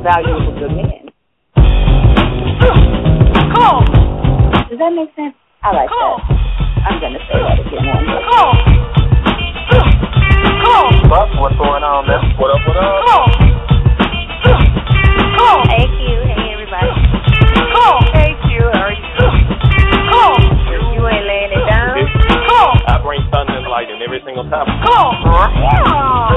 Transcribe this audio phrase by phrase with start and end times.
[0.00, 1.12] The value of a good man.
[4.70, 5.34] Does that make sense?
[5.60, 6.24] I like that.
[6.88, 8.56] I'm gonna say that again one more.
[11.04, 12.32] Buck, what's going on, man?
[12.40, 13.04] What up, what up?
[15.68, 16.88] Hey Q, hey everybody.
[18.16, 19.04] Hey Q, how are you?
[20.96, 22.00] You ain't laying it down.
[22.88, 24.64] I bring thunder and lightning every single time.
[24.64, 26.29] Is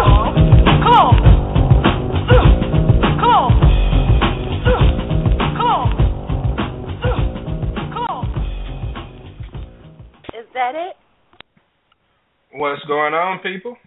[12.74, 13.78] What's going on, people?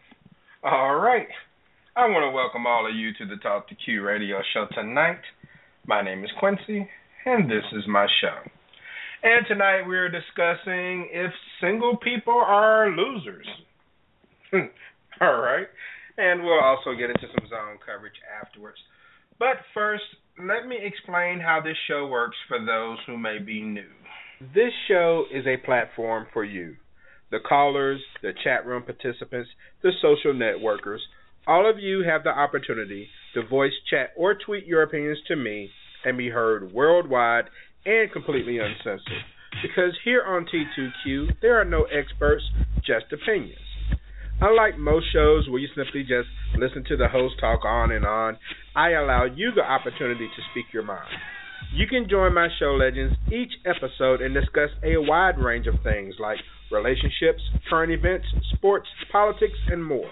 [0.63, 1.27] All right.
[1.97, 5.19] I want to welcome all of you to the Talk to Q radio show tonight.
[5.89, 6.89] My name is Quincy,
[7.25, 8.49] and this is my show.
[9.25, 13.49] And tonight we're discussing if single people are losers.
[15.21, 15.67] all right.
[16.17, 18.79] And we'll also get into some zone coverage afterwards.
[19.41, 20.05] But first,
[20.39, 23.91] let me explain how this show works for those who may be new.
[24.55, 26.77] This show is a platform for you
[27.31, 29.51] the callers, the chat room participants,
[29.83, 31.01] the social networkers.
[31.47, 35.71] All of you have the opportunity to voice, chat, or tweet your opinions to me
[36.05, 37.45] and be heard worldwide
[37.85, 39.25] and completely uncensored.
[39.63, 42.45] Because here on T2Q, there are no experts,
[42.85, 43.61] just opinions.
[44.41, 46.29] Unlike most shows where you simply just
[46.59, 48.37] listen to the host talk on and on,
[48.75, 51.09] I allow you the opportunity to speak your mind.
[51.77, 56.15] You can join my show legends each episode and discuss a wide range of things
[56.19, 56.39] like
[56.73, 60.11] relationships, current events, sports, politics, and more.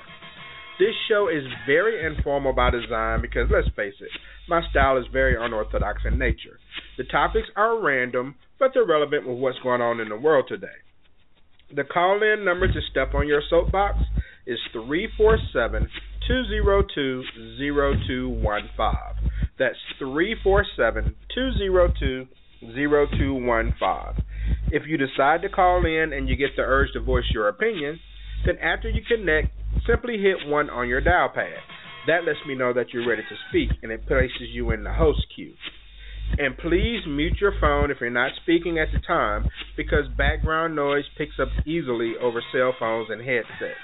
[0.78, 4.10] This show is very informal by design because, let's face it,
[4.46, 6.60] my style is very unorthodox in nature.
[6.98, 10.84] The topics are random, but they're relevant with what's going on in the world today.
[11.74, 13.96] The call in number to step on your soapbox
[14.46, 15.88] is 347
[16.28, 17.22] 202
[17.58, 19.30] 0215.
[19.58, 22.26] That's 347 202
[22.60, 24.24] 0215.
[24.72, 28.00] If you decide to call in and you get the urge to voice your opinion,
[28.46, 29.48] then after you connect,
[29.86, 31.58] simply hit 1 on your dial pad.
[32.06, 34.92] That lets me know that you're ready to speak and it places you in the
[34.92, 35.54] host queue.
[36.38, 41.04] And please mute your phone if you're not speaking at the time because background noise
[41.16, 43.78] picks up easily over cell phones and headsets.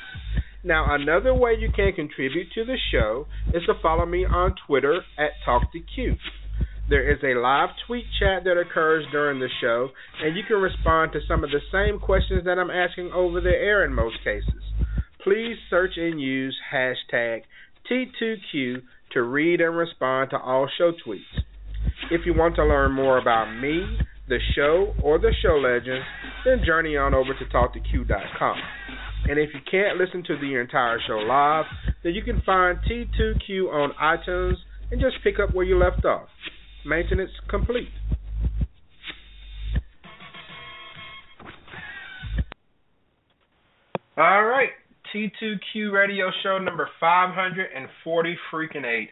[0.63, 5.01] Now, another way you can contribute to the show is to follow me on Twitter
[5.19, 6.19] at TalkToQ.
[6.91, 9.89] There is a live tweet chat that occurs during the show,
[10.23, 13.49] and you can respond to some of the same questions that I'm asking over the
[13.49, 14.63] air in most cases.
[15.23, 17.43] Please search and use hashtag
[17.91, 18.83] T2Q
[19.13, 21.21] to read and respond to all show tweets.
[22.11, 26.05] If you want to learn more about me, the show, or the show legends,
[26.45, 28.57] then journey on over to Talk2Q.com.
[29.29, 31.67] And if you can't listen to the entire show live,
[32.03, 34.57] then you can find T2Q on iTunes
[34.91, 36.29] and just pick up where you left off.
[36.85, 37.89] Maintenance complete.
[44.17, 44.71] All right,
[45.15, 49.09] T2Q radio show number 540 freaking 8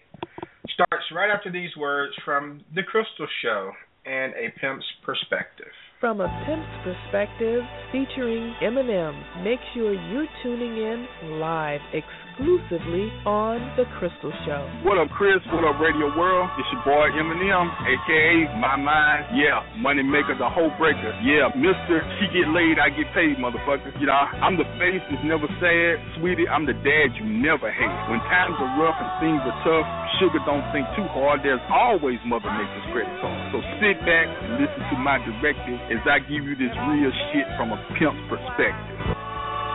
[0.74, 3.72] starts right after these words from The Crystal Show
[4.04, 5.72] and a pimp's perspective.
[6.00, 9.42] From a pimp's perspective, featuring Eminem.
[9.42, 14.62] Make sure you're tuning in live exclusively on The Crystal Show.
[14.86, 15.42] What up, Chris?
[15.50, 16.46] What up, Radio World?
[16.54, 18.30] It's your boy Eminem, aka
[18.62, 19.34] My Mind.
[19.34, 21.10] Yeah, Money Maker, the whole breaker.
[21.26, 23.90] Yeah, Mister, she get laid, I get paid, motherfucker.
[23.98, 26.46] You know, I'm the face that's never sad, sweetie.
[26.46, 27.96] I'm the dad you never hate.
[28.06, 29.86] When times are rough and things are tough,
[30.22, 31.42] sugar don't think too hard.
[31.42, 33.34] There's always Mother Nature's credit card.
[33.50, 37.50] So sit back and listen to my directive as I give you this real shit
[37.58, 38.98] from a pimp's perspective.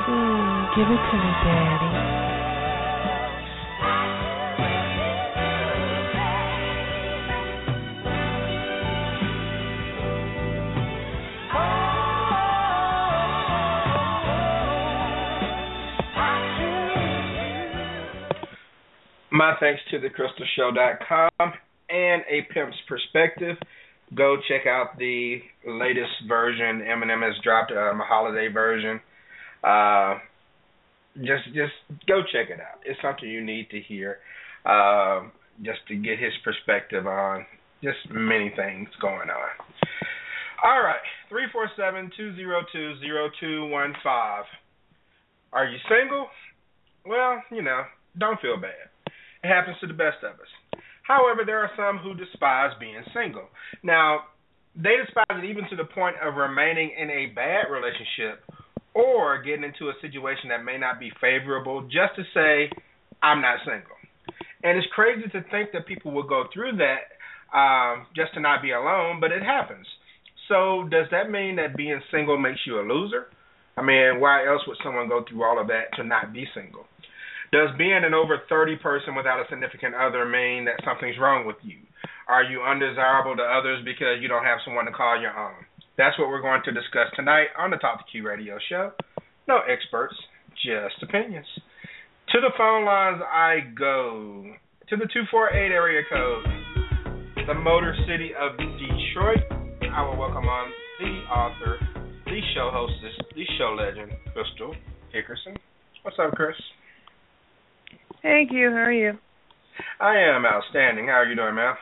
[0.08, 2.23] Hmm, give it to me, Daddy.
[19.34, 21.54] My thanks to thecrystalshow.com
[21.90, 23.58] and A Pimp's Perspective.
[24.16, 29.02] Go check out the latest version Eminem has dropped, um, a holiday version.
[29.64, 30.20] Uh,
[31.18, 31.74] just just
[32.08, 32.82] go check it out.
[32.86, 34.18] It's something you need to hear,
[34.66, 35.22] uh,
[35.62, 37.46] just to get his perspective on
[37.84, 39.50] just many things going on.
[40.64, 44.46] All right, three four seven two zero two zero two one five.
[45.52, 46.28] Are you single?
[47.06, 47.84] Well, you know,
[48.18, 48.90] don't feel bad.
[49.44, 50.82] It happens to the best of us.
[51.04, 53.50] However, there are some who despise being single.
[53.84, 54.22] Now,
[54.76, 58.42] they despise it even to the point of remaining in a bad relationship
[58.94, 62.70] or getting into a situation that may not be favorable just to say,
[63.22, 63.98] I'm not single.
[64.64, 67.12] And it's crazy to think that people will go through that
[67.54, 69.86] um, just to not be alone, but it happens.
[70.50, 73.28] So, does that mean that being single makes you a loser?
[73.78, 76.86] I mean, why else would someone go through all of that to not be single?
[77.52, 81.58] Does being an over 30 person without a significant other mean that something's wrong with
[81.62, 81.78] you?
[82.28, 85.66] Are you undesirable to others because you don't have someone to call your own?
[85.96, 88.92] That's what we're going to discuss tonight on the Talk to Q radio show.
[89.48, 90.16] No experts,
[90.66, 91.46] just opinions.
[92.30, 94.44] To the phone lines I go.
[94.90, 96.46] To the 248 area code,
[97.46, 99.46] the Motor City of Detroit.
[99.94, 101.78] I will welcome on the author,
[102.26, 104.74] the show hostess, the show legend, Crystal
[105.14, 105.56] Hickerson.
[106.02, 106.56] What's up, Chris?
[108.24, 108.72] Thank you.
[108.72, 109.14] How are you?
[110.02, 111.06] I am outstanding.
[111.06, 111.76] How are you doing, man?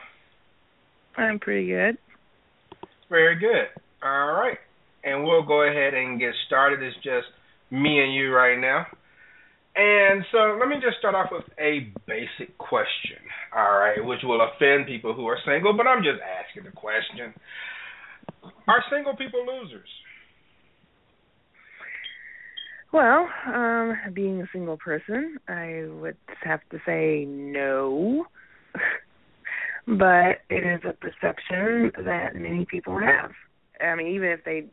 [1.16, 1.96] I'm pretty good.
[3.08, 3.68] Very good.
[4.02, 4.58] All right.
[5.04, 6.82] And we'll go ahead and get started.
[6.82, 7.26] It's just
[7.70, 8.86] me and you right now.
[9.74, 13.16] And so let me just start off with a basic question,
[13.56, 17.32] all right, which will offend people who are single, but I'm just asking the question.
[18.68, 19.88] Are single people losers?
[22.92, 28.26] Well, um, being a single person, I would have to say no.
[29.86, 33.30] but it is a perception that many people have.
[33.82, 34.64] I mean, even if they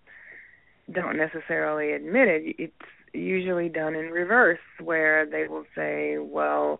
[0.92, 2.74] don't necessarily admit it, it's
[3.14, 6.80] usually done in reverse, where they will say, well,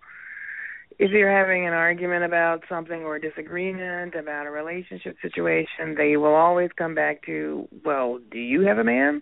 [0.98, 6.18] if you're having an argument about something or a disagreement about a relationship situation, they
[6.18, 9.22] will always come back to, well, do you have a man?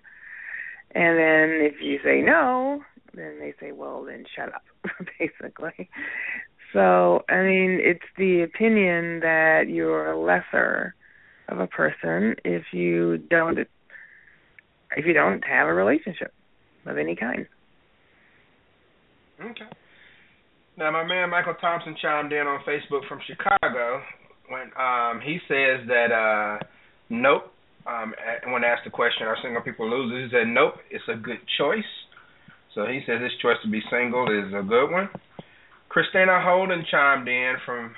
[0.95, 2.81] And then if you say no,
[3.13, 4.63] then they say, well, then shut up,
[5.19, 5.89] basically.
[6.73, 10.95] So, I mean, it's the opinion that you're a lesser
[11.49, 13.59] of a person if you don't
[14.95, 16.33] if you don't have a relationship
[16.85, 17.45] of any kind.
[19.39, 19.69] Okay.
[20.77, 24.01] Now, my man Michael Thompson chimed in on Facebook from Chicago
[24.49, 26.65] when um, he says that uh,
[27.09, 27.51] nope,
[27.87, 28.13] um,
[28.51, 30.29] when asked the question, are single people losers?
[30.29, 31.91] He said, nope, it's a good choice.
[32.75, 35.09] So he says his choice to be single is a good one.
[35.89, 37.95] Christina Holden chimed in from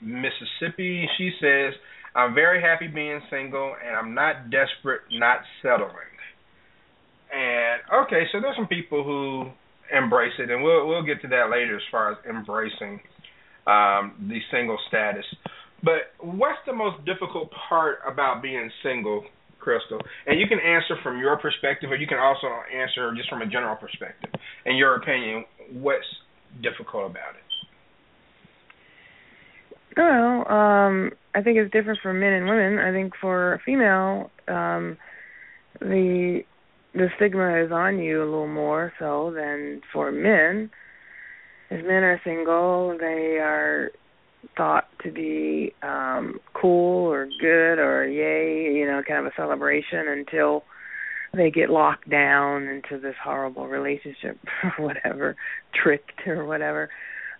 [0.00, 1.08] Mississippi.
[1.18, 1.74] She says,
[2.16, 5.92] I'm very happy being single and I'm not desperate, not settling.
[7.32, 9.50] And okay, so there's some people who
[9.92, 13.00] embrace it, and we'll we'll get to that later as far as embracing
[13.66, 15.24] um, the single status.
[15.82, 19.24] But what's the most difficult part about being single,
[19.58, 20.00] Crystal?
[20.26, 23.46] And you can answer from your perspective, or you can also answer just from a
[23.46, 24.30] general perspective.
[24.64, 26.06] In your opinion, what's
[26.62, 27.42] difficult about it?
[29.96, 32.78] Well, um, I think it's different for men and women.
[32.78, 34.96] I think for a female, um,
[35.80, 36.40] the
[36.94, 40.70] the stigma is on you a little more so than for men.
[41.70, 43.90] As men are single, they are
[44.56, 50.08] thought to be um cool or good or yay, you know, kind of a celebration
[50.08, 50.64] until
[51.34, 55.36] they get locked down into this horrible relationship or whatever,
[55.74, 56.88] tricked or whatever.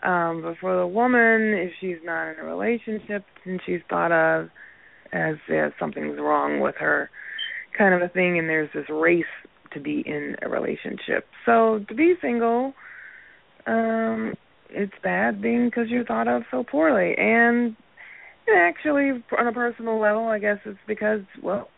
[0.06, 4.50] Um, but for the woman, if she's not in a relationship and she's thought of
[5.12, 7.10] as if something's wrong with her,
[7.76, 9.24] kind of a thing, and there's this race
[9.72, 11.26] to be in a relationship.
[11.44, 12.72] So to be single,
[13.66, 14.34] um,
[14.70, 17.14] it's bad being because you're thought of so poorly.
[17.18, 17.76] And
[18.54, 21.68] actually, on a personal level, I guess it's because, well,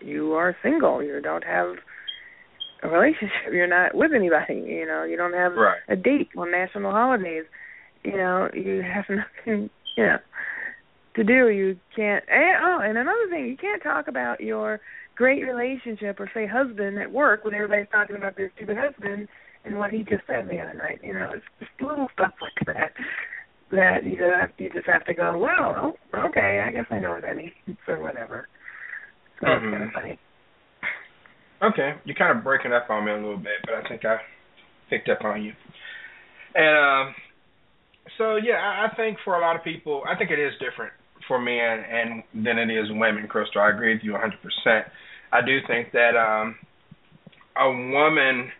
[0.00, 1.02] you are single.
[1.02, 1.76] You don't have
[2.82, 3.30] a relationship.
[3.52, 4.54] You're not with anybody.
[4.66, 5.78] You know, you don't have right.
[5.88, 7.44] a date on national holidays.
[8.04, 9.70] You know, you have nothing.
[9.96, 10.18] You know,
[11.16, 11.48] to do.
[11.48, 12.24] You can't.
[12.28, 14.80] And, oh, and another thing, you can't talk about your
[15.16, 19.28] great relationship or say husband at work when everybody's talking about their stupid husband
[19.64, 21.00] and what he just said the other night.
[21.02, 22.92] You know, it's just little stuff like that
[23.72, 25.94] that you have, you just have to go, well,
[26.26, 27.52] okay, I guess I know what that means
[27.86, 28.48] or whatever.
[29.40, 29.66] So mm-hmm.
[29.66, 30.18] it's kind of funny.
[31.62, 34.16] Okay, you're kind of breaking up on me a little bit, but I think I
[34.88, 35.52] picked up on you.
[36.54, 37.14] And um,
[38.18, 40.92] so yeah, I, I think for a lot of people, I think it is different
[41.28, 43.26] for men and than it is women.
[43.28, 44.84] Crystal, I agree with you 100%.
[45.32, 46.56] I do think that um,
[47.56, 48.50] a woman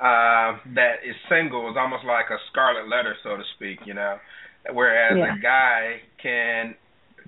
[0.00, 3.80] uh, that is single is almost like a scarlet letter, so to speak.
[3.86, 4.16] You know,
[4.72, 5.34] whereas Yeah.
[5.34, 6.74] a guy can,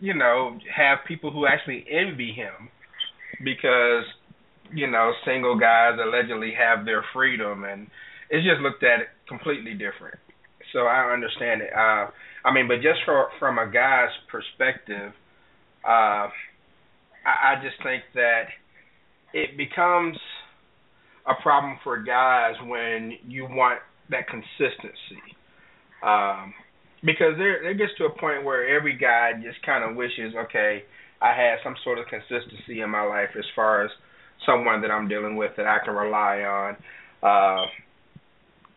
[0.01, 2.69] you know, have people who actually envy him
[3.45, 4.05] because
[4.73, 7.89] you know single guys allegedly have their freedom, and
[8.31, 10.19] it's just looked at completely different.
[10.73, 11.71] So I understand it.
[11.73, 12.11] Uh,
[12.45, 15.13] I mean, but just for, from a guy's perspective,
[15.85, 16.29] uh,
[17.25, 18.45] I, I just think that
[19.33, 20.17] it becomes
[21.27, 25.23] a problem for guys when you want that consistency.
[26.03, 26.53] Um,
[27.05, 30.83] because there there gets to a point where every guy just kind of wishes, okay,
[31.21, 33.91] I had some sort of consistency in my life as far as
[34.47, 36.77] someone that I'm dealing with that I can rely on.
[37.23, 37.67] Uh,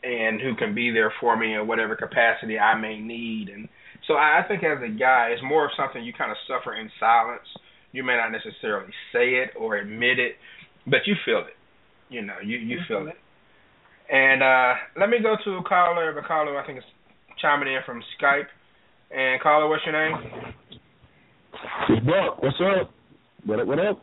[0.05, 3.50] and who can be there for me in whatever capacity I may need.
[3.50, 3.67] And
[4.07, 6.89] so I think as a guy, it's more of something you kind of suffer in
[7.00, 7.47] silence.
[7.91, 10.33] You may not necessarily say it or admit it,
[10.85, 11.57] but you feel it.
[12.09, 13.15] You know, you you feel it.
[14.13, 16.13] And uh let me go to a caller.
[16.13, 16.83] The caller I think is
[17.41, 18.45] chiming in from Skype.
[19.09, 20.53] And caller, what's your name?
[21.89, 22.43] It's Buck.
[22.43, 22.91] What's up?
[23.45, 23.67] What up?
[23.67, 24.01] What up?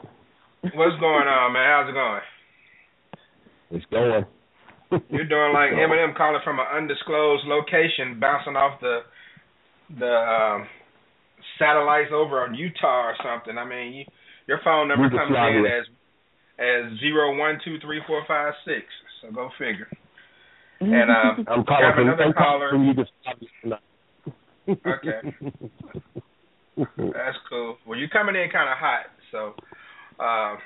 [0.62, 1.68] What's going on, man?
[1.68, 2.20] How's it going?
[3.70, 4.24] It's going.
[5.08, 9.00] You're doing like Eminem calling from an undisclosed location, bouncing off the
[9.98, 10.68] the um,
[11.58, 13.56] satellites over on Utah or something.
[13.58, 14.04] I mean, you,
[14.46, 15.86] your phone number We can comes in as
[16.58, 18.84] as zero one two three four five six.
[19.20, 19.88] So go figure.
[20.80, 22.70] And um, I'm calling from, another I'm caller.
[22.70, 22.94] from you
[24.68, 25.20] Okay.
[26.96, 27.76] That's cool.
[27.86, 29.54] Well, you're coming in kind of hot, so
[30.22, 30.58] um,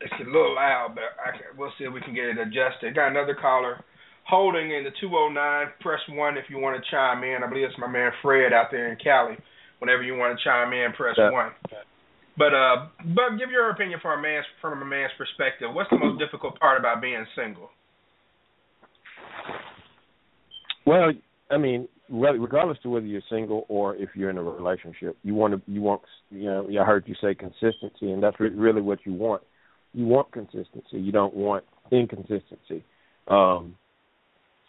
[0.00, 2.94] it's a little loud, but I can, we'll see if we can get it adjusted.
[2.94, 3.82] Got another caller
[4.28, 5.66] holding in the 209.
[5.80, 7.42] Press one if you want to chime in.
[7.42, 9.36] I believe it's my man Fred out there in Cali.
[9.78, 11.30] Whenever you want to chime in, press Yeah.
[11.30, 11.52] one.
[12.38, 15.72] But uh, but give your opinion from a man's from a man's perspective.
[15.72, 17.70] What's the most difficult part about being single?
[20.84, 21.12] Well,
[21.50, 25.34] I mean, re- regardless to whether you're single or if you're in a relationship, you
[25.34, 28.82] want to you want you know I heard you say consistency, and that's re- really
[28.82, 29.42] what you want.
[29.96, 30.98] You want consistency.
[30.98, 32.84] You don't want inconsistency.
[33.28, 33.74] Um,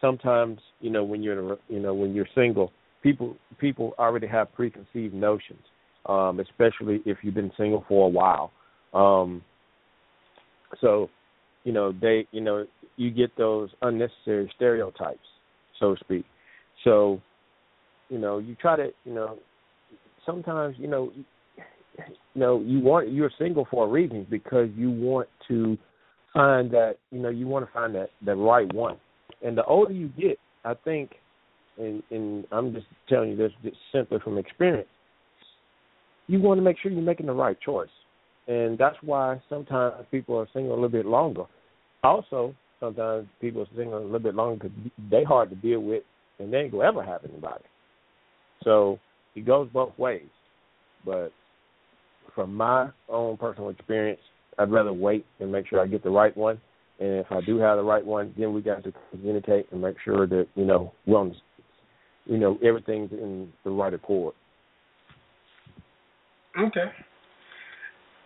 [0.01, 2.71] sometimes you know when you're in a, you know when you're single,
[3.03, 5.61] people people already have preconceived notions,
[6.07, 8.51] um, especially if you've been single for a while.
[8.93, 9.43] Um,
[10.81, 11.09] so,
[11.63, 12.65] you know they you know
[12.95, 15.19] you get those unnecessary stereotypes
[15.79, 16.25] so to speak.
[16.83, 17.21] So,
[18.09, 19.37] you know, you try to, you know,
[20.25, 21.11] sometimes, you know,
[21.97, 25.77] you know, you want you're single for a reason because you want to
[26.33, 28.97] find that, you know, you want to find that the right one.
[29.43, 31.11] And the older you get, I think,
[31.77, 34.87] and and I'm just telling you this just simply from experience,
[36.27, 37.89] you want to make sure you're making the right choice,
[38.47, 41.45] and that's why sometimes people are single a little bit longer.
[42.03, 46.03] Also, sometimes people are single a little bit longer because they hard to deal with,
[46.39, 47.63] and they ain't gonna ever have anybody.
[48.63, 48.99] So
[49.35, 50.27] it goes both ways.
[51.05, 51.31] But
[52.37, 54.21] from my own personal experience,
[54.59, 56.61] I'd rather wait and make sure I get the right one.
[56.99, 59.95] And if I do have the right one, then we got to communicate and make
[60.05, 61.35] sure that you know we're on,
[62.25, 64.35] you know everything's in the right accord.
[66.59, 66.85] Okay.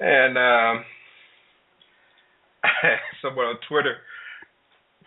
[0.02, 0.86] And um
[3.22, 3.96] someone on Twitter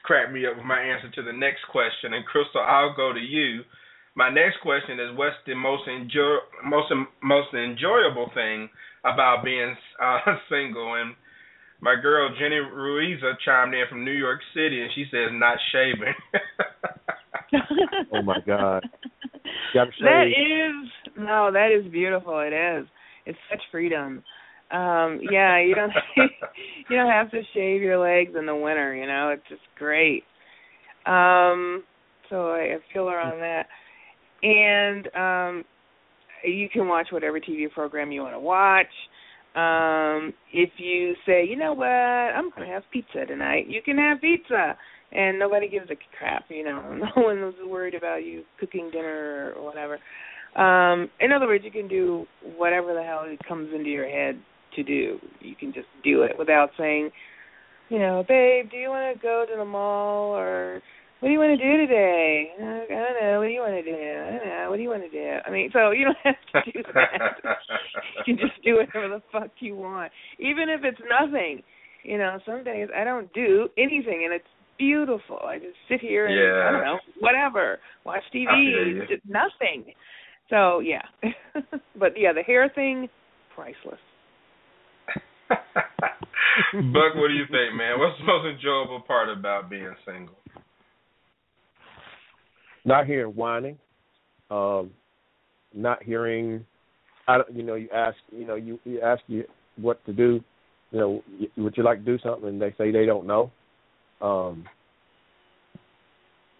[0.03, 2.15] cracked me up with my answer to the next question.
[2.15, 3.63] And Crystal, I'll go to you.
[4.15, 6.93] My next question is, what's the most enjoy most
[7.23, 8.69] most enjoyable thing
[9.05, 10.19] about being uh,
[10.51, 10.95] single?
[10.95, 11.15] And
[11.81, 16.15] my girl Jenny Ruiza chimed in from New York City, and she says not shaving.
[18.13, 18.83] Oh my God!
[19.73, 20.85] Gotta that shave.
[20.85, 22.41] is no, that is beautiful.
[22.41, 22.87] It is.
[23.27, 24.23] It's such freedom.
[24.71, 28.95] Um, yeah, you don't you don't have to shave your legs in the winter.
[28.95, 30.25] You know, it's just great.
[31.07, 31.85] Um,
[32.31, 33.67] so I, I feel her on that.
[34.43, 35.65] And um,
[36.45, 38.87] you can watch whatever TV program you want to watch.
[39.55, 43.99] Um, if you say, you know what, I'm going to have pizza tonight, you can
[43.99, 44.77] have pizza.
[45.13, 46.83] And nobody gives a crap, you know.
[47.17, 49.99] No one worried about you cooking dinner or whatever.
[50.61, 54.41] Um, in other words, you can do whatever the hell comes into your head
[54.75, 55.19] to do.
[55.41, 57.11] You can just do it without saying,
[57.91, 60.81] you know, babe, do you want to go to the mall or
[61.25, 62.53] what do you want to do today?
[62.53, 63.41] I don't know.
[63.41, 63.97] What do you want to do?
[63.97, 64.67] I don't know.
[64.69, 65.41] What do you want to do?
[65.47, 67.41] I mean, so you don't have to do that.
[68.27, 71.63] you can just do whatever the fuck you want, even if it's nothing.
[72.03, 74.45] You know, some days I don't do anything, and it's
[74.77, 75.39] beautiful.
[75.43, 76.69] I just sit here and yeah.
[76.69, 79.95] I don't know, whatever, watch TV, just nothing.
[80.51, 81.09] So yeah,
[81.99, 83.09] but yeah, the hair thing,
[83.55, 83.97] priceless.
[85.49, 87.99] Buck, what do you think, man?
[87.99, 90.37] What's the most enjoyable part about being single?
[92.85, 93.79] Not hearing whining,
[94.51, 94.91] um,
[95.73, 96.65] not hearing.
[97.27, 99.45] I don't, you know, you ask, you know, you, you ask you
[99.77, 100.45] what to do.
[100.91, 101.23] You know,
[101.57, 103.51] would you like to do something, and they say they don't know.
[104.21, 104.65] Um,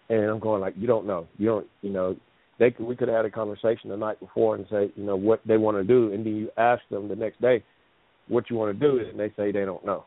[0.09, 2.15] and I'm going like, you don't know, you don't, you know,
[2.59, 5.15] they could, we could have had a conversation the night before and say, you know,
[5.15, 7.63] what they want to do, and then you ask them the next day,
[8.27, 10.05] what you want to do, and they say they don't know.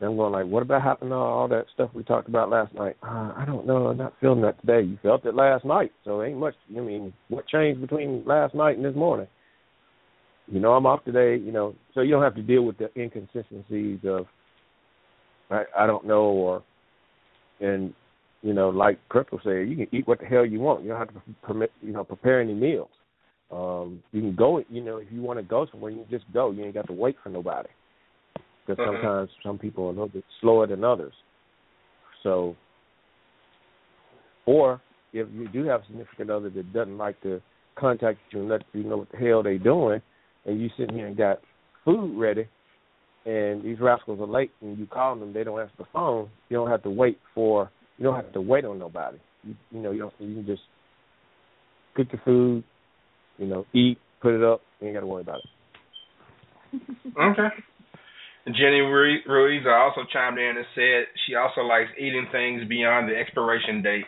[0.00, 2.72] And I'm going like, what about happening to all that stuff we talked about last
[2.74, 2.96] night?
[3.02, 3.88] Uh, I don't know.
[3.88, 4.82] I'm not feeling that today.
[4.82, 6.54] You felt it last night, so ain't much.
[6.76, 9.26] I mean, what changed between last night and this morning?
[10.46, 11.36] You know, I'm off today.
[11.36, 14.26] You know, so you don't have to deal with the inconsistencies of
[15.50, 16.62] I, I don't know or
[17.60, 17.92] and
[18.42, 20.84] you know, like Crystal said, you can eat what the hell you want.
[20.84, 22.88] You don't have to permit, you know, prepare any meals.
[23.50, 26.32] Um, you can go, you know, if you want to go somewhere, you can just
[26.32, 26.50] go.
[26.50, 27.68] You ain't got to wait for nobody.
[28.68, 29.00] Because Mhm.
[29.00, 31.14] sometimes some people are a little bit slower than others.
[32.22, 32.54] So,
[34.44, 34.80] or
[35.14, 37.40] if you do have a significant other that doesn't like to
[37.76, 40.02] contact you and let you know what the hell they're doing,
[40.44, 41.40] and you sitting here and got
[41.82, 42.46] food ready,
[43.24, 46.28] and these rascals are late, and you call them, they don't answer the phone.
[46.50, 47.70] You don't have to wait for.
[47.96, 49.18] You don't have to wait on nobody.
[49.44, 50.14] You, you know, you don't.
[50.18, 50.62] You can just
[51.94, 52.64] cook your food,
[53.38, 54.60] you know, eat, put it up.
[54.80, 57.16] You ain't got to worry about it.
[57.18, 57.48] Okay.
[58.54, 63.82] Jenny Ruiz also chimed in and said she also likes eating things beyond the expiration
[63.82, 64.04] date.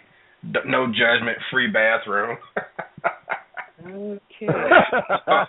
[0.65, 2.39] No judgment, free bathroom.
[3.85, 4.47] Okay.
[4.47, 5.47] I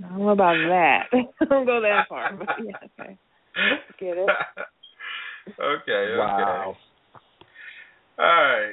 [0.00, 1.04] don't know about that.
[1.12, 3.18] I don't go that far, but yeah, okay.
[3.98, 4.28] Get it?
[5.60, 6.18] okay, okay.
[6.18, 6.76] Wow.
[8.18, 8.72] All right.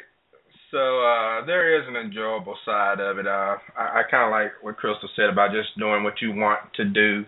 [0.72, 3.28] So uh there is an enjoyable side of it.
[3.28, 6.86] Uh I, I kinda like what Crystal said about just doing what you want to
[6.86, 7.24] do.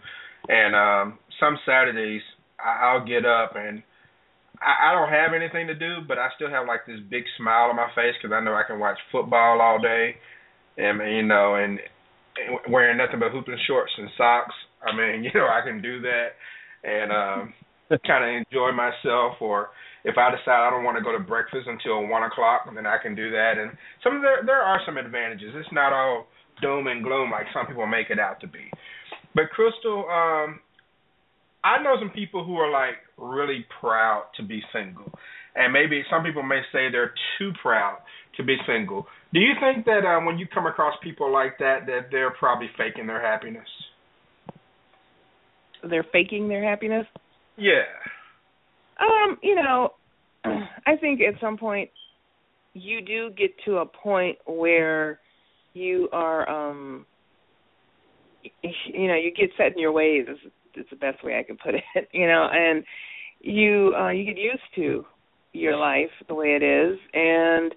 [0.48, 2.22] And um some Saturdays
[2.60, 3.84] I, I'll get up and
[4.62, 7.70] I, I don't have anything to do, but I still have like this big smile
[7.70, 10.16] on my face because I know I can watch football all day,
[10.78, 11.80] and you know, and,
[12.38, 14.56] and wearing nothing but hooping shorts and socks.
[14.84, 16.36] I mean, you know, I can do that
[16.84, 17.54] and um
[18.08, 19.42] kind of enjoy myself.
[19.42, 19.70] Or
[20.04, 22.98] if I decide I don't want to go to breakfast until one o'clock, then I
[23.02, 23.58] can do that.
[23.58, 23.72] And
[24.04, 25.54] some of there there are some advantages.
[25.56, 26.28] It's not all
[26.62, 28.72] doom and gloom like some people make it out to be.
[29.36, 30.62] But Crystal, um,
[31.64, 35.12] I know some people who are like really proud to be single,
[35.56, 37.98] and maybe some people may say they're too proud
[38.38, 39.06] to be single.
[39.34, 42.70] Do you think that uh, when you come across people like that, that they're probably
[42.78, 43.68] faking their happiness?
[45.88, 47.06] They're faking their happiness.
[47.58, 47.84] Yeah.
[49.00, 49.90] Um, you know,
[50.46, 51.90] I think at some point
[52.74, 55.20] you do get to a point where
[55.74, 57.06] you are um
[58.64, 60.38] you know, you get set in your ways is,
[60.76, 62.84] is the best way I can put it, you know, and
[63.42, 65.06] you uh you get used to
[65.54, 67.74] your life the way it is and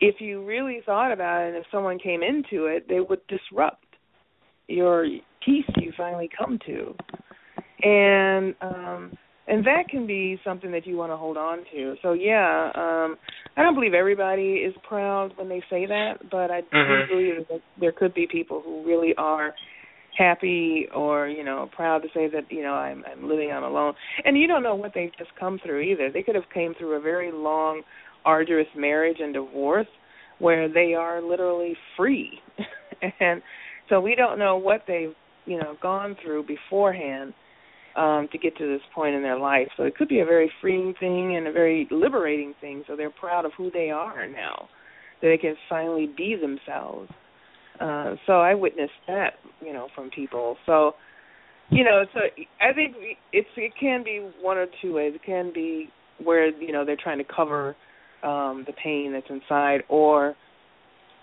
[0.00, 3.84] if you really thought about it and if someone came into it, they would disrupt
[4.68, 5.06] your
[5.44, 6.94] peace you finally come to.
[7.82, 9.12] And um
[9.46, 11.94] and that can be something that you want to hold on to.
[12.02, 13.16] So yeah, um
[13.56, 17.06] I don't believe everybody is proud when they say that, but I Mhm.
[17.08, 19.54] do believe that there could be people who really are
[20.16, 23.94] happy or you know proud to say that you know I'm I'm living on alone.
[24.24, 26.10] And you don't know what they've just come through either.
[26.10, 27.82] They could have came through a very long,
[28.24, 29.86] arduous marriage and divorce
[30.38, 32.40] where they are literally free,
[33.20, 33.42] and
[33.88, 35.14] so we don't know what they've
[35.46, 37.34] you know gone through beforehand
[37.96, 39.68] um to get to this point in their life.
[39.76, 42.84] So it could be a very freeing thing and a very liberating thing.
[42.86, 44.68] So they're proud of who they are now.
[45.22, 47.08] That they can finally be themselves.
[47.80, 50.56] Uh so I witnessed that, you know, from people.
[50.66, 50.92] So
[51.70, 52.20] you know, so
[52.60, 52.94] I think
[53.32, 55.12] it's it can be one or two ways.
[55.14, 55.88] It can be
[56.22, 57.76] where, you know, they're trying to cover
[58.22, 60.34] um the pain that's inside or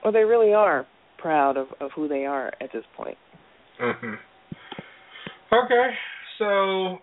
[0.04, 0.86] or they really are
[1.18, 3.18] proud of of who they are at this point.
[3.80, 4.18] Mhm.
[5.54, 5.98] Okay.
[6.38, 7.00] So,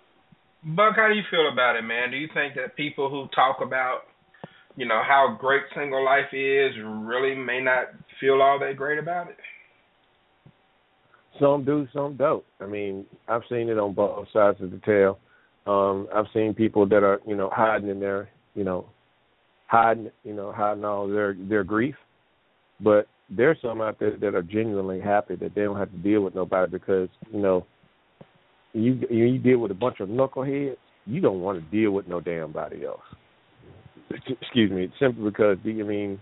[0.65, 2.11] Buck, how do you feel about it, man?
[2.11, 4.09] Do you think that people who talk about,
[4.77, 7.89] you know, how great single life is really may not
[8.21, 9.37] feel all that great about it?
[11.41, 12.45] Some do, some don't.
[12.61, 15.19] I mean, I've seen it on both sides of the tail.
[15.67, 18.87] Um, I've seen people that are, you know, hiding in their, you know,
[19.67, 21.95] hiding, you know, hiding all their their grief.
[22.81, 26.23] But there's some out there that are genuinely happy that they don't have to deal
[26.23, 27.67] with nobody because, you know,
[28.73, 30.77] you you deal with a bunch of knuckleheads
[31.09, 33.01] you don't want to deal with no damn body else.
[34.41, 36.21] Excuse me, simply because I mean,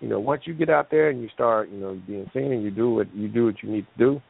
[0.00, 2.62] you know, once you get out there and you start, you know, being seen and
[2.62, 4.22] you do what you do what you need to do,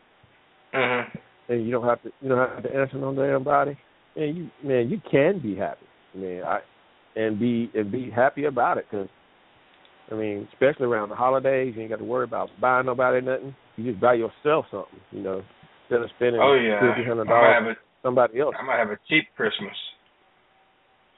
[0.75, 1.19] mm-hmm.
[1.53, 3.77] and you don't have to you don't have to answer no damn body,
[4.17, 6.59] and you man, you can be happy, man, I
[7.17, 9.09] and be and be happy about it because.
[10.11, 13.55] I mean, especially around the holidays, you ain't got to worry about buying nobody nothing.
[13.77, 15.43] You just buy yourself something, you know,
[15.83, 16.81] instead of spending oh, yeah.
[16.81, 18.55] fifty hundred dollars somebody else.
[18.59, 19.75] I might have a cheap Christmas.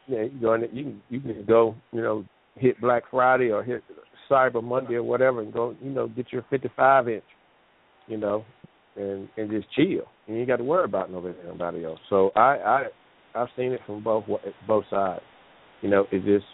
[0.09, 2.25] Yeah, you go in, you can you can go, you know,
[2.57, 3.83] hit Black Friday or hit
[4.31, 7.25] Cyber Monday or whatever, and go, you know, get your fifty-five inch,
[8.07, 8.45] you know,
[8.97, 10.05] and and just chill.
[10.27, 12.01] And you got to worry about nobody nobody else.
[12.09, 12.83] So I I
[13.35, 14.25] I've seen it from both
[14.67, 15.23] both sides.
[15.83, 16.47] You know, it just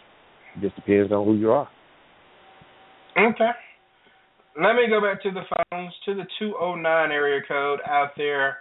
[0.55, 1.69] it just depends on who you are.
[3.17, 3.51] Okay.
[4.59, 8.57] Let me go back to the phones to the 209 area code out there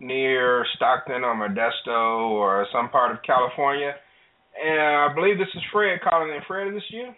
[0.00, 3.92] near Stockton or Modesto or some part of California.
[4.62, 6.40] And I believe this is Fred calling in.
[6.48, 7.10] Fred, is this you?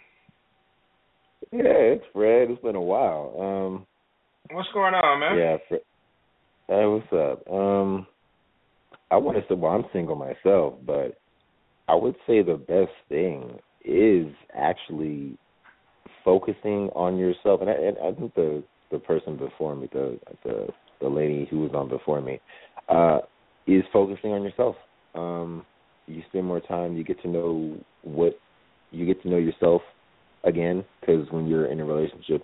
[1.53, 2.51] Yeah, it's Fred.
[2.51, 3.35] It's been a while.
[3.41, 3.87] Um
[4.51, 5.39] What's going on, man?
[5.39, 5.81] Yeah, Fred.
[6.69, 7.53] Hey, what's up?
[7.53, 8.07] Um
[9.11, 11.19] I want to say well, I'm single myself, but
[11.89, 15.39] I would say the best thing is actually
[16.25, 20.67] focusing on yourself and I, and I think the the person before me, the the
[21.01, 22.41] the lady who was on before me,
[22.89, 23.21] uh,
[23.67, 24.77] is focusing on yourself.
[25.15, 25.65] Um,
[26.07, 26.97] you spend more time.
[26.97, 28.39] You get to know what
[28.91, 29.83] you get to know yourself
[30.45, 30.85] again.
[31.01, 32.43] Because when you're in a relationship,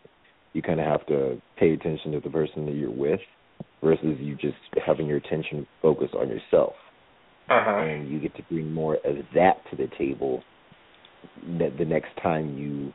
[0.52, 3.20] you kind of have to pay attention to the person that you're with,
[3.82, 6.72] versus you just having your attention focused on yourself.
[7.50, 7.84] Uh-huh.
[7.84, 10.42] And you get to bring more of that to the table.
[11.58, 12.92] That the next time you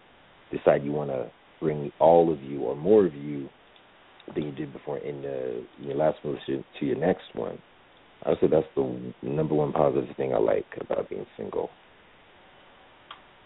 [0.56, 3.50] decide you want to bring all of you or more of you
[4.34, 7.60] than you did before in the your last to, to your next one.
[8.24, 11.70] I would say that's the number one positive thing I like about being single.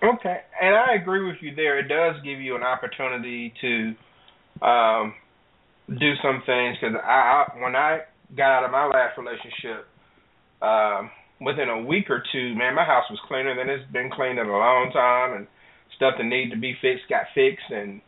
[0.04, 1.80] Okay, and I agree with you there.
[1.80, 3.96] It does give you an opportunity to
[4.66, 5.14] um,
[5.88, 8.00] do some things because I, I when I
[8.36, 9.88] got out of my last relationship,
[10.62, 14.40] um, within a week or two, man, my house was cleaner than it's been cleaned
[14.40, 15.48] in a long time, and
[15.96, 18.02] stuff that needed to be fixed got fixed, and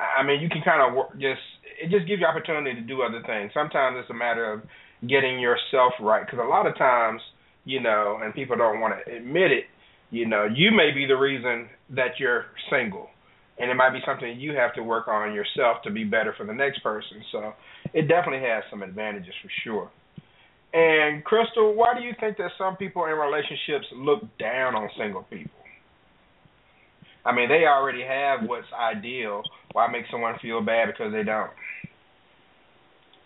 [0.00, 1.44] I mean, you can kind of work, just
[1.76, 3.52] it just gives you opportunity to do other things.
[3.52, 4.62] Sometimes it's a matter of
[5.06, 7.20] getting yourself right because a lot of times,
[7.66, 9.64] you know, and people don't want to admit it.
[10.14, 13.08] You know, you may be the reason that you're single,
[13.58, 16.46] and it might be something you have to work on yourself to be better for
[16.46, 17.20] the next person.
[17.32, 17.52] So
[17.92, 19.90] it definitely has some advantages for sure.
[20.72, 25.24] And Crystal, why do you think that some people in relationships look down on single
[25.24, 25.50] people?
[27.26, 29.42] I mean, they already have what's ideal.
[29.72, 31.50] Why make someone feel bad because they don't?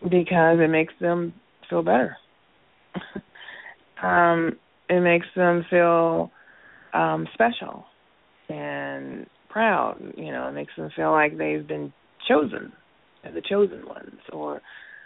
[0.05, 1.35] Because it makes them
[1.69, 2.17] feel better.
[4.03, 4.57] um,
[4.89, 6.31] it makes them feel
[6.95, 7.85] um special
[8.49, 9.97] and proud.
[10.17, 11.93] You know, it makes them feel like they've been
[12.29, 12.73] chosen.
[13.23, 14.61] They're the chosen ones or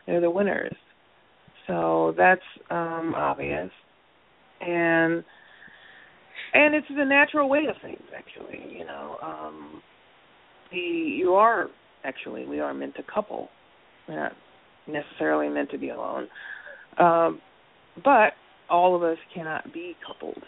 [0.06, 0.74] they're the winners.
[1.66, 2.40] So that's
[2.70, 3.70] um obvious.
[4.60, 5.24] And
[6.54, 9.82] and it's the natural way of things actually you know um
[10.70, 11.66] the you are
[12.04, 13.48] actually we are meant to couple
[14.08, 14.32] we're not
[14.86, 16.28] necessarily meant to be alone
[16.98, 17.40] um
[18.02, 18.32] but
[18.70, 20.42] all of us cannot be coupled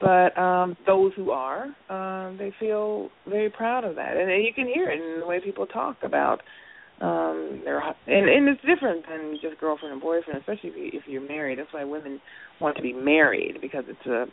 [0.00, 4.52] but um those who are um they feel very proud of that and, and you
[4.54, 6.40] can hear it in the way people talk about
[7.00, 11.02] um their and and it's different than just girlfriend and boyfriend especially if you if
[11.06, 12.20] you're married that's why women
[12.60, 14.24] want to be married because it's a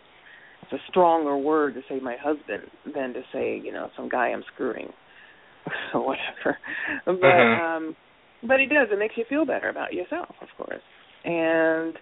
[0.62, 4.28] it's a stronger word to say my husband than to say you know some guy
[4.30, 4.90] I'm screwing
[5.94, 6.58] or whatever.
[7.06, 7.64] But uh-huh.
[7.66, 7.96] um
[8.46, 8.90] but it does.
[8.92, 10.82] It makes you feel better about yourself, of course.
[11.24, 11.94] And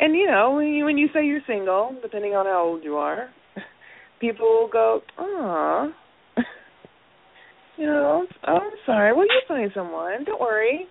[0.00, 2.96] and you know when you when you say you're single, depending on how old you
[2.96, 3.28] are,
[4.20, 5.86] people will go, "Ah,
[7.78, 9.12] you know, oh, I'm sorry.
[9.12, 10.24] Well, you'll find someone.
[10.24, 10.86] Don't worry.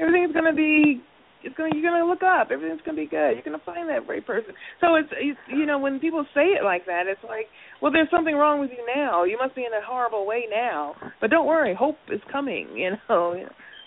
[0.00, 1.02] Everything's gonna be
[1.44, 2.48] it's going you're going to look up.
[2.50, 3.34] Everything's going to be good.
[3.34, 4.54] You're going to find that right person.
[4.80, 7.46] So it's, it's you know when people say it like that it's like
[7.80, 9.24] well there's something wrong with you now.
[9.24, 10.94] You must be in a horrible way now.
[11.20, 11.74] But don't worry.
[11.74, 13.34] Hope is coming you know.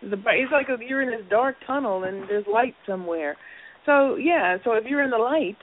[0.02, 3.38] It's like you're in this dark tunnel and there's light somewhere
[3.86, 5.58] so yeah so if you're in the light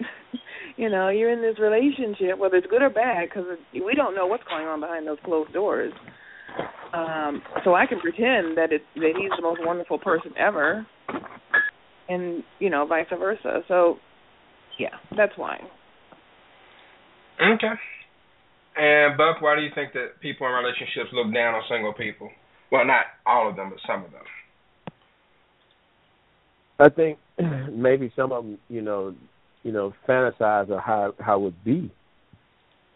[0.76, 4.26] you know you're in this relationship whether it's good or bad because we don't know
[4.26, 5.92] what's going on behind those closed doors
[6.92, 10.86] um so i can pretend that it's that he's the most wonderful person ever
[12.08, 13.60] and you know vice versa.
[13.68, 13.96] So
[14.78, 15.58] yeah, that's why.
[17.40, 17.74] Okay.
[18.76, 22.30] And Buck, why do you think that people in relationships look down on single people?
[22.70, 24.22] Well, not all of them, but some of them.
[26.78, 27.18] I think
[27.72, 29.14] maybe some of them, you know,
[29.62, 31.90] you know, fantasize of how how it would be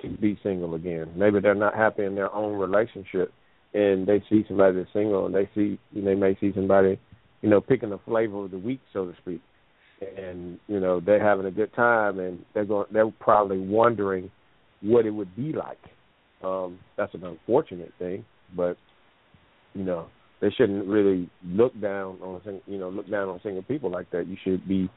[0.02, 1.12] to be single again.
[1.16, 3.32] Maybe they're not happy in their own relationship,
[3.74, 6.98] and they see somebody that's single, and they see know, they may see somebody,
[7.40, 9.40] you know, picking the flavor of the week, so to speak,
[10.16, 14.30] and you know they're having a good time, and they're going they're probably wondering
[14.80, 15.78] what it would be like.
[16.44, 18.24] Um, that's an unfortunate thing,
[18.56, 18.76] but
[19.74, 20.06] you know
[20.42, 24.26] they shouldn't really look down on you know look down on single people like that.
[24.26, 24.90] You should be,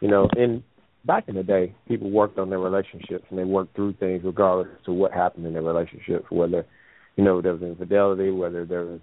[0.00, 0.64] you know, in
[1.04, 4.68] back in the day, people worked on their relationships and they worked through things regardless
[4.88, 6.64] of what happened in their relationships, whether
[7.16, 9.00] you know there was infidelity, whether there was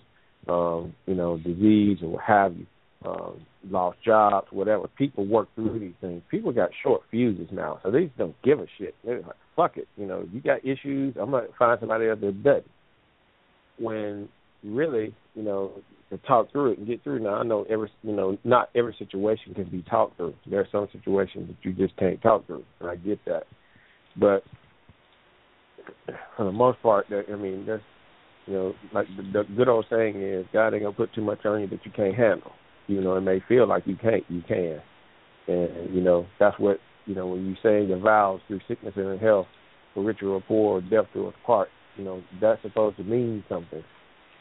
[0.50, 2.66] um, you know disease or what have you,
[3.06, 4.88] um, lost jobs, whatever.
[4.98, 6.24] People work through these things.
[6.32, 8.96] People got short fuses now, so they just don't give a shit.
[9.06, 11.16] They're like, fuck it, you know, you got issues.
[11.22, 12.66] I'm gonna find somebody else that doesn't.
[13.78, 14.30] When
[14.64, 15.72] really, you know,
[16.10, 17.20] to talk through it and get through.
[17.20, 20.36] Now I know every you know not every situation can be talked through.
[20.50, 23.44] There are some situations that you just can't talk through, and I get that.
[24.16, 24.44] But
[26.38, 27.82] for the most part, I mean, there's
[28.46, 31.46] you know, like the, the good old saying is, God ain't gonna put too much
[31.46, 32.52] on you that you can't handle.
[32.88, 34.82] You know, it may feel like you can't, you can,
[35.48, 39.20] and you know that's what you know when you say your vows through sickness and
[39.20, 39.48] health,
[39.94, 41.70] for richer or poor, or death us part.
[41.98, 43.84] You know that's supposed to mean something.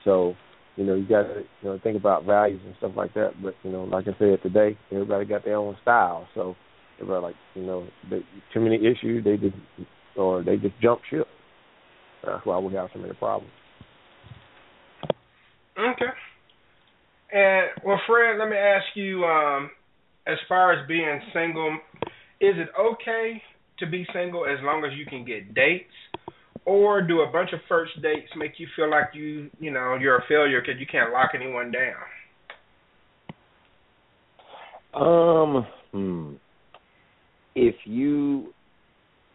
[0.05, 0.35] So
[0.77, 3.33] you know, you got to you know think about values and stuff like that.
[3.43, 6.27] But you know, like I said today, everybody got their own style.
[6.35, 6.57] So
[7.01, 8.21] everybody like you know, they,
[8.55, 9.57] too many issues, they just
[10.17, 11.27] or they just jump ship.
[12.25, 13.53] That's why we have so many problems.
[15.79, 16.13] Okay.
[17.33, 19.71] And well, Fred, let me ask you, um,
[20.27, 21.79] as far as being single,
[22.41, 23.43] is it okay
[23.79, 25.85] to be single as long as you can get dates?
[26.65, 30.19] Or do a bunch of first dates make you feel like you you know you're
[30.19, 31.95] a failure because you can't lock anyone down?
[34.95, 36.35] Um, hmm.
[37.55, 38.53] If you,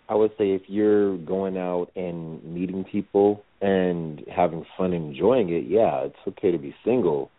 [0.09, 5.65] I would say, if you're going out and meeting people and having fun, enjoying it,
[5.67, 7.29] yeah, it's okay to be single.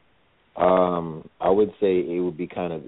[0.56, 2.82] Um, I would say it would be kind of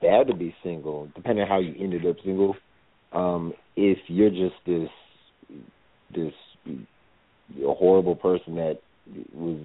[0.00, 2.56] bad to be single, depending on how you ended up single.
[3.12, 4.88] Um, if you're just this
[6.14, 6.32] this
[7.62, 8.78] a horrible person that
[9.34, 9.58] was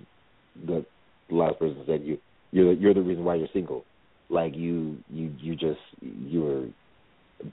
[0.65, 0.85] the
[1.29, 2.17] last person said you
[2.51, 3.85] you're you're the reason why you're single.
[4.29, 6.67] Like you you you just you're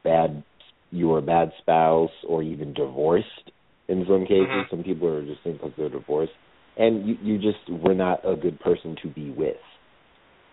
[0.05, 0.43] bad
[0.91, 3.51] you're a bad spouse or even divorced
[3.89, 4.47] in some cases.
[4.49, 4.77] Mm-hmm.
[4.77, 6.33] Some people are just single because they're divorced.
[6.77, 9.57] And you you just were not a good person to be with.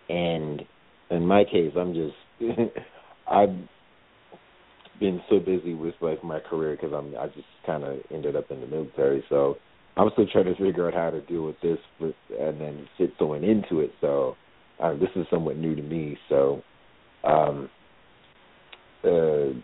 [0.08, 0.62] And
[1.10, 2.16] in my case I'm just
[3.30, 3.56] I've
[5.00, 8.50] been so busy with like my career because I'm I just kind of ended up
[8.50, 9.56] in the military, so
[9.96, 13.16] I'm still trying to figure out how to deal with this, with, and then sit
[13.18, 13.92] going into it.
[14.00, 14.36] So
[14.82, 16.18] uh, this is somewhat new to me.
[16.28, 16.62] So
[17.22, 17.70] um,
[19.04, 19.54] uh,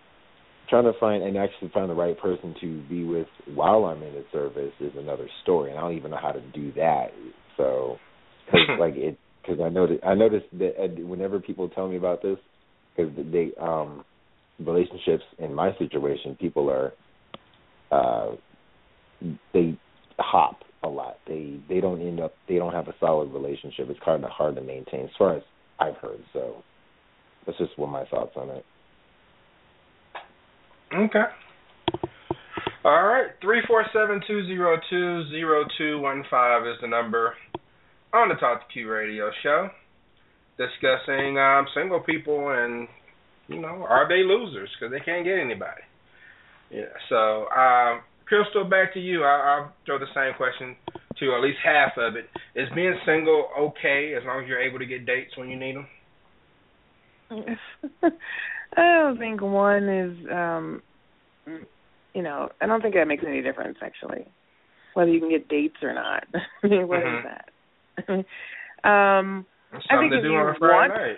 [0.68, 4.14] trying to find and actually find the right person to be with while I'm in
[4.14, 7.08] the service is another story, and I don't even know how to do that.
[7.56, 7.96] So
[8.50, 12.38] cause, like it because I noticed I noticed that whenever people tell me about this
[12.96, 14.04] because they um
[14.64, 16.92] relationships in my situation, people are
[17.90, 18.36] uh
[19.52, 19.78] they
[20.18, 21.16] hop a lot.
[21.26, 23.88] They they don't end up they don't have a solid relationship.
[23.90, 25.42] It's kind of hard to maintain as far as
[25.78, 26.20] I've heard.
[26.32, 26.62] So
[27.46, 28.64] that's just what my thoughts on it.
[30.94, 31.24] Okay.
[32.84, 33.28] All right.
[33.42, 37.34] Three four seven two zero two zero two one five is the number
[38.12, 39.68] on the Talk to Q radio show.
[40.56, 42.88] Discussing um single people and
[43.50, 45.82] you know, are they losers because they can't get anybody?
[46.70, 46.94] Yeah.
[47.08, 49.24] So, um, Crystal, back to you.
[49.24, 50.76] I, I'll throw the same question
[51.18, 52.26] to at least half of it.
[52.54, 55.76] Is being single okay as long as you're able to get dates when you need
[55.76, 55.86] them?
[58.76, 60.82] I don't think one is, um
[62.14, 64.26] you know, I don't think that makes any difference actually,
[64.94, 66.24] whether you can get dates or not.
[66.62, 67.28] I mean, what mm-hmm.
[67.28, 68.24] is
[68.84, 68.88] that?
[68.88, 71.16] um, I think if you want, night.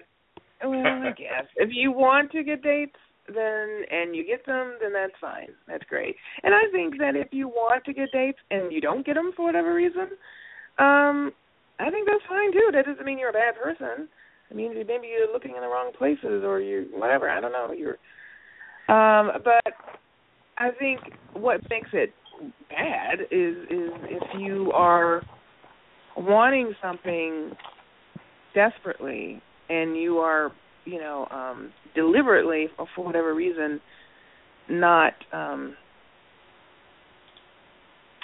[0.65, 2.97] Well, I guess if you want to get dates,
[3.27, 5.49] then and you get them, then that's fine.
[5.69, 6.17] That's great.
[6.43, 9.33] And I think that if you want to get dates and you don't get them
[9.37, 10.09] for whatever reason,
[10.79, 11.33] um,
[11.79, 12.71] I think that's fine too.
[12.73, 14.09] That doesn't mean you're a bad person.
[14.51, 17.29] It means maybe you're looking in the wrong places or you whatever.
[17.31, 17.73] I don't know.
[17.73, 17.99] You're,
[18.89, 19.75] um, but
[20.59, 21.01] I think
[21.33, 22.13] what makes it
[22.69, 25.23] bad is is if you are
[26.17, 27.53] wanting something
[28.55, 29.41] desperately
[29.73, 30.53] and you are,
[30.85, 33.81] you know, um, deliberately or for whatever reason,
[34.69, 35.75] not, um,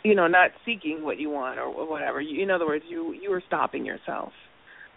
[0.04, 2.20] you know, not seeking what you want or whatever.
[2.20, 4.32] You, in other words, you you are stopping yourself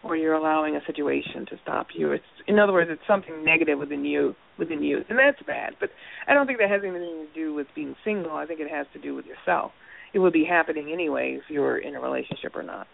[0.04, 2.12] or you're allowing a situation to stop you.
[2.12, 5.74] It's in other words, it's something negative within you within you, and that's bad.
[5.80, 5.90] But
[6.28, 8.34] I don't think that has anything to do with being single.
[8.34, 9.72] I think it has to do with yourself.
[10.14, 12.88] It would be happening anyway if you're in a relationship or not.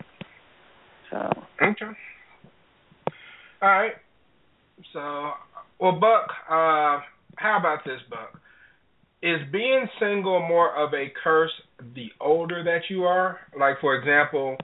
[1.09, 1.17] So
[1.61, 1.97] okay.
[3.61, 3.93] All right.
[4.93, 5.31] So,
[5.79, 7.01] well, Buck, uh,
[7.37, 8.39] how about this, Buck?
[9.23, 11.51] Is being single more of a curse
[11.95, 13.39] the older that you are?
[13.59, 14.57] Like, for example,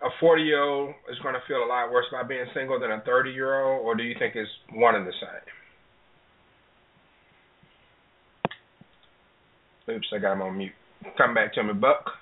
[0.00, 2.92] a 40 year old is going to feel a lot worse about being single than
[2.92, 5.28] a 30 year old, or do you think it's one and the same?
[9.96, 10.72] Oops, I got him on mute.
[11.18, 12.12] Come back to me, Buck.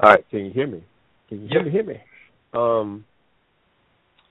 [0.00, 0.82] All right, can you hear me?
[1.28, 1.66] Can you yep.
[1.66, 2.00] hear me?
[2.54, 3.04] Um,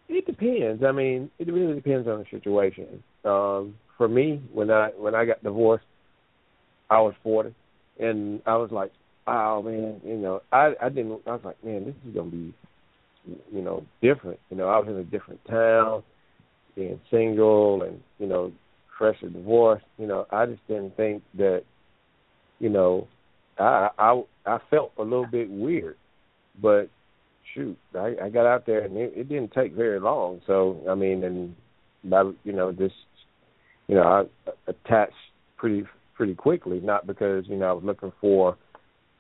[0.10, 0.84] it depends.
[0.84, 3.04] I mean, it really depends on the situation.
[3.26, 5.86] Um, for me, when I when I got divorced,
[6.90, 7.54] I was forty,
[8.00, 8.92] and I was like,
[9.28, 11.22] oh man, you know, I I didn't.
[11.28, 12.54] I was like, man, this is gonna be,
[13.52, 14.40] you know, different.
[14.50, 16.04] You know, I was in a different town,
[16.76, 18.52] being single, and you know,
[18.98, 19.86] freshly divorced.
[19.98, 21.64] You know, I just didn't think that,
[22.60, 23.08] you know,
[23.60, 25.98] I I I felt a little bit weird,
[26.62, 26.90] but
[27.54, 30.42] shoot, I, I got out there and it, it didn't take very long.
[30.48, 31.56] So I mean, and
[32.04, 32.96] by you know, just
[33.88, 35.14] you know, I attached
[35.58, 38.58] pretty pretty quickly, not because you know I was looking for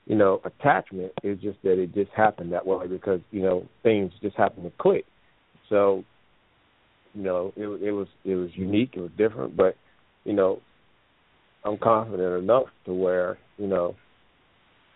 [0.07, 1.11] you know, attachment.
[1.21, 4.71] It's just that it just happened that way because you know things just happened to
[4.79, 5.03] click.
[5.69, 6.05] So,
[7.13, 8.91] you know, it, it was it was unique.
[8.95, 9.75] It was different, but
[10.23, 10.61] you know,
[11.65, 13.95] I'm confident enough to where you know,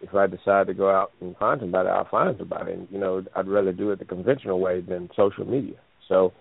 [0.02, 2.74] if I decide to go out and find somebody, I'll find somebody.
[2.74, 5.76] And you know, I'd rather do it the conventional way than social media.
[6.08, 6.34] So,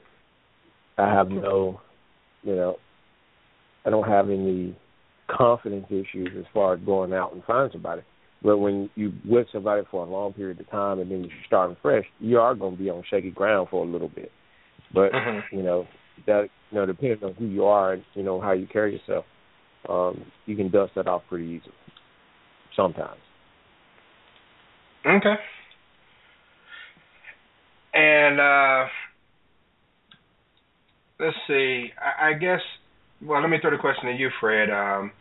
[0.98, 1.80] I have no,
[2.42, 2.76] you know,
[3.84, 4.76] I don't have any
[5.28, 8.02] confidence issues as far as going out and find somebody.
[8.42, 11.76] But when you with somebody for a long period of time and then you're starting
[11.82, 14.32] fresh, you are going to be on shaky ground for a little bit.
[14.94, 15.56] But mm-hmm.
[15.56, 15.86] you know
[16.26, 19.26] that you know depending on who you are and you know how you carry yourself,
[19.88, 21.74] um, you can dust that off pretty easily.
[22.74, 23.20] Sometimes.
[25.06, 25.34] Okay.
[27.94, 28.88] And uh
[31.18, 31.90] let's see.
[32.00, 32.60] I, I guess.
[33.22, 34.70] Well, let me throw the question to you, Fred.
[34.70, 35.12] Um,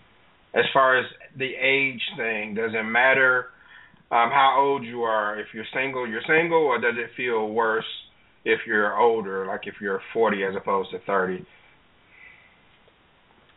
[0.54, 1.06] as far as
[1.38, 3.48] the age thing, does it matter
[4.12, 5.40] um, how old you are?
[5.40, 7.86] If you're single, you're single, or does it feel worse
[8.44, 11.46] if you're older, like if you're 40 as opposed to 30?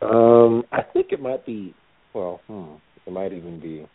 [0.01, 1.73] Um, I think it might be.
[2.13, 2.73] Well, hmm,
[3.07, 3.87] it might even be.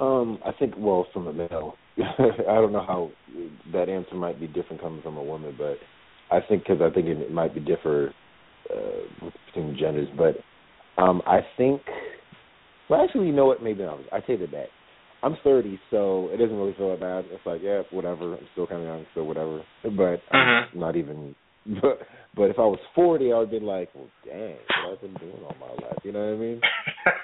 [0.00, 3.10] Um, I think well, from a male, I don't know how
[3.72, 5.78] that answer might be different coming from a woman, but
[6.30, 8.14] I think because I think it might be different
[8.70, 10.36] uh, between genders, but
[11.02, 11.82] um, I think.
[12.88, 13.62] Well, actually, you know what?
[13.62, 13.98] Maybe not.
[14.12, 14.68] I take it back.
[15.22, 17.24] I'm 30, so it doesn't really feel that bad.
[17.30, 18.34] It's like, yeah, whatever.
[18.34, 19.62] I'm still kind of young, so whatever.
[19.82, 20.74] But mm-hmm.
[20.74, 21.34] I'm not even.
[21.82, 21.98] But,
[22.34, 24.56] but if I was 40, I would be like, well, dang,
[24.86, 25.98] what I've been doing all my life.
[26.02, 26.60] You know what I mean?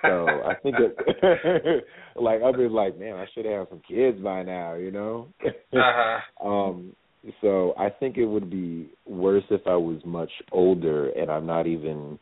[0.03, 1.85] So I think it.
[2.17, 4.75] like I'd be like, man, I should have some kids by now.
[4.75, 5.29] You know?
[5.45, 6.21] uh-huh.
[6.45, 6.95] Um.
[7.41, 11.67] So I think it would be worse if I was much older and I'm not
[11.67, 12.19] even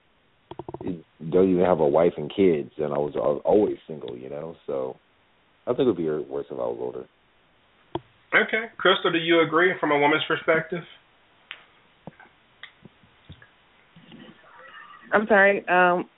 [1.30, 4.28] don't even have a wife and kids, and I was, I was always single, you
[4.28, 4.56] know.
[4.66, 4.96] So
[5.66, 7.04] I think it would be worse if I was older.
[8.34, 10.82] Okay, Crystal, do you agree from a woman's perspective?
[15.12, 15.66] I'm sorry.
[15.68, 16.08] Um,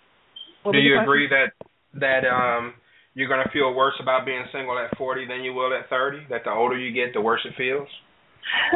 [0.73, 1.53] do you agree that
[2.01, 2.75] that um,
[3.15, 6.27] you're going to feel worse about being single at 40 than you will at 30?
[6.31, 7.89] That the older you get, the worse it feels.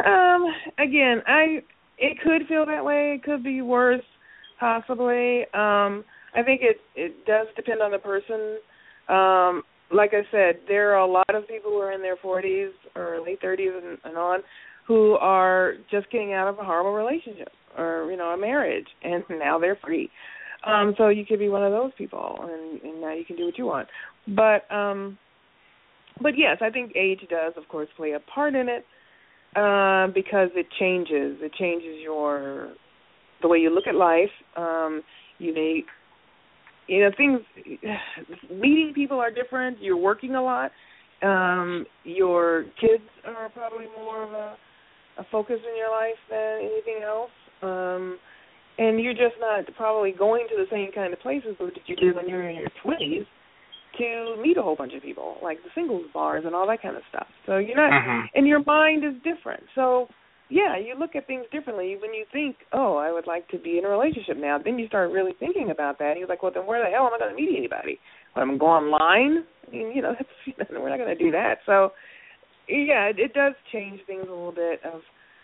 [0.05, 0.45] Um.
[0.77, 1.61] Again, I
[1.97, 3.15] it could feel that way.
[3.15, 4.01] It could be worse
[4.59, 5.41] possibly.
[5.53, 6.03] Um,
[6.35, 8.59] I think it it does depend on the person.
[9.07, 12.69] Um, like I said, there are a lot of people who are in their 40s
[12.95, 14.41] or late 30s and, and on
[14.87, 19.23] who are just getting out of a horrible relationship or you know a marriage, and
[19.29, 20.09] now they're free.
[20.65, 23.45] Um, so you could be one of those people, and, and now you can do
[23.45, 23.87] what you want.
[24.27, 25.17] But um,
[26.21, 28.85] but yes, I think age does, of course, play a part in it
[29.55, 31.37] uh, because it changes.
[31.41, 32.73] It changes your
[33.41, 34.29] the way you look at life.
[34.57, 35.01] Um,
[35.37, 35.83] you may,
[36.87, 37.39] you know, things.
[38.51, 39.81] Meeting people are different.
[39.81, 40.71] You're working a lot.
[41.21, 44.55] Um, your kids are probably more of a,
[45.19, 47.31] a focus in your life than anything else.
[47.61, 48.17] Um,
[48.79, 52.15] and you're just not probably going to the same kind of places that you did
[52.15, 53.25] when you were in your twenties
[53.97, 56.95] to meet a whole bunch of people, like the singles bars and all that kind
[56.95, 57.27] of stuff.
[57.45, 58.27] So you're not, mm-hmm.
[58.33, 59.63] and your mind is different.
[59.75, 60.07] So
[60.49, 63.77] yeah, you look at things differently when you think, oh, I would like to be
[63.77, 64.57] in a relationship now.
[64.63, 66.11] Then you start really thinking about that.
[66.11, 67.99] And you're like, well, then where the hell am I going to meet anybody?
[68.33, 69.43] When I'm going to go online?
[69.67, 70.15] I mean, you know,
[70.57, 71.59] that's, we're not going to do that.
[71.65, 71.91] So
[72.69, 75.01] yeah, it, it does change things a little bit of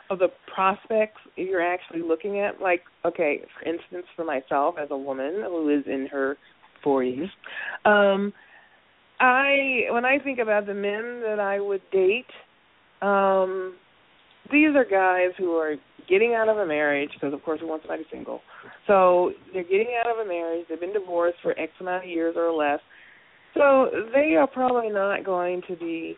[0.09, 2.61] of the prospects you're actually looking at.
[2.61, 6.37] Like, okay, for instance, for myself as a woman who is in her
[6.85, 7.29] 40s,
[7.85, 8.33] um,
[9.19, 12.25] I when I think about the men that I would date,
[13.01, 13.75] um,
[14.51, 15.75] these are guys who are
[16.07, 18.41] getting out of a marriage because, of course, we want somebody single.
[18.87, 20.65] So they're getting out of a marriage.
[20.69, 22.79] They've been divorced for X amount of years or less.
[23.53, 26.17] So they are probably not going to be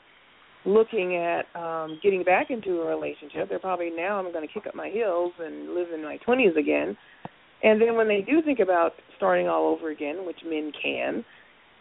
[0.66, 3.50] looking at um getting back into a relationship.
[3.50, 6.58] They're probably now I'm going to kick up my heels and live in my 20s
[6.58, 6.98] again.
[7.64, 11.26] And then when they do think about starting all over again, which men can,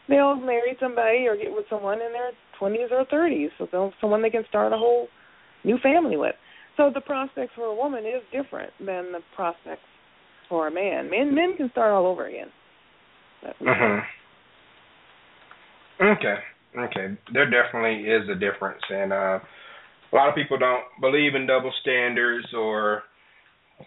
[0.09, 4.31] they'll marry somebody or get with someone in their 20s or 30s, so someone they
[4.31, 5.09] can start a whole
[5.64, 6.35] new family with.
[6.77, 9.83] So the prospects for a woman is different than the prospects
[10.49, 11.11] for a man.
[11.11, 12.51] Men men can start all over again.
[13.61, 14.07] Mhm.
[16.01, 16.39] Okay.
[16.77, 17.16] Okay.
[17.33, 19.39] There definitely is a difference and uh
[20.12, 23.03] a lot of people don't believe in double standards or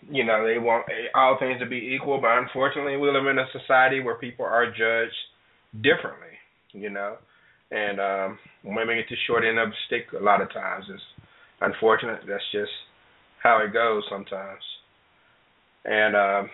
[0.10, 0.86] you know, they want
[1.16, 4.68] all things to be equal, but unfortunately we live in a society where people are
[4.68, 5.16] judged
[5.84, 6.36] differently,
[6.74, 7.18] you know.
[7.72, 10.86] And um women get the short end of the stick a lot of times.
[10.90, 11.04] It's
[11.62, 12.22] unfortunate.
[12.28, 12.72] That's just
[13.44, 14.62] how it goes sometimes.
[15.86, 16.50] And um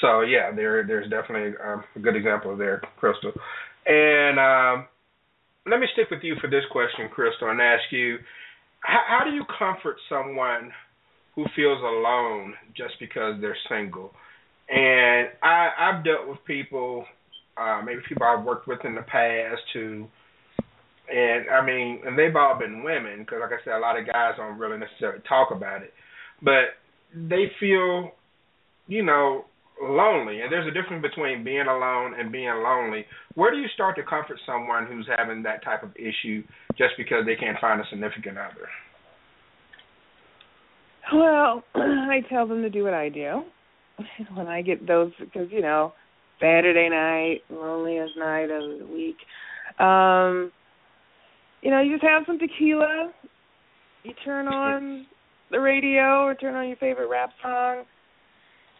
[0.00, 3.32] so yeah, there there's definitely um, a good example there, Crystal.
[3.86, 4.86] And um
[5.66, 8.18] let me stick with you for this question, Crystal, and ask you
[8.80, 10.72] how, how do you comfort someone
[11.34, 14.12] who feels alone just because they're single?
[14.68, 17.04] And I I've dealt with people
[17.56, 20.06] uh maybe people I've worked with in the past who
[21.12, 24.06] and I mean, and they've all been women because, like I said, a lot of
[24.06, 25.92] guys don't really necessarily talk about it,
[26.40, 26.78] but
[27.14, 28.12] they feel,
[28.86, 29.44] you know,
[29.82, 30.40] lonely.
[30.40, 33.04] And there's a difference between being alone and being lonely.
[33.34, 36.42] Where do you start to comfort someone who's having that type of issue
[36.76, 38.68] just because they can't find a significant other?
[41.12, 43.42] Well, I tell them to do what I do
[44.34, 45.92] when I get those because you know
[46.40, 49.16] Saturday night, loneliest night of the week.
[49.78, 50.52] Um,
[51.62, 53.12] you know, you just have some tequila.
[54.02, 55.06] You turn on
[55.50, 57.84] the radio or turn on your favorite rap song,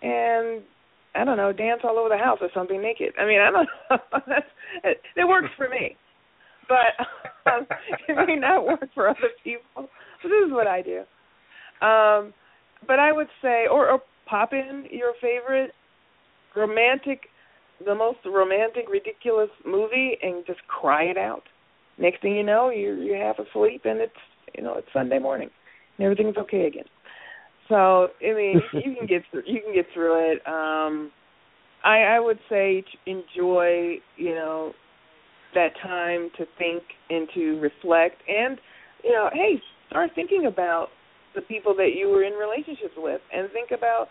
[0.03, 0.63] and
[1.15, 3.13] I don't know, dance all over the house or something naked.
[3.19, 4.19] I mean, I don't know.
[4.85, 5.97] It, works for me,
[6.69, 7.67] but um,
[8.09, 9.89] it may not work for other people.
[10.23, 10.99] So this is what I do.
[11.85, 12.33] Um,
[12.87, 15.73] but I would say, or, or pop in your favorite
[16.55, 17.23] romantic,
[17.85, 21.43] the most romantic, ridiculous movie, and just cry it out.
[21.99, 24.13] Next thing you know, you're you're half asleep, and it's
[24.57, 25.51] you know it's Sunday morning,
[25.99, 26.85] and everything's okay again.
[27.71, 30.47] So I mean, you can get through, you can get through it.
[30.47, 31.11] Um,
[31.83, 34.73] I I would say enjoy you know
[35.55, 38.59] that time to think and to reflect, and
[39.03, 40.89] you know, hey, start thinking about
[41.35, 44.09] the people that you were in relationships with, and think about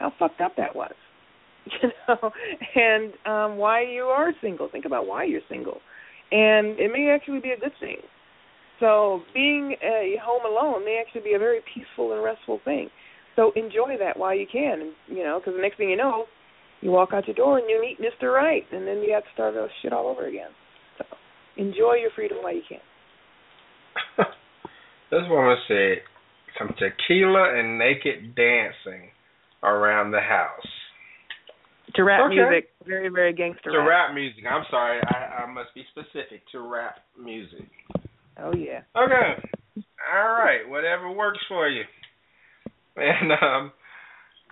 [0.00, 0.94] how fucked up that was,
[1.82, 2.32] you know,
[2.74, 4.68] and um, why you are single.
[4.72, 5.78] Think about why you're single
[6.32, 7.98] and it may actually be a good thing.
[8.80, 12.88] So being uh, home alone may actually be a very peaceful and restful thing.
[13.36, 16.26] So enjoy that while you can, you know, because the next thing you know,
[16.80, 19.28] you walk out your door and you meet Mister Right, and then you have to
[19.34, 20.50] start that shit all over again.
[20.98, 21.04] So
[21.56, 22.78] enjoy your freedom while you can.
[25.10, 25.98] this woman said
[26.58, 29.08] some tequila and naked dancing
[29.62, 30.66] around the house.
[31.94, 32.34] To rap Okay.
[32.34, 33.70] music, very very gangster.
[33.70, 34.44] To rap music.
[34.48, 36.42] I'm sorry, I, I must be specific.
[36.52, 37.68] To rap music.
[38.38, 38.80] Oh yeah.
[38.96, 39.34] Okay.
[40.12, 40.68] All right.
[40.68, 41.82] Whatever works for you.
[42.96, 43.72] And um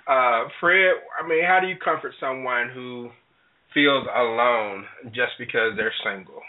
[0.08, 3.10] uh Fred, I mean, how do you comfort someone who
[3.74, 6.40] feels alone just because they're single?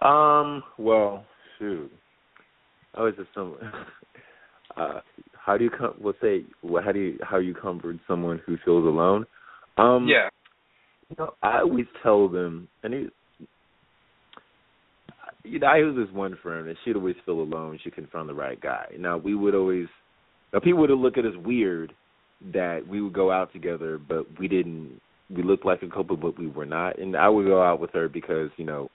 [0.00, 0.62] Um.
[0.78, 1.24] Well,
[1.58, 1.90] shoot.
[2.94, 3.56] I was just some.
[4.74, 5.00] Uh,
[5.34, 8.56] how do you com- Let's say, well, how do you how you comfort someone who
[8.64, 9.26] feels alone?
[9.76, 10.08] Um.
[10.08, 10.30] Yeah.
[11.10, 13.12] You know, I always tell them, and it,
[15.44, 17.78] you know, I have this one friend, and she'd always feel alone.
[17.82, 18.86] She couldn't find the right guy.
[18.98, 19.86] Now we would always,
[20.52, 21.92] now people would look at us weird
[22.52, 25.00] that we would go out together, but we didn't.
[25.30, 26.98] We looked like a couple, but we were not.
[26.98, 28.90] And I would go out with her because you know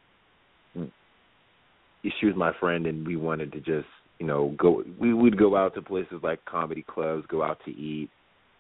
[2.20, 3.88] she was my friend, and we wanted to just
[4.20, 4.84] you know go.
[5.00, 8.10] We would go out to places like comedy clubs, go out to eat,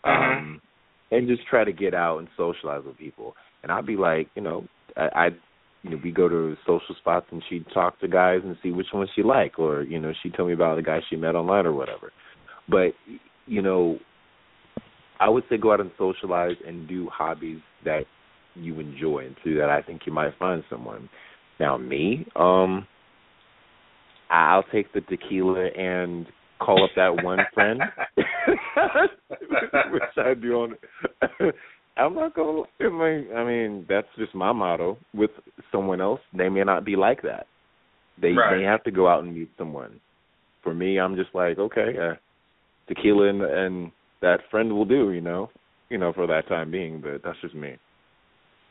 [0.04, 0.62] um,
[1.12, 3.36] and just try to get out and socialize with people.
[3.64, 4.66] And I'd be like, you know,
[4.96, 5.30] I, I
[5.84, 8.88] you know, we go to social spots and she'd talk to guys and see which
[8.94, 11.66] ones she liked, or you know, she'd tell me about the guy she met online
[11.66, 12.12] or whatever.
[12.70, 12.92] But
[13.46, 14.00] you know,
[15.20, 18.04] I would say go out and socialize and do hobbies that
[18.56, 21.10] you enjoy, and through that, I think you might find someone.
[21.60, 22.88] Now me, um,
[24.30, 26.28] I'll take the tequila and
[26.60, 27.82] call up that one friend,
[29.92, 30.76] which I do on.
[31.98, 32.64] I'm not gonna.
[32.80, 34.98] I mean, I mean, that's just my motto.
[35.14, 35.32] With
[35.72, 37.48] someone else, they may not be like that.
[38.22, 38.58] They Right.
[38.58, 40.00] they have to go out and meet someone.
[40.64, 42.16] For me, I'm just like, okay, uh,
[42.88, 43.92] tequila and, and
[44.22, 45.12] that friend will do.
[45.12, 45.50] You know,
[45.90, 47.02] you know, for that time being.
[47.02, 47.78] But that's just me.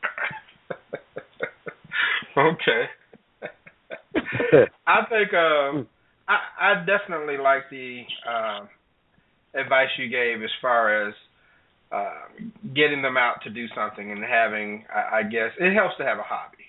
[2.36, 2.84] okay.
[4.86, 5.88] I think um
[6.28, 8.68] I I definitely like the um
[9.54, 11.14] advice you gave as far as
[11.92, 12.26] uh,
[12.74, 16.18] getting them out to do something and having I, I guess it helps to have
[16.18, 16.64] a hobby.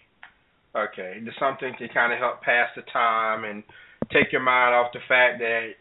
[0.76, 3.64] Okay, just something to kind of help pass the time and
[4.12, 5.72] take your mind off the fact that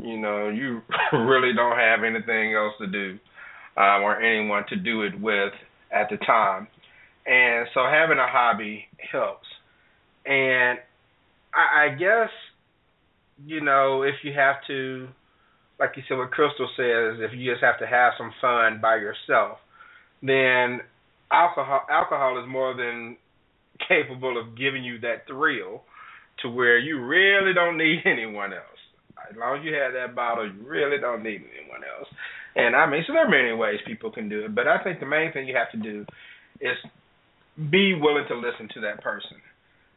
[0.00, 0.82] you know you
[1.12, 3.18] really don't have anything else to do
[3.76, 5.52] um, or anyone to do it with
[5.92, 6.68] at the time,
[7.26, 9.46] and so having a hobby helps.
[10.26, 10.78] And
[11.54, 12.30] I, I guess
[13.46, 15.08] you know if you have to,
[15.78, 18.96] like you said, what Crystal says, if you just have to have some fun by
[18.96, 19.58] yourself,
[20.22, 20.80] then
[21.32, 23.16] alcohol alcohol is more than
[23.88, 25.82] capable of giving you that thrill
[26.42, 28.62] to where you really don't need anyone else.
[29.30, 32.08] As long as you have that bottle, you really don't need anyone else.
[32.54, 35.00] And I mean, so there are many ways people can do it, but I think
[35.00, 36.06] the main thing you have to do
[36.60, 36.76] is
[37.70, 39.38] be willing to listen to that person.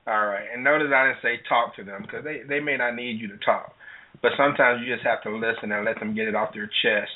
[0.08, 2.96] All right, and notice I didn't say talk to them because they they may not
[2.96, 3.74] need you to talk,
[4.22, 7.12] but sometimes you just have to listen and let them get it off their chest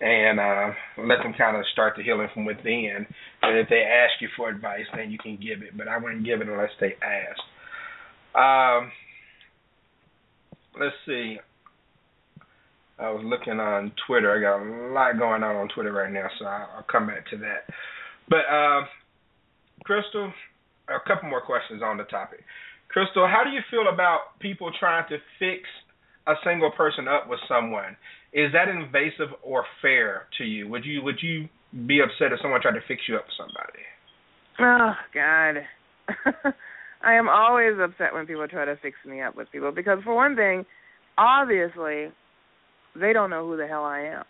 [0.00, 3.06] and uh, let them kind of start the healing from within.
[3.42, 5.76] And if they ask you for advice, then you can give it.
[5.76, 7.38] But I wouldn't give it unless they ask.
[8.34, 8.90] Um,
[10.78, 11.38] let's see.
[12.98, 14.30] I was looking on Twitter.
[14.30, 17.36] I got a lot going on on Twitter right now, so I'll, come back to
[17.38, 17.66] that.
[18.28, 18.82] But uh,
[19.84, 20.32] Crystal,
[20.88, 22.40] a couple more questions on the topic.
[22.88, 25.62] Crystal, how do you feel about people trying to fix
[26.26, 27.96] a single person up with someone?
[28.32, 30.68] Is that invasive or fair to you?
[30.68, 31.48] Would you would you
[31.86, 33.84] be upset if someone tried to fix you up with somebody?
[34.60, 36.54] Oh God.
[37.04, 40.14] I am always upset when people try to fix me up with people because for
[40.14, 40.64] one thing,
[41.18, 42.08] obviously
[42.94, 44.24] they don't know who the hell I am.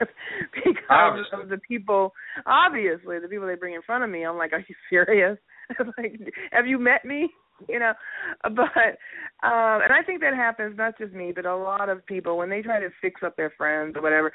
[0.54, 1.42] because Obviously.
[1.42, 2.12] of the people
[2.46, 5.38] obviously the people they bring in front of me, I'm like, Are you serious?
[5.98, 7.30] like have you met me?
[7.68, 7.92] You know.
[8.42, 8.98] But
[9.46, 12.50] um and I think that happens not just me, but a lot of people when
[12.50, 14.32] they try to fix up their friends or whatever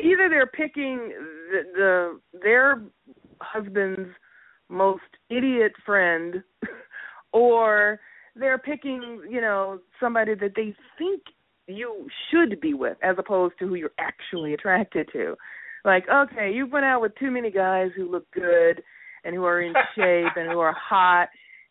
[0.00, 1.12] either they're picking
[1.50, 2.82] the, the their
[3.40, 4.08] husband's
[4.68, 6.42] most idiot friend
[7.32, 8.00] or
[8.34, 11.22] they're picking you know somebody that they think
[11.66, 15.36] you should be with as opposed to who you're actually attracted to
[15.84, 18.82] like okay you've went out with too many guys who look good
[19.26, 21.28] and who are in shape and who are hot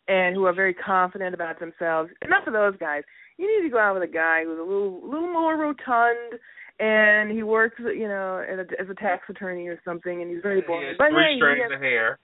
[0.08, 3.02] and who are very confident about themselves enough of those guys
[3.38, 6.38] you need to go out with a guy who's a little little more rotund
[6.78, 10.42] and he works you know as a, as a tax attorney or something and he's
[10.42, 12.18] very He boring has but three hey, he has- of hair.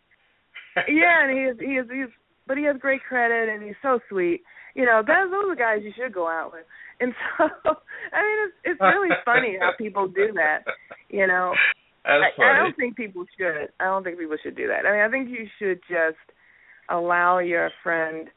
[0.88, 2.12] yeah, and he is he is he's
[2.46, 4.42] but he has great credit and he's so sweet.
[4.74, 6.64] You know, those those are guys you should go out with.
[7.00, 7.44] And so
[8.12, 10.60] I mean it's it's really funny how people do that.
[11.10, 11.52] You know.
[12.04, 12.42] That's I.
[12.42, 13.68] I don't think people should.
[13.80, 14.86] I don't think people should do that.
[14.86, 16.18] I mean I think you should just
[16.88, 18.28] allow your friend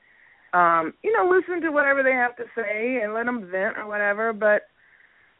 [0.55, 3.87] um, you know, listen to whatever they have to say and let them vent or
[3.87, 4.63] whatever, but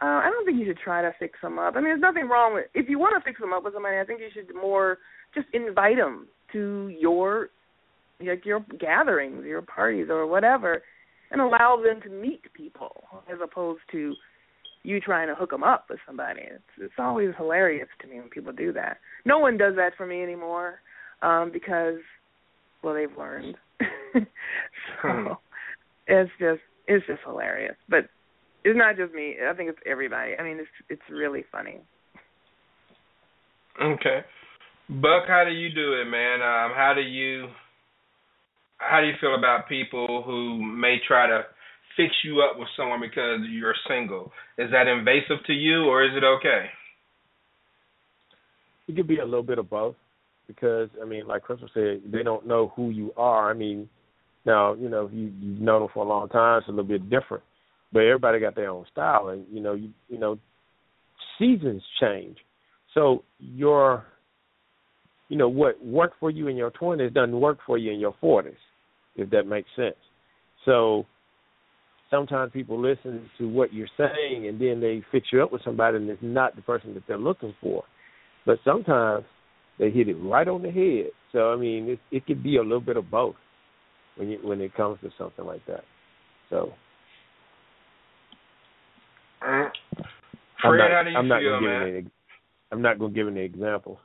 [0.02, 1.76] uh, I don't think you should try to fix them up.
[1.76, 3.98] I mean, there's nothing wrong with if you want to fix them up with somebody.
[3.98, 4.98] I think you should more
[5.34, 7.48] just invite them to your
[8.20, 10.84] like your gatherings, your parties, or whatever,
[11.32, 14.14] and allow them to meet people as opposed to
[14.86, 16.42] you trying to hook them up with somebody.
[16.44, 18.98] It's it's always hilarious to me when people do that.
[19.26, 20.80] No one does that for me anymore
[21.22, 22.00] um, because
[22.84, 23.56] well they've learned.
[24.14, 24.22] so
[25.02, 25.28] Hmm.
[26.08, 28.10] it's just it's just hilarious, but
[28.64, 29.36] it's not just me.
[29.48, 30.34] I think it's everybody.
[30.40, 31.80] I mean, it's it's really funny.
[33.82, 34.22] Okay.
[34.90, 36.42] Buck, how do you do it, man?
[36.42, 37.48] Um, how do you
[38.78, 41.42] how do you feel about people who may try to
[41.98, 44.32] fix you up with someone because you're single?
[44.58, 46.66] Is that invasive to you or is it okay?
[48.88, 49.96] It could be a little bit of both
[50.48, 53.50] because I mean, like Crystal said, they don't know who you are.
[53.50, 53.90] I mean,
[54.46, 57.10] now you know you you've known them for a long time, it's a little bit
[57.10, 57.44] different.
[57.92, 60.38] But everybody got their own style, and you know, you you know,
[61.40, 62.38] seasons change.
[62.94, 64.06] So your,
[65.30, 68.16] you know, what worked for you in your twenties doesn't work for you in your
[68.22, 68.54] forties,
[69.16, 69.96] if that makes sense.
[70.66, 71.06] So
[72.10, 75.98] sometimes people listen to what you're saying and then they fix you up with somebody
[75.98, 77.84] and it's not the person that they're looking for.
[78.46, 79.26] But sometimes
[79.80, 81.12] they hit it right on the head.
[81.32, 83.36] So I mean, it it could be a little bit of both
[84.16, 85.84] when you when it comes to something like that.
[86.50, 86.72] So.
[89.44, 89.70] Mm.
[90.64, 91.86] I'm Fred, not, how do you I'm not feel, gonna man?
[91.86, 92.12] give any.
[92.72, 93.98] I'm not gonna give any examples.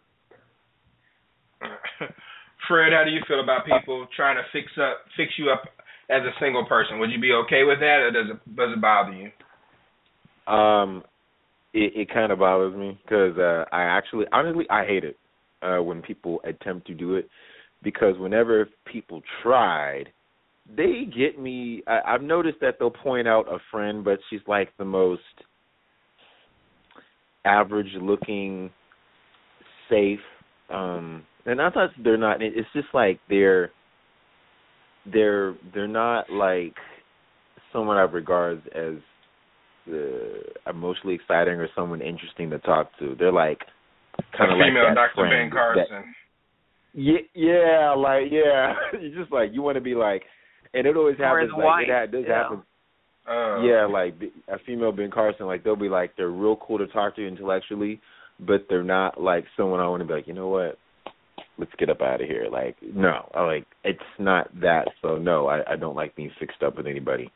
[2.69, 5.63] Fred, how do you feel about people trying to fix up fix you up
[6.11, 6.99] as a single person?
[6.99, 10.53] Would you be okay with that, or does it does it bother you?
[10.53, 11.05] Um,
[11.73, 15.17] it it kind of bothers me because uh, I actually, honestly, I hate it
[15.63, 17.29] uh, when people attempt to do it
[17.83, 20.07] because whenever people tried,
[20.77, 21.83] they get me.
[21.87, 25.23] I, I've noticed that they'll point out a friend, but she's like the most
[27.45, 28.71] average-looking,
[29.89, 30.21] safe.
[30.69, 32.43] Um, and I thought they're not.
[32.43, 33.71] It's just like they're
[35.07, 36.75] they're they're not like
[37.73, 38.95] someone I regard as
[39.91, 43.15] uh, emotionally exciting or someone interesting to talk to.
[43.19, 43.59] They're like
[44.37, 45.15] kind of a like female that Dr.
[45.15, 46.15] friend Ben that- Carson.
[46.95, 48.75] yeah, yeah, like yeah.
[49.01, 50.23] you just like you want to be like,
[50.75, 51.51] and it always happens.
[51.55, 52.43] Like wife, it ha- does yeah.
[52.43, 52.63] happen.
[53.29, 54.15] Uh, Yeah, like
[54.49, 58.01] a female Ben Carson, like they'll be like they're real cool to talk to intellectually,
[58.41, 60.79] but they're not like someone I want to be like, you know what?
[61.61, 62.49] Let's get up out of here.
[62.51, 64.89] Like no, I like it's not that.
[65.03, 67.31] So no, I I don't like being fixed up with anybody.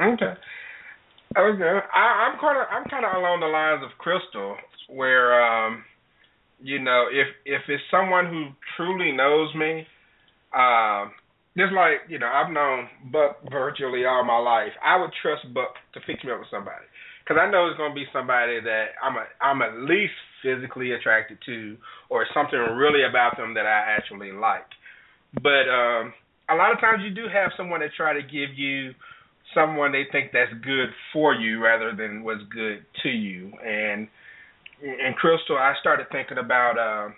[0.00, 0.34] Okay.
[1.36, 1.78] Okay.
[1.94, 4.56] I, I'm kind of I'm kind of along the lines of Crystal,
[4.88, 5.84] where um,
[6.60, 9.86] you know, if if it's someone who truly knows me,
[10.56, 11.12] um,
[11.56, 14.72] just like you know, I've known Buck virtually all my life.
[14.84, 16.86] I would trust Buck to fix me up with somebody
[17.24, 20.14] because I know it's going to be somebody that I'm a, I'm at least
[20.46, 21.76] physically attracted to,
[22.08, 24.70] or something really about them that I actually like.
[25.34, 26.14] But um,
[26.48, 28.92] a lot of times you do have someone that try to give you
[29.54, 33.52] someone they think that's good for you rather than what's good to you.
[33.64, 34.06] And
[34.82, 37.10] and Crystal, I started thinking about uh,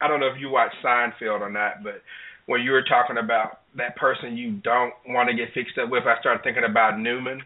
[0.00, 2.00] I don't know if you watch Seinfeld or not, but
[2.46, 6.04] when you were talking about that person you don't want to get fixed up with,
[6.06, 7.42] I started thinking about Newman.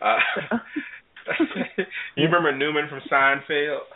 [0.00, 0.18] Uh,
[2.16, 3.86] you remember Newman from Seinfeld?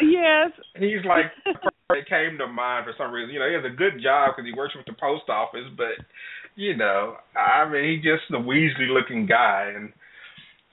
[0.00, 0.50] Yes.
[0.76, 3.34] He's like that came to mind for some reason.
[3.34, 6.02] You know, he has a good job because he works with the post office, but
[6.56, 9.92] you know, I mean, he's just the Weasley looking guy, and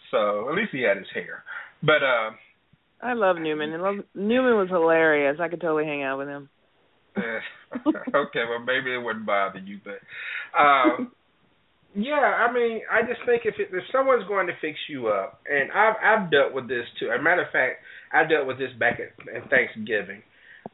[0.10, 1.44] so at least he had his hair.
[1.84, 2.32] But uh,
[3.02, 3.74] I love Newman.
[3.74, 5.38] I love Newman was hilarious.
[5.40, 6.50] I could totally hang out with him.
[7.18, 10.00] okay, well maybe it wouldn't bother you, but
[10.58, 11.12] um,
[11.96, 15.42] yeah, I mean, I just think if it, if someone's going to fix you up,
[15.50, 17.12] and I've I've dealt with this too.
[17.12, 17.84] As a matter of fact,
[18.14, 20.22] I dealt with this back at, at Thanksgiving,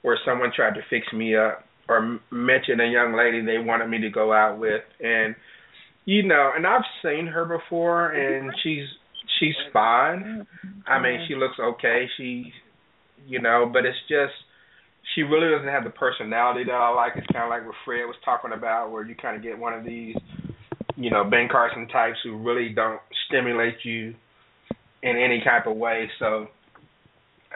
[0.01, 3.88] where someone tried to fix me up or m- mention a young lady they wanted
[3.88, 5.36] me to go out with, and
[6.05, 8.88] you know, and I've seen her before, and she's
[9.39, 10.45] she's fine.
[10.88, 12.05] I mean, she looks okay.
[12.18, 12.51] She,
[13.28, 14.34] you know, but it's just
[15.15, 17.13] she really doesn't have the personality that I like.
[17.15, 19.74] It's kind of like what Fred was talking about, where you kind of get one
[19.74, 20.15] of these,
[20.98, 24.16] you know, Ben Carson types who really don't stimulate you
[25.04, 26.10] in any type of way.
[26.20, 26.48] So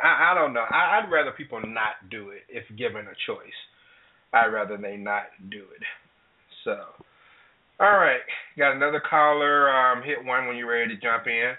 [0.01, 0.63] I, I don't know.
[0.69, 3.59] I, I'd rather people not do it if given a choice.
[4.31, 5.83] I'd rather they not do it.
[6.63, 6.77] So,
[7.79, 8.21] all right,
[8.57, 9.69] got another caller.
[9.69, 11.53] Um, hit one when you're ready to jump in.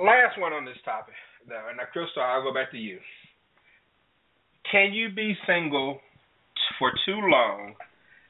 [0.00, 1.14] Last one on this topic.
[1.48, 2.98] Now, now, Crystal, I'll go back to you.
[4.70, 5.98] Can you be single
[6.78, 7.74] for too long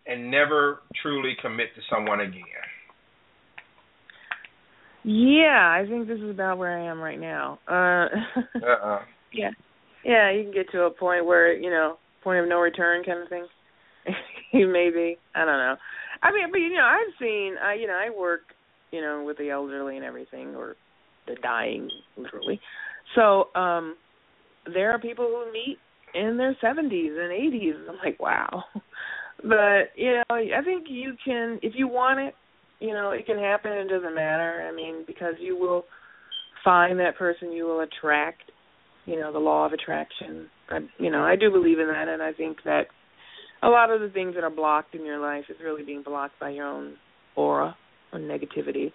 [0.06, 2.42] and never truly commit to someone again?
[5.02, 7.58] Yeah, I think this is about where I am right now.
[7.66, 8.08] Uh
[8.62, 9.00] Uh-uh.
[9.32, 9.50] Yeah.
[10.04, 13.22] Yeah, you can get to a point where, you know, point of no return kind
[13.22, 13.46] of thing.
[14.52, 15.16] Maybe.
[15.34, 15.76] I don't know.
[16.22, 18.40] I mean, but you know, I've seen I you know, I work,
[18.90, 20.76] you know, with the elderly and everything or
[21.26, 22.60] the dying literally.
[23.14, 23.96] So, um
[24.66, 25.78] there are people who meet
[26.14, 27.88] in their 70s and 80s.
[27.88, 28.64] I'm like, wow.
[29.42, 32.34] But, you know, I think you can if you want it,
[32.78, 33.72] you know, it can happen.
[33.72, 34.66] It doesn't matter.
[34.68, 35.84] I mean, because you will
[36.64, 38.42] find that person you will attract,
[39.06, 40.46] you know, the law of attraction.
[40.68, 42.84] I, you know, I do believe in that, and I think that
[43.62, 46.38] a lot of the things that are blocked in your life is really being blocked
[46.40, 46.94] by your own
[47.36, 47.76] aura
[48.12, 48.92] or negativity.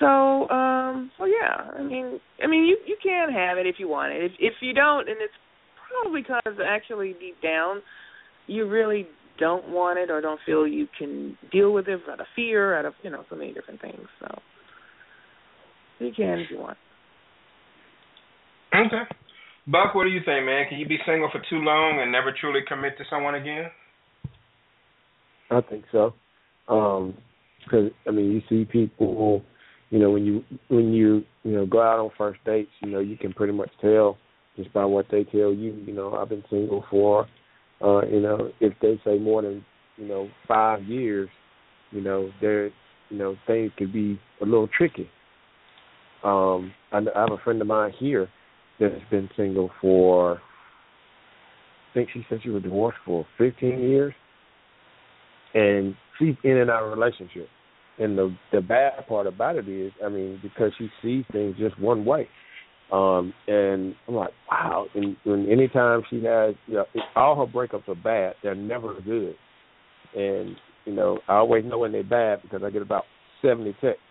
[0.00, 3.88] So, um, so yeah, I mean, I mean, you you can have it if you
[3.88, 4.24] want it.
[4.24, 5.32] If if you don't, and it's
[5.88, 7.80] probably because actually deep down,
[8.46, 9.06] you really
[9.38, 12.84] don't want it or don't feel you can deal with it out of fear, out
[12.84, 14.06] of you know so many different things.
[14.20, 14.38] So
[15.98, 16.78] you can if you want.
[18.74, 19.02] Okay.
[19.66, 20.66] Buck, what do you think, man?
[20.68, 23.70] Can you be single for too long and never truly commit to someone again?
[25.50, 26.12] I think so.
[26.68, 27.14] Um,
[27.64, 29.42] because I mean, you see people,
[29.90, 33.00] you know, when you when you you know go out on first dates, you know,
[33.00, 34.18] you can pretty much tell
[34.56, 35.72] just by what they tell you.
[35.86, 37.26] You know, I've been single for,
[37.84, 39.64] uh, you know, if they say more than
[39.96, 41.28] you know five years,
[41.90, 42.66] you know, there,
[43.10, 45.08] you know, things could be a little tricky.
[46.22, 48.28] Um, I, I have a friend of mine here
[48.80, 50.40] that's been single for.
[51.90, 54.14] I think she said she was divorced for 15 years,
[55.54, 57.48] and she's in and out of relationship.
[57.98, 61.78] And the the bad part about it is, I mean, because she sees things just
[61.78, 62.28] one way.
[62.92, 64.86] Um, and I'm like, wow.
[64.94, 66.84] And, and anytime she has, you know,
[67.16, 68.34] all her breakups are bad.
[68.42, 69.34] They're never good.
[70.14, 73.04] And you know, I always know when they're bad because I get about
[73.42, 74.02] 70 texts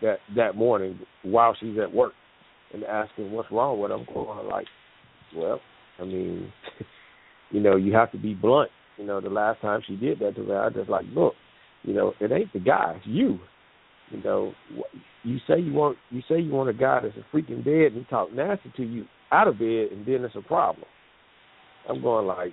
[0.00, 2.12] that that morning while she's at work
[2.72, 3.96] and asking what's wrong with her.
[3.96, 4.66] I'm going like,
[5.34, 5.60] well,
[5.98, 6.52] I mean,
[7.50, 8.70] you know, you have to be blunt.
[8.98, 11.34] You know, the last time she did that to me, I just like, look,
[11.82, 13.38] you know, it ain't the guy, it's you.
[14.12, 14.52] You know,
[15.22, 17.96] you say you want you say you want a guy that's a freaking dead and
[17.96, 20.86] he talk nasty to you out of bed, and then it's a problem.
[21.88, 22.52] I'm going like,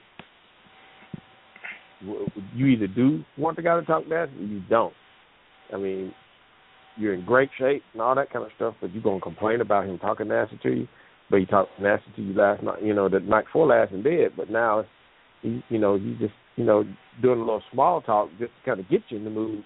[2.55, 4.93] you either do want the guy to talk nasty or you don't.
[5.73, 6.13] I mean,
[6.95, 9.85] you're in great shape and all that kind of stuff, but you're gonna complain about
[9.85, 10.87] him talking nasty to you.
[11.29, 14.01] But he talked nasty to you last night, you know, the night before last in
[14.01, 14.31] bed.
[14.35, 14.85] But now,
[15.41, 16.83] he, you know, you just, you know,
[17.21, 19.63] doing a little small talk just to kind of get you in the mood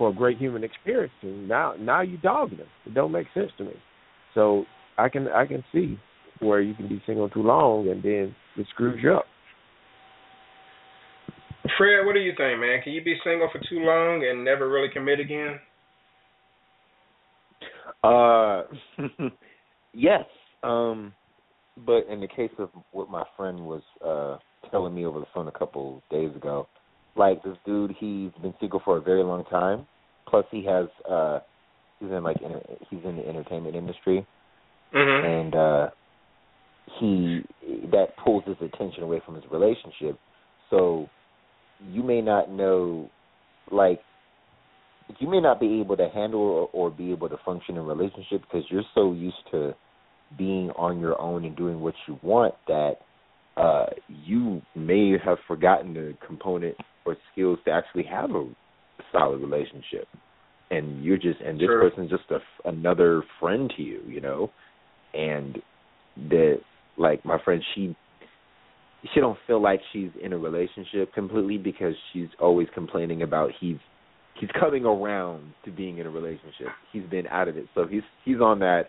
[0.00, 1.12] for a great human experience.
[1.20, 2.66] And now now you dogging them.
[2.86, 3.74] It don't make sense to me.
[4.34, 4.64] So
[4.96, 5.98] I can I can see
[6.40, 9.26] where you can be single too long and then it screws you up.
[11.76, 12.80] Fred, what do you think, man?
[12.82, 15.60] Can you be single for too long and never really commit again?
[18.02, 18.62] Uh,
[19.92, 20.24] yes.
[20.62, 21.12] Um,
[21.84, 24.38] but in the case of what my friend was uh
[24.70, 26.66] telling me over the phone a couple days ago,
[27.16, 29.86] like this dude, he's been single for a very long time.
[30.28, 31.40] Plus, he has uh,
[31.98, 32.36] he's in like
[32.88, 34.26] he's in the entertainment industry,
[34.94, 35.26] mm-hmm.
[35.26, 35.90] and uh,
[36.98, 37.42] he
[37.90, 40.18] that pulls his attention away from his relationship.
[40.70, 41.08] So
[41.88, 43.10] you may not know,
[43.70, 44.00] like
[45.18, 47.84] you may not be able to handle or, or be able to function in a
[47.84, 49.74] relationship because you're so used to
[50.38, 52.98] being on your own and doing what you want that
[53.56, 53.86] uh
[54.24, 58.48] you may have forgotten the component or skills to actually have a
[59.12, 60.06] solid relationship.
[60.70, 61.90] And you're just and this sure.
[61.90, 64.50] person's just a, another friend to you you know?
[65.14, 65.58] And
[66.28, 66.60] that
[66.96, 67.96] like my friend she
[69.14, 73.78] she don't feel like she's in a relationship completely because she's always complaining about he's
[74.38, 76.68] he's coming around to being in a relationship.
[76.92, 77.66] He's been out of it.
[77.74, 78.84] So he's he's on that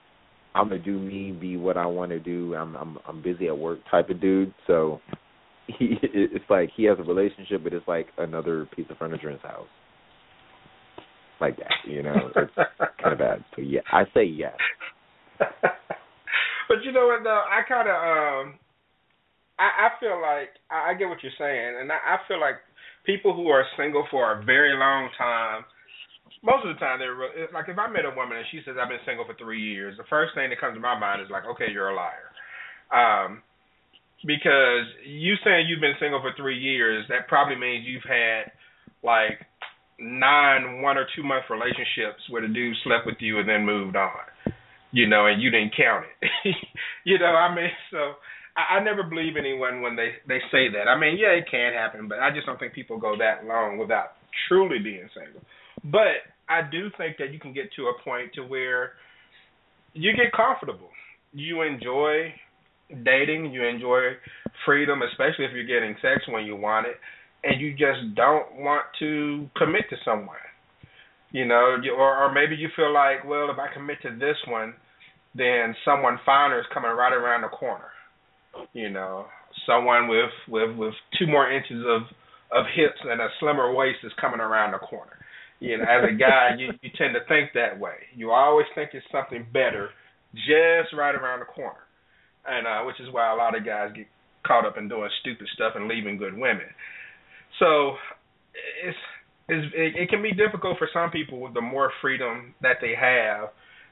[0.53, 2.55] i'm gonna do me be what i want to do.
[2.55, 4.53] I'm i'm i'm busy at work type of dude.
[4.67, 4.99] So
[5.79, 9.35] he it's like he has a relationship, but it's like another piece of furniture in
[9.35, 9.67] his house,
[11.39, 11.71] like that.
[11.87, 12.53] You know, it's
[13.01, 13.43] kind of bad.
[13.55, 14.57] So yeah, I say yes.
[15.39, 18.59] but you know what though, I kind of um,
[19.59, 22.55] I, I feel like I, I get what you're saying, and I, I feel like
[23.05, 25.63] people who are single for a very long time.
[26.43, 27.13] Most of the time, they're
[27.53, 29.95] like if I met a woman and she says I've been single for three years,
[29.97, 32.33] the first thing that comes to my mind is like, okay, you're a liar.
[32.89, 33.43] Um,
[34.25, 38.51] because you saying you've been single for three years, that probably means you've had
[39.03, 39.39] like
[39.99, 43.95] nine one or two month relationships where the dude slept with you and then moved
[43.95, 44.25] on.
[44.91, 46.55] You know, and you didn't count it.
[47.05, 48.13] you know, I mean, so
[48.57, 50.89] I, I never believe anyone when they they say that.
[50.89, 53.77] I mean, yeah, it can happen, but I just don't think people go that long
[53.77, 54.17] without
[54.47, 55.41] truly being single.
[55.83, 58.93] But I do think that you can get to a point to where
[59.93, 60.89] you get comfortable.
[61.33, 62.33] You enjoy
[63.03, 64.17] dating, you enjoy
[64.65, 66.95] freedom, especially if you're getting sex when you want it,
[67.43, 70.37] and you just don't want to commit to someone.
[71.31, 74.73] You know, or or maybe you feel like, well, if I commit to this one,
[75.33, 77.89] then someone finer is coming right around the corner.
[78.73, 79.25] You know,
[79.65, 82.01] someone with with with two more inches of
[82.51, 85.13] of hips and a slimmer waist is coming around the corner.
[85.59, 87.95] You know, as a guy, you you tend to think that way.
[88.13, 89.89] You always think it's something better
[90.35, 91.79] just right around the corner
[92.47, 94.07] and uh, which is why a lot of guys get
[94.45, 96.67] caught up in doing stupid stuff and leaving good women.
[97.59, 97.95] So
[98.83, 98.97] it's,
[99.47, 101.51] it's it, it can be difficult for some people.
[101.53, 103.49] The more freedom that they have,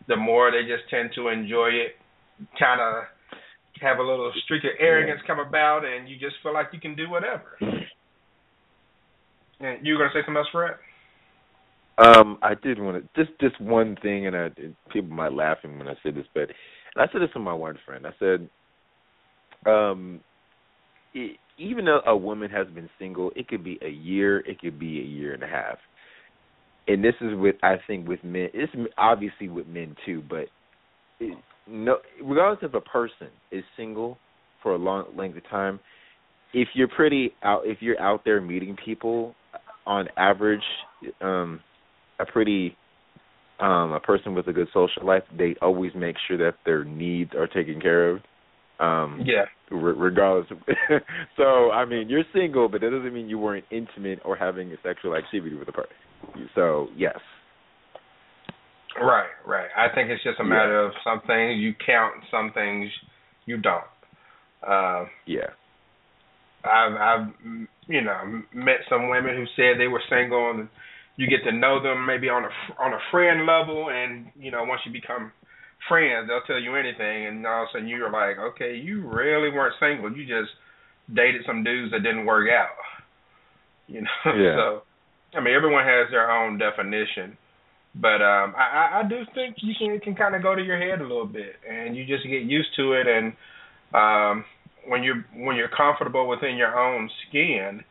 [0.08, 1.96] the more they just tend to enjoy it.
[2.58, 3.04] Kind of
[3.82, 6.96] have a little streak of arrogance come about, and you just feel like you can
[6.96, 7.58] do whatever.
[9.60, 10.76] And you were gonna say something else, Fred?
[11.98, 14.50] Um, I did want to just just one thing, and I,
[14.92, 16.50] people might laugh when I say this, but
[16.96, 18.06] and I said this to my one friend.
[18.06, 18.50] I said,
[19.70, 20.22] um,
[21.14, 24.80] it, even though a woman has been single, it could be a year, it could
[24.80, 25.78] be a year and a half.
[26.88, 28.50] And this is with I think with men.
[28.54, 30.46] It's obviously with men too, but
[31.20, 31.38] it,
[31.68, 34.18] no, regardless if a person is single
[34.64, 35.80] for a long length of time,
[36.54, 39.36] if you're pretty out, if you're out there meeting people,
[39.86, 40.64] on average,
[41.22, 41.60] um,
[42.20, 42.76] a pretty
[43.60, 47.32] um a person with a good social life, they always make sure that their needs
[47.36, 48.18] are taken care of.
[48.80, 49.46] Um yeah.
[49.72, 50.50] Re- regardless.
[50.52, 50.58] Of,
[51.38, 54.76] so I mean, you're single, but that doesn't mean you weren't intimate or having a
[54.84, 56.50] sexual activity with a person.
[56.56, 57.18] So yes.
[59.00, 59.70] Right, right.
[59.78, 60.88] I think it's just a matter yeah.
[60.88, 62.90] of some things you count, some things
[63.46, 63.84] you don't.
[64.68, 65.52] Uh, yeah.
[66.64, 67.28] I've I've
[67.88, 70.68] you know met some women who said they were single and
[71.20, 72.50] you get to know them maybe on a
[72.82, 75.32] on a friend level and you know once you become
[75.88, 79.52] friends they'll tell you anything and all of a sudden you're like okay you really
[79.52, 80.52] weren't single you just
[81.14, 82.80] dated some dudes that didn't work out
[83.88, 84.56] you know yeah.
[84.56, 84.82] so
[85.38, 87.38] I mean everyone has their own definition
[87.96, 91.02] but um I I do think you can can kind of go to your head
[91.02, 93.34] a little bit and you just get used to it and
[93.94, 94.46] um
[94.88, 97.84] when you're when you're comfortable within your own skin,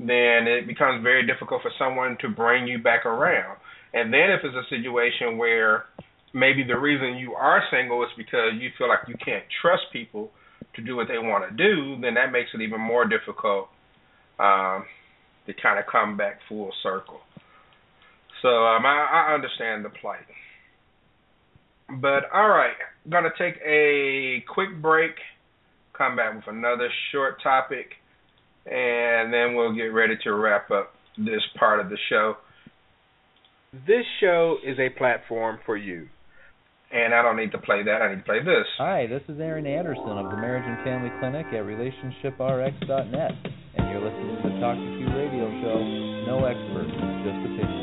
[0.00, 3.58] then it becomes very difficult for someone to bring you back around.
[3.92, 5.84] And then if it's a situation where
[6.32, 10.30] maybe the reason you are single is because you feel like you can't trust people
[10.76, 13.68] to do what they want to do, then that makes it even more difficult
[14.38, 14.84] um,
[15.46, 17.20] to kind of come back full circle.
[18.42, 20.26] So um, I, I understand the plight.
[22.00, 22.76] But all right,
[23.08, 25.16] gonna take a quick break
[26.00, 27.99] come back with another short topic,
[28.66, 32.36] and then we'll get ready to wrap up this part of the show.
[33.86, 36.08] This show is a platform for you.
[36.92, 38.66] And I don't need to play that, I need to play this.
[38.78, 43.32] Hi, this is Aaron Anderson of the Marriage and Family Clinic at RelationshipRx.net,
[43.76, 45.78] and you're listening to the Talk 2 Q radio show.
[46.26, 46.90] No experts,
[47.22, 47.79] just opinions.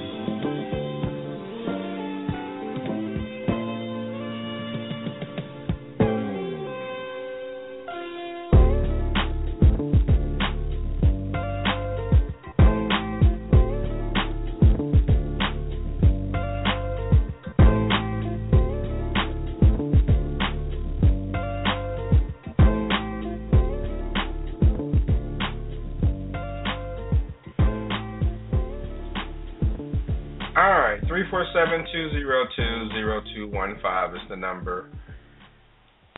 [31.30, 34.90] Four seven two zero two zero two one five is the number.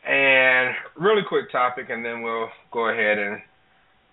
[0.07, 3.41] And really quick topic, and then we'll go ahead and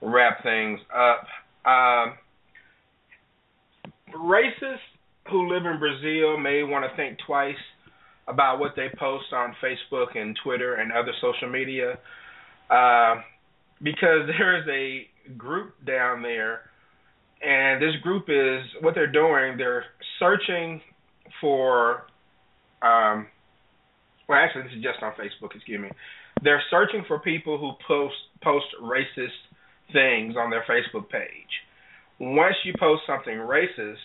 [0.02, 1.26] wrap things up.
[1.64, 2.14] Um,
[4.14, 4.78] racists
[5.30, 7.54] who live in Brazil may want to think twice
[8.28, 11.98] about what they post on Facebook and Twitter and other social media,
[12.70, 13.16] uh,
[13.82, 16.62] because there is a group down there
[17.42, 19.56] and this group is what they're doing.
[19.56, 19.84] They're
[20.18, 20.80] searching
[21.40, 22.04] for,
[22.82, 23.26] um,
[24.28, 25.54] well, actually, this is just on Facebook.
[25.54, 25.88] Excuse me.
[26.42, 29.36] They're searching for people who post post racist
[29.92, 31.30] things on their Facebook page.
[32.18, 33.96] Once you post something racist,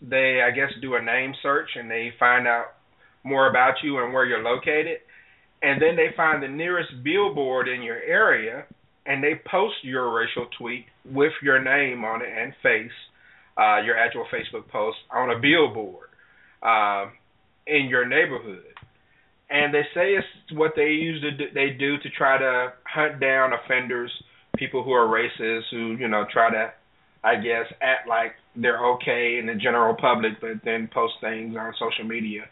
[0.00, 2.74] they I guess do a name search and they find out
[3.24, 4.98] more about you and where you're located,
[5.62, 8.64] and then they find the nearest billboard in your area
[9.06, 12.92] and they post your racial tweet with your name on it and face
[13.58, 16.08] uh, your actual Facebook post on a billboard
[16.62, 17.06] uh,
[17.66, 18.64] in your neighborhood.
[19.50, 23.52] And they say it's what they use do, they do to try to hunt down
[23.52, 24.10] offenders,
[24.56, 26.72] people who are racist, who you know try to,
[27.22, 31.74] I guess, act like they're okay in the general public, but then post things on
[31.78, 32.44] social media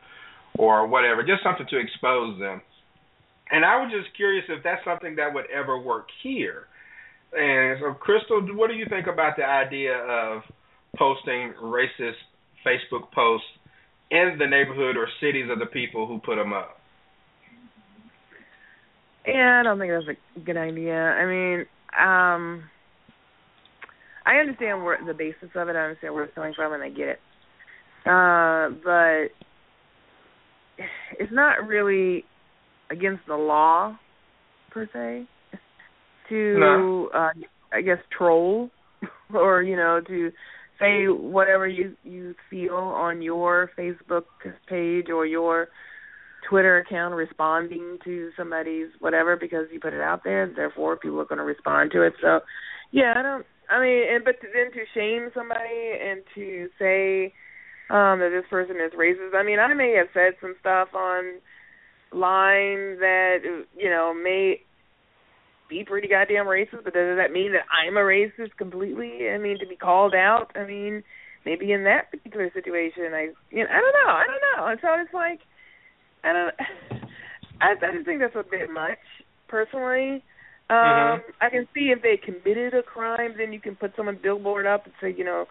[0.59, 2.61] or whatever, just something to expose them.
[3.51, 6.67] And I was just curious if that's something that would ever work here.
[7.33, 10.43] And so, Crystal, what do you think about the idea of
[10.97, 12.19] posting racist
[12.67, 13.47] Facebook posts
[14.11, 16.77] in the neighborhood or cities of the people who put them up?
[19.27, 20.95] Yeah, I don't think that's a good idea.
[20.95, 21.67] I mean,
[21.99, 22.65] um
[24.27, 25.77] I understand where the basis of it.
[25.77, 27.19] I understand where it's coming from, and I get it.
[28.07, 29.33] Uh, but
[31.19, 32.25] it's not really
[32.91, 33.97] against the law
[34.71, 35.27] per se
[36.31, 37.11] to no.
[37.15, 37.31] uh
[37.73, 38.71] I guess troll
[39.35, 40.31] or you know to
[40.81, 44.25] say whatever you you feel on your Facebook
[44.69, 45.69] page or your
[46.49, 51.27] Twitter account responding to somebody's whatever because you put it out there therefore people are
[51.27, 52.41] going to respond to it so
[52.91, 57.35] yeah I don't I mean and but to, then to shame somebody and to say
[57.91, 61.41] um that this person is racist I mean I may have said some stuff on
[62.13, 63.39] line that
[63.77, 64.63] you know may
[65.71, 69.31] be pretty goddamn racist, but does that mean that I'm a racist completely?
[69.31, 70.51] I mean, to be called out.
[70.57, 71.05] I mean,
[71.47, 74.67] maybe in that particular situation, I you know I don't know, I don't know.
[74.67, 75.41] And so it's like
[76.25, 76.55] I don't.
[77.63, 78.99] I, I just think that's a bit much,
[79.49, 80.25] personally.
[80.71, 81.23] Um, Mhm.
[81.41, 84.87] I can see if they committed a crime, then you can put someone's billboard up
[84.87, 85.47] and say, you know,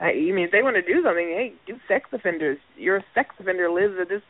[0.00, 2.58] I, I mean, if they want to do something, hey, do sex offenders.
[2.76, 4.22] Your sex offender lives at this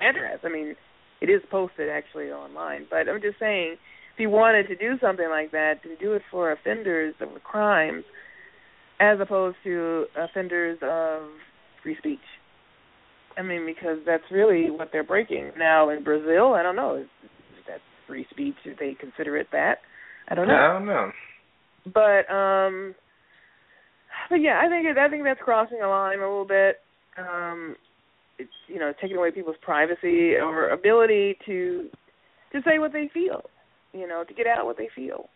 [0.00, 0.40] address.
[0.44, 0.76] I mean,
[1.20, 3.76] it is posted actually online, but I'm just saying,
[4.16, 8.02] if you wanted to do something like that, to do it for offenders of crimes,
[8.98, 11.28] as opposed to offenders of
[11.82, 12.18] free speech.
[13.36, 15.50] I mean, because that's really what they're breaking.
[15.58, 18.54] Now in Brazil, I don't know, is, is that free speech?
[18.64, 19.80] Do they consider it that?
[20.28, 20.54] I don't know.
[20.54, 21.10] I don't know.
[21.84, 22.94] But um
[24.30, 26.76] but yeah, I think it, I think that's crossing a line a little bit.
[27.18, 27.76] Um
[28.38, 31.90] it's you know, taking away people's privacy or ability to
[32.52, 33.42] to say what they feel,
[33.98, 35.28] you know, to get out what they feel.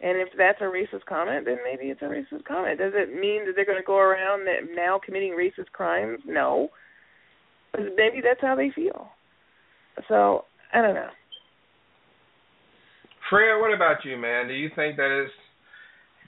[0.00, 2.78] And if that's a racist comment, then maybe it's a racist comment.
[2.78, 6.20] Does it mean that they're going to go around that now committing racist crimes?
[6.26, 6.68] No.
[7.72, 9.08] But maybe that's how they feel.
[10.08, 11.08] So, I don't know.
[13.30, 14.48] Fred, what about you, man?
[14.48, 15.30] Do you think that is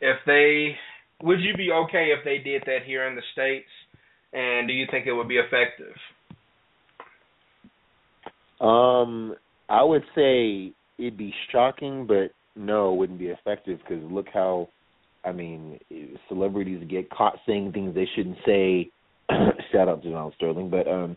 [0.01, 0.76] if they
[1.22, 3.68] would you be okay if they did that here in the states?
[4.32, 5.94] And do you think it would be effective?
[8.61, 9.34] Um,
[9.68, 14.68] I would say it'd be shocking, but no, it wouldn't be effective because look how,
[15.24, 15.78] I mean,
[16.28, 18.90] celebrities get caught saying things they shouldn't say.
[19.72, 21.16] Shout out to Donald Sterling, but um,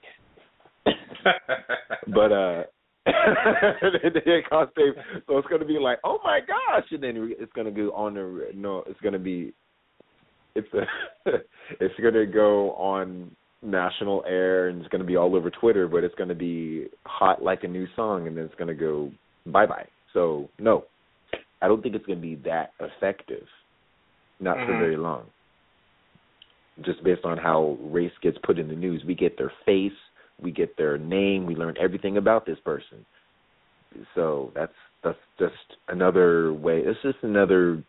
[2.07, 2.63] but uh,
[3.05, 4.93] they get caught saying
[5.27, 8.49] so it's gonna be like, oh my gosh, and then it's gonna go on the
[8.53, 9.53] no, it's gonna be,
[10.55, 10.84] it's a,
[11.79, 13.32] it's gonna go on
[13.63, 16.88] national air and it's going to be all over Twitter, but it's going to be
[17.05, 19.11] hot like a new song and then it's going to go
[19.45, 19.87] bye bye.
[20.13, 20.85] So no,
[21.61, 23.47] I don't think it's going to be that effective.
[24.39, 24.79] Not for Mhm.
[24.79, 25.29] very long.
[26.81, 29.97] Just based on how race gets put in the news, we get their face,
[30.39, 33.05] we get their name, we learn everything about this person.
[34.15, 34.73] So that's
[35.03, 36.81] that's just another way.
[36.81, 37.83] It's just another.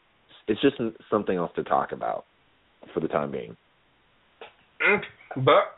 [0.49, 0.77] It's just
[1.09, 2.27] something else to talk about
[2.93, 3.57] for the time being.
[5.37, 5.77] But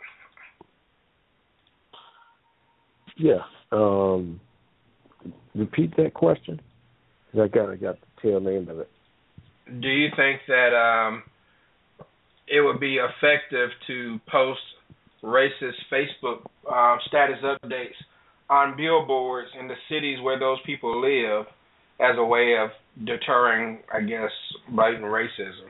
[3.16, 3.44] Yeah.
[3.70, 4.40] Um,
[5.54, 6.60] repeat that question.
[7.32, 8.90] 'Cause I got I got the tail end of it.
[9.80, 11.22] do you think that um
[12.46, 14.60] it would be effective to post
[15.22, 17.96] racist Facebook um, status updates
[18.50, 21.46] on billboards in the cities where those people live
[22.00, 22.70] as a way of
[23.06, 24.30] deterring, I guess,
[24.68, 25.68] blatant racism?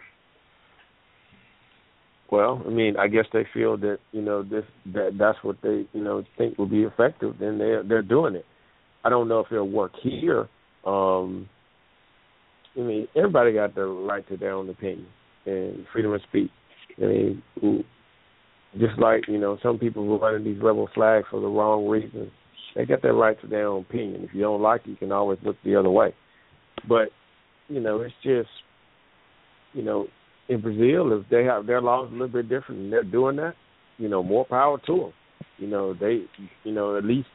[2.30, 5.86] Well, I mean, I guess they feel that you know this that that's what they
[5.92, 7.36] you know think will be effective.
[7.38, 8.46] Then they're they're doing it.
[9.04, 10.48] I don't know if it'll work here.
[10.86, 11.48] Um,
[12.76, 15.06] I mean, everybody got the right to their own opinion
[15.46, 16.50] and freedom of speech.
[16.98, 17.42] I mean,
[18.78, 22.30] just like you know, some people who running these rebel flags for the wrong reasons,
[22.74, 24.24] they got their right to their own opinion.
[24.24, 26.14] If you don't like it, you can always look the other way.
[26.88, 27.08] But
[27.68, 28.48] you know, it's just
[29.74, 30.06] you know,
[30.48, 33.54] in Brazil, if they have their laws a little bit different and they're doing that,
[33.98, 35.12] you know, more power to them.
[35.58, 36.22] You know, they,
[36.64, 37.28] you know, at least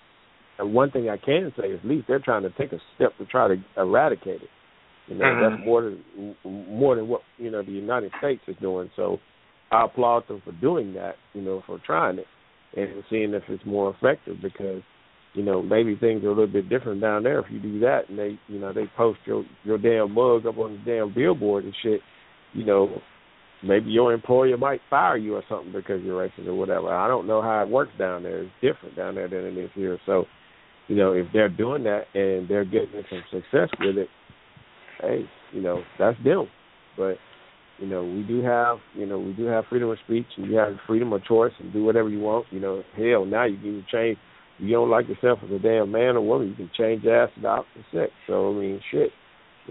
[0.59, 3.17] and one thing I can say is at least they're trying to take a step
[3.17, 4.49] to try to eradicate it.
[5.07, 5.39] You know, Mhm.
[5.39, 8.91] that's more than more than what you know the United States is doing.
[8.95, 9.19] So
[9.71, 11.17] I applaud them for doing that.
[11.33, 12.27] You know, for trying it
[12.75, 14.83] and seeing if it's more effective because
[15.33, 18.09] you know maybe things are a little bit different down there if you do that
[18.09, 21.63] and they you know they post your your damn mug up on the damn billboard
[21.63, 22.01] and shit.
[22.53, 23.01] You know,
[23.63, 26.89] maybe your employer might fire you or something because you're racist or whatever.
[26.89, 28.43] I don't know how it works down there.
[28.43, 29.99] It's different down there than it is here.
[30.05, 30.25] So,
[30.89, 34.09] you know, if they're doing that and they're getting some success with it,
[35.01, 35.23] hey,
[35.53, 36.47] you know, that's them.
[36.97, 37.15] But
[37.77, 40.57] you know, we do have, you know, we do have freedom of speech and you
[40.57, 42.47] have freedom of choice and do whatever you want.
[42.51, 44.17] You know, hell, now you can change.
[44.57, 47.29] If you don't like yourself as a damn man or woman, you can change ass
[47.35, 48.11] to the opposite sex.
[48.27, 49.11] So I mean, shit.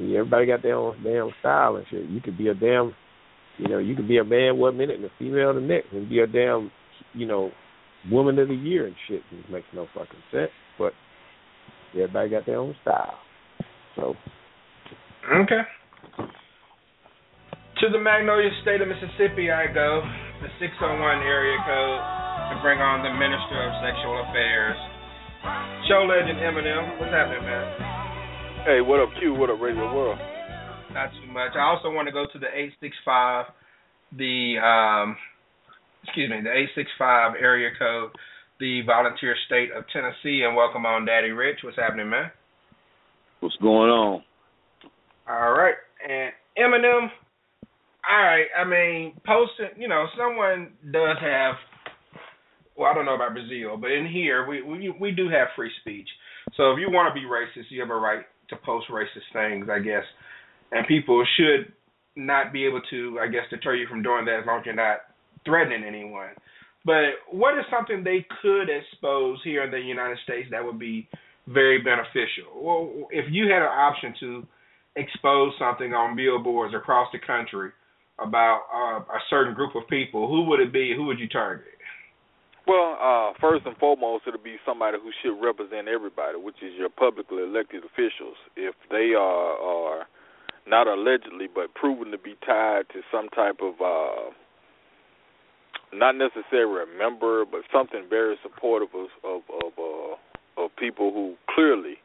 [0.01, 2.09] Everybody got their own damn style and shit.
[2.09, 2.95] You could be a damn,
[3.59, 6.09] you know, you could be a man one minute and a female the next, and
[6.09, 6.71] be a damn,
[7.13, 7.51] you know,
[8.11, 9.23] woman of the year and shit.
[9.33, 10.53] It makes no fucking sense.
[10.79, 10.93] But
[11.95, 13.19] everybody got their own style.
[13.97, 14.15] So
[15.29, 15.61] Okay.
[17.79, 20.01] To the Magnolia State of Mississippi I go,
[20.41, 22.01] the 601 area code,
[22.49, 24.79] to bring on the Minister of Sexual Affairs.
[25.85, 27.67] Show legend Eminem, what's happening, man?
[28.65, 29.35] Hey, what up, Q?
[29.35, 30.19] What up, Radio World?
[30.97, 31.53] Not too much.
[31.55, 33.53] I also want to go to the 865,
[34.17, 35.17] the, um,
[36.09, 38.11] excuse me, the 865 area code,
[38.61, 41.59] the volunteer state of Tennessee, and welcome on Daddy Rich.
[41.63, 42.31] What's happening, man?
[43.41, 44.23] What's going on?
[45.29, 45.75] All right.
[46.03, 47.09] And Eminem,
[48.11, 48.47] all right.
[48.59, 51.55] I mean, posting, you know, someone does have,
[52.77, 55.71] well, I don't know about Brazil, but in here, we we, we do have free
[55.81, 56.09] speech.
[56.57, 59.69] So if you want to be racist, you have a right to post racist things,
[59.71, 60.05] I guess,
[60.73, 61.73] and people should
[62.17, 64.75] not be able to, I guess, deter you from doing that as long as you're
[64.75, 64.99] not
[65.45, 66.31] threatening anyone.
[66.85, 71.09] But what is something they could expose here in the United States that would be
[71.47, 72.55] very beneficial?
[72.55, 74.47] Well, if you had an option to
[74.97, 77.71] expose something on billboards across the country
[78.19, 80.93] about uh, a certain group of people, who would it be?
[80.97, 81.67] Who would you target?
[82.67, 86.91] Well, uh, first and foremost, it'll be somebody who should represent everybody, which is your
[86.91, 88.37] publicly elected officials.
[88.57, 90.07] If they are, are
[90.67, 94.31] not allegedly, but proven to be tied to some type of, uh,
[95.93, 101.35] not necessarily a member, but something very supportive of of of, uh, of people who
[101.55, 101.97] clearly,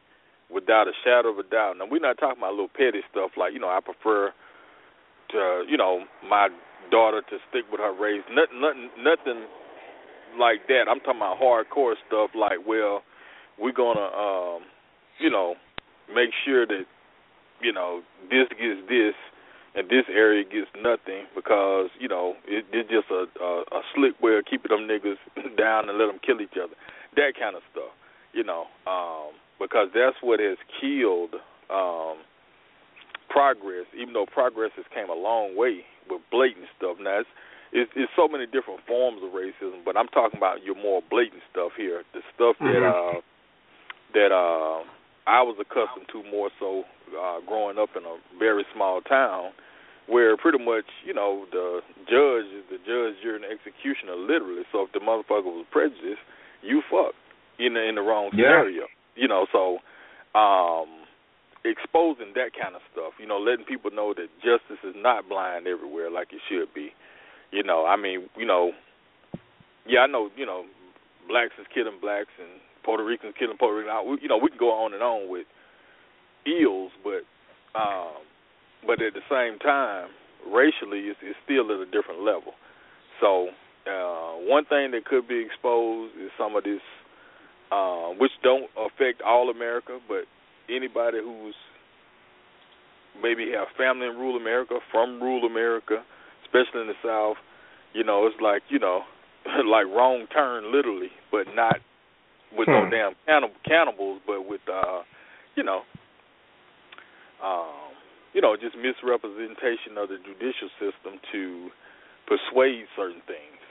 [0.51, 1.77] without a shadow of a doubt.
[1.77, 4.31] Now we're not talking about little petty stuff like you know I prefer
[5.31, 6.49] to you know my
[6.91, 8.23] daughter to stick with her race.
[8.29, 9.41] Nothing, nothing, nothing
[10.39, 10.85] like that.
[10.89, 13.03] I'm talking about hardcore stuff like, well,
[13.59, 14.63] we're gonna um,
[15.19, 15.55] you know,
[16.13, 16.85] make sure that,
[17.61, 19.15] you know, this gets this
[19.75, 24.19] and this area gets nothing because, you know, it, it's just a, a a slick
[24.21, 25.17] way of keeping them niggas
[25.57, 26.75] down and let them kill each other.
[27.15, 27.93] That kind of stuff.
[28.33, 31.35] You know, um, because that's what has killed
[31.69, 32.17] um
[33.29, 36.97] progress, even though progress has came a long way with blatant stuff.
[37.01, 37.29] Now it's
[37.73, 41.41] it's, it's so many different forms of racism, but I'm talking about your more blatant
[41.49, 42.69] stuff here, the stuff mm-hmm.
[42.69, 43.19] that uh,
[44.13, 44.85] that uh,
[45.25, 46.85] I was accustomed to more so
[47.17, 49.51] uh, growing up in a very small town,
[50.07, 54.63] where pretty much you know the judge is the judge, you're an executioner literally.
[54.71, 56.23] So if the motherfucker was prejudiced,
[56.61, 57.13] you fuck
[57.59, 58.87] in the in the wrong scenario.
[58.87, 58.93] Yeah.
[59.15, 59.79] You know, so
[60.37, 61.03] um
[61.63, 65.65] exposing that kind of stuff, you know, letting people know that justice is not blind
[65.67, 66.91] everywhere like it should be.
[67.51, 68.71] You know, I mean, you know,
[69.87, 70.65] yeah, I know, you know,
[71.27, 74.19] blacks is killing blacks and Puerto Ricans killing Puerto Ricans.
[74.21, 75.47] You know, we can go on and on with
[76.45, 77.23] ills, but
[77.79, 78.19] um,
[78.85, 80.09] but at the same time,
[80.47, 82.53] racially, it's, it's still at a different level.
[83.21, 83.49] So
[83.87, 86.81] uh, one thing that could be exposed is some of this,
[87.71, 90.25] uh, which don't affect all America, but
[90.69, 91.55] anybody who's
[93.21, 96.03] maybe have family in rural America, from rural America,
[96.43, 97.37] especially in the South,
[97.93, 99.01] you know, it's like you know,
[99.65, 101.77] like wrong turn literally, but not
[102.55, 102.71] with hmm.
[102.71, 105.01] no damn cannib- cannibals, but with uh,
[105.55, 105.81] you know,
[107.43, 107.82] um,
[108.33, 111.69] you know, just misrepresentation of the judicial system to
[112.25, 113.61] persuade certain things.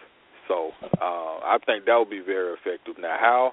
[0.48, 2.94] So uh, I think that would be very effective.
[2.98, 3.52] Now, how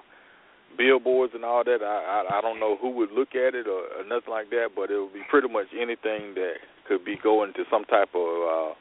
[0.76, 3.90] billboards and all that, I, I I don't know who would look at it or,
[3.98, 7.52] or nothing like that, but it would be pretty much anything that could be going
[7.54, 8.72] to some type of uh,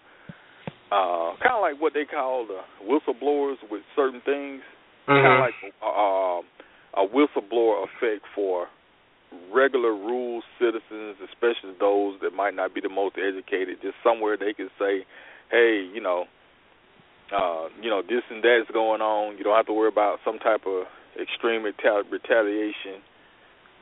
[0.94, 4.62] uh, kind of like what they call the whistleblowers with certain things.
[5.08, 5.26] Mm-hmm.
[5.26, 8.68] Kind of like uh, a whistleblower effect for
[9.54, 13.82] regular rural citizens, especially those that might not be the most educated.
[13.82, 15.06] Just somewhere they can say,
[15.52, 16.26] "Hey, you know,
[17.32, 19.38] uh, you know, this and that is going on.
[19.38, 20.88] You don't have to worry about some type of
[21.20, 23.02] extreme retali- retaliation."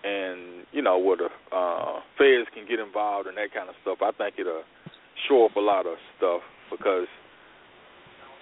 [0.04, 3.98] And you know where the uh, feds can get involved and that kind of stuff.
[4.02, 4.64] I think it'll
[5.28, 7.08] show up a lot of stuff because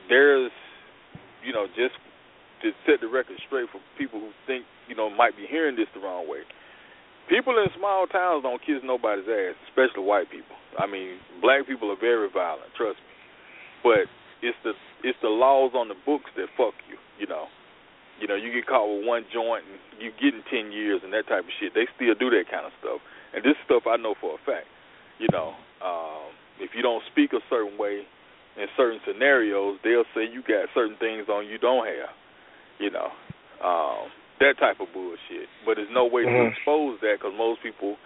[0.10, 0.52] there's,
[1.44, 1.96] you know, just
[2.62, 5.88] to set the record straight for people who think, you know, might be hearing this
[5.94, 6.42] the wrong way.
[7.30, 10.56] People in small towns don't kiss nobody's ass, especially white people.
[10.78, 13.14] I mean, black people are very violent, trust me.
[13.82, 14.06] But
[14.46, 17.50] it's the it's the laws on the books that fuck you, you know.
[18.22, 21.28] You know, you get caught with one joint and you getting ten years and that
[21.28, 21.74] type of shit.
[21.74, 23.02] They still do that kind of stuff.
[23.34, 24.70] And this stuff I know for a fact.
[25.20, 25.54] You know,
[25.84, 28.06] um, if you don't speak a certain way,
[28.58, 32.14] in certain scenarios, they'll say you got certain things on you don't have.
[32.80, 33.10] You know,
[33.64, 35.48] um, that type of bullshit.
[35.66, 36.50] But there's no way mm-hmm.
[36.50, 37.98] to expose that because most people,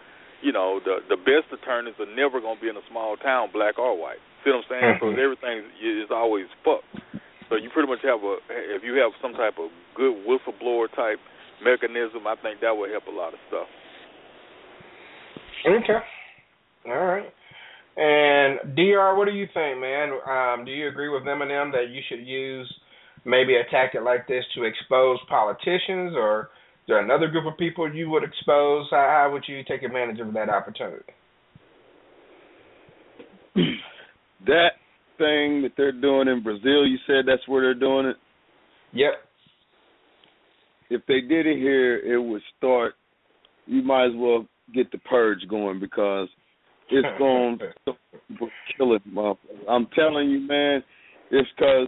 [0.42, 3.78] you know, the the best attorneys are never gonna be in a small town, black
[3.78, 4.22] or white.
[4.44, 4.94] See what I'm saying?
[4.98, 5.26] Because mm-hmm.
[5.26, 6.90] everything is always fucked.
[7.50, 8.38] So you pretty much have a
[8.78, 11.20] if you have some type of good whistleblower type
[11.64, 13.68] mechanism, I think that would help a lot of stuff.
[15.66, 16.00] Okay.
[16.88, 17.28] All right.
[17.98, 20.14] And Dr, what do you think, man?
[20.24, 22.72] Um, do you agree with Eminem that you should use
[23.26, 27.94] maybe a tactic like this to expose politicians, or is there another group of people
[27.94, 28.88] you would expose?
[28.92, 31.04] How, how would you take advantage of that opportunity?
[34.46, 34.72] that
[35.18, 38.16] thing that they're doing in Brazil, you said that's where they're doing it.
[38.94, 39.12] Yep.
[40.90, 42.96] If they did it here, it would start.
[43.68, 46.28] You might as well get the purge going because
[46.90, 47.94] it's going to
[48.78, 49.02] kill it,
[49.70, 50.84] I'm telling you, man.
[51.32, 51.88] It's because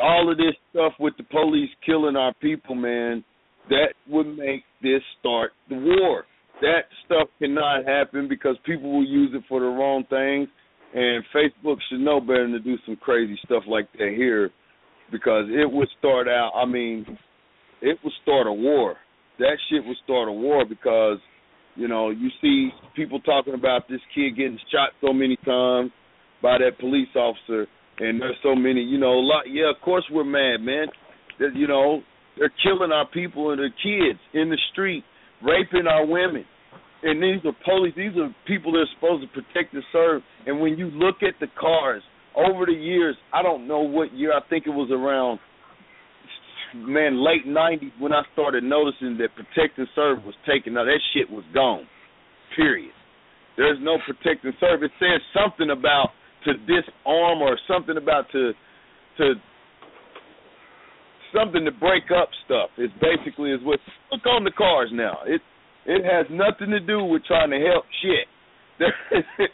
[0.00, 3.24] all of this stuff with the police killing our people, man.
[3.68, 6.24] that would make this start the war.
[6.60, 10.48] That stuff cannot happen because people will use it for the wrong things,
[10.94, 14.50] and Facebook should know better than to do some crazy stuff like that here,
[15.12, 16.52] because it would start out.
[16.54, 17.18] I mean,
[17.82, 18.96] it would start a war.
[19.38, 21.18] That shit would start a war because,
[21.74, 25.90] you know, you see people talking about this kid getting shot so many times
[26.42, 27.66] by that police officer,
[27.98, 29.44] and there's so many, you know, a lot.
[29.48, 30.86] Yeah, of course we're mad, man.
[31.38, 32.02] That you know
[32.38, 35.04] they're killing our people and their kids in the street,
[35.42, 36.44] raping our women.
[37.02, 37.94] And these are police.
[37.96, 40.22] These are people that are supposed to protect and serve.
[40.46, 42.02] And when you look at the cars
[42.34, 44.32] over the years, I don't know what year.
[44.32, 45.38] I think it was around
[46.74, 50.74] man late '90s when I started noticing that protect and serve was taken.
[50.74, 51.86] Now that shit was gone.
[52.54, 52.92] Period.
[53.56, 54.82] There's no protect and serve.
[54.82, 56.10] It says something about
[56.46, 58.52] to disarm or something about to
[59.18, 59.34] to
[61.34, 62.70] something to break up stuff.
[62.78, 65.18] It's basically is what look on the cars now.
[65.26, 65.40] It
[65.86, 68.26] it has nothing to do with trying to help shit.
[68.78, 69.48] Their,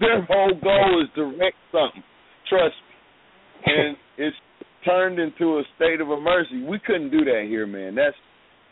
[0.00, 2.02] their whole goal is to wreck something.
[2.48, 3.72] Trust me.
[3.72, 4.36] And it's
[4.84, 6.64] turned into a state of emergency.
[6.68, 7.94] We couldn't do that here, man.
[7.94, 8.16] That's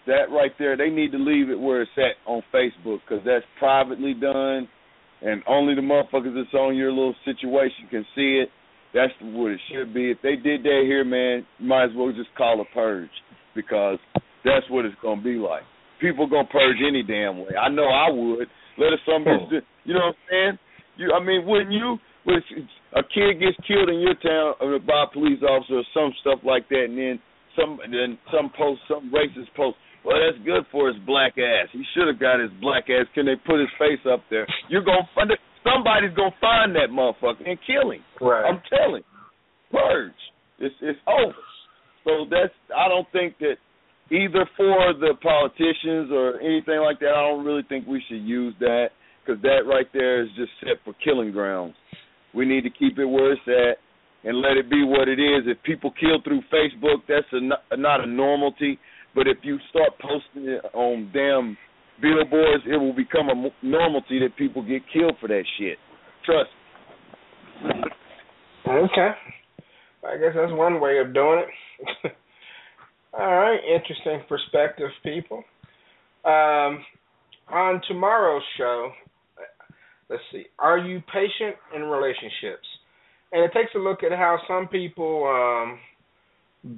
[0.07, 0.77] that right there.
[0.77, 4.69] They need to leave it where it's at on Facebook because that's privately done,
[5.23, 8.49] and only the motherfuckers that's on your little situation can see it
[8.95, 10.13] that's what it should be.
[10.13, 13.11] If they did that here, man, you might as well just call a purge
[13.55, 13.99] because
[14.45, 15.67] that's what it's gonna be like.
[16.01, 17.59] People gonna purge any damn way.
[17.61, 18.47] I know I would.
[18.79, 19.51] Let us some bitch, hmm.
[19.51, 20.59] do, you know what I'm saying?
[20.97, 21.99] You, I mean, wouldn't you?
[22.23, 22.39] When
[22.95, 26.39] a kid gets killed in your town uh, by a police officer or some stuff
[26.47, 27.19] like that, and then
[27.59, 29.77] some, then some post, some racist post.
[30.05, 31.69] Well, that's good for his black ass.
[31.73, 33.07] He should have got his black ass.
[33.15, 34.47] Can they put his face up there?
[34.69, 38.05] You're gonna find it somebody's gonna find that motherfucker and kill him.
[38.21, 38.45] Right.
[38.45, 39.03] I'm telling.
[39.73, 40.13] Purge.
[40.59, 41.41] It's it's over.
[42.05, 43.57] So that's I don't think that
[44.11, 47.13] either for the politicians or anything like that.
[47.17, 48.89] I don't really think we should use that
[49.25, 51.75] because that right there is just set for killing grounds.
[52.35, 53.79] We need to keep it where it's at
[54.29, 55.45] and let it be what it is.
[55.47, 58.79] If people kill through Facebook, that's a, not a normality.
[59.15, 61.57] But if you start posting it on damn
[62.01, 65.79] billboards, it will become a normalcy that people get killed for that shit.
[66.25, 66.51] Trust.
[67.63, 67.83] Me.
[68.67, 69.11] Okay.
[70.07, 72.13] I guess that's one way of doing it.
[73.13, 75.45] All right, interesting perspective, people.
[76.25, 76.85] Um,
[77.49, 78.91] on tomorrow's show,
[80.11, 80.47] let's see.
[80.59, 82.67] Are you patient in relationships?
[83.33, 85.79] And it takes a look at how some people um,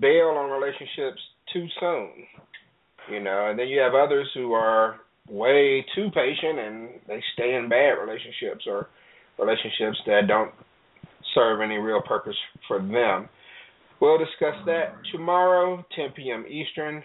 [0.00, 1.20] bail on relationships
[1.52, 2.10] too soon.
[3.10, 4.96] You know, and then you have others who are
[5.28, 8.88] way too patient and they stay in bad relationships or
[9.38, 10.52] relationships that don't
[11.34, 12.36] serve any real purpose
[12.66, 13.28] for them.
[14.00, 16.44] We'll discuss that tomorrow, 10 p.m.
[16.48, 17.02] Eastern.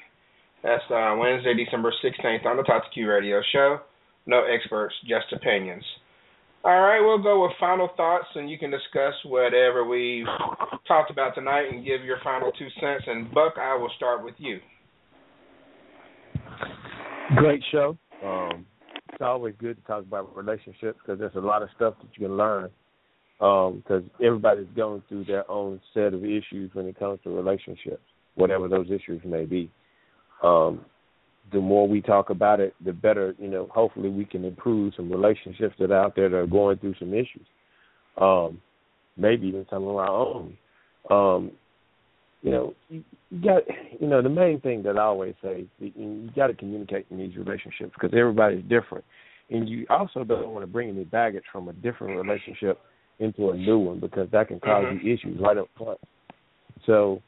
[0.64, 3.80] That's uh, Wednesday, December 16th on the Talk Radio Show.
[4.26, 5.84] No experts, just opinions.
[6.64, 10.28] All right, we'll go with final thoughts, and you can discuss whatever we've
[10.88, 13.04] talked about tonight and give your final two cents.
[13.08, 14.60] And Buck, I will start with you.
[17.36, 17.98] Great show.
[18.24, 18.68] Um,
[19.12, 22.28] it's always good to talk about relationships because there's a lot of stuff that you
[22.28, 22.70] can learn.
[23.40, 28.04] Because um, everybody's going through their own set of issues when it comes to relationships,
[28.36, 29.72] whatever those issues may be.
[30.44, 30.86] Um,
[31.52, 33.36] the more we talk about it, the better.
[33.40, 36.78] You know, hopefully we can improve some relationships that are out there that are going
[36.78, 37.46] through some issues.
[38.18, 38.62] Um,
[39.18, 40.58] maybe even some of our own.
[41.10, 41.52] Um,
[42.42, 43.04] you know, you,
[43.44, 43.64] got
[44.00, 47.18] you know the main thing that I always say you, you got to communicate in
[47.18, 49.06] these relationships because everybody's different,
[49.50, 52.80] and you also don't want to bring any baggage from a different relationship
[53.20, 55.06] into a new one because that can because mm-hmm.
[55.06, 56.00] you issues right up front.
[56.88, 57.22] So,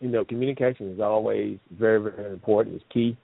[0.00, 2.76] you know, communication is always very very important.
[2.76, 3.16] It's key,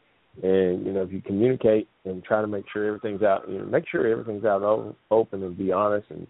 [0.43, 3.65] and you know if you communicate and try to make sure everything's out, you know,
[3.65, 4.63] make sure everything's out
[5.11, 6.27] open and be honest, and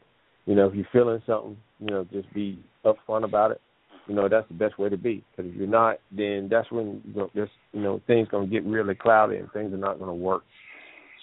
[0.47, 3.61] you know if you're feeling something, you know, just be upfront about it
[4.11, 5.25] you know that's the best way to be.
[5.31, 7.01] Because if you're not, then that's when
[7.33, 10.43] there's you know things gonna get really cloudy and things are not gonna work.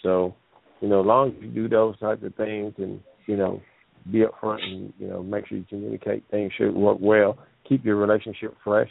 [0.03, 0.33] So,
[0.79, 3.61] you know, as long as you do those types of things and you know
[4.09, 7.37] be upfront and you know make sure you communicate, things should work well.
[7.67, 8.89] Keep your relationship fresh.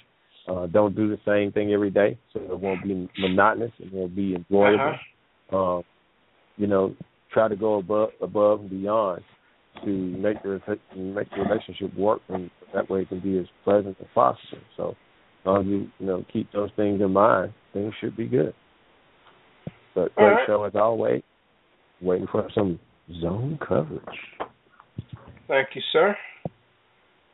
[0.48, 3.72] Uh, don't do the same thing every day, so it won't be monotonous.
[3.78, 4.94] It will be enjoyable.
[5.50, 5.78] Uh-huh.
[5.78, 5.82] Uh,
[6.56, 6.94] you know,
[7.32, 9.22] try to go above above and beyond
[9.84, 10.60] to make the
[10.94, 14.58] make the relationship work, and that way it can be as pleasant as possible.
[14.76, 14.96] So,
[15.46, 18.54] as you you know keep those things in mind, things should be good.
[19.94, 20.46] But great right.
[20.46, 21.22] show as always.
[22.02, 22.78] Waiting for some
[23.22, 24.02] zone coverage.
[25.48, 26.14] Thank you, sir.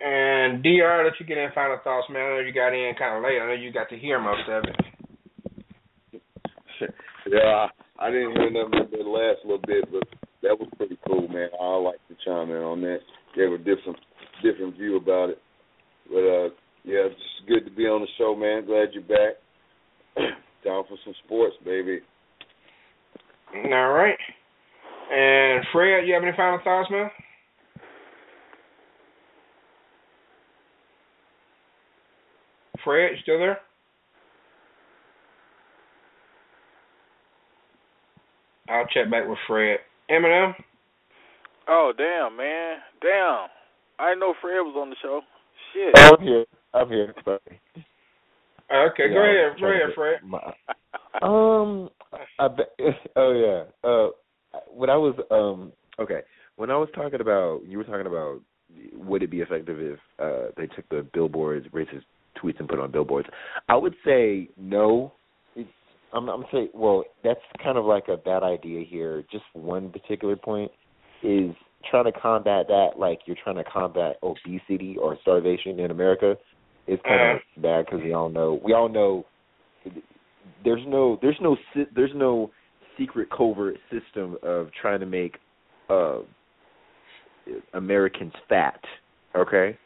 [0.02, 2.22] And Dr, let you get in final thoughts, man.
[2.22, 3.38] I know you got in kind of late.
[3.40, 4.76] I know you got to hear most of it.
[7.30, 7.68] Yeah, I,
[7.98, 10.02] I didn't hear nothing the last little bit, but
[10.42, 11.48] that was pretty cool, man.
[11.60, 12.98] I like to chime in on that.
[13.36, 13.98] Gave a different
[14.42, 15.38] different view about it.
[16.08, 16.48] But uh
[16.84, 18.66] yeah, it's good to be on the show, man.
[18.66, 19.38] Glad you're back.
[20.64, 22.00] Down for some sports, baby.
[23.54, 24.18] All right.
[25.12, 27.08] And Fred, you have any final thoughts, man?
[32.84, 33.58] Fred, still there?
[38.68, 39.78] I'll check back with Fred.
[40.10, 40.52] Eminem.
[41.68, 43.48] Oh damn, man, damn!
[43.98, 45.20] I didn't know Fred was on the show.
[45.72, 45.94] Shit.
[45.96, 46.44] Oh, I'm here.
[46.74, 47.14] I'm here.
[47.24, 47.38] Sorry.
[48.72, 50.22] Okay, Yeah, go ahead, was go ahead, to Fred.
[50.24, 50.54] my-
[51.22, 51.90] Um,
[52.38, 52.70] I bet.
[53.16, 53.88] Oh yeah.
[53.88, 54.08] Uh,
[54.68, 56.20] when I was um okay,
[56.56, 58.40] when I was talking about, you were talking about,
[58.94, 62.04] would it be effective if uh they took the billboards, racist
[62.42, 63.28] tweets, and put on billboards?
[63.68, 65.12] I would say no.
[65.56, 65.68] It's,
[66.12, 69.22] I'm, I'm saying, well, that's kind of like a bad idea here.
[69.30, 70.70] Just one particular point
[71.22, 71.54] is
[71.90, 76.36] trying to combat that, like you're trying to combat obesity or starvation in America.
[76.86, 79.24] It's kind of bad because we all know we all know
[80.64, 81.56] there's no there's no
[81.94, 82.50] there's no
[82.98, 85.36] secret covert system of trying to make
[85.88, 86.18] uh
[87.74, 88.80] Americans fat.
[89.36, 89.78] Okay,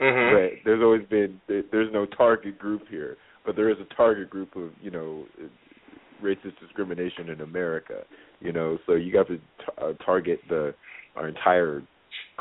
[0.00, 0.34] Mm-hmm.
[0.34, 4.56] but there's always been there's no target group here, but there is a target group
[4.56, 5.24] of you know
[6.22, 8.02] racist discrimination in America.
[8.40, 9.42] You know, so you got to t-
[9.78, 10.74] uh, target the
[11.16, 11.82] our entire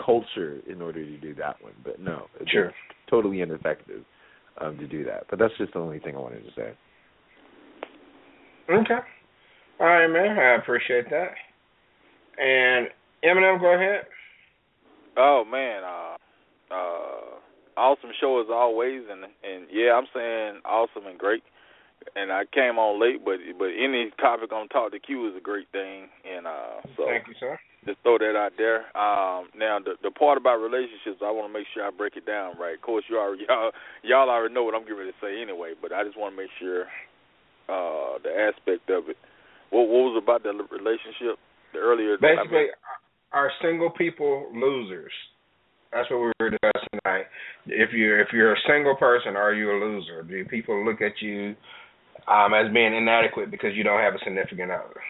[0.03, 1.73] culture in order to do that one.
[1.83, 2.71] But no, it's Sure.
[3.09, 4.05] totally ineffective
[4.61, 5.25] um, to do that.
[5.29, 6.73] But that's just the only thing I wanted to say.
[8.69, 8.99] Okay.
[9.79, 10.37] All right, man.
[10.37, 11.31] I appreciate that.
[12.41, 12.87] And
[13.23, 14.05] Eminem, go ahead.
[15.17, 16.15] Oh man, uh,
[16.73, 16.98] uh,
[17.79, 21.43] awesome show as always, and and yeah, I'm saying awesome and great.
[22.15, 25.43] And I came on late, but but any topic on Talk 2 Q is a
[25.43, 27.59] great thing, and uh, so Thank you, sir.
[27.85, 28.87] just throw that out there.
[28.95, 32.25] Um, now the the part about relationships, I want to make sure I break it
[32.25, 32.75] down right.
[32.75, 33.71] Of course, you already y'all,
[34.03, 36.39] y'all already know what I'm getting ready to say anyway, but I just want to
[36.39, 36.87] make sure
[37.67, 39.17] uh, the aspect of it.
[39.69, 41.35] What what was about the relationship?
[41.73, 42.67] The earlier I mean, Basically,
[43.31, 45.13] are single people losers?
[45.91, 47.25] That's what we were discussing tonight.
[47.65, 50.23] If you're if you're a single person, are you a loser?
[50.23, 51.55] Do people look at you
[52.27, 55.01] um, as being inadequate because you don't have a significant other?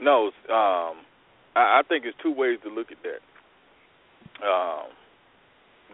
[0.00, 1.04] No, um,
[1.54, 3.22] I, I think it's two ways to look at that.
[4.44, 4.88] Um,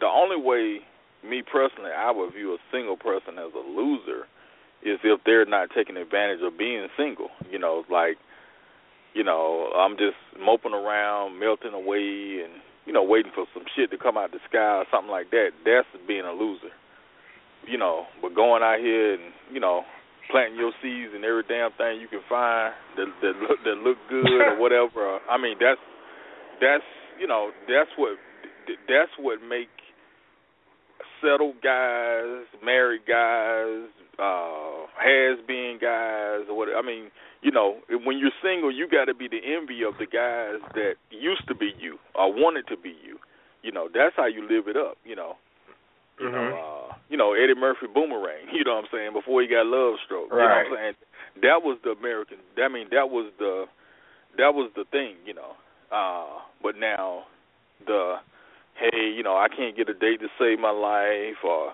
[0.01, 0.79] the only way,
[1.29, 4.25] me personally, I would view a single person as a loser
[4.83, 7.29] is if they're not taking advantage of being single.
[7.51, 8.17] You know, like,
[9.13, 13.93] you know, I'm just moping around, melting away, and you know, waiting for some shit
[13.93, 15.53] to come out the sky or something like that.
[15.61, 16.73] That's being a loser.
[17.69, 19.85] You know, but going out here and you know,
[20.33, 24.01] planting your seeds and every damn thing you can find that that look that look
[24.09, 25.21] good or whatever.
[25.29, 25.85] I mean, that's
[26.65, 26.89] that's
[27.21, 28.17] you know that's what
[28.89, 29.69] that's what make
[31.21, 37.13] settled guys, married guys, uh has been guys or what I mean,
[37.43, 41.47] you know, when you're single you gotta be the envy of the guys that used
[41.49, 43.19] to be you or wanted to be you.
[43.63, 45.35] You know, that's how you live it up, you know.
[46.19, 49.49] You know, uh you know, Eddie Murphy boomerang, you know what I'm saying, before he
[49.49, 50.29] got love stroke.
[50.31, 50.95] You know what I'm saying?
[51.43, 53.67] That was the American I mean, that was the
[54.37, 55.55] that was the thing, you know.
[55.93, 57.25] Uh but now
[57.87, 58.17] the
[58.79, 61.73] hey, you know, I can't get a date to save my life or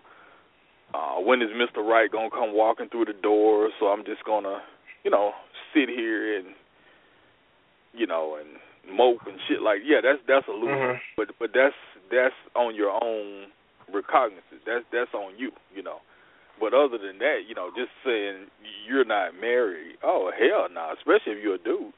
[0.93, 1.81] uh when is Mr.
[1.81, 4.61] Right gonna come walking through the door, so I'm just gonna,
[5.05, 5.33] you know,
[5.75, 6.47] sit here and
[7.93, 8.59] you know, and
[8.97, 10.95] mope and shit like yeah, that's that's a loser.
[10.95, 11.01] Mhm.
[11.17, 11.75] But but that's
[12.11, 13.47] that's on your own
[13.93, 14.63] recognizance.
[14.67, 15.99] That's that's on you, you know.
[16.61, 18.47] But other than that, you know, just saying
[18.87, 21.93] you're not married, oh hell no, especially if you're a dude,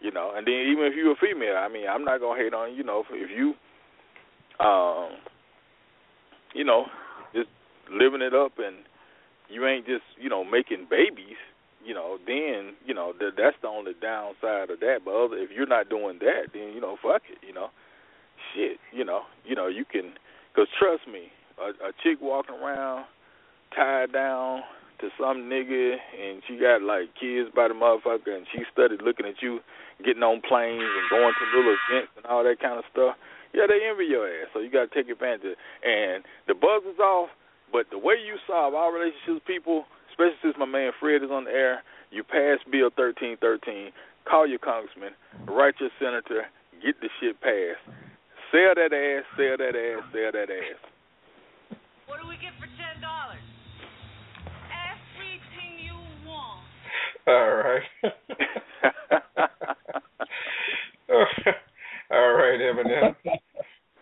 [0.00, 0.32] you know.
[0.34, 2.76] And then even if you're a female, I mean, I'm not gonna hate on you,
[2.78, 3.54] you know, if you,
[4.64, 5.10] um,
[6.54, 6.86] you know,
[7.34, 7.48] just
[7.90, 8.76] living it up and
[9.48, 11.38] you ain't just you know making babies,
[11.86, 15.00] you know, then you know that that's the only downside of that.
[15.04, 17.70] But other, if you're not doing that, then you know, fuck it, you know,
[18.54, 20.14] shit, you know, you know, you can,
[20.54, 23.06] cause trust me, a, a chick walking around
[23.74, 24.62] tied down
[25.00, 29.26] to some nigga and she got like kids by the motherfucker and she started looking
[29.26, 29.60] at you
[30.04, 33.16] getting on planes and going to little events and all that kind of stuff.
[33.52, 35.56] Yeah, they envy your ass, so you got to take advantage.
[35.84, 37.28] And the buzz is off,
[37.72, 39.84] but the way you solve our relationships, people,
[40.16, 43.92] especially since my man Fred is on the air, you pass Bill 1313,
[44.24, 45.12] call your congressman,
[45.44, 46.48] write your senator,
[46.80, 47.84] get the shit passed.
[48.48, 50.80] Sell that ass, sell that ass, sell that ass.
[52.06, 53.44] What do we get for ten dollars?
[54.72, 56.64] Everything you want.
[57.26, 57.82] All right.
[62.10, 63.14] All right, Eminem.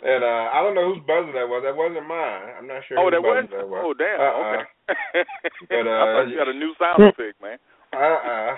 [0.05, 1.65] and uh I don't know whose buzzer that was.
[1.65, 2.55] That wasn't mine.
[2.61, 3.01] I'm not sure.
[3.01, 3.49] Oh, that was.
[3.49, 3.81] buzzer that was.
[3.81, 4.21] Oh, damn.
[4.21, 4.61] Uh-uh.
[4.61, 4.69] Okay.
[5.69, 7.57] But, I uh, thought you got a new sound effect, man.
[7.89, 8.53] Uh uh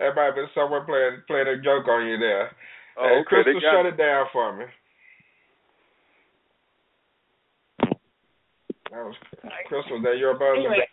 [0.00, 2.50] That might have been someone playing playing a joke on you there.
[2.96, 3.28] Oh, hey, okay.
[3.28, 4.64] Crystal, they got shut it down for me.
[8.90, 9.14] That was
[9.68, 9.98] Crystal.
[9.98, 10.64] Is that your buzzer?
[10.64, 10.88] Anyway,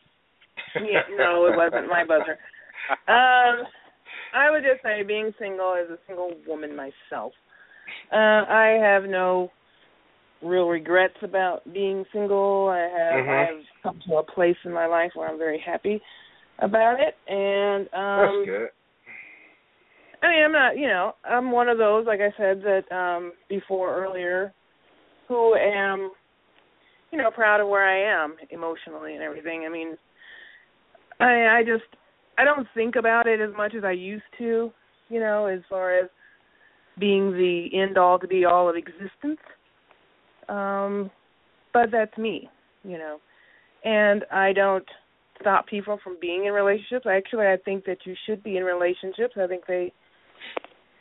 [0.76, 2.38] yeah, no, it wasn't my buzzer.
[3.07, 3.64] Um,
[4.36, 7.32] I would just say being single as a single woman myself,
[8.11, 9.52] uh, I have no
[10.41, 12.70] real regrets about being single.
[12.70, 13.30] I have Mhm.
[13.30, 16.02] I have come to a place in my life where I'm very happy
[16.60, 18.70] about it, and um, That's good.
[20.22, 23.34] I mean, I'm not, you know, I'm one of those, like I said that um
[23.49, 24.53] before earlier,
[25.28, 26.11] who am,
[27.11, 29.65] you know, proud of where I am emotionally and everything.
[29.65, 29.98] I mean,
[31.20, 31.84] I I just
[32.38, 34.72] I don't think about it as much as I used to,
[35.10, 36.10] you know, as far as
[36.99, 39.40] being the end all to be all of existence.
[40.49, 41.11] Um
[41.74, 42.49] but that's me,
[42.84, 43.20] you know.
[43.84, 44.88] And I don't
[45.41, 47.06] stop people from being in relationships.
[47.10, 49.36] Actually, I think that you should be in relationships.
[49.41, 49.91] I think they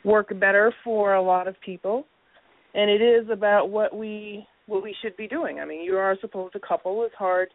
[0.03, 2.05] work better for a lot of people.
[2.73, 5.59] And it is about what we what we should be doing.
[5.59, 7.03] I mean, you are supposed to couple.
[7.03, 7.49] It's hard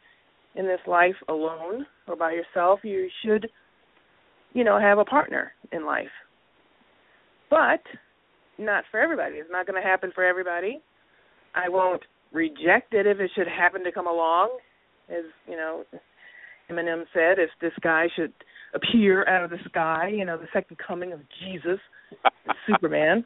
[0.55, 2.81] in this life alone or by yourself.
[2.83, 3.49] You should,
[4.53, 6.07] you know, have a partner in life.
[7.51, 7.81] But
[8.59, 9.37] not for everybody.
[9.37, 10.81] It's not going to happen for everybody.
[11.55, 12.03] I won't
[12.33, 14.59] reject it if it should happen to come along.
[15.09, 15.85] As, you know,
[16.71, 18.33] Eminem said, if this guy should
[18.75, 21.79] appear out of the sky, you know, the second coming of Jesus,
[22.67, 23.25] Superman.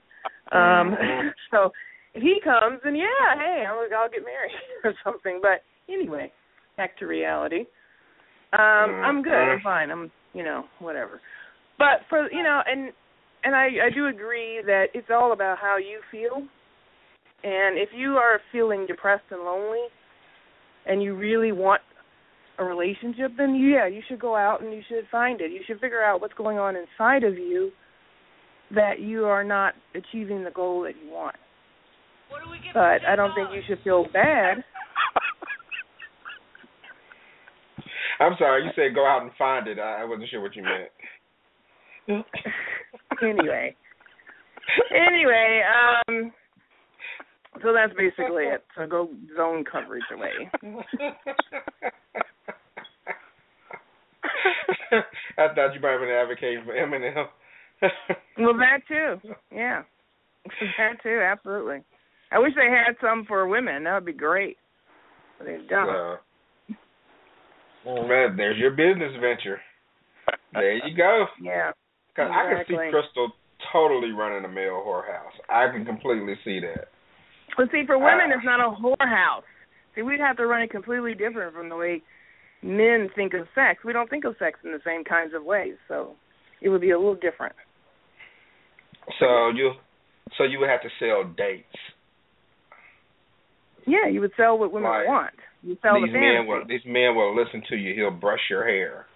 [0.52, 0.94] Um
[1.50, 1.72] so
[2.14, 4.52] if he comes then yeah, hey, I'll, I'll get married
[4.84, 5.40] or something.
[5.42, 6.32] But anyway,
[6.76, 7.64] back to reality.
[8.52, 9.32] Um, I'm good.
[9.32, 9.90] I'm fine.
[9.90, 11.20] I'm you know, whatever.
[11.78, 12.92] But for you know, and
[13.44, 16.47] and I, I do agree that it's all about how you feel.
[17.44, 19.86] And if you are feeling depressed and lonely
[20.86, 21.82] and you really want
[22.59, 25.51] a relationship, then yeah, you should go out and you should find it.
[25.51, 27.73] You should figure out what's going on inside of you
[28.74, 31.36] that you are not achieving the goal that you want.
[32.73, 34.59] But I don't think you should feel bad.
[38.20, 38.64] I'm sorry.
[38.64, 39.78] You said go out and find it.
[39.78, 42.24] I I wasn't sure what you meant.
[43.23, 43.74] anyway.
[44.90, 45.62] Anyway,
[46.09, 46.32] um
[47.62, 48.65] so that's basically it.
[48.77, 50.51] So go zone coverage away.
[55.39, 57.27] I thought you might have been advocating for Eminem.
[58.39, 59.16] well, that too.
[59.53, 59.82] Yeah,
[60.78, 61.20] that too.
[61.23, 61.82] Absolutely.
[62.31, 63.85] I wish they had some for women.
[63.85, 64.57] That would be great.
[65.39, 65.89] But they don't.
[65.89, 66.16] Uh,
[67.85, 69.61] well, man, there's your business venture.
[70.53, 71.27] There you go.
[71.43, 71.73] Yeah.
[72.16, 73.32] Cause I can see Crystal
[73.72, 75.32] totally running a male whorehouse.
[75.48, 76.89] I can completely see that.
[77.56, 78.36] But see, for women, Ah.
[78.36, 79.44] it's not a whorehouse.
[79.94, 82.02] See, we'd have to run it completely different from the way
[82.62, 83.84] men think of sex.
[83.84, 86.16] We don't think of sex in the same kinds of ways, so
[86.60, 87.55] it would be a little different.
[89.18, 89.72] So you,
[90.39, 91.76] so you would have to sell dates.
[93.86, 95.06] Yeah, you would sell what women Right.
[95.09, 95.34] want.
[95.62, 97.94] You sell these the men will these men will listen to you.
[97.94, 99.06] He'll brush your hair,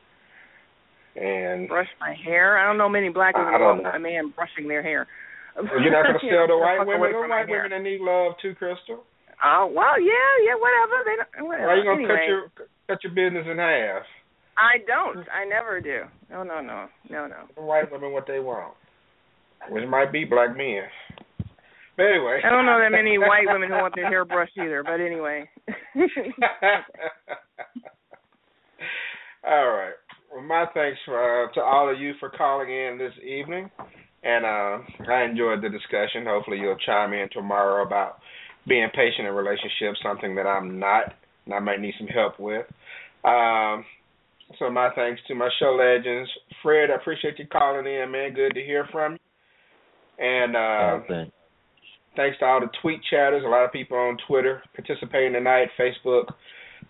[1.16, 2.59] and Brush my hair.
[2.59, 5.06] I don't know many black women who want a man brushing their hair.
[5.56, 7.12] you're not going to sell the white women.
[7.12, 9.05] The white women that need love too, Crystal.
[9.44, 11.05] Oh well, yeah, yeah, whatever.
[11.05, 11.66] They don't, whatever.
[11.66, 12.43] Why are you going to anyway, cut your
[12.88, 14.02] cut your business in half?
[14.56, 15.26] I don't.
[15.28, 16.05] I never do.
[16.30, 17.62] No, no, no, no, no.
[17.62, 18.74] White women what they want,
[19.68, 20.84] which might be black men.
[21.97, 24.82] But anyway, I don't know that many white women who want their hair brushed either.
[24.82, 25.48] But anyway.
[29.47, 29.93] all right.
[30.36, 33.70] Well, my thanks for, uh, to all of you for calling in this evening,
[34.22, 36.26] and uh, I enjoyed the discussion.
[36.26, 38.18] Hopefully, you'll chime in tomorrow about
[38.68, 41.14] being patient in relationships, something that I'm not,
[41.46, 42.66] and I might need some help with.
[43.24, 43.86] Um,
[44.58, 46.28] so my thanks to my show legends,
[46.62, 46.90] Fred.
[46.90, 48.34] I appreciate you calling in, man.
[48.34, 49.18] Good to hear from you.
[50.22, 51.32] And uh, thanks.
[52.14, 56.26] thanks to all the tweet chatters, a lot of people on Twitter participating tonight, Facebook.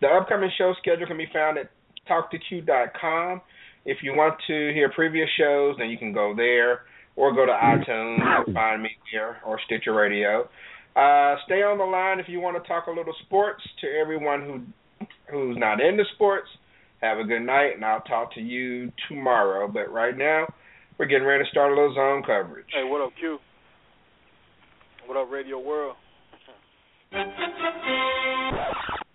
[0.01, 1.71] The upcoming show schedule can be found at
[2.09, 3.41] Talk2Q.com.
[3.85, 6.81] If you want to hear previous shows, then you can go there
[7.15, 10.49] or go to iTunes and find me there or Stitcher Radio.
[10.97, 13.63] Uh, stay on the line if you want to talk a little sports.
[13.83, 16.49] To everyone who who's not into sports,
[17.03, 19.69] have a good night, and I'll talk to you tomorrow.
[19.69, 20.47] But right now,
[20.99, 22.67] we're getting ready to start a little zone coverage.
[22.73, 23.39] Hey, what up, Q?
[25.07, 25.97] What up, Radio World?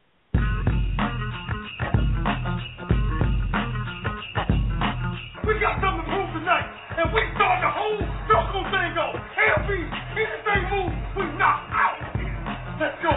[5.61, 6.65] got something to prove tonight.
[6.97, 9.13] and we start the whole circle thing go.
[9.13, 9.69] LB,
[10.17, 12.01] anything move, we knock out.
[12.81, 13.13] Let's go.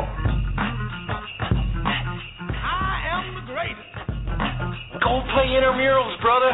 [2.53, 3.81] I am the greatest.
[5.01, 6.53] Go play intramurals, brother.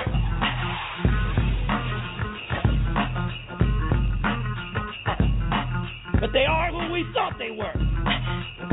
[6.21, 7.75] But they are who we thought they were.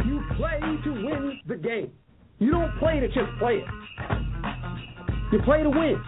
[0.06, 1.92] You play to win the game.
[2.38, 3.66] You don't play to just play it.
[5.32, 6.00] You play to win.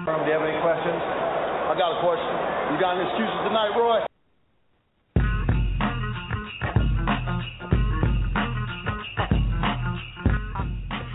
[0.00, 0.96] Do you have any questions?
[0.96, 2.32] I got a question.
[2.72, 4.00] You got any excuses tonight, Roy?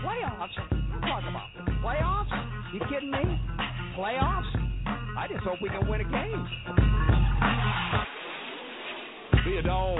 [0.05, 0.55] Playoffs?
[0.69, 1.49] I'm talking about
[1.81, 2.29] playoffs?
[2.73, 3.25] You kidding me?
[3.97, 4.53] Playoffs?
[5.17, 6.47] I just hope we can win a game.
[9.45, 9.97] Be a dog.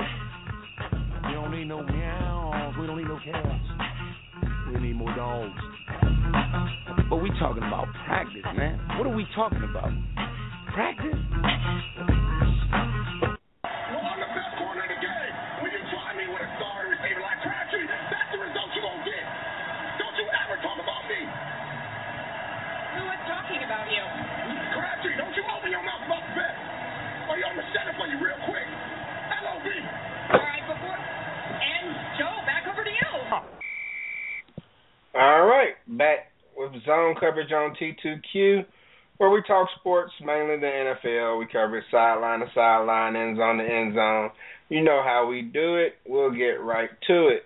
[1.25, 2.75] We don't need no meows.
[2.79, 3.65] We don't need no cats.
[4.71, 5.74] We need more dogs.
[7.09, 8.79] But we talking about practice, man.
[8.97, 9.91] What are we talking about?
[10.73, 11.15] Practice?
[35.17, 38.65] All right, back with zone coverage on T2Q,
[39.17, 41.39] where we talk sports, mainly the NFL.
[41.39, 44.31] We cover sideline to sideline, end zone to end zone.
[44.67, 45.93] You know how we do it.
[46.05, 47.45] We'll get right to it.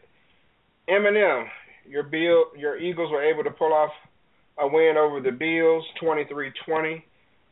[0.90, 1.46] Eminem,
[1.88, 3.92] your Bill, your Eagles were able to pull off
[4.58, 7.04] a win over the Bills, 23-20,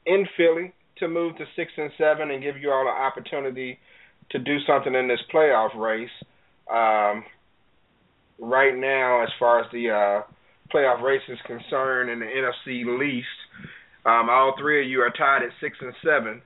[0.08, 3.78] in Philly to move to six and seven and give you all an opportunity
[4.32, 6.10] to do something in this playoff race.
[6.74, 7.24] Um,
[8.40, 10.32] right now, as far as the uh,
[10.74, 13.28] playoff race is concerned in the NFC least,
[14.06, 16.42] um, all three of you are tied at six and seven.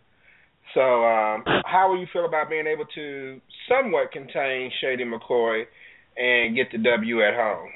[0.73, 5.63] So, um, how will you feel about being able to somewhat contain Shady McCoy
[6.17, 7.69] and get the W at home?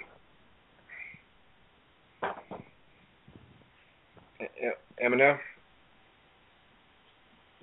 [5.03, 5.37] Eminem.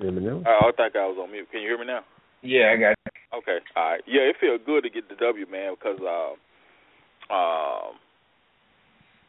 [0.01, 0.45] Eminem.
[0.45, 1.49] Uh, I thought I was on mute.
[1.51, 2.01] Can you hear me now?
[2.43, 3.39] Yeah, I got you.
[3.39, 4.03] Okay, all right.
[4.07, 6.35] Yeah, it feels good to get the W, man, because uh,
[7.33, 7.97] um,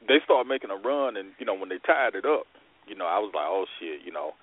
[0.08, 2.46] they started making a run, and you know when they tied it up,
[2.88, 4.34] you know I was like, oh shit, you know,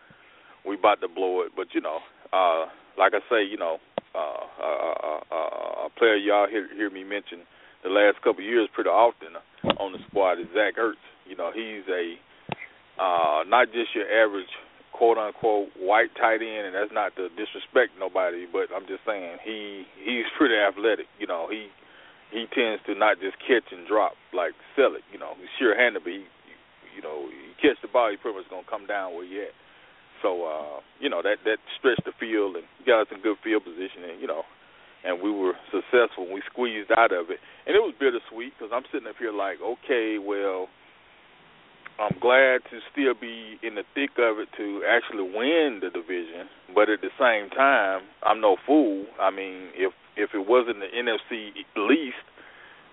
[0.66, 1.52] we about to blow it.
[1.56, 1.98] But you know,
[2.32, 2.66] uh,
[2.98, 3.78] like I say, you know,
[4.14, 7.40] uh, uh, uh, uh, a player y'all hear hear me mention
[7.84, 9.36] the last couple of years pretty often
[9.78, 11.01] on the squad is Zach Ertz.
[11.28, 12.16] You know, he's a
[13.01, 14.51] uh, not just your average
[15.01, 19.40] quote unquote white tight end, and that's not to disrespect nobody, but I'm just saying
[19.40, 21.09] he he's pretty athletic.
[21.16, 21.72] You know, he
[22.28, 25.01] he tends to not just catch and drop like sell it.
[25.09, 26.28] You know, he's sure handed, but he
[26.93, 29.56] you know he catch the ball, he pretty much gonna come down where you at.
[30.20, 33.64] So uh, you know that that stretched the field and got us in good field
[33.64, 34.44] position, and you know,
[35.01, 36.28] and we were successful.
[36.28, 39.64] We squeezed out of it, and it was bittersweet because I'm sitting up here like,
[39.64, 40.68] okay, well
[41.98, 46.48] I'm glad to still be in the thick of it to actually win the division,
[46.74, 49.04] but at the same time, I'm no fool.
[49.20, 52.24] I mean, if if it wasn't the NFC least,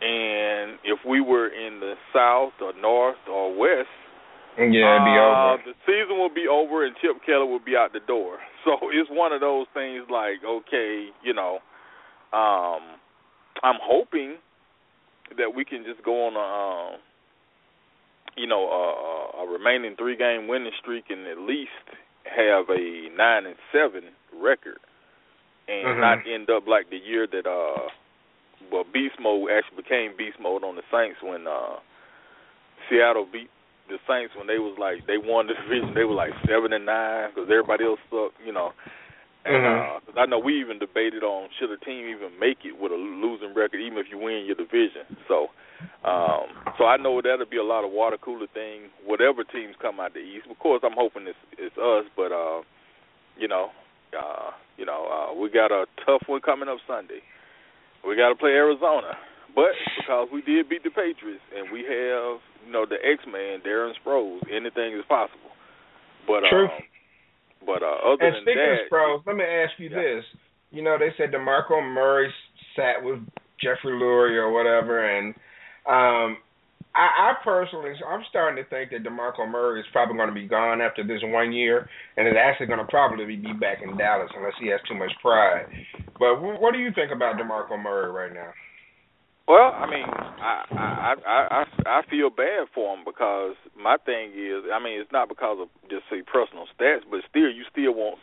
[0.01, 3.89] and if we were in the South or North or West,
[4.57, 5.63] yeah, it'd be uh, over.
[5.65, 8.39] The season will be over, and Chip Kelly will be out the door.
[8.65, 11.59] So it's one of those things like, okay, you know,
[12.33, 12.99] um,
[13.63, 14.35] I'm hoping
[15.37, 16.95] that we can just go on a.
[16.95, 16.99] Um,
[18.37, 21.71] you know, a, a remaining three game winning streak and at least
[22.23, 24.03] have a nine and seven
[24.41, 24.77] record
[25.67, 25.99] and Mhm.
[25.99, 27.89] not end up like the year that uh
[28.71, 31.77] well beast mode actually became beast mode on the Saints when uh
[32.89, 33.49] Seattle beat
[33.89, 36.85] the Saints when they was like they won the division they were like seven and
[36.85, 38.71] nine because everybody else sucked you know
[39.45, 39.99] and Mhm.
[40.15, 42.95] uh I know we even debated on should a team even make it with a
[42.95, 45.49] losing record even if you win your division so
[46.05, 46.47] um,
[46.77, 48.89] so I know that'll be a lot of water cooler thing.
[49.03, 52.05] Whatever teams come out the East, of course, I'm hoping it's it's us.
[52.15, 52.61] But uh,
[53.35, 53.71] you know,
[54.17, 57.19] uh, you know, uh, we got a tough one coming up Sunday.
[58.07, 59.17] We got to play Arizona,
[59.55, 63.59] but because we did beat the Patriots and we have you know the X Man
[63.65, 65.51] Darren Sproles, anything is possible.
[66.27, 66.65] But True.
[66.71, 66.83] um,
[67.65, 70.23] but uh, other And than speaking that, pros, let me ask you this.
[70.71, 72.31] You know, they said DeMarco Murray
[72.75, 73.19] sat with
[73.61, 75.33] Jeffrey Lurie or whatever, and
[75.87, 76.37] um,
[76.93, 80.47] I, I personally, I'm starting to think that DeMarco Murray is probably going to be
[80.47, 84.29] gone after this one year, and is actually going to probably be back in Dallas
[84.35, 85.65] unless he has too much pride.
[86.19, 88.51] But wh- what do you think about DeMarco Murray right now?
[89.47, 94.67] Well, I mean, I I I I, feel bad for him because my thing is,
[94.71, 98.19] I mean, it's not because of just say personal stats, but still, you still want.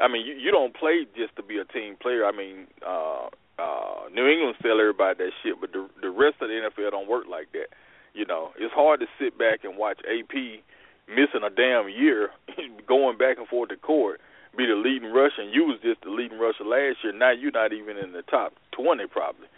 [0.00, 2.24] I mean, you you don't play just to be a team player.
[2.24, 3.26] I mean, uh
[3.58, 7.08] uh New England sell everybody that shit, but the the rest of the NFL don't
[7.10, 7.74] work like that.
[8.14, 10.62] You know, it's hard to sit back and watch AP
[11.08, 12.30] missing a damn year,
[12.86, 14.20] going back and forth to court,
[14.56, 17.12] be the leading rusher, and you was just the leading rusher last year.
[17.12, 19.48] Now you're not even in the top twenty probably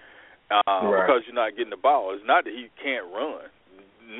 [0.51, 1.07] uh, Right.
[1.07, 2.15] because you're not getting the ball.
[2.15, 3.49] It's not that he can't run.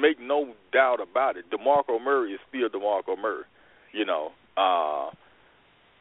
[0.01, 1.45] Make no doubt about it.
[1.51, 3.45] DeMarco Murray is still DeMarco Murray.
[3.93, 5.11] You know, uh,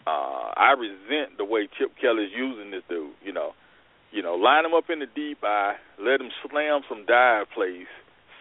[0.07, 3.11] uh, I resent the way Chip Kelly's using this dude.
[3.23, 3.51] You know,
[4.11, 7.87] you know, line him up in the deep eye, let him slam some dive plays,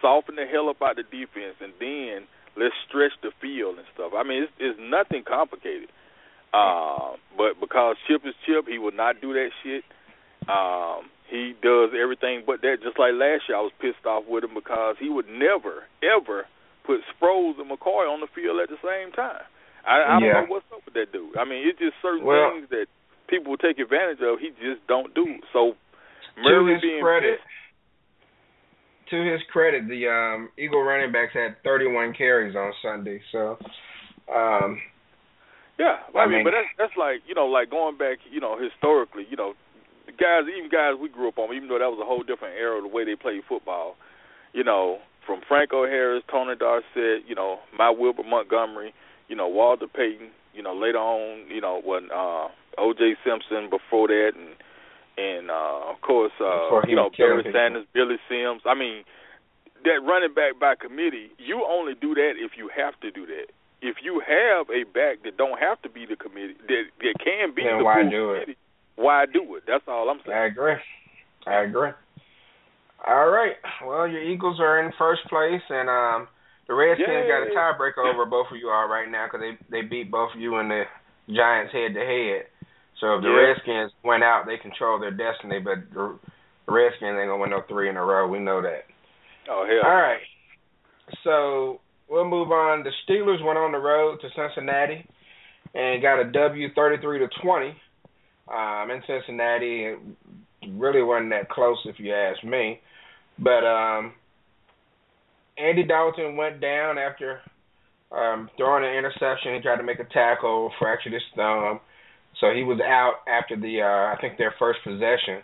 [0.01, 2.27] soften the hell up out the defense, and then
[2.57, 4.11] let's stretch the field and stuff.
[4.15, 5.89] I mean, it's, it's nothing complicated.
[6.53, 9.83] Uh, but because Chip is Chip, he will not do that shit.
[10.47, 12.77] Um, he does everything but that.
[12.83, 16.45] Just like last year, I was pissed off with him because he would never, ever
[16.85, 19.41] put Sproles and McCoy on the field at the same time.
[19.87, 20.41] I, I don't Yeah.
[20.41, 21.37] know what's up with that dude.
[21.37, 22.87] I mean, it's just certain Well- things that
[23.27, 24.39] people will take advantage of.
[24.39, 25.39] He just don't do.
[25.51, 25.75] So
[26.43, 32.13] to his being credit, pissed, to his credit, the um, Eagle running backs had 31
[32.13, 33.21] carries on Sunday.
[33.31, 33.57] So,
[34.33, 34.81] um,
[35.79, 38.39] Yeah, I I, mean, mean- but that's that's like you know, like going back, you
[38.39, 39.53] know, historically, you know,
[40.19, 42.77] guys, even guys we grew up on, even though that was a whole different era
[42.77, 43.95] of the way they played football,
[44.53, 48.93] you know, from Franco Harris, Tony Dorsett, you know, my Wilbur Montgomery,
[49.27, 53.15] you know, Walter Payton, you know, later on, you know, when uh O.J.
[53.23, 54.55] Simpson before that, and
[55.17, 57.43] and uh of course, uh you know, Barry.
[57.53, 58.61] Sanders, Billy Sims.
[58.65, 59.03] I mean,
[59.83, 63.47] that running back by committee, you only do that if you have to do that.
[63.81, 67.53] If you have a back that don't have to be the committee, that that can
[67.53, 68.57] be Then the why do it?
[68.95, 69.63] Why do it?
[69.67, 70.37] That's all I'm saying.
[70.37, 70.75] I agree.
[71.45, 71.91] I agree.
[73.05, 73.55] All right.
[73.85, 76.27] Well, your Eagles are in first place, and um,
[76.67, 79.85] the Redskins got a tiebreaker over both of you all right now because they they
[79.87, 80.83] beat both of you and the
[81.27, 82.47] Giants head to head.
[83.01, 83.51] So if the Yeah.
[83.51, 85.59] Redskins went out, they control their destiny.
[85.59, 86.17] But the
[86.65, 88.27] the Redskins ain't gonna win no three in a row.
[88.27, 88.85] We know that.
[89.49, 89.83] Oh hell.
[89.83, 90.23] All right.
[91.23, 92.83] So we'll move on.
[92.83, 95.05] The Steelers went on the road to Cincinnati
[95.75, 97.75] and got a W, thirty-three to twenty.
[98.47, 99.99] Um, in Cincinnati, it
[100.71, 102.79] really wasn't that close if you ask me.
[103.39, 104.13] But um,
[105.57, 107.41] Andy Dalton went down after
[108.11, 109.55] um, throwing an interception.
[109.55, 111.79] He tried to make a tackle, fractured his thumb,
[112.39, 115.41] so he was out after the uh, I think their first possession.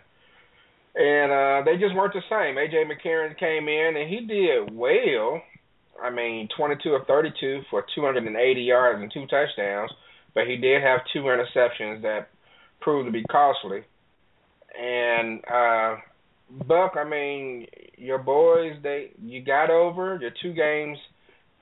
[0.94, 2.56] And uh, they just weren't the same.
[2.56, 5.40] AJ McCarron came in and he did well.
[6.02, 9.90] I mean, 22 of 32 for 280 yards and two touchdowns,
[10.34, 12.28] but he did have two interceptions that
[12.80, 13.82] proved to be costly.
[14.80, 15.96] And uh
[16.66, 17.66] Buck, I mean,
[17.96, 20.18] your boys, they you got over.
[20.20, 20.98] You're two games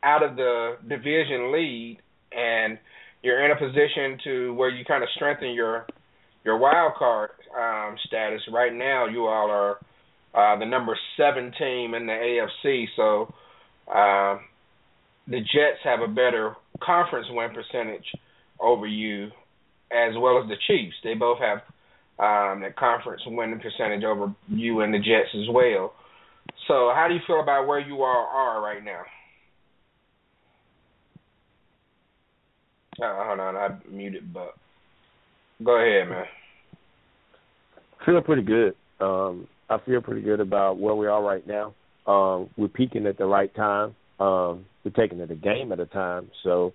[0.02, 1.98] out of the division lead,
[2.32, 2.78] and
[3.22, 5.86] you're in a position to where you kind of strengthen your
[6.44, 8.40] your wild card um, status.
[8.52, 9.78] Right now, you all are
[10.34, 13.34] uh, the number seven team in the AFC, so
[13.92, 14.38] uh,
[15.26, 18.06] the Jets have a better conference win percentage
[18.60, 19.30] over you,
[19.92, 20.96] as well as the Chiefs.
[21.02, 21.58] They both have
[22.18, 25.92] um, that conference winning percentage over you and the Jets as well.
[26.66, 29.02] So, how do you feel about where you all are right now?
[33.00, 34.54] Oh, hold on, I muted but
[35.64, 36.24] Go ahead, man.
[38.06, 38.74] Feeling pretty good.
[39.00, 41.74] Um, I feel pretty good about where we are right now.
[42.06, 43.94] Um, we're peaking at the right time.
[44.20, 46.30] Um, we're taking it a game at a time.
[46.44, 46.72] So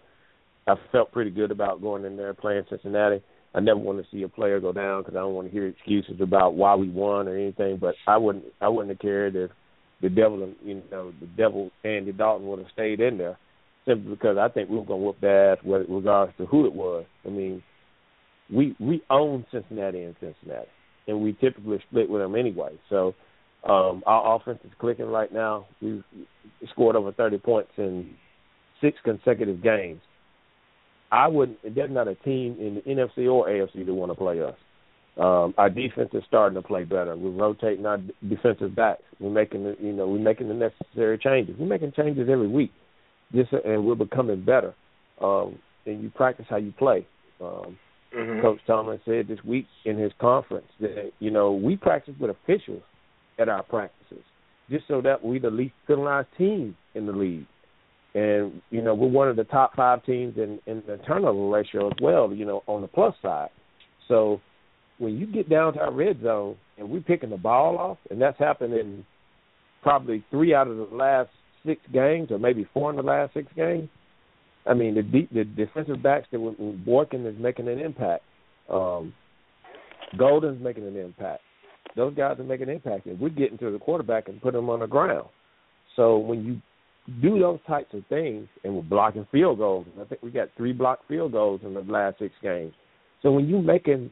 [0.67, 3.21] I felt pretty good about going in there playing Cincinnati.
[3.55, 5.67] I never want to see a player go down because I don't want to hear
[5.67, 7.77] excuses about why we won or anything.
[7.77, 8.45] But I wouldn't.
[8.61, 9.51] I wouldn't have cared if
[10.01, 13.37] the devil, and you know, the devil Andy Dalton would have stayed in there,
[13.85, 16.65] simply because I think we were going to whoop their ass, with regards to who
[16.65, 17.05] it was.
[17.25, 17.61] I mean,
[18.51, 20.67] we we own Cincinnati and Cincinnati,
[21.07, 22.79] and we typically split with them anyway.
[22.89, 23.13] So
[23.67, 25.67] um, our offense is clicking right now.
[25.81, 26.03] We've
[26.71, 28.15] scored over 30 points in
[28.81, 30.01] six consecutive games.
[31.13, 31.59] I wouldn't.
[31.75, 34.55] There's not a team in the NFC or AFC that want to play us.
[35.15, 37.15] Um, our defense is starting to play better.
[37.15, 39.03] We're rotating our defensive backs.
[39.19, 41.55] We're making the, you know, we're making the necessary changes.
[41.59, 42.71] We're making changes every week,
[43.31, 44.73] just and we're becoming better.
[45.21, 47.05] Um, and you practice how you play.
[47.39, 47.77] Um,
[48.13, 48.41] Mhm.
[48.41, 52.83] Coach Tomlin said this week in his conference that you know we practice with officials
[53.39, 54.23] at our practices,
[54.69, 57.45] just so that we're the least penalized team in the league.
[58.15, 61.87] And you know we're one of the top five teams in in the turnover ratio
[61.87, 62.31] as well.
[62.31, 63.49] You know on the plus side.
[64.07, 64.39] So
[64.99, 68.21] when you get down to our red zone, and we're picking the ball off, and
[68.21, 69.05] that's happened in
[69.81, 71.29] probably three out of the last
[71.65, 73.89] six games, or maybe four in the last six games.
[74.65, 78.23] I mean, the deep, the defensive backs that were Boykin is making an impact.
[78.69, 79.13] Um,
[80.17, 81.41] Golden's making an impact.
[81.95, 84.69] Those guys are making an impact, and we're getting to the quarterback and putting them
[84.69, 85.27] on the ground.
[85.95, 86.61] So when you
[87.21, 90.73] do those types of things, and we're blocking field goals, I think we got three
[90.73, 92.73] blocked field goals in the last six games.
[93.21, 94.09] So when you're making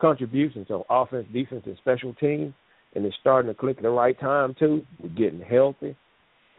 [0.00, 2.54] contributions on offense, defense, and special teams,
[2.94, 5.96] and it's starting to click at the right time too, we're getting healthy.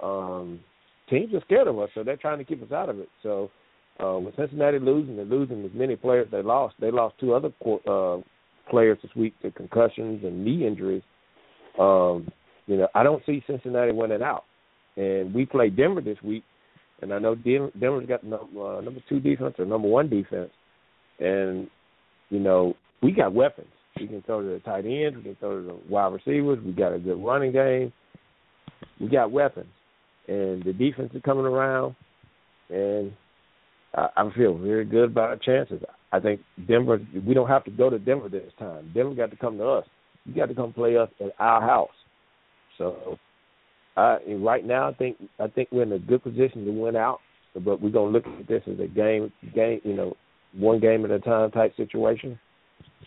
[0.03, 0.59] Um,
[1.09, 3.09] teams are scared of us, so they're trying to keep us out of it.
[3.23, 3.49] So
[4.03, 6.75] uh, with Cincinnati losing, they're losing as many players they lost.
[6.79, 7.51] They lost two other
[7.87, 8.17] uh,
[8.69, 11.03] players this week to concussions and knee injuries.
[11.79, 12.27] Um,
[12.65, 14.43] you know, I don't see Cincinnati winning out.
[14.97, 16.43] And we play Denver this week,
[17.01, 20.49] and I know Denver's got number, uh, number two defense or number one defense,
[21.19, 21.69] and
[22.29, 23.67] you know we got weapons.
[23.99, 26.59] We can throw to the tight ends, we can throw to the wide receivers.
[26.63, 27.93] We got a good running game.
[28.99, 29.69] We got weapons,
[30.27, 31.95] and the defense is coming around,
[32.69, 33.13] and
[33.95, 35.81] I, I feel very good about our chances.
[36.11, 36.99] I think Denver.
[37.25, 38.91] We don't have to go to Denver this time.
[38.93, 39.85] Denver got to come to us.
[40.25, 41.89] You got to come play us at our house.
[42.77, 43.17] So,
[43.97, 47.19] uh, right now, I think I think we're in a good position to win out.
[47.55, 50.15] But we're gonna look at this as a game, game, you know,
[50.55, 52.39] one game at a time type situation,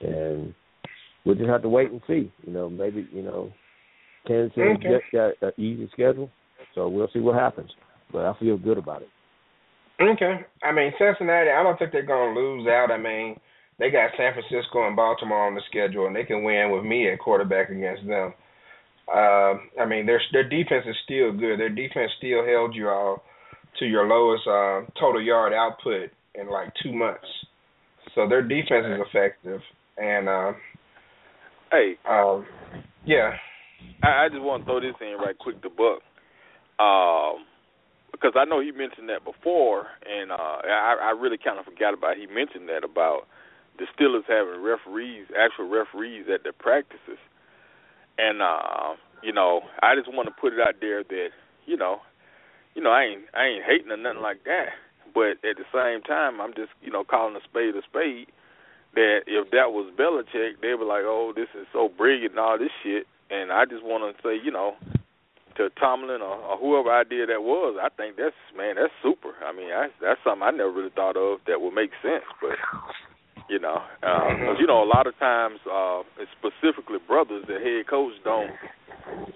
[0.01, 0.53] and
[1.25, 2.33] we'll just have to wait and see.
[2.45, 3.53] You know, maybe you know,
[4.27, 4.89] Kansas City Okay.
[4.89, 6.31] just got an easy schedule,
[6.75, 7.71] so we'll see what happens.
[8.13, 9.09] But I feel good about it.
[10.01, 10.41] Okay.
[10.65, 12.91] I mean, Cincinnati, I don't think they're going to lose out.
[12.91, 13.39] I mean,
[13.79, 17.09] they got San Francisco and Baltimore on the schedule, and they can win with me
[17.11, 18.35] at quarterback against them.
[19.13, 21.59] Uh, I mean, their their defense is still good.
[21.59, 23.23] Their defense still held you all
[23.79, 27.27] to your lowest uh, total yard output in like two months.
[28.15, 29.61] So their defense is effective.
[29.99, 30.53] And uh,
[31.71, 32.47] Hey, um,
[33.07, 33.39] yeah,
[34.03, 36.03] I, I just want to throw this in right quick to Buck,
[36.83, 37.47] um,
[38.11, 41.95] because I know he mentioned that before, and uh, I, I really kind of forgot
[41.95, 43.31] about he mentioned that about
[43.79, 47.23] the Steelers having referees, actual referees at their practices,
[48.19, 51.29] and uh, you know, I just want to put it out there that
[51.67, 52.01] you know,
[52.75, 54.75] you know, I ain't I ain't hating or nothing like that,
[55.15, 58.29] but at the same time, I'm just you know calling a spade a spade.
[58.95, 62.59] That if that was Belichick, they'd be like, "Oh, this is so brilliant and all
[62.59, 64.75] this shit." And I just want to say, you know,
[65.57, 69.35] to Tomlin or, or whoever idea that was, I think that's man, that's super.
[69.45, 72.27] I mean, that's that's something I never really thought of that would make sense.
[72.41, 72.59] But
[73.51, 76.03] you know, because you know, a lot of times, uh,
[76.39, 78.51] specifically brothers, the head coach don't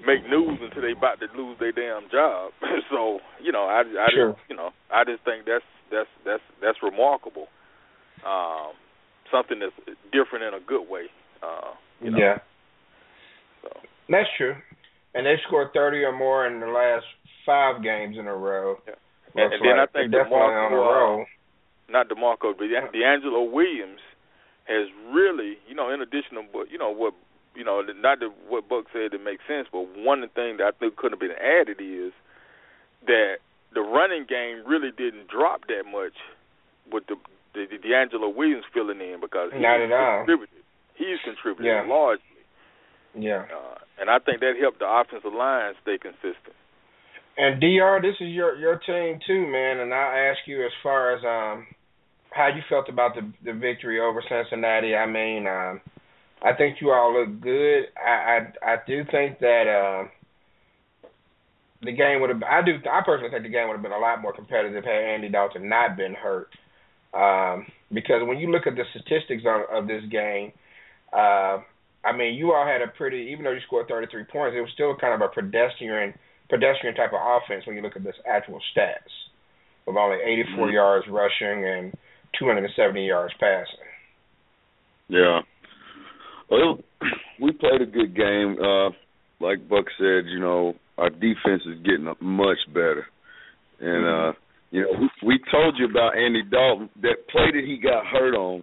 [0.07, 2.53] make news until they about to lose their damn job.
[2.91, 4.33] so you know, I, I Sure.
[4.33, 7.49] just you know, I just think that's that's that's that's remarkable.
[8.25, 8.73] Um,
[9.33, 9.75] something that's
[10.13, 11.07] different in a good way.
[11.43, 12.19] Uh, you know.
[12.19, 12.39] yeah,
[13.63, 13.69] So.
[14.09, 14.55] that's true.
[15.15, 17.05] And they scored thirty or more in the last
[17.45, 18.77] five games in a row.
[18.87, 18.97] And,
[19.35, 21.25] Looks and then like I think they're definitely DeMarco, on a roll.
[21.89, 24.01] Not DeMarco, but DeAngelo Williams
[24.65, 27.15] has really, you know, in addition to what you know what
[27.55, 30.59] you know, not that what Buck said that makes sense, but one of the things
[30.59, 32.13] that I think couldn't have been added is
[33.07, 33.39] that
[33.75, 36.15] the running game really didn't drop that much
[36.91, 37.17] with the
[37.55, 40.25] the, the DeAngelo Williams filling in because he's Not at all.
[40.27, 40.65] contributed.
[40.97, 41.87] He's contributed Yeah.
[41.87, 42.43] largely,
[43.15, 43.47] Yeah.
[43.47, 46.57] uh, and I think that helped the offensive line stay consistent.
[47.37, 49.79] And Dr, this is your your team too, man.
[49.81, 51.67] And I ask you as far as um
[52.35, 54.95] how you felt about the the victory over Cincinnati.
[54.95, 55.81] I mean, um,
[56.43, 57.85] I think you all look good.
[57.97, 60.09] I I, I do think that uh,
[61.83, 62.43] the game would have.
[62.43, 62.79] I do.
[62.91, 65.69] I personally think the game would have been a lot more competitive had Andy Dalton
[65.69, 66.49] not been hurt.
[67.15, 70.51] Um, because when you look at the statistics of, of this game,
[71.13, 71.63] uh,
[72.05, 73.31] I mean, you all had a pretty.
[73.31, 76.15] Even though you scored 33 points, it was still kind of a pedestrian
[76.51, 79.13] pedestrian type of offense when you look at this actual stats,
[79.87, 80.73] of only 84 Mhm.
[80.73, 81.97] yards rushing and
[82.39, 83.85] 270 yards passing.
[85.09, 85.41] Yeah.
[86.51, 86.79] Well,
[87.41, 88.57] we played a good game.
[88.63, 88.91] Uh,
[89.41, 93.07] like Buck said, you know, our defense is getting much better.
[93.81, 94.39] And uh,
[94.71, 96.89] you know, we, we told you about Andy Dalton.
[97.03, 98.63] That play that he got hurt on,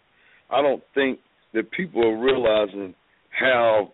[0.50, 1.20] I don't think
[1.54, 2.96] that people are realizing
[3.30, 3.92] how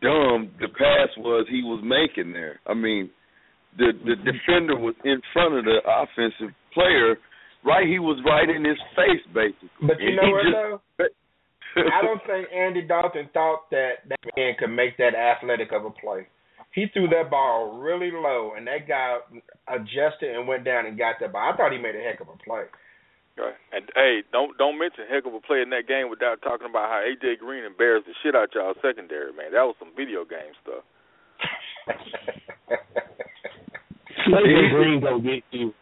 [0.00, 2.60] dumb the pass was he was making there.
[2.66, 3.10] I mean,
[3.78, 7.16] the the defender was in front of the offensive player,
[7.64, 7.86] right?
[7.86, 9.70] He was right in his face, basically.
[9.82, 10.80] But you And know what just- though?
[11.88, 15.90] I don't think Andy Dalton thought that that man could make that athletic of a
[15.90, 16.26] play.
[16.74, 19.16] He threw that ball really low, and that guy
[19.68, 21.50] adjusted and went down and got that ball.
[21.52, 22.64] I thought he made a heck of a play.
[23.38, 23.56] Right.
[23.72, 26.68] And And hey, don't don't mention heck of a play in that game without talking
[26.68, 29.52] about how AJ Green embarrassed the shit out y'all secondary, man.
[29.52, 30.84] That was some video game stuff.
[34.28, 35.72] AJ Green gonna get you.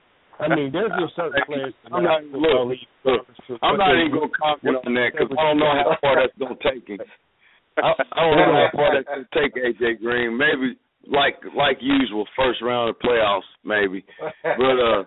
[0.40, 1.74] I mean, there's just certain players.
[1.92, 3.26] I'm not look, look.
[3.62, 6.56] I'm not even gonna comment on that because I don't know how far that's gonna
[6.64, 7.00] take him.
[7.78, 10.36] I, I don't know how far that's gonna take AJ Green.
[10.36, 10.76] Maybe
[11.06, 14.04] like like usual, first round of playoffs, maybe.
[14.42, 15.02] But uh,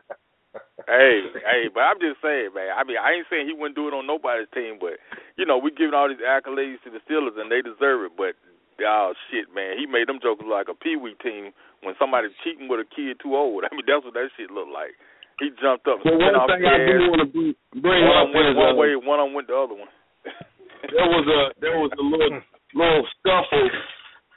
[0.86, 2.74] hey, hey, but I'm just saying, man.
[2.74, 5.02] I mean, I ain't saying he wouldn't do it on nobody's team, but
[5.38, 8.14] you know, we giving all these accolades to the Steelers and they deserve it.
[8.18, 8.38] But
[8.86, 12.68] oh shit, man, he made them jokers like a pee wee team when somebody's cheating
[12.70, 13.64] with a kid too old.
[13.68, 14.98] I mean, that's what that shit looked like.
[15.40, 15.98] He jumped up.
[16.06, 17.30] So one thing the I do want to
[17.82, 19.90] bring one up went is one uh, way, one on went the other one.
[20.94, 22.42] there was a there was a little
[22.76, 23.70] little scuffle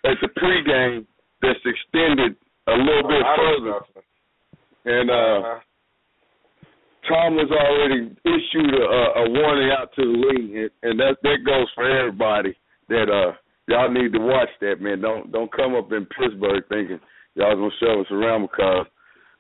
[0.09, 1.05] at the pregame
[1.43, 2.36] that's extended
[2.66, 3.77] a little bit further,
[4.89, 5.60] and uh,
[7.09, 8.86] Tom has already issued a,
[9.20, 12.56] a warning out to the league, and, and that that goes for everybody.
[12.89, 13.36] That uh,
[13.68, 15.01] y'all need to watch that, man.
[15.01, 17.01] Don't don't come up in Pittsburgh thinking
[17.35, 18.86] y'all gonna shove us around because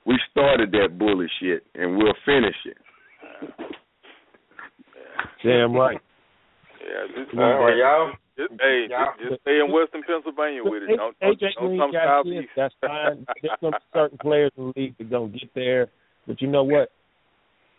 [0.06, 2.78] we started that bully shit, and we'll finish it.
[5.44, 5.98] Damn right.
[6.80, 8.12] Yeah, just, Come on, hey, y'all.
[8.38, 10.96] Just, hey, just, just stay in Western Pennsylvania with it.
[10.96, 12.48] Don't, don't, AJ don't come southeast.
[12.56, 13.26] that's fine.
[13.42, 15.88] There's some certain players in the league that gonna get there,
[16.26, 16.90] but you know what?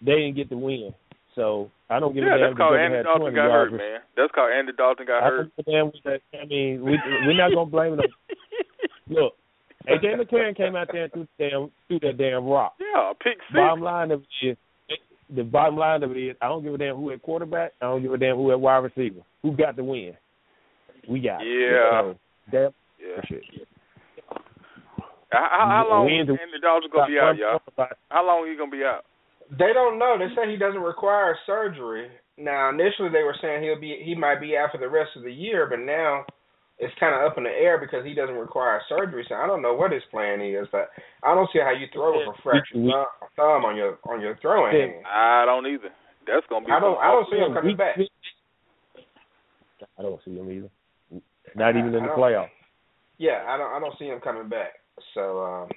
[0.01, 0.93] They didn't get the win,
[1.35, 2.49] so I don't give yeah, a damn.
[2.49, 3.73] that's called if Andy they Dalton got hurt, yards.
[3.77, 3.99] man.
[4.17, 5.51] That's called Andy Dalton got I hurt.
[5.65, 6.41] don't give a damn.
[6.41, 8.11] I mean, we we're not gonna blame them.
[9.09, 9.33] Look,
[9.87, 12.73] AJ McCarron came out there and threw damn threw that damn rock.
[12.79, 13.53] Yeah, pick six.
[13.53, 14.57] Bottom line of it is,
[15.35, 17.73] the bottom line of it is, I don't give a damn who at quarterback.
[17.81, 19.21] I don't give a damn who at wide receiver.
[19.43, 20.13] Who got the win?
[21.09, 21.41] We got.
[21.41, 21.47] it.
[21.47, 22.01] Yeah.
[22.01, 22.19] So,
[22.51, 22.71] damn.
[22.99, 23.21] Yeah.
[23.27, 23.41] Shit.
[25.31, 27.59] How, how, how long Wins and- Andy Dalton gonna be out, y'all?
[28.09, 29.03] How long he gonna be out?
[29.51, 30.15] They don't know.
[30.19, 32.07] They say he doesn't require surgery.
[32.37, 35.23] Now, initially they were saying he'll be he might be out for the rest of
[35.23, 36.23] the year, but now
[36.79, 39.25] it's kind of up in the air because he doesn't require surgery.
[39.27, 40.67] So I don't know what his plan is.
[40.71, 40.89] But
[41.23, 43.05] I don't see how you throw with a fractured thumb,
[43.35, 45.05] thumb on your on your throwing hand.
[45.05, 45.89] I don't either.
[46.27, 46.71] That's gonna be.
[46.71, 46.97] I don't.
[46.99, 47.97] I don't see him awful- coming back.
[49.97, 50.69] I don't see him either.
[51.55, 52.49] Not even in I the playoffs.
[53.17, 53.73] Yeah, I don't.
[53.73, 54.73] I don't see him coming back.
[55.13, 55.69] So, um,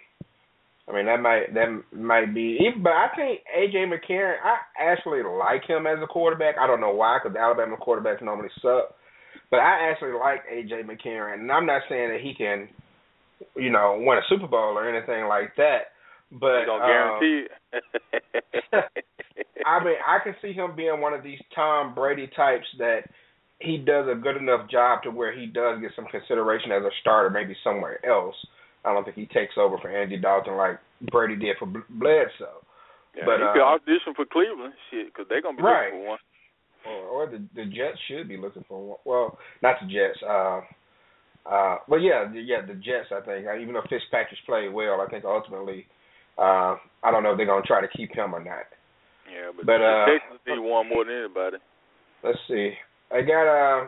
[0.89, 2.59] I mean, that might that might be.
[2.61, 4.37] Even, but I think AJ McCarron.
[4.45, 4.59] I
[4.93, 6.57] actually like him as a quarterback.
[6.61, 8.95] I don't know why, because Alabama quarterbacks normally suck.
[9.51, 12.69] But I actually like AJ McCarron, and I'm not saying that he can,
[13.57, 15.91] you know, win a Super Bowl or anything like that.
[16.31, 18.85] But um, guarantee it?
[19.67, 23.03] I mean, I can see him being one of these Tom Brady types that
[23.59, 26.91] he does a good enough job to where he does get some consideration as a
[27.01, 28.37] starter, maybe somewhere else.
[28.85, 30.79] I don't think he takes over for Andy Dalton like
[31.11, 32.65] Brady did for Bledsoe.
[33.15, 35.93] Yeah, but he could audition for Cleveland, shit, because they're gonna be Right.
[35.93, 36.19] looking for one.
[36.87, 38.99] Or, or the the Jets should be looking for one.
[39.05, 40.19] Well, not the Jets.
[40.23, 40.61] Uh,
[41.49, 43.09] uh, but yeah, the, yeah, the Jets.
[43.13, 45.87] I think uh, even though Fitzpatrick's played well, I think ultimately,
[46.39, 48.69] uh, I don't know if they're gonna try to keep him or not.
[49.31, 51.57] Yeah, but, But, the uh, Texans need one more than anybody.
[52.23, 52.73] Let's see.
[53.13, 53.87] I got uh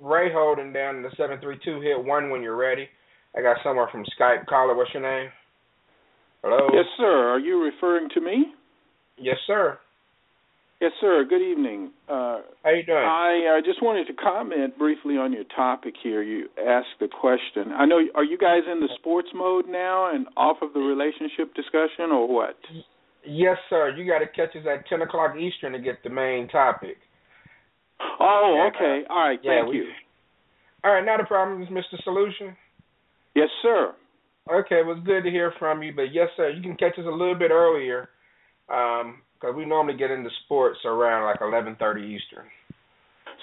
[0.00, 2.88] Ray holding down in the seven three two hit one when you're ready.
[3.36, 4.46] I got someone from Skype.
[4.46, 5.30] Caller, what's your name?
[6.42, 6.68] Hello.
[6.72, 7.28] Yes, sir.
[7.30, 8.54] Are you referring to me?
[9.18, 9.78] Yes, sir.
[10.80, 11.24] Yes, sir.
[11.28, 11.90] Good evening.
[12.08, 12.96] Uh, How you doing?
[13.04, 16.22] I uh, just wanted to comment briefly on your topic here.
[16.22, 17.72] You asked the question.
[17.76, 18.00] I know.
[18.14, 22.26] Are you guys in the sports mode now and off of the relationship discussion, or
[22.26, 22.56] what?
[23.26, 23.90] Yes, sir.
[23.94, 26.96] You got to catch us at ten o'clock Eastern to get the main topic.
[28.18, 29.02] Oh, okay.
[29.10, 29.38] All right.
[29.42, 29.86] yeah, Thank we- you.
[30.82, 32.02] All right, not a problem, is Mr.
[32.04, 32.56] Solution.
[33.34, 33.92] Yes, sir.
[34.50, 37.04] Okay, it was good to hear from you, but yes, sir, you can catch us
[37.06, 38.08] a little bit earlier,
[38.70, 42.44] um, 'cause we normally get into sports around like eleven thirty Eastern.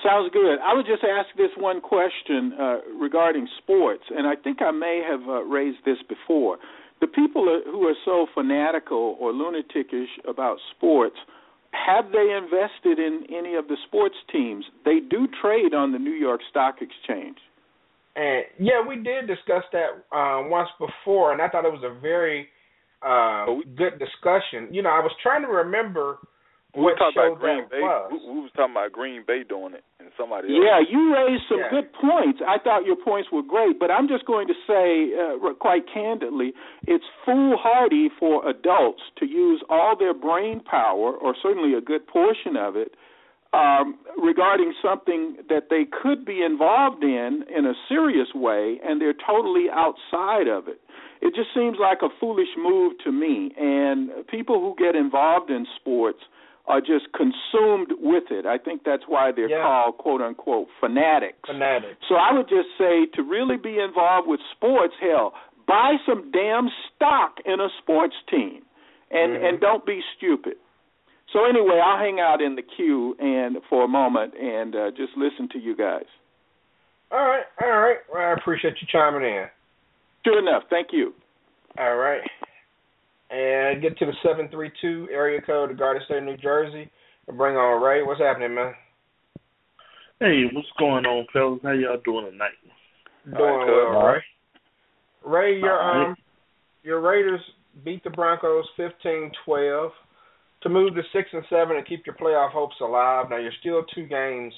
[0.04, 0.60] Sounds good.
[0.60, 5.02] I would just ask this one question uh, regarding sports, and I think I may
[5.02, 6.60] have uh, raised this before.
[7.02, 11.16] The people who are so fanatical or lunaticish about sports,
[11.72, 14.66] have they invested in any of the sports teams?
[14.86, 17.38] They do trade on the New York Stock Exchange.
[18.16, 22.00] And yeah, we did discuss that um, once before, and I thought it was a
[22.00, 22.50] very
[23.02, 23.46] uh,
[23.76, 24.74] good discussion.
[24.74, 26.18] You know, I was trying to remember
[26.76, 27.80] We what talking show about Green that Bay.
[27.82, 28.12] was.
[28.12, 30.62] We, we was talking about Green Bay doing it, and somebody else.
[30.66, 31.70] Yeah, you raised some Yeah.
[31.70, 32.40] good points.
[32.46, 36.54] I thought your points were great, but I'm just going to say, uh, quite candidly,
[36.86, 42.58] it's foolhardy for adults to use all their brain power, or certainly a good portion
[42.58, 42.96] of it,
[43.54, 49.14] um, regarding something that they could be involved in in a serious way, and they're
[49.26, 50.82] totally outside of it.
[51.22, 53.52] It just seems like a foolish move to me.
[53.58, 56.20] And people who get involved in sports
[56.68, 58.46] are just consumed with it.
[58.46, 59.62] I think that's why they're Yeah.
[59.64, 61.40] called quote unquote fanatics.
[61.48, 62.06] Fanatics.
[62.08, 65.34] So I would just say to really be involved with sports, hell,
[65.66, 68.66] buy some damn stock in a sports team,
[69.12, 69.44] and Mhm.
[69.50, 70.58] and don't be stupid.
[71.32, 75.16] So anyway, I'll hang out in the queue and for a moment and uh, just
[75.18, 76.06] listen to you guys.
[77.12, 78.00] All right, all right.
[78.12, 79.48] Well, I appreciate you chiming in.
[80.28, 81.14] Sure enough, thank you.
[81.80, 82.20] All right.
[83.30, 86.92] And get to the 732 area code of Garden State, New Jersey.
[87.28, 88.04] And bring on Ray.
[88.04, 88.74] What's happening, man?
[90.20, 91.60] Hey, what's going on, fellas?
[91.64, 92.52] How y'all doing tonight?
[93.26, 94.22] Doing well, Ray.
[95.26, 96.10] Ray, your All right.
[96.10, 96.16] um,
[96.84, 97.42] your Raiders
[97.86, 99.90] beat the Broncos 15-12
[100.64, 103.28] to move to six and seven and keep your playoff hopes alive.
[103.30, 104.54] Now you're still two games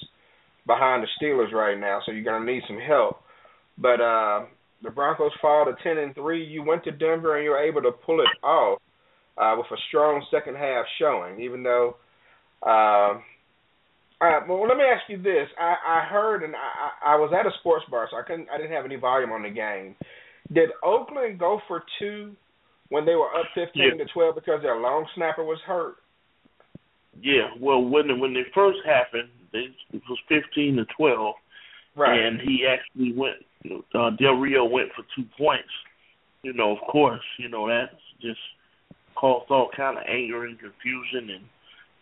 [0.66, 3.22] behind the Steelers right now, so you're gonna need some help.
[3.78, 4.44] But uh,
[4.82, 6.44] the Broncos fall to ten and three.
[6.44, 8.80] You went to Denver and you were able to pull it off
[9.38, 11.96] uh, with a strong second half showing, even though.
[12.62, 13.22] Um,
[14.22, 14.46] all right.
[14.46, 15.48] Well, let me ask you this.
[15.58, 18.48] I, I heard, and I, I was at a sports bar, so I couldn't.
[18.52, 19.94] I didn't have any volume on the game.
[20.52, 22.32] Did Oakland go for two
[22.90, 24.04] when they were up fifteen Yeah.
[24.04, 25.96] to twelve because their long snapper was hurt?
[27.20, 31.34] Yeah, well, when when it first happened, they, it was fifteen to twelve,
[31.96, 32.18] Right.
[32.18, 33.36] and he actually went.
[33.64, 35.68] Uh, Del Rio went for two points.
[36.42, 38.40] You know, of course, you know that's just
[39.14, 41.44] caused all kind of anger and confusion, and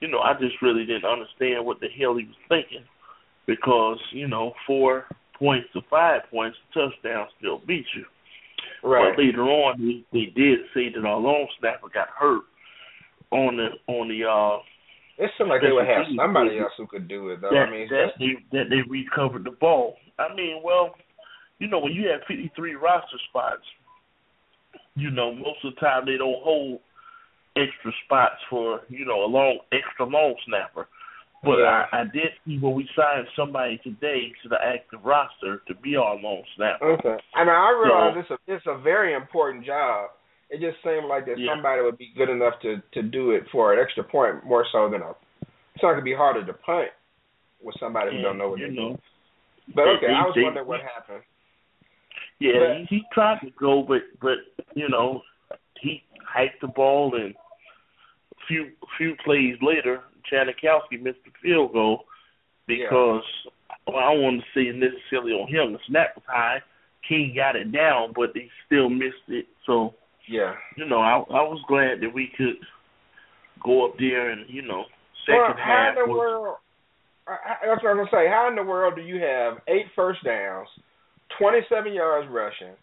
[0.01, 2.85] you know, I just really didn't understand what the hell he was thinking,
[3.47, 5.07] because you know, four
[5.39, 8.05] points to five points, touchdown still beat you.
[8.83, 9.15] Right.
[9.17, 12.43] But later on, they, they did say that our long snapper got hurt
[13.31, 14.63] on the on the uh
[15.23, 17.51] It seemed like they would have somebody else who could do it, though.
[17.51, 19.97] that I mean, that they that they recovered the ball.
[20.19, 20.95] I mean, well,
[21.59, 23.63] you know, when you have fifty three roster spots,
[24.95, 26.81] you know, most of the time they don't hold
[27.57, 30.87] extra spots for, you know, a long extra long snapper.
[31.43, 31.87] But Yeah.
[31.93, 35.97] I, I did see when we signed somebody today to the active roster to be
[35.97, 36.93] our long snapper.
[36.99, 37.17] Okay.
[37.35, 40.11] I mean, I realize So- it's a it's a very important job.
[40.51, 41.53] It just seemed like that Yeah.
[41.55, 44.89] somebody would be good enough to to do it for an extra point more so
[44.89, 45.11] than a.
[45.75, 46.91] It's not gonna be harder to punt
[47.63, 49.03] with somebody who And, don't know what you they're know, doing.
[49.75, 51.23] But okay, they- I was they- wondering what happened.
[52.41, 54.39] Yeah, But- he, he tried to go, but but
[54.75, 55.23] you know,
[55.81, 62.05] he hiked the ball, and a few few plays later, Janikowski missed the field goal
[62.67, 63.23] because
[63.87, 65.73] well, I don't want to say necessarily on him.
[65.73, 66.63] The snap was high,
[67.09, 69.47] King got it down, but they still missed it.
[69.67, 69.95] So
[70.27, 70.55] Yeah.
[70.77, 72.57] you know, I I was glad that we could
[73.65, 74.85] go up there and you know,
[75.27, 76.57] second well, how half in the was world?
[77.27, 77.33] I-
[77.63, 78.29] I- That's what I'm gonna say.
[78.29, 80.69] How in the world do you have eight first downs,
[81.39, 82.75] 27 yards rushing,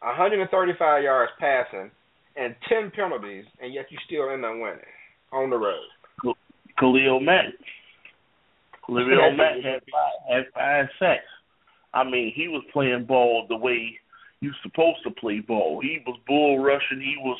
[0.00, 1.90] 135 yards passing,
[2.36, 4.80] and 10 penalties, and yet you still end up winning
[5.32, 6.34] on the road?
[6.78, 7.46] Khalil Mack.
[8.86, 11.24] Khalil Mack had five, had five sacks.
[11.92, 13.98] I mean, he was playing ball the way
[14.40, 15.80] you're supposed to play ball.
[15.80, 17.00] He was bull rushing.
[17.00, 17.38] He was,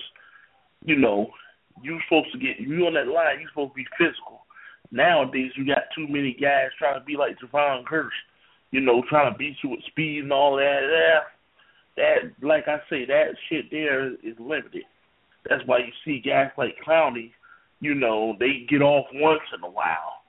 [0.84, 1.28] you know,
[1.82, 3.40] you supposed to get you on that line.
[3.40, 4.46] You supposed to be physical.
[4.92, 8.14] Nowadays, you got too many guys trying to be like Javon Hurst.
[8.74, 10.80] You know, trying to beat you with speed and all that.
[10.80, 11.20] That,
[11.96, 14.82] that like I say, that shit there is limited.
[15.48, 17.30] That's why you see guys like Clowney
[17.84, 20.22] you know, they get off once in a while,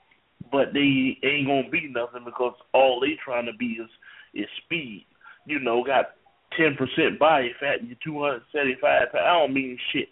[0.51, 3.89] but they ain't gonna be nothing because all they trying to be is
[4.33, 5.05] is speed.
[5.45, 6.15] You know, got
[6.57, 9.23] ten percent body fat and you're two hundred seventy five pounds.
[9.25, 10.09] I don't mean shit.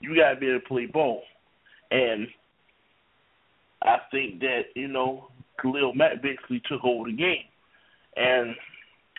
[0.00, 1.22] You gotta be able to play ball.
[1.90, 2.26] And
[3.82, 5.28] I think that, you know,
[5.60, 7.51] Khalil Mack basically took over the game.
[8.16, 8.54] And,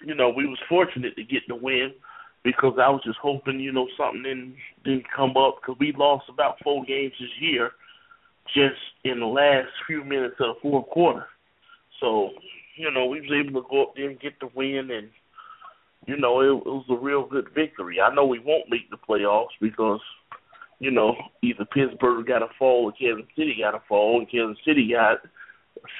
[0.05, 1.93] you know, we was fortunate to get the win
[2.43, 6.25] because I was just hoping, you know, something didn't didn't come up because we lost
[6.29, 7.71] about four games this year,
[8.53, 11.25] just in the last few minutes of the fourth quarter.
[11.99, 12.31] So,
[12.75, 15.09] you know, we was able to go up there and get the win, and
[16.05, 18.01] you know, it, it was a real good victory.
[18.01, 20.01] I know we won't make the playoffs because,
[20.79, 24.61] you know, either Pittsburgh got a fall or Kansas City got a fall, and Kansas
[24.65, 25.19] City got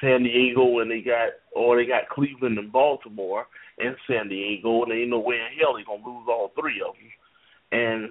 [0.00, 3.46] San Diego, and they got or they got Cleveland and Baltimore
[3.78, 6.94] and San Diego, and ain't no way in hell they're gonna lose all three of
[6.94, 7.80] them.
[7.80, 8.10] And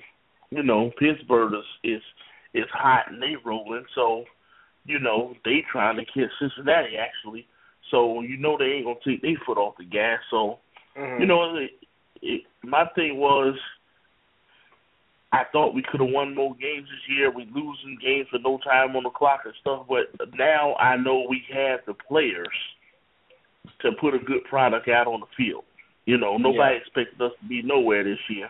[0.51, 2.01] you know, Pittsburgh is is
[2.53, 4.25] is hot and they rolling, so
[4.85, 7.47] you know they trying to kiss Cincinnati actually.
[7.91, 10.19] So you know they ain't gonna take their foot off the gas.
[10.29, 10.59] So
[10.97, 11.21] Mm-hmm.
[11.21, 11.71] you know, it,
[12.21, 13.55] it, my thing was.
[15.33, 17.31] I thought we could have won more games this year.
[17.31, 21.25] We losing games with no time on the clock and stuff, but now I know
[21.27, 22.47] we have the players
[23.81, 25.63] to put a good product out on the field.
[26.05, 26.81] You know, nobody Yeah.
[26.81, 28.49] expected us to be nowhere this year.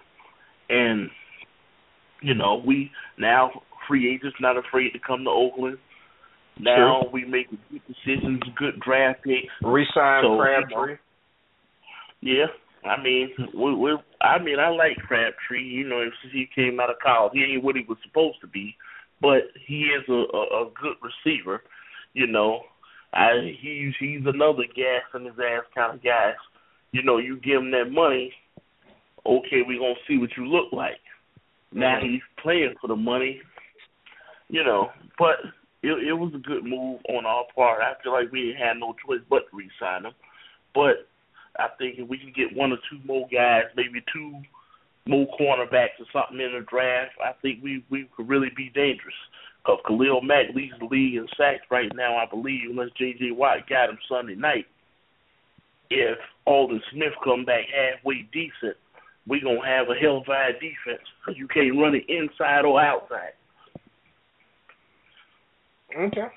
[0.69, 1.09] And
[2.21, 5.77] you know, we now free agents not afraid to come to Oakland.
[6.59, 9.53] Now we make good decisions, good draft picks.
[9.61, 10.97] Resign So, Crabtree.
[12.21, 12.47] Yeah,
[12.85, 15.63] I mean, we, we, I mean, I like Crabtree.
[15.63, 18.47] You know, since he came out of college, he ain't what he was supposed to
[18.47, 18.75] be,
[19.21, 21.63] but he is a, a, a good receiver.
[22.13, 22.61] You know,
[23.13, 26.33] I he's he's another gas in his ass kind of guy.
[26.91, 28.33] You know, you give him that money,
[29.25, 30.99] okay, we gonna see what you look like.
[31.71, 33.41] Now he's playing for the money,
[34.47, 35.37] you know, but
[35.81, 37.81] it, it was a good move on our part.
[37.81, 40.13] I feel like we had no choice but to re-sign him.
[40.75, 41.07] But
[41.59, 44.41] I think if we can get one or two more guys, maybe two
[45.05, 49.15] more cornerbacks or something in the draft, I think we we could really be dangerous.
[49.63, 53.31] Because Khalil Mack leads the league in sacks right now, I believe, unless J.J.
[53.31, 54.65] Watt got him Sunday night.
[55.89, 58.75] If Aldon Smith come back halfway decent,
[59.27, 62.81] we gonna have a hell of a defense because you can't run it inside or
[62.81, 63.33] outside.
[65.97, 66.27] Okay.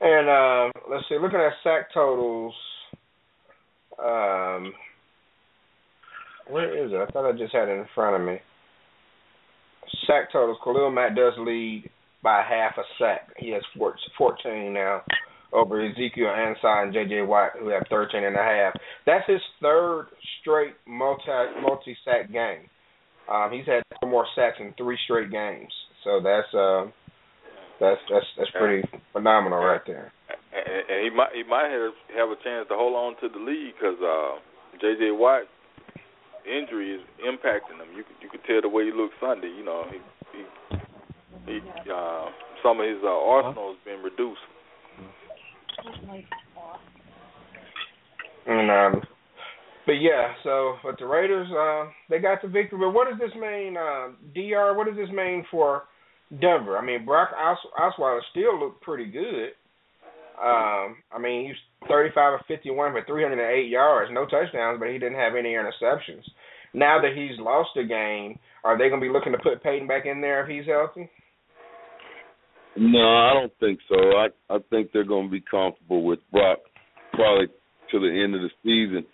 [0.00, 2.54] And uh, let's see, looking at sack totals,
[4.02, 4.72] um,
[6.48, 6.96] where is it?
[6.96, 8.38] I thought I just had it in front of me.
[10.06, 11.90] Sack totals, Khalil Mack does lead
[12.22, 13.28] by half a sack.
[13.36, 13.62] He has
[14.16, 15.02] 14 now
[15.52, 17.22] over Ezekiel Ansah and J.J.
[17.22, 18.74] Watt, who have 13 and a half.
[19.06, 20.08] That's his third
[20.40, 21.22] straight multi
[21.62, 22.68] multi sack game.
[23.30, 25.72] Um, he's had four more sacks in three straight games.
[26.04, 26.86] So that's uh,
[27.80, 30.12] that's that's that's pretty phenomenal right there.
[30.66, 33.42] And, and he might he might have have a chance to hold on to the
[33.42, 34.38] lead because uh,
[34.80, 35.12] J.J.
[35.12, 35.44] Watt
[36.46, 37.90] injury is impacting him.
[37.96, 39.48] You could you could tell the way he looked Sunday.
[39.48, 39.98] You know, he
[41.46, 42.26] he, he uh,
[42.62, 44.40] some of his uh, arsenal has been reduced.
[48.46, 49.02] And um,
[49.86, 52.78] but yeah, so but the Raiders, uh, they got the victory.
[52.78, 54.74] But what does this mean, uh, Dr?
[54.74, 55.84] What does this mean for
[56.30, 56.76] Denver?
[56.78, 59.50] I mean, Brock Os- Osweiler still looked pretty good.
[60.38, 65.18] Um, I mean, he's 35 or 51 for 308 yards, no touchdowns, but he didn't
[65.18, 66.22] have any interceptions.
[66.74, 69.88] Now that he's lost a game, are they going to be looking to put Peyton
[69.88, 71.10] back in there if he's healthy?
[72.76, 73.96] No, I don't think so.
[73.96, 76.58] I I think they're going to be comfortable with Brock
[77.12, 77.46] probably
[77.90, 79.04] to the end of the season.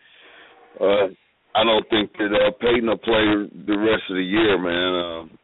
[0.78, 1.14] Uh,
[1.54, 5.04] I don't think that uh, Peyton will play the rest of the year, man.
[5.04, 5.38] Um,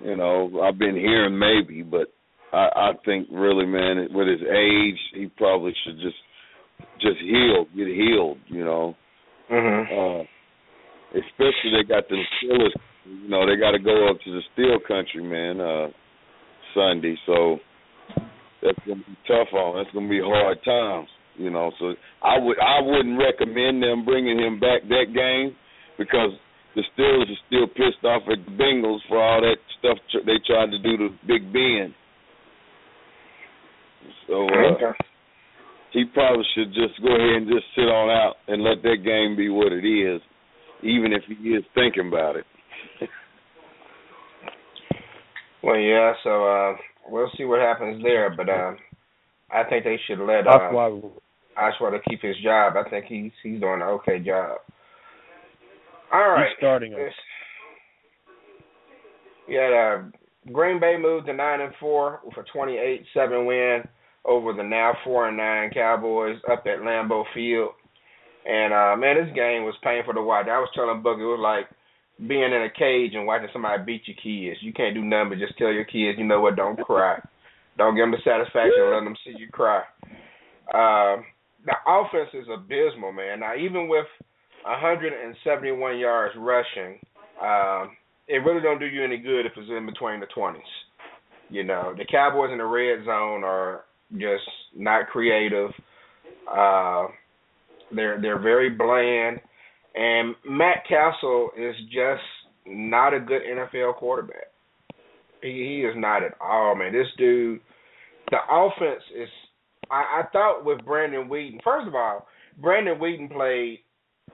[0.00, 2.08] you know, I've been hearing maybe, but
[2.52, 6.16] I, I think really, man, with his age, he probably should just
[7.00, 8.38] just heal, get healed.
[8.46, 8.94] You know,
[9.50, 9.84] mm-hmm.
[9.92, 10.22] uh,
[11.18, 12.74] especially they got the Steelers.
[13.04, 15.60] You know, they got to go up to the Steel Country, man.
[15.60, 15.88] Uh,
[16.74, 17.58] Sunday, so
[18.62, 19.76] that's gonna be tough on.
[19.76, 21.72] That's gonna be hard times, you know.
[21.78, 25.56] So I would I wouldn't recommend them bringing him back that game
[25.98, 26.32] because
[26.74, 30.38] the Steelers are still pissed off at the Bengals for all that stuff tr- they
[30.46, 31.94] tried to do to Big Ben.
[34.26, 34.92] So uh,
[35.92, 39.36] he probably should just go ahead and just sit on out and let that game
[39.36, 40.20] be what it is,
[40.82, 42.44] even if he is thinking about it.
[45.62, 46.12] Well, yeah.
[46.22, 46.76] So uh,
[47.08, 48.74] we'll see what happens there, but uh,
[49.52, 51.10] I think they should let uh, Osweiler,
[51.58, 52.74] Osweiler keep his job.
[52.76, 54.58] I think he's he's doing an okay job.
[56.12, 56.46] All right.
[56.48, 56.98] he's starting him.
[57.00, 57.12] This-
[59.48, 63.82] Yeah, uh, Green Bay moved to nine and four with a twenty-eight seven win
[64.28, 67.70] over the now four and nine Cowboys up at Lambeau Field.
[68.46, 70.46] And uh man, this game was painful to watch.
[70.46, 71.66] I was telling Buck it was like
[72.26, 74.62] being in a cage and watching somebody beat your kids.
[74.62, 77.20] You can't do nothing but just tell your kids, you know what, don't cry.
[77.76, 79.82] Don't give them the satisfaction of letting them see you cry.
[80.74, 81.24] Um,
[81.64, 83.40] the offense is abysmal, man.
[83.40, 84.06] Now, even with
[84.64, 86.98] 171 yards rushing,
[87.40, 87.96] um,
[88.26, 90.58] it really don't do you any good if it's in between the 20s.
[91.50, 94.44] You know, the Cowboys in the red zone are just
[94.74, 95.70] not creative.
[96.50, 97.06] Uh,
[97.94, 99.40] they're they're very bland,
[99.94, 102.22] and Matt Cassel is just
[102.66, 104.48] not a good NFL quarterback.
[105.42, 106.92] He, he is not at all, man.
[106.92, 107.60] This dude,
[108.30, 109.28] the offense is.
[109.90, 111.62] I, I thought with Brandon Weeden.
[111.64, 112.26] First of all,
[112.60, 113.80] Brandon Weeden played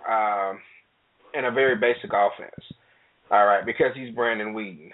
[0.09, 0.59] um,
[1.35, 2.65] in a very basic offense.
[3.31, 4.91] All right, because he's Brandon Weeden,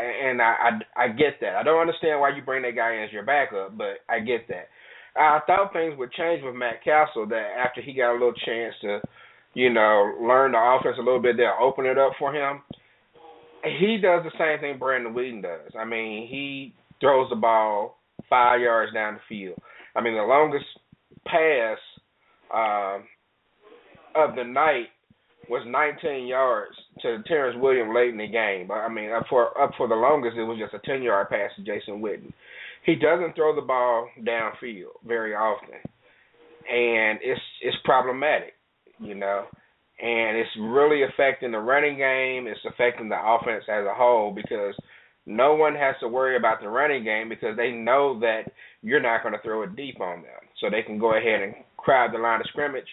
[0.00, 0.54] and I,
[0.96, 1.56] I I get that.
[1.56, 4.48] I don't understand why you bring that guy in as your backup, but I get
[4.48, 4.68] that.
[5.16, 7.26] I thought things would change with Matt Cassel.
[7.26, 9.00] That after he got a little chance to,
[9.54, 12.62] you know, learn the offense a little bit, they'll open it up for him.
[13.64, 15.72] He does the same thing Brandon Weeden does.
[15.78, 17.98] I mean, he throws the ball
[18.28, 19.58] five yards down the field.
[19.94, 20.64] I mean, the longest
[21.26, 21.78] pass
[22.52, 23.04] um,
[24.16, 24.86] of the night
[25.52, 26.72] was 19 yards
[27.02, 28.66] to Terrence Williams late in the game.
[28.66, 31.28] But I mean, up for up for the longest, it was just a 10 yard
[31.28, 32.32] pass to Jason Witten.
[32.86, 35.76] he doesn't throw the ball downfield very often,
[36.72, 38.54] and it's it's problematic,
[38.98, 39.44] you know,
[40.00, 42.46] and it's really affecting the running game.
[42.46, 44.74] It's affecting the offense as a whole because
[45.26, 48.44] no one has to worry about the running game because they know that
[48.80, 51.54] you're not going to throw it deep on them, so they can go ahead and
[51.76, 52.88] crowd the line of scrimmage.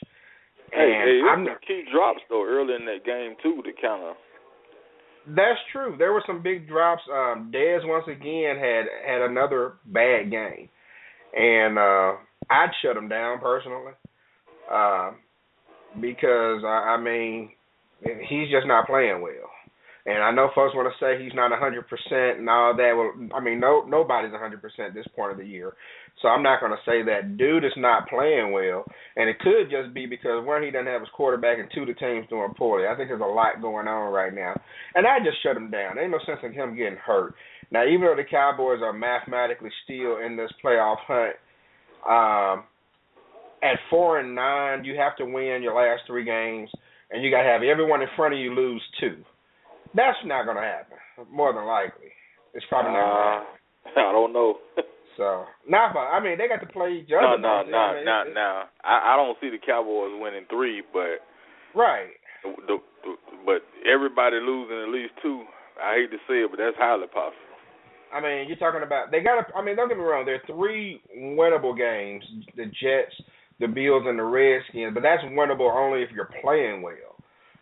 [0.71, 4.03] Hey, and hey, I'm some key drops though early in that game too to kind
[4.03, 4.15] of.
[5.27, 5.95] That's true.
[5.97, 7.01] There were some big drops.
[7.11, 10.69] Um Dez once again had had another bad game,
[11.35, 12.13] and uh
[12.49, 13.93] I'd shut him down personally,
[14.71, 15.11] uh,
[16.01, 17.51] because I, I mean
[18.01, 19.49] he's just not playing well.
[20.05, 22.93] And I know folks want to say he's not a hundred percent and all that.
[22.95, 25.73] Well, I mean, no, nobody's a hundred percent this point of the year,
[26.21, 28.83] so I'm not going to say that dude is not playing well.
[29.15, 31.93] And it could just be because one, he doesn't have his quarterback, and two, the
[31.93, 32.87] team's doing poorly.
[32.87, 34.53] I think there's a lot going on right now,
[34.95, 35.95] and I just shut him down.
[35.95, 37.35] There ain't no sense in him getting hurt.
[37.71, 41.35] Now, even though the Cowboys are mathematically still in this playoff hunt,
[42.07, 42.65] um,
[43.61, 46.69] at four and nine, you have to win your last three games,
[47.11, 49.17] and you got to have everyone in front of you lose two.
[49.95, 50.97] That's not going to happen.
[51.31, 52.11] More than likely,
[52.53, 53.41] it's probably not.
[53.41, 53.43] Uh,
[53.99, 54.57] I don't know.
[55.19, 57.35] So, not for, I mean, they got to play each other.
[57.37, 58.63] no, no, I mean, no, it's- no.
[58.87, 61.19] I, I don't see the Cowboys winning three, but
[61.75, 62.15] Right.
[62.41, 63.11] the, the, the
[63.45, 65.43] but everybody losing at least two.
[65.75, 67.35] I hate to say it, but that's highly possible.
[68.13, 69.35] I mean, you're talking about they got.
[69.43, 70.25] to I mean, don't get me wrong.
[70.25, 72.23] There are three winnable games:
[72.55, 73.13] the Jets,
[73.59, 74.93] the Bills, and the Redskins.
[74.93, 77.15] But that's winnable only if you're playing well.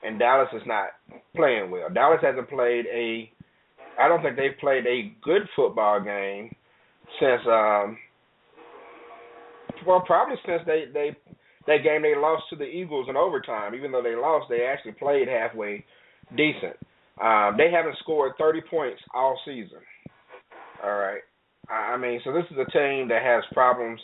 [0.04, 0.90] And Dallas is not
[1.36, 1.90] playing well.
[1.90, 3.30] Dallas hasn't played a.
[4.00, 6.56] I don't think they've played a good football game
[7.20, 7.42] since.
[7.48, 7.98] um
[9.86, 11.16] Well, probably since they they
[11.68, 13.76] that game they lost to the Eagles in overtime.
[13.76, 15.84] Even though they lost, they actually played halfway
[16.36, 16.78] decent.
[17.22, 19.80] Um, they haven't scored 30 points all season.
[20.84, 21.22] All right.
[21.70, 24.00] I mean, so this is a team that has problems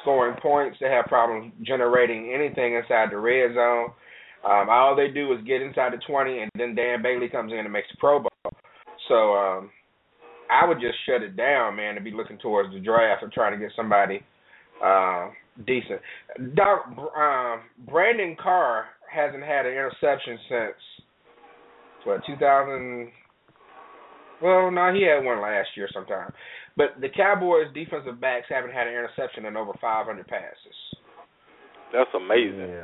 [0.00, 0.78] scoring points.
[0.80, 3.88] They have problems generating anything inside the red zone.
[4.44, 7.58] Um, all they do is get inside the 20, and then Dan Bailey comes in
[7.58, 8.52] and makes the Pro Bowl.
[9.08, 9.70] So um,
[10.50, 13.52] I would just shut it down, man, and be looking towards the draft and trying
[13.52, 14.20] to get somebody
[14.84, 15.30] uh,
[15.66, 16.00] decent.
[16.54, 20.76] Doc, um, Brandon Carr hasn't had an interception since
[22.04, 23.10] what 2000.
[24.42, 26.32] Well, no, he had one last year sometime.
[26.76, 30.76] But the Cowboys defensive backs haven't had an interception in over 500 passes.
[31.92, 32.74] That's amazing.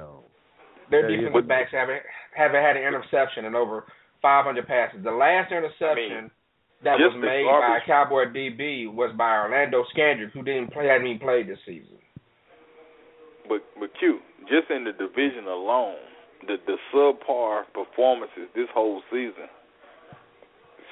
[0.90, 2.02] Their Yeah, defensive backs haven't
[2.34, 3.84] haven't had an interception in over
[4.22, 5.02] 500 passes.
[5.02, 6.30] The last interception
[6.84, 10.86] that was just the made by Cowboy DB was by Orlando Scandrick, who didn't play,
[10.86, 11.98] hadn't even played this season.
[13.48, 16.00] But but Q, just in the division alone,
[16.46, 19.48] the the subpar performances this whole season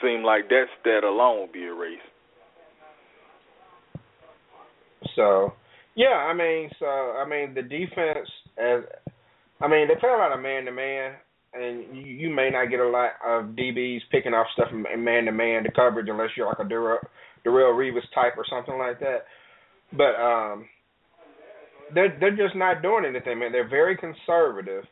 [0.03, 2.03] seem like that stat alone will be erased.
[5.17, 5.53] So,
[5.95, 8.29] yeah, I mean, so I mean, the defense
[8.59, 8.83] as
[9.61, 11.15] I mean, they play a lot of man to man,
[11.55, 15.25] and you, you may not get a lot of DBs picking off stuff in man
[15.25, 16.99] to man to coverage unless you're like a Darrelle,
[17.47, 19.25] Revis type or something like that.
[19.93, 20.67] But um,
[21.95, 23.53] they're they're just not doing anything, man.
[23.53, 24.85] They're very conservative.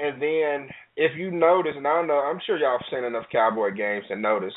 [0.00, 3.24] And then if you notice, and I don't know, I'm sure y'all have seen enough
[3.32, 4.54] Cowboy games to notice,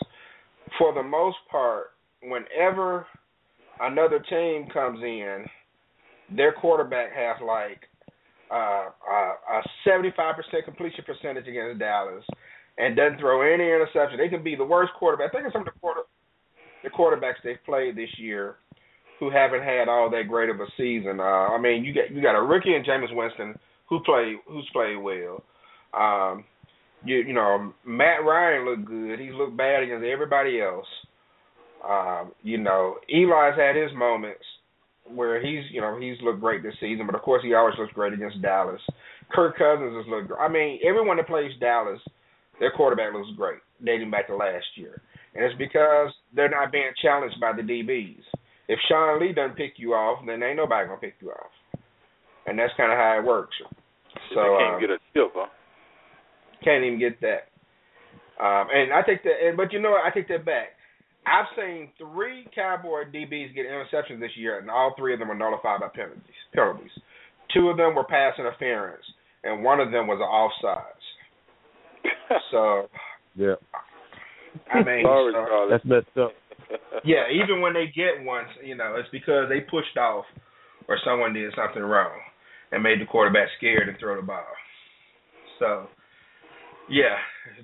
[0.77, 1.87] for the most part,
[2.21, 3.07] whenever
[3.79, 5.45] another team comes in,
[6.35, 7.81] their quarterback has like
[8.51, 12.23] uh, uh, a 75% completion percentage against Dallas
[12.77, 14.17] and doesn't throw any interception.
[14.17, 15.31] They can be the worst quarterback.
[15.31, 16.01] Think of some of the quarter
[16.83, 18.55] the quarterbacks they've played this year
[19.19, 21.19] who haven't had all that great of a season.
[21.19, 23.55] Uh, I mean, you got you got a rookie in Jameis Winston
[23.87, 25.43] who play who's played well.
[25.93, 26.43] Um,
[27.05, 29.19] you you know Matt Ryan looked good.
[29.19, 30.87] He's looked bad against everybody else.
[31.87, 34.43] Um, you know Eli's had his moments
[35.13, 37.93] where he's you know he's looked great this season, but of course he always looks
[37.93, 38.81] great against Dallas.
[39.33, 40.31] Kirk Cousins has looked.
[40.39, 41.99] I mean, everyone that plays Dallas,
[42.59, 45.01] their quarterback looks great, dating back to last year,
[45.35, 48.23] and it's because they're not being challenged by the DBs.
[48.67, 51.51] If Sean Lee doesn't pick you off, then ain't nobody gonna pick you off,
[52.45, 53.55] and that's kind of how it works.
[54.33, 55.47] So they can't um, get a tip, huh?
[56.63, 57.49] can't even get that.
[58.41, 59.93] Um, and I take that, and, but you know?
[59.93, 60.77] I take that back.
[61.25, 65.35] I've seen three Cowboy DBs get interceptions this year, and all three of them were
[65.35, 66.23] nullified by penalties.
[66.53, 66.91] Penalties.
[67.53, 69.03] Two of them were pass interference,
[69.43, 70.27] and one of them was an
[70.71, 72.41] offsides.
[72.51, 72.89] so
[73.35, 73.55] Yeah.
[74.73, 75.71] I mean, Sorry, so- Charlie.
[75.71, 76.31] That's messed up.
[77.03, 80.25] yeah, even when they get one, you know, it's because they pushed off
[80.87, 82.17] or someone did something wrong
[82.71, 84.45] and made the quarterback scared to throw the ball.
[85.59, 85.87] So,
[86.91, 87.15] yeah,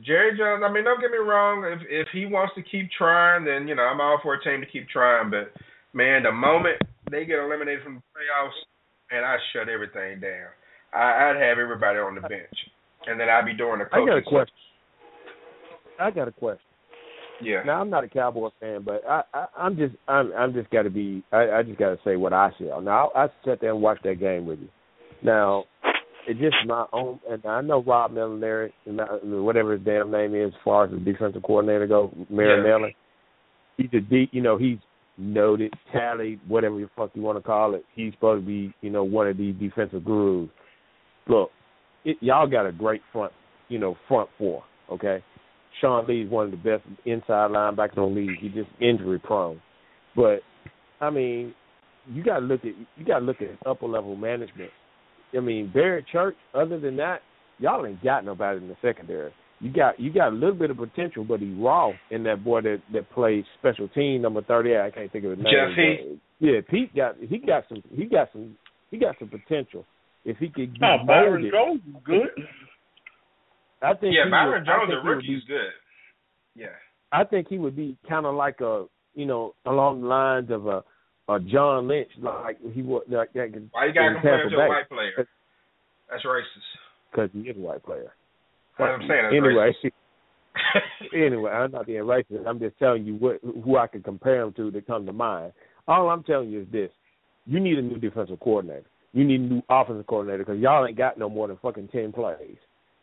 [0.06, 0.64] Jerry Jones.
[0.66, 1.66] I mean, don't get me wrong.
[1.66, 4.62] If if he wants to keep trying, then you know I'm all for a team
[4.62, 5.30] to keep trying.
[5.30, 5.52] But
[5.94, 6.82] man, the moment
[7.12, 8.58] they get eliminated from the playoffs,
[9.12, 10.50] and I shut everything down.
[10.94, 12.58] I, I'd have everybody on the bench,
[13.06, 14.56] and then I'd be doing the I got a question.
[16.00, 16.64] I got a question.
[17.42, 17.64] Yeah.
[17.66, 20.84] Now I'm not a Cowboy fan, but I, I I'm just I'm I'm just got
[20.84, 22.66] to be I, I just got to say what I see.
[22.66, 24.70] Now I, I sat there and watched that game with you.
[25.22, 25.66] Now
[26.28, 30.60] it's just my own, and I know Rob Millinary, whatever his damn name is, as
[30.64, 32.90] far as the defensive coordinator go, Mary Yeah.
[33.78, 34.80] He's a deep, you know, he's
[35.18, 37.86] noted, tallied, whatever the fuck you want to call it.
[37.96, 40.50] He's supposed to be, you know, one of these defensive gurus.
[41.28, 41.52] Look,
[42.04, 43.32] it, y'all got a great front,
[43.70, 44.64] you know, front four.
[44.92, 45.24] Okay,
[45.80, 48.40] Sean Lee's one of the best inside linebackers on the league.
[48.40, 49.62] He's just injury prone,
[50.16, 50.40] but
[51.00, 51.54] I mean,
[52.12, 54.72] you got to look at you got to look at upper level management.
[55.36, 56.36] I mean, Barrett Church.
[56.54, 57.22] Other than that,
[57.60, 59.32] y'all ain't got nobody in the secondary.
[59.60, 62.62] You got you got a little bit of potential, but he's raw in that boy
[62.62, 64.82] that that plays special team number thirty eight.
[64.82, 65.54] I can't think of his name.
[65.54, 66.20] Jeff Heath.
[66.40, 68.56] but, Yeah, Pete got he got some he got some
[68.92, 69.84] he got some potential.
[70.26, 72.46] If he could get Oh, Byron molded, Jones is good.
[73.82, 75.74] I think yeah, he Byron would, Jones, think the he rookie, be- is good.
[76.56, 76.76] Yeah.
[77.12, 78.86] I think he would be kind of like a
[79.16, 80.84] you know along the lines of a
[81.30, 83.50] a John Lynch, like he was like that.
[83.72, 85.28] Why you got in to compare him to a white player?
[86.10, 86.44] That's racist.
[87.12, 88.14] Because he is a white player.
[88.78, 89.74] That's what I'm saying that's anyway.
[89.84, 89.92] racist.
[91.14, 92.48] anyway, I'm not being racist.
[92.48, 95.54] I'm just telling you what who I can compare him to that come to mind.
[95.88, 96.92] All I'm telling you is this:
[97.46, 98.86] you need a new defensive coordinator.
[99.14, 102.12] You need a new offensive coordinator because y'all ain't got no more than fucking ten
[102.12, 102.58] plays.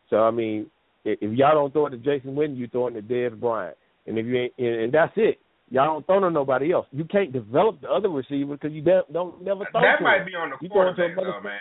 [0.09, 0.67] So I mean,
[1.03, 3.77] if, if y'all don't throw it to Jason Witten, you throw it to Dez Bryant,
[4.07, 5.39] and if you ain't, and, and that's it.
[5.69, 6.85] Y'all don't throw to nobody else.
[6.91, 10.19] You can't develop the other receiver because you don't, don't never throw That to might
[10.21, 10.25] him.
[10.27, 11.59] be on the You throw it to quarterback, though, man.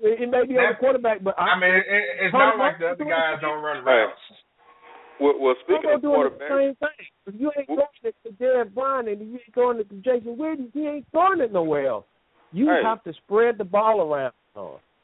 [0.00, 1.84] It, it may be on the quarterback, but I mean, it,
[2.20, 4.16] it's not like the other guys don't run routes.
[5.20, 7.06] Well, well speaking Romo of doing the quarterbacks, same thing.
[7.26, 10.36] If you ain't throwing it to Dez Bryant and you ain't throwing it to Jason
[10.36, 12.06] Witten, he ain't throwing it nowhere else.
[12.52, 12.82] You Hey.
[12.82, 14.32] have to spread the ball around.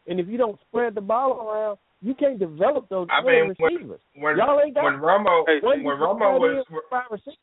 [0.08, 3.54] And if you don't spread the ball around, you can't develop those I other mean,
[3.60, 4.00] receivers.
[4.14, 7.38] when, Y'all ain't got when Romo, one when you Romo was, five receivers.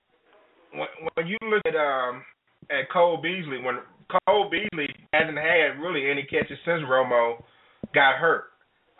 [0.74, 2.24] When, when you look at um
[2.70, 3.80] at Cole Beasley, when
[4.28, 7.44] Cole Beasley hasn't had really any catches since Romo
[7.94, 8.46] got hurt.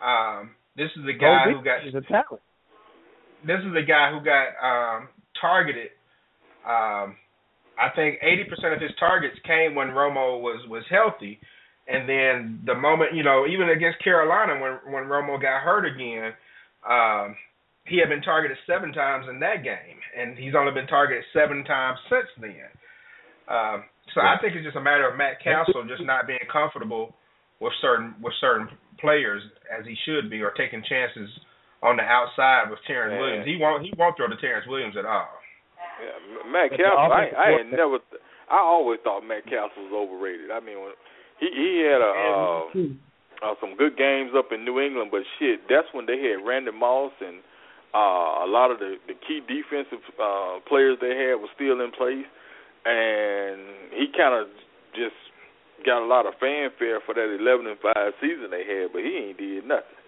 [0.02, 2.42] Um, this is the guy Cole who got is a talent.
[3.46, 5.08] this is the guy who got um
[5.40, 5.90] targeted.
[6.64, 7.16] Um,
[7.78, 11.38] I think eighty percent of his targets came when Romo was was healthy,
[11.88, 16.32] and then the moment you know, even against Carolina when when Romo got hurt again,
[16.88, 17.36] um,
[17.86, 21.64] he had been targeted seven times in that game, and he's only been targeted seven
[21.64, 22.68] times since then.
[23.44, 23.84] Um,
[24.16, 27.12] so I think it's just a matter of Matt Cassel just not being comfortable
[27.60, 28.68] with certain with certain
[29.00, 31.28] players as he should be, or taking chances
[31.84, 33.20] on the outside with Terrence Man.
[33.20, 33.46] Williams.
[33.46, 35.28] He won't he won't throw to Terrence Williams at all.
[36.00, 36.16] yeah,
[36.48, 40.48] Matt Cassel, I, I had never, th- I always thought Matt Cassel was overrated.
[40.48, 40.96] I mean, when
[41.36, 42.60] he he had a uh,
[43.44, 46.72] uh, some good games up in New England, but shit, that's when they had Randy
[46.72, 47.44] Moss and
[47.94, 51.92] uh, a lot of the the key defensive uh, players they had were still in
[51.94, 52.26] place,
[52.84, 54.50] and he kind of
[54.94, 55.16] just
[55.86, 59.30] got a lot of fanfare for that eleven and five season they had, but he
[59.30, 59.98] ain't did nothing.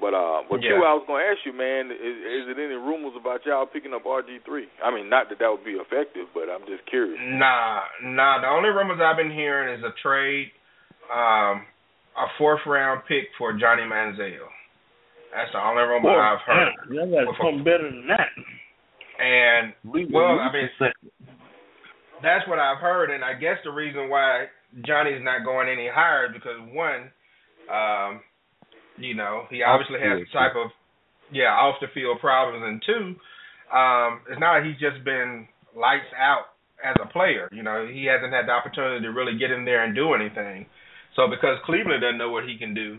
[0.00, 0.78] But uh, but Yeah.
[0.78, 3.92] you, I was gonna ask you, man, is, is it any rumors about y'all picking
[3.94, 4.66] up RG three?
[4.82, 7.18] I mean, not that that would be effective, but I'm just curious.
[7.20, 8.40] Nah, nah.
[8.40, 10.50] The only rumors I've been hearing is a trade,
[11.12, 11.66] um,
[12.18, 14.48] a fourth round pick for Johnny Manziel.
[15.32, 16.72] That's the only rumor Boy, I've heard.
[16.92, 18.28] Y'all got something better than that.
[19.16, 20.68] And We well, we I mean,
[22.22, 24.46] that's what I've heard, and I guess the reason why
[24.86, 27.10] Johnny's not going any higher is because one,
[27.66, 28.20] um,
[28.96, 30.70] you know, he obviously has the type of
[31.32, 33.04] yeah off the field problems, and two,
[33.74, 36.52] um, it's not like he's just been lights out
[36.84, 37.48] as a player.
[37.52, 40.66] You know, he hasn't had the opportunity to really get in there and do anything.
[41.16, 42.98] So because Cleveland doesn't know what he can do,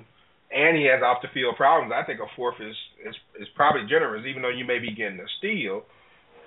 [0.53, 3.89] and he has off the field problems, I think a fourth is is is probably
[3.89, 5.83] generous, even though you may be getting a steal.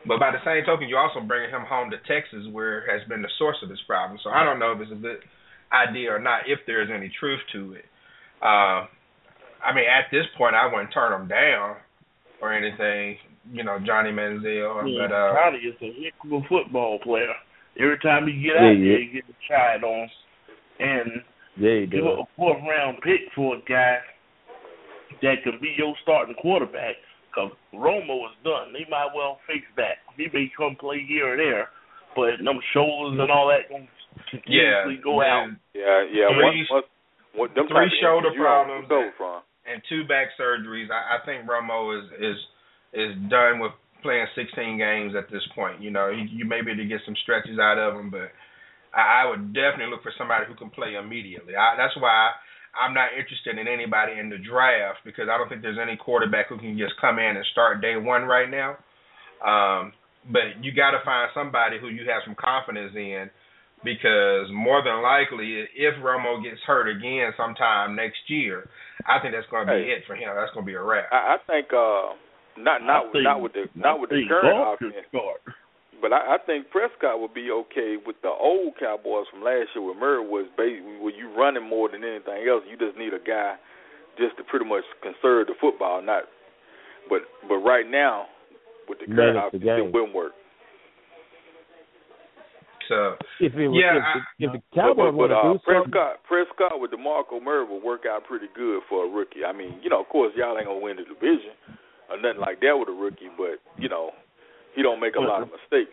[0.06, 3.22] But by the same token, you're also bringing him home to Texas, where has been
[3.22, 4.20] the source of this problem.
[4.22, 5.18] So I don't know if it's a good
[5.74, 7.84] idea or not, if there is any truth to it.
[8.38, 8.86] Uh,
[9.58, 11.76] I mean, at this point, I wouldn't turn him down
[12.40, 13.18] or anything.
[13.50, 17.34] You know, Johnny Manziel, Yeah, but uh, Johnny is a heck of a football player.
[17.78, 18.94] Every time he get out yeah.
[18.94, 20.08] there, he gets tried on.
[20.78, 21.22] And
[21.58, 22.20] Yeah, he give does.
[22.20, 23.98] a fourth round pick for a guy
[25.22, 26.96] that can be your starting quarterback.
[27.30, 28.72] Because Romo is done.
[28.72, 30.00] They might well fix that.
[30.16, 31.68] He may come play here or there,
[32.16, 35.52] but them shoulders and all that going to yeah, continuously go out.
[35.76, 36.32] Yeah, yeah.
[36.32, 36.86] Three- Once, once,
[37.36, 39.40] what, them three shoulder injuries, you don't problems recover from.
[39.68, 40.88] and two back surgeries.
[40.88, 42.38] I, I think Romo is is
[42.96, 45.82] is done with playing 16 games at this point.
[45.84, 48.32] You know, you, you may be able to get some stretches out of him, but
[48.94, 51.56] I, I would definitely look for somebody who can play immediately.
[51.56, 52.30] I, that's why
[52.76, 56.48] I'm not interested in anybody in the draft because I don't think there's any quarterback
[56.48, 58.76] who can just come in and start day one right now.
[59.44, 59.92] Um,
[60.30, 63.30] but you got to find somebody who you have some confidence in
[63.84, 68.68] because more than likely, if Romo gets hurt again sometime next year,
[69.06, 70.00] I think that's going to be Hey.
[70.00, 70.32] it for him.
[70.34, 71.06] That's going to be a wrap.
[71.12, 72.16] I, I think uh,
[72.58, 75.06] not not think- not with the not with the current Goff could offense.
[76.00, 79.84] But I, I think Prescott would be okay with the old Cowboys from last year.
[79.84, 82.62] Where Murray was basically where you running more than anything else.
[82.68, 83.56] You just need a guy
[84.18, 86.02] just to pretty much conserve the football.
[86.02, 86.24] Not,
[87.08, 88.26] but but right now
[88.88, 89.92] with the current Manage the offense, it game.
[89.92, 90.32] wouldn't work.
[92.88, 95.42] So If it was, Yeah, if, I- if the Cowboys but, but want to uh,
[95.42, 99.42] do something, Prescott, Prescott with DeMarco Murray will work out pretty good for a rookie.
[99.44, 101.58] I mean, you know, of course, y'all ain't gonna win the division
[102.10, 104.10] or nothing like that with a rookie, but you know,
[104.76, 105.90] he don't make a lot of mistakes.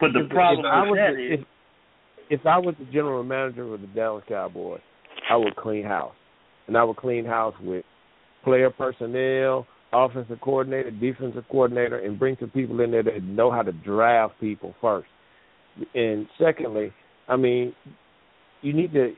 [0.00, 1.40] But the if, problem if I was that the, is,
[2.30, 4.80] if, if I was the general manager of the Dallas Cowboys,
[5.30, 6.14] I would clean house,
[6.66, 7.84] and I would clean house with
[8.44, 13.62] player personnel, offensive coordinator, defensive coordinator, and bring some people in there that know how
[13.62, 15.08] to draft people first.
[15.94, 16.92] And secondly,
[17.28, 17.74] I mean,
[18.62, 19.12] you need to.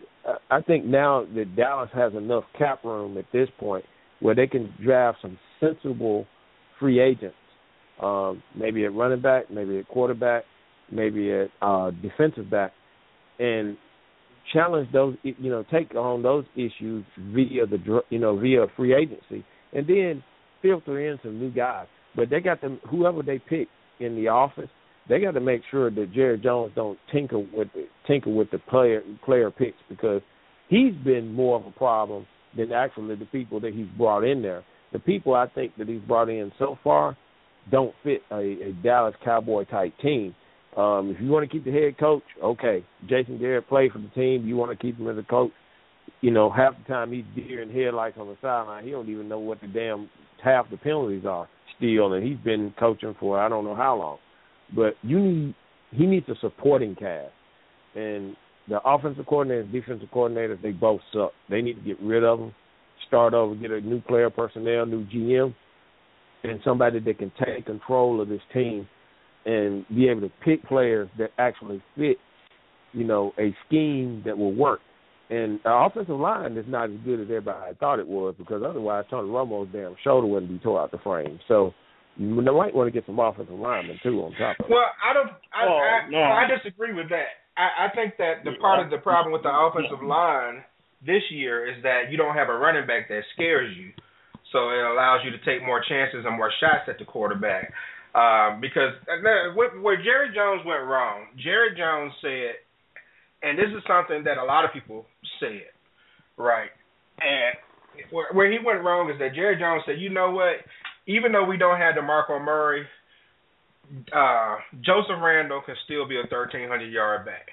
[0.50, 3.84] I think now that Dallas has enough cap room at this point
[4.20, 6.26] where they can draft some sensible
[6.85, 7.35] free agents,
[8.02, 10.44] um, maybe at running back, maybe at quarterback,
[10.93, 12.73] maybe at uh, defensive back,
[13.39, 13.78] and
[14.52, 15.16] challenge those.
[15.23, 20.23] You know, take on those issues via the you know via free agency, and then
[20.61, 21.86] filter in some new guys.
[22.15, 24.69] But they got them whoever they pick in the office.
[25.09, 28.59] They got to make sure that Jerry Jones don't tinker with the, tinker with the
[28.59, 30.20] player player picks because
[30.69, 34.62] he's been more of a problem than actually the people that he's brought in there.
[34.94, 37.16] The people I think that he's brought in so far
[37.70, 40.34] don't fit a, a Dallas Cowboy type team.
[40.76, 42.84] Um, if you want to keep the head coach, okay.
[43.08, 44.46] Jason Garrett played for the team.
[44.46, 45.50] You want to keep him as a coach.
[46.20, 48.84] You know, half the time he's deer in headlights on the sideline.
[48.84, 50.08] He don't even know what the damn
[50.42, 54.18] half the penalties are still, and he's been coaching for I don't know how long.
[54.74, 55.54] But you need
[55.90, 57.32] he needs a supporting cast,
[57.94, 58.36] and
[58.68, 61.32] the offensive coordinators, defensive coordinators, they both suck.
[61.50, 62.54] They need to get rid of them,
[63.14, 65.54] start over, get a new player personnel, new GM,
[66.42, 68.88] and somebody that can take control of this team
[69.46, 72.16] and be able to pick players that actually fit,
[72.92, 74.80] you know, a scheme that will work.
[75.30, 79.04] And our offensive line is not as good as everybody thought it was because otherwise
[79.10, 81.38] Tony Romo's damn shoulder wouldn't be tore out the frame.
[81.46, 81.72] So
[82.16, 84.70] you might want to get some offensive linemen too on top of it.
[84.70, 85.30] Well, I don't.
[85.54, 86.18] I, Oh, I, no.
[86.20, 87.40] I disagree with that.
[87.56, 90.64] I, I think that the part of the problem with the offensive line
[91.06, 93.90] this year is that you don't have a running back that scares you,
[94.52, 97.72] so it allows you to take more chances and more shots at the quarterback.
[98.14, 102.55] Um, because uh, where Jerry Jones went wrong, Jerry Jones said,
[103.43, 105.05] and this is something that a lot of people
[105.40, 105.66] said,
[106.36, 106.70] right?
[107.18, 107.59] And
[108.10, 110.62] where, where he went wrong is that Jerry Jones said, you know what?
[111.06, 112.86] Even though we don't have DeMarco Murray,
[114.14, 117.48] uh, Joseph Randle can still be a 1,300 yard back.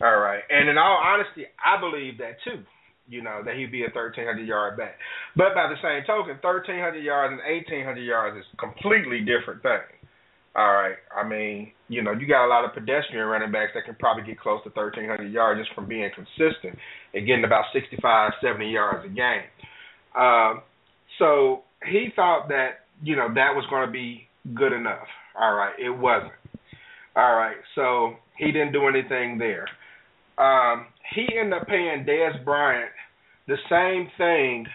[0.00, 0.42] All right.
[0.50, 2.62] And in all honesty, I believe that too.
[3.12, 4.96] You know, that he'd be a 1,300 yard back.
[5.36, 9.84] But by the same token, 1,300 yards and 1,800 yards is completely different thing.
[10.56, 10.96] All right.
[11.12, 14.24] I mean, you know, you got a lot of pedestrian running backs that can probably
[14.24, 16.78] get close to 1,300 yards just from being consistent
[17.12, 19.48] and getting about 65, 70 yards a game.
[20.16, 20.62] Um,
[21.18, 25.08] so he thought that, you know, that was going to be good enough.
[25.38, 25.72] All right.
[25.78, 26.32] It wasn't.
[27.16, 27.56] All right.
[27.74, 29.68] So he didn't do anything there.
[30.36, 32.90] Um, he ended up paying Dez Bryant
[33.48, 34.66] the same thing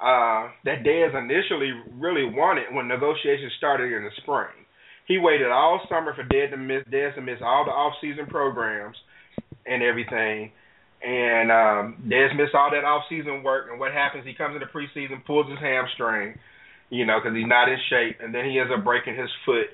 [0.00, 4.52] uh, that Dez initially really wanted when negotiations started in the spring.
[5.06, 8.96] He waited all summer for Dez to miss Dez to miss all the off-season programs
[9.66, 10.50] and everything.
[11.04, 13.68] And um, Dez missed all that off-season work.
[13.70, 14.24] And what happens?
[14.24, 16.38] He comes into preseason, pulls his hamstring,
[16.88, 19.68] you know, because he's not in shape, and then he ends up breaking his foot.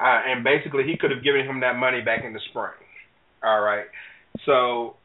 [0.00, 2.78] Uh, and basically, he could have given him that money back in the spring.
[3.42, 3.86] All right.
[4.46, 4.96] So,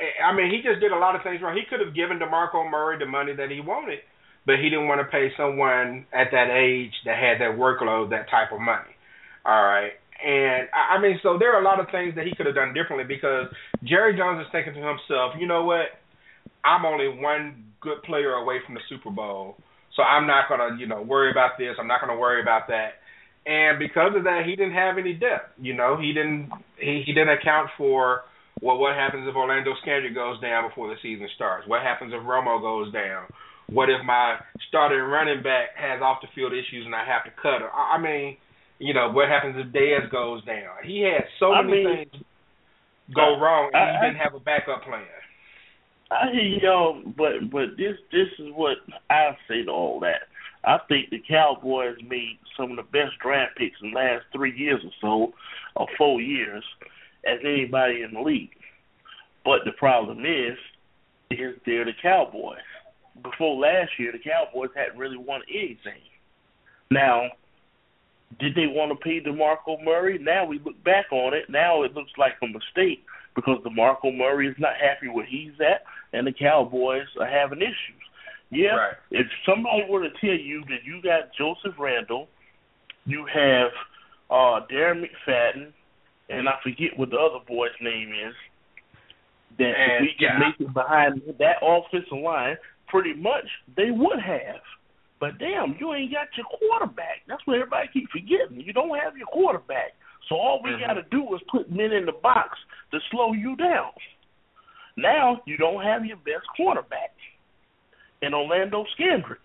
[0.00, 1.56] eh, I mean, he just did a lot of things wrong.
[1.56, 4.00] He could have given DeMarco Murray the money that he wanted,
[4.46, 8.30] but he didn't want to pay someone at that age that had that workload that
[8.30, 8.92] type of money.
[9.44, 9.92] All right.
[10.22, 12.54] And I I mean, so there are a lot of things that he could have
[12.54, 13.46] done differently because
[13.82, 15.98] Jerry Jones is thinking to himself, you know what?
[16.64, 19.56] I'm only one good player away from the Super Bowl,
[19.96, 21.74] so I'm not gonna, you know, worry about this.
[21.78, 23.02] I'm not gonna worry about that.
[23.44, 25.50] And because of that, he didn't have any depth.
[25.60, 28.22] You know, he didn't he, he didn't account for
[28.62, 31.66] well, what happens if Orlando Scandrick goes down before the season starts?
[31.66, 33.26] What happens if Romo goes down?
[33.66, 37.30] What if my starting running back has off the field issues and I have to
[37.42, 37.70] cut her?
[37.70, 38.36] I mean,
[38.78, 40.78] you know, what happens if Dez goes down?
[40.84, 42.24] He had so I many mean, things
[43.14, 45.04] go wrong, and I- he didn't have a backup plan.
[46.10, 48.76] I hear y'all, but but this this is what
[49.08, 50.28] I say to all that.
[50.64, 54.56] I think the Cowboys made some of the best draft picks in the last three
[54.56, 55.32] years or so,
[55.74, 56.62] or four years,
[57.26, 58.50] as anybody in the league.
[59.44, 60.56] But the problem is,
[61.30, 62.58] is they're the Cowboys.
[63.22, 66.00] Before last year, the Cowboys hadn't really won anything.
[66.90, 67.28] Now,
[68.40, 70.18] did they want to pay DeMarco Murray?
[70.18, 71.44] Now we look back on it.
[71.48, 73.04] Now it looks like a mistake
[73.34, 75.82] because DeMarco Murray is not happy where he's at,
[76.12, 78.02] and the Cowboys are having issues.
[78.50, 78.94] Yeah, Right.
[79.10, 82.28] if somebody were to tell you that you got Joseph Randle,
[83.06, 83.70] you have
[84.30, 85.72] uh Darren McFadden,
[86.32, 88.34] and I forget what the other boy's name is,
[89.58, 90.38] that if And, we can yeah.
[90.38, 92.56] make it behind that offensive line,
[92.88, 93.44] pretty much
[93.76, 94.60] they would have.
[95.20, 97.22] But damn, you ain't got your quarterback.
[97.28, 98.60] That's what everybody keep forgetting.
[98.60, 99.94] You don't have your quarterback.
[100.28, 100.80] So all we Mhm.
[100.80, 102.58] got to do is put men in the box
[102.90, 103.92] to slow you down.
[104.96, 107.14] Now you don't have your best quarterback
[108.20, 109.38] in Orlando Scandrick.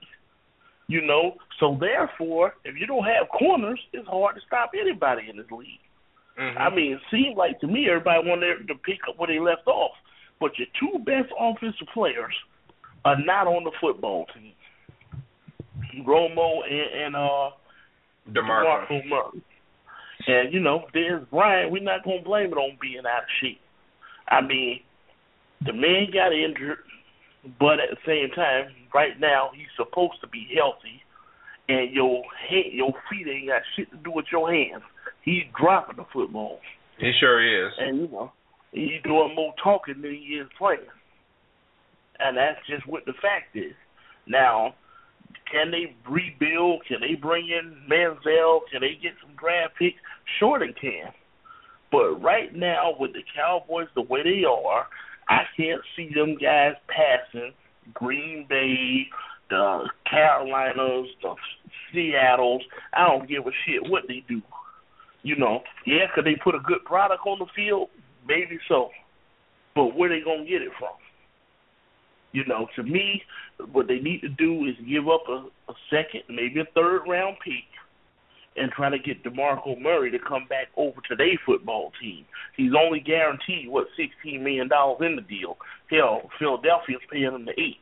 [0.88, 5.36] You know, so therefore, if you don't have corners, it's hard to stop anybody in
[5.36, 5.82] this league.
[6.38, 6.60] Mhm.
[6.60, 9.68] I mean, it seemed like to me everybody wanted to pick up where they left
[9.68, 9.92] off.
[10.40, 12.34] But your two best offensive players
[13.06, 14.54] are not on the football team.
[16.06, 17.52] Romo and, and uh
[18.30, 18.88] DeMarco.
[18.88, 19.42] DeMarco Murray.
[20.28, 23.62] And you know, there's Brian, we're not gonna blame it on being out of shape.
[24.28, 24.82] I mean,
[25.66, 26.80] the man got injured,
[27.60, 31.02] but at the same time, right now he's supposed to be healthy
[31.70, 34.84] and your hand, your feet ain't got shit to do with your hands.
[35.28, 36.60] He's dropping the football.
[37.00, 37.74] He sure is.
[37.78, 38.32] And you know,
[38.72, 40.80] he's doing more talking than he is playing.
[42.20, 43.76] And that's just what the fact is.
[44.26, 44.74] Now,
[45.52, 46.84] can they rebuild?
[46.88, 48.62] Can they bring in Manziel?
[48.72, 49.98] Can they get some draft picks?
[50.40, 51.12] Sure they can.
[51.92, 54.88] But right now, with the Cowboys the way they are,
[55.28, 57.52] I can't see them guys passing
[57.94, 59.08] Green Bay,
[59.50, 61.36] the Carolinas, the
[61.94, 62.62] Seattles.
[62.94, 64.42] I don't give a shit what they do.
[65.24, 67.90] You know, yeah, could they put a good product on the field?
[68.28, 68.90] Maybe so.
[69.76, 70.96] But where they gonna get it from?
[72.34, 73.24] You know, to me,
[73.72, 77.38] what they need to do is give up a, a second, maybe a third round
[77.44, 77.66] pick,
[78.56, 82.26] and try to get DeMarco Murray to come back over to their football team.
[82.56, 85.58] He's only guaranteed what sixteen million dollars in the deal.
[85.90, 87.78] Hell, Philadelphia's paying him the eight.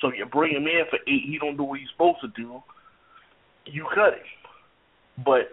[0.00, 2.62] So you bring him in for eight, he don't do what he's supposed to do.
[3.66, 5.52] You cut him, but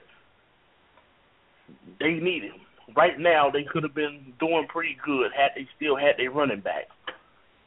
[2.00, 2.60] they need him
[2.96, 3.50] right now.
[3.52, 6.86] They could have been doing pretty good had they still had their running back,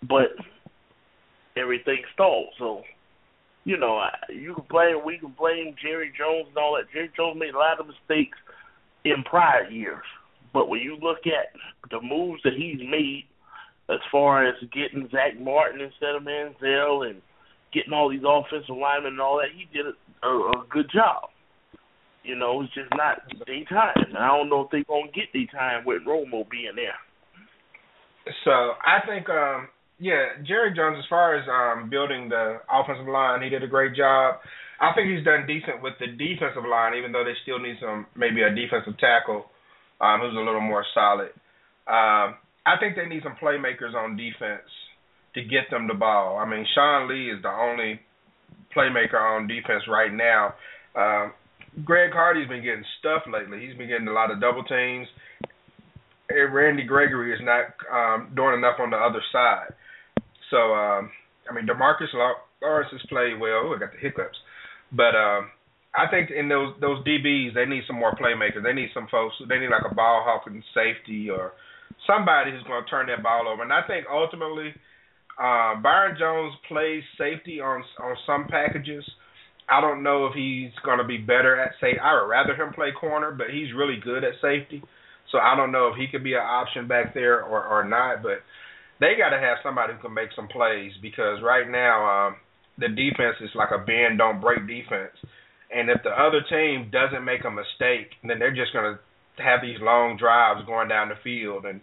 [0.09, 0.29] but
[1.57, 2.49] everything stalled.
[2.59, 2.83] So
[3.65, 6.93] you know, you can blame we can blame Jerry Jones and all that.
[6.93, 8.39] Jerry Jones made a lot of mistakes
[9.05, 10.05] in prior years,
[10.53, 11.55] but when you look at
[11.91, 13.25] the moves that he's made,
[13.89, 17.21] as far as getting Zack Martin instead of Manziel and
[17.73, 21.30] getting all these offensive linemen and all that, he did a, a good job.
[22.23, 24.15] You know, it's just not their time.
[24.19, 26.99] I don't know if they're gonna get their time with Romo being there.
[28.45, 29.69] So I think, um,
[29.99, 33.97] yeah, Jerry Jones, as far as um, building the offensive line, he did a great
[33.97, 34.37] job.
[34.81, 38.07] I think he's done decent with the defensive line, even though they still need some
[38.17, 39.45] maybe a defensive tackle
[40.01, 41.33] um, who's a little more solid.
[41.85, 44.69] Um, I think they need some playmakers on defense
[45.35, 46.39] to get them the ball.
[46.39, 48.01] I mean, Sean Lee is the only
[48.77, 50.55] playmaker on defense right now.
[50.97, 51.33] Um,
[51.85, 53.65] Greg Hardy's been getting stuff lately.
[53.67, 55.07] He's been getting a lot of double teams.
[56.29, 59.75] And Randy Gregory is not um, doing enough on the other side.
[60.51, 61.11] So, um,
[61.49, 63.73] I mean, Demarcus Law- Lawrence has played well.
[63.75, 64.39] I got the hiccups.
[64.93, 65.51] But um,
[65.95, 68.63] I think in those those DBs, they need some more playmakers.
[68.63, 69.35] They need some folks.
[69.49, 71.53] They need like a ball hawking safety or
[72.07, 73.63] somebody who's going to turn that ball over.
[73.63, 74.75] And I think ultimately,
[75.39, 79.05] uh, Byron Jones plays safety on on some packages.
[79.71, 82.01] I don't know if he's going to be better at safety.
[82.01, 84.83] I would rather him play corner, but he's really good at safety.
[85.31, 88.23] So I don't know if he could be an option back there or or not.
[88.23, 88.43] But
[88.99, 92.37] they got to have somebody who can make some plays because right now um,
[92.79, 95.15] the defense is like a bend don't break defense.
[95.71, 99.63] And if the other team doesn't make a mistake, then they're just going to have
[99.63, 101.81] these long drives going down the field and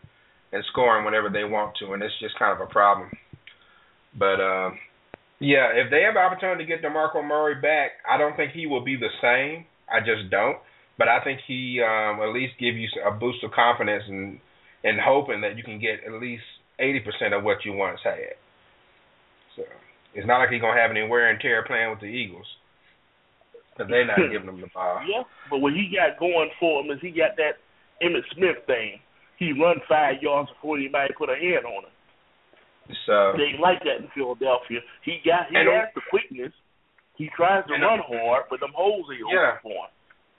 [0.54, 3.10] and scoring whenever they want to, and it's just kind of a problem.
[4.18, 4.72] But uh,
[5.40, 8.66] yeah, if they have an opportunity to get DeMarco Murray back, I don't think he
[8.66, 9.66] will be the same.
[9.86, 10.58] I just don't.
[10.98, 14.40] But I think he um, at least give you a boost of confidence and
[14.84, 16.44] and hoping that you can get at least
[16.80, 18.34] eighty percent of what you once had.
[19.56, 19.64] So
[20.16, 22.48] It's not like he's gonna have any wear and tear playing with the Eagles.
[23.78, 25.02] Because they're not giving him the ball.
[25.06, 27.62] Yeah, but what he got going for him is he got that
[28.02, 28.98] Emmitt Smith thing.
[29.38, 31.94] He run five yards before anybody put a hand on him.
[33.06, 34.80] So They like that in Philadelphia.
[35.04, 36.54] He got he And- has the quickness.
[37.16, 39.58] He tries to run hard, but them holes ain't Yeah.
[39.60, 39.90] for him.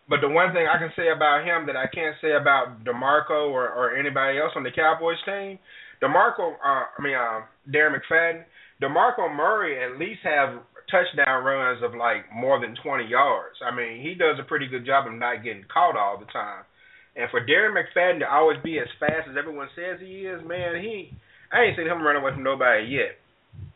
[0.09, 3.51] But the one thing I can say about him that I can't say about DeMarco
[3.51, 5.59] or, or anybody else on the Cowboys team,
[6.01, 8.45] DeMarco, uh, I mean, uh, Darren McFadden,
[8.81, 10.61] DeMarco Murray at least have
[10.91, 13.61] touchdown runs of like more than 20 yards.
[13.61, 16.65] I mean, he does a pretty good job of not getting caught all the time.
[17.17, 20.77] And for Darren McFadden to always be as fast as everyone says he is, man,
[20.81, 21.13] he
[21.53, 23.17] I ain't seen him run away from nobody yet.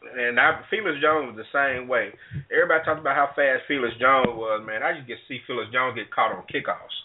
[0.02, 2.12] And I, Felix Jones was the same way.
[2.52, 4.82] Everybody talks about how fast Felix Jones was, man.
[4.82, 6.96] I just get see Felix Jones get caught on kickoffs.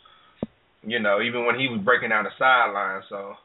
[0.84, 3.02] You know, even when he was breaking down the sideline.
[3.08, 3.36] So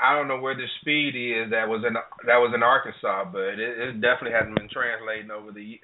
[0.00, 3.56] I don't know where the speed is that was in that was in Arkansas, but
[3.56, 5.80] it, it definitely hasn't been translating over the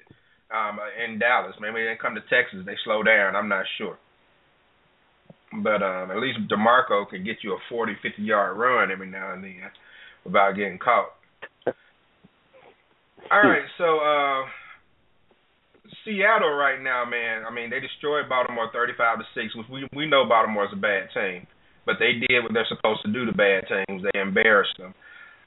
[0.53, 1.55] um in Dallas.
[1.61, 3.35] Maybe they come to Texas, they slow down.
[3.35, 3.97] I'm not sure.
[5.63, 9.33] But um at least DeMarco can get you a 40, 50 yard run every now
[9.33, 9.71] and then
[10.25, 11.11] without getting caught.
[13.31, 14.45] All right, so uh
[16.03, 17.43] Seattle right now, man.
[17.47, 19.55] I mean, they destroyed Baltimore thirty-five to six.
[19.55, 21.47] Which we we know Baltimore's a bad team,
[21.85, 24.03] but they did what they're supposed to do to bad teams.
[24.03, 24.93] They embarrassed them.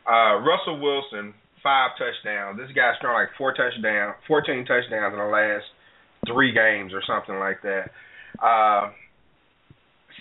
[0.09, 2.59] Uh Russell Wilson, five touchdowns.
[2.59, 5.65] This guy's thrown like four touchdowns, fourteen touchdowns in the last
[6.27, 7.90] three games or something like that.
[8.40, 8.90] Uh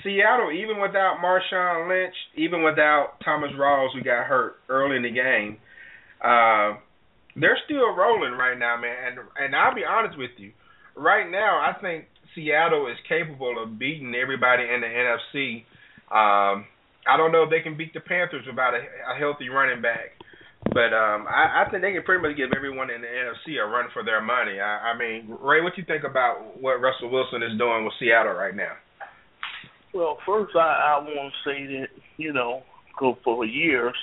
[0.06, 5.10] Seattle, even without Marshawn Lynch, even without Thomas Rawls, who got hurt early in the
[5.10, 5.58] game,
[6.22, 6.78] uh,
[7.36, 8.96] they're still rolling right now, man.
[9.08, 10.52] And and I'll be honest with you,
[10.96, 12.06] right now I think
[12.36, 15.66] Seattle is capable of beating everybody in the NFC.
[16.14, 16.70] Um,
[17.10, 20.14] I don't know if they can beat the Panthers without a, a healthy running back,
[20.74, 23.66] but um, I, I think they can pretty much give everyone in the NFC a
[23.66, 24.60] run for their money.
[24.60, 27.94] I, I mean, Ray, what do you think about what Russell Wilson is doing with
[28.00, 28.74] Seattle right now?
[29.96, 32.64] Well, first I, I want to say that you know,
[33.00, 33.96] 'cause for years,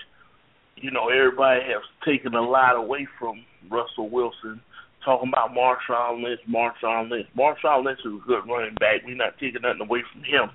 [0.76, 4.62] you know, everybody has taken a lot away from Russell Wilson,
[5.04, 7.28] talking about Marshawn Lynch, Marshawn Lynch.
[7.36, 9.02] Marshawn Lynch is a good running back.
[9.04, 10.50] We're not taking nothing away from him,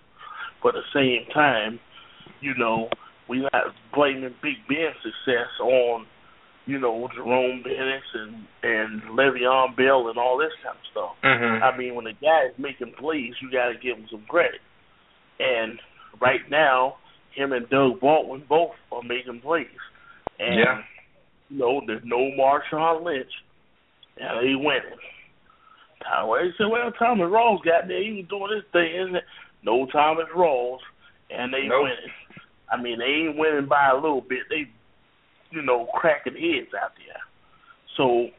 [0.63, 1.79] but at the same time,
[2.41, 2.89] you know,
[3.29, 6.07] we're not blaming Big Ben's success on,
[6.65, 11.15] you know, Jerome Bettis and and Le'Veon Bell and all this kind of stuff.
[11.23, 11.63] Mm-hmm.
[11.63, 14.61] I mean, when the guy is making plays, you got to give him some credit.
[15.39, 15.79] And
[16.19, 16.97] right now,
[17.35, 19.67] him and Doug Baldwin both are making plays.
[20.39, 20.83] And Yeah.
[21.49, 23.31] you know, there's no Marshawn Lynch.
[24.19, 24.99] Now they winning.
[26.25, 28.01] Well, they said, well, Thomas Rawls got there.
[28.01, 29.23] He was doing this thing, isn't it?
[29.63, 30.79] No Thomas Rawls,
[31.29, 31.83] and they Nope.
[31.83, 32.13] winning.
[32.71, 34.43] I mean, they ain't winning by a little bit.
[34.49, 34.67] They,
[35.51, 37.21] you know, cracking heads out there.
[37.95, 38.29] So,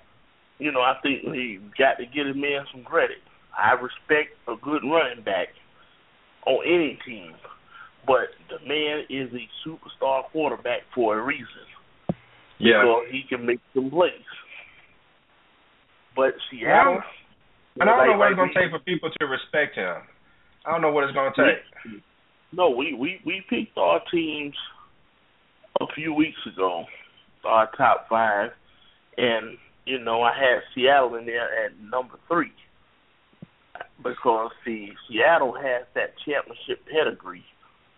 [0.58, 3.18] you know, I think we got to give him man some credit.
[3.56, 5.48] I respect a good running back
[6.46, 7.34] on any team,
[8.06, 11.46] but the man is a superstar quarterback for a reason
[12.58, 12.82] Yeah.
[12.82, 14.12] because he can make some plays.
[16.16, 17.02] But Seattle,
[17.80, 20.02] And I don't know what it's gonna take for people to respect him.
[20.64, 22.02] I don't know what it's going to take.
[22.52, 24.56] No, we we we picked our teams
[25.80, 26.86] a few weeks ago,
[27.44, 28.50] our top five,
[29.16, 32.52] and you know I had Seattle in there at number three
[34.02, 37.44] because see Seattle has that championship pedigree.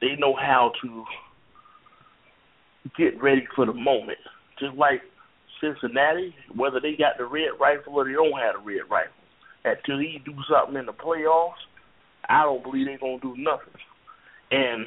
[0.00, 1.04] They know how to
[2.96, 4.18] get ready for the moment,
[4.58, 5.02] just like
[5.60, 6.34] Cincinnati.
[6.54, 9.12] Whether they got the red rifle or they don't have the red rifle,
[9.64, 11.60] until he do something in the playoffs,
[12.28, 13.74] I don't believe they're gonna do nothing.
[14.50, 14.86] And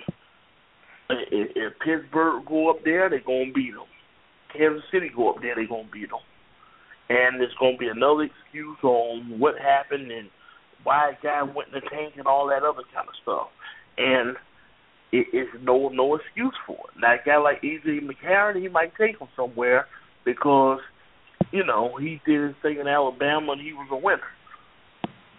[1.10, 3.86] if, Pittsburgh go up there, they're gonna beat them.
[4.52, 6.20] Kansas City go up there, they're gonna beat them.
[7.10, 10.30] And there's gonna be another excuse on what happened and
[10.84, 13.48] why a guy went in the tank and all that other kind of stuff.
[13.98, 14.36] And
[15.12, 17.00] it's no no excuse for it.
[17.00, 19.86] Now a guy like AJ McCarron, he might take him somewhere
[20.26, 20.80] because
[21.52, 24.22] you know he did his thing in Alabama and he was a winner.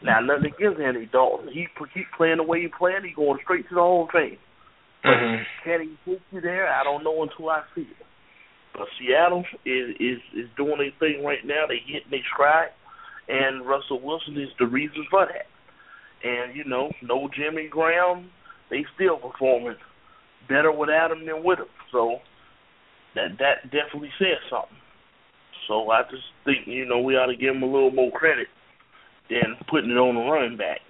[0.03, 1.49] Now nothing against Andy Dalton.
[1.53, 3.05] He keep playing the way he playing.
[3.05, 4.39] He going straight to the Hall of Fame.
[5.05, 5.43] Mm-hmm.
[5.65, 6.73] Can he take you there?
[6.73, 8.07] I don't know until I see it.
[8.75, 11.67] But Seattle is is is doing their thing right now.
[11.69, 12.71] They hitting their stride,
[13.29, 15.47] and Russell Wilson is the reason for that.
[16.27, 18.31] And you know, no Jimmy Graham,
[18.71, 19.77] they still performing
[20.49, 21.73] better without him than with him.
[21.93, 22.19] So
[23.15, 24.79] that that definitely says something.
[25.69, 28.49] So I just think you know we ought to give him a little more credit
[29.31, 30.81] than putting it on the running back.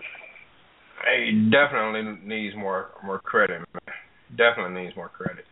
[1.18, 3.58] He definitely needs more more credit.
[3.58, 3.94] Man.
[4.36, 5.44] Definitely needs more credit.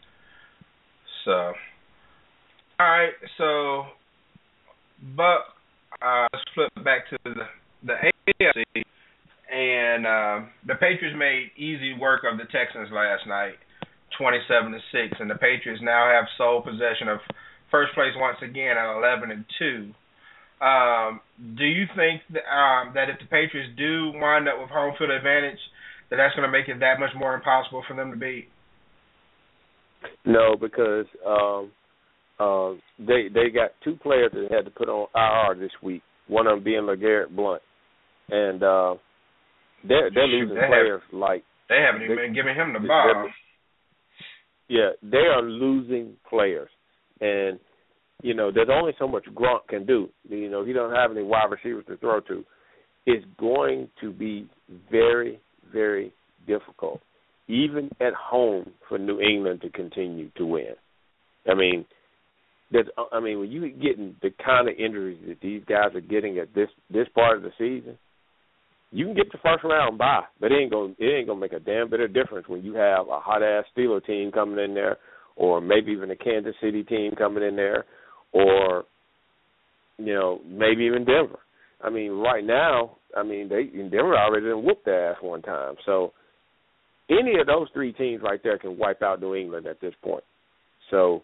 [1.25, 1.55] So, all
[2.81, 3.12] right.
[3.39, 3.85] So,
[5.15, 5.44] Buck
[6.01, 7.47] uh, let's flip back to the
[7.85, 7.97] the
[8.41, 8.83] AFC,
[9.51, 13.55] and uh, the Patriots made easy work of the Texans last night,
[14.17, 17.19] twenty-seven to six, and the Patriots now have sole possession of
[17.71, 19.93] first place once again at eleven and two.
[20.62, 21.21] Um,
[21.59, 25.11] do you think that, um, that if the Patriots do wind up with home field
[25.11, 25.59] advantage,
[26.09, 28.47] that that's going to make it that much more impossible for them to beat?
[30.25, 31.73] No, because um,
[32.39, 36.02] uh, they they got two players that had to put on IR this week.
[36.28, 37.62] One of them being LeGarrette Blunt,
[38.31, 38.94] and uh,
[39.86, 42.81] they're they're Shoot, losing they players like They haven't even They- been giving him the
[42.81, 43.28] ball.
[44.69, 46.70] yeah, they are losing players,
[47.20, 47.59] and
[48.23, 50.09] you know there's only so much Gronk can do.
[50.28, 52.44] You know he don't have any wide receivers to throw to.
[53.05, 54.49] It's going to be
[54.91, 55.41] very,
[55.73, 56.12] very
[56.47, 57.01] difficult,
[57.49, 60.75] even at home, for New England to continue to win.
[61.51, 61.85] I mean,
[62.73, 66.39] there's, I mean, when you're getting the kind of injuries that these guys are getting
[66.39, 67.99] at this this part of the season,
[68.91, 71.52] you can get the first round bye, but it ain't gonna it ain't gonna make
[71.52, 74.75] a damn bit of difference when you have a hot ass Steeler team coming in
[74.75, 74.97] there,
[75.36, 77.84] or maybe even a Kansas City team coming in there,
[78.33, 78.84] or
[79.99, 81.39] you know maybe even Denver.
[81.83, 85.75] I mean, right now, I mean they Denver already done whooped their ass one time,
[85.84, 86.12] so
[87.10, 90.25] any of those three teams right there can wipe out New England at this point.
[90.91, 91.23] So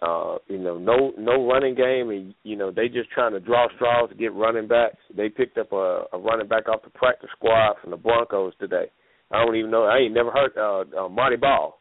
[0.00, 3.66] uh, you know, no no running game, and you know they just trying to draw
[3.74, 4.98] straws to get running backs.
[5.16, 8.86] They picked up a, a running back off the practice squad from the Broncos today.
[9.32, 9.84] I don't even know.
[9.84, 11.78] I ain't never heard uh, uh, Marty Ball.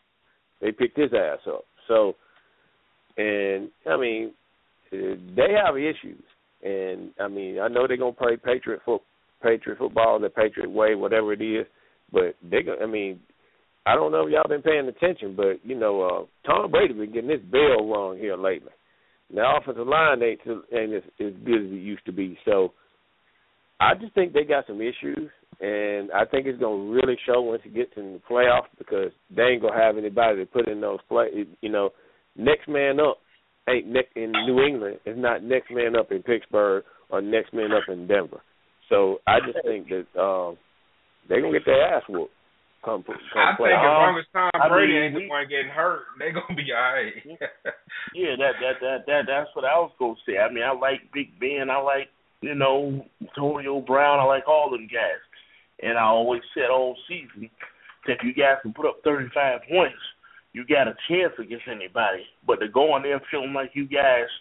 [0.62, 1.66] They picked his ass up.
[1.88, 2.16] So,
[3.18, 4.34] and I mean,
[4.92, 6.24] they have issues,
[6.64, 9.04] and I mean, I know they're gonna play Patriot foot,
[9.44, 11.68] Patriot football, the Patriot way, whatever it is.
[12.12, 13.20] But they, I mean,
[13.88, 17.14] I don't know if y'all been paying attention, but you know, uh Tom Brady been
[17.14, 18.72] getting his bell rung here lately.
[19.34, 22.38] The offensive line ain't to, ain't as, as good as it used to be.
[22.46, 22.74] So
[23.80, 25.30] I just think they got some issues,
[25.62, 29.44] and I think it's gonna really show once it gets in the playoffs because they
[29.44, 31.28] ain't gonna have anybody to put in those play.
[31.62, 31.92] You know,
[32.36, 33.20] next man up
[33.70, 35.00] ain't next in New England.
[35.06, 38.42] It's not next man up in Pittsburgh or next man up in Denver.
[38.90, 40.58] So I just think that um,
[41.30, 42.34] they're gonna get their ass whooped.
[42.88, 43.76] Come, come I play.
[43.76, 44.00] think as uh-huh.
[44.00, 46.96] long as Tom I Brady mean, ain't the one getting hurt, they gonna be all
[46.96, 47.20] right.
[48.16, 50.38] Yeah, that that that that that's what I was gonna say.
[50.40, 51.70] I mean, I like Big Ben.
[51.70, 52.08] I like
[52.40, 54.20] you know Antonio Brown.
[54.20, 55.20] I like all them guys.
[55.84, 57.50] And I always said all season
[58.08, 60.00] that if you guys can put up 35 points,
[60.54, 62.24] you got a chance against anybody.
[62.48, 64.32] But to go on there feeling like you guys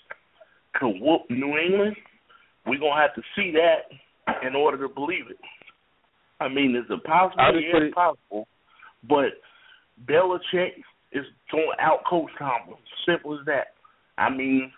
[0.79, 1.97] can whoop New England,
[2.65, 3.91] we're gonna have to see that
[4.47, 5.39] in order to believe it.
[6.41, 7.41] I mean, is it possible?
[7.43, 8.49] I'll just Yeah, put it's possible.
[9.09, 9.41] But
[10.07, 10.77] Belichick
[11.13, 12.77] is going to outcoach Tomlin.
[13.07, 13.69] Simple as that.
[14.19, 14.71] I mean,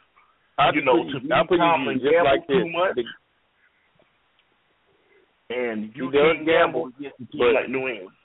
[0.58, 2.66] I'll you know, put to you- me, I'll put you Tomlin just gambled like this.
[2.72, 3.04] much, The-
[5.50, 8.16] and you He does can't gamble, gamble against a team like New England.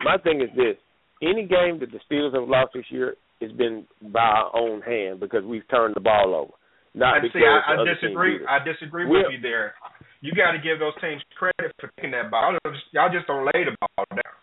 [0.00, 0.76] my thing is this:
[1.22, 5.20] any game that the Steelers have lost this year has been by our own hand
[5.20, 6.52] because we've turned the ball over.
[6.94, 7.46] Not I because see.
[7.46, 8.32] I, I other team disagree.
[8.38, 8.48] did it.
[8.48, 9.74] I disagree We're- with you there.
[10.20, 12.56] You got to give those teams credit for taking that ball.
[12.92, 14.34] Y'all just- don't lay the ball down.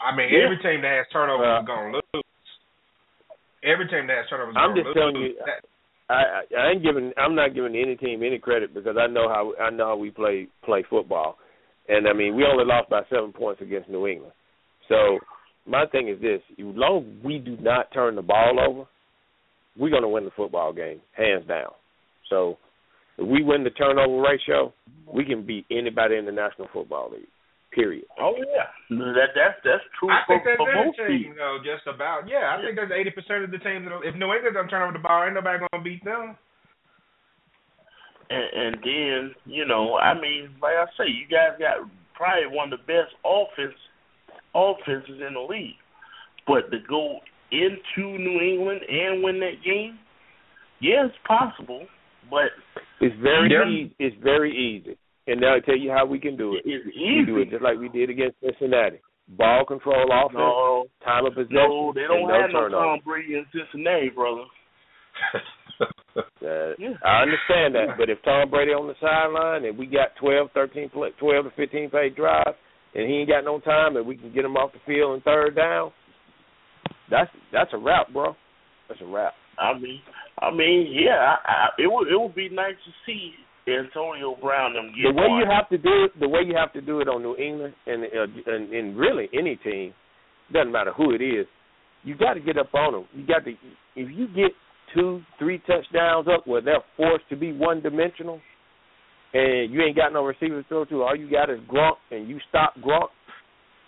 [0.00, 0.44] I mean, Yeah.
[0.44, 2.24] every team that has turnovers Uh, is gonna lose.
[3.62, 4.94] Every team that has turnovers is I'm gonna just lose.
[4.94, 5.64] telling you, That-
[6.08, 9.28] I, I I ain't giving I'm not giving any team any credit because I know
[9.28, 11.38] how I know how we play play football,
[11.88, 14.32] and I mean we only lost by seven points against New England.
[14.86, 15.18] So
[15.66, 18.86] my thing is this: as long as we do not turn the ball over,
[19.76, 21.72] we're going to win the football game hands down.
[22.28, 22.56] So
[23.18, 24.72] if we win the turnover ratio,
[25.06, 27.28] we can beat anybody in the National Football League.
[27.72, 28.06] Period.
[28.18, 31.36] Oh yeah, that that's that's true I for, think that's for most team, teams.
[31.36, 31.58] though.
[31.60, 32.24] Just about.
[32.24, 33.84] Yeah, I think that's eighty percent of the teams.
[33.84, 36.40] That if New England don't turn over the ball, ain't nobody gonna beat them.
[38.30, 41.84] And, and then you know, I mean, like I say, you guys got
[42.16, 43.76] probably one of the best offense
[44.56, 45.76] offenses in the league.
[46.46, 47.20] But to go
[47.52, 49.98] into New England and win that game,
[50.80, 51.84] yeah, it's possible.
[52.30, 52.52] But
[53.00, 53.68] It's very Yeah.
[53.68, 53.94] easy.
[53.98, 54.96] It's very easy,
[55.26, 56.62] and they'll tell you how we can do it.
[56.64, 59.00] it's We do it just like we did against Cincinnati.
[59.28, 62.78] Ball control offense, No, time of possession, no, they don't and no have no.
[62.78, 64.44] Tom Brady in Cincinnati, brother.
[65.34, 66.72] Uh,
[67.04, 70.90] I understand that, but if Tom Brady on the sideline and we got 12, 13,
[70.90, 72.54] 12 to 15 play drive,
[72.94, 75.20] and he ain't got no time, and we can get him off the field in
[75.22, 75.92] third down,
[77.10, 78.34] that's that's a wrap, bro.
[78.88, 79.34] That's a wrap.
[79.58, 80.00] I mean,
[80.40, 83.32] I mean, yeah, I, I, it would it would be nice to see
[83.66, 85.40] Antonio Brown them get The way one.
[85.40, 87.74] you have to do it, the way you have to do it on New England
[87.86, 89.94] and uh, and, and really any team,
[90.52, 91.46] doesn't matter who it is,
[92.04, 93.04] you got to get up on them.
[93.14, 93.50] You got to
[93.96, 94.52] if you get
[94.94, 98.40] two, three touchdowns up where they're forced to be one dimensional,
[99.34, 101.02] and you ain't got no receiver to throw to.
[101.02, 103.08] All you got is Gronk, and you stop Gronk,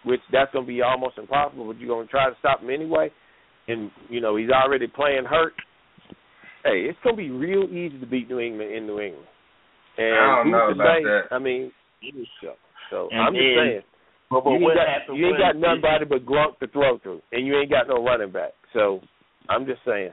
[0.05, 1.67] which that's gonna be almost impossible.
[1.67, 3.11] But you're gonna try to stop him anyway,
[3.69, 5.53] and you know he's already playing hurt.
[6.65, 9.27] Hey, it's gonna be real easy to beat New England in New England.
[9.97, 11.05] And I don't know about say?
[11.05, 11.23] that.
[11.31, 11.73] I mean,
[12.43, 12.55] so,
[12.91, 13.83] so And I'm just saying.
[14.31, 17.47] But, but you ain't got, you ain't got nobody but Gronk to throw to, and
[17.47, 18.53] you ain't got no running back.
[18.75, 19.01] So
[19.49, 20.13] I'm just saying,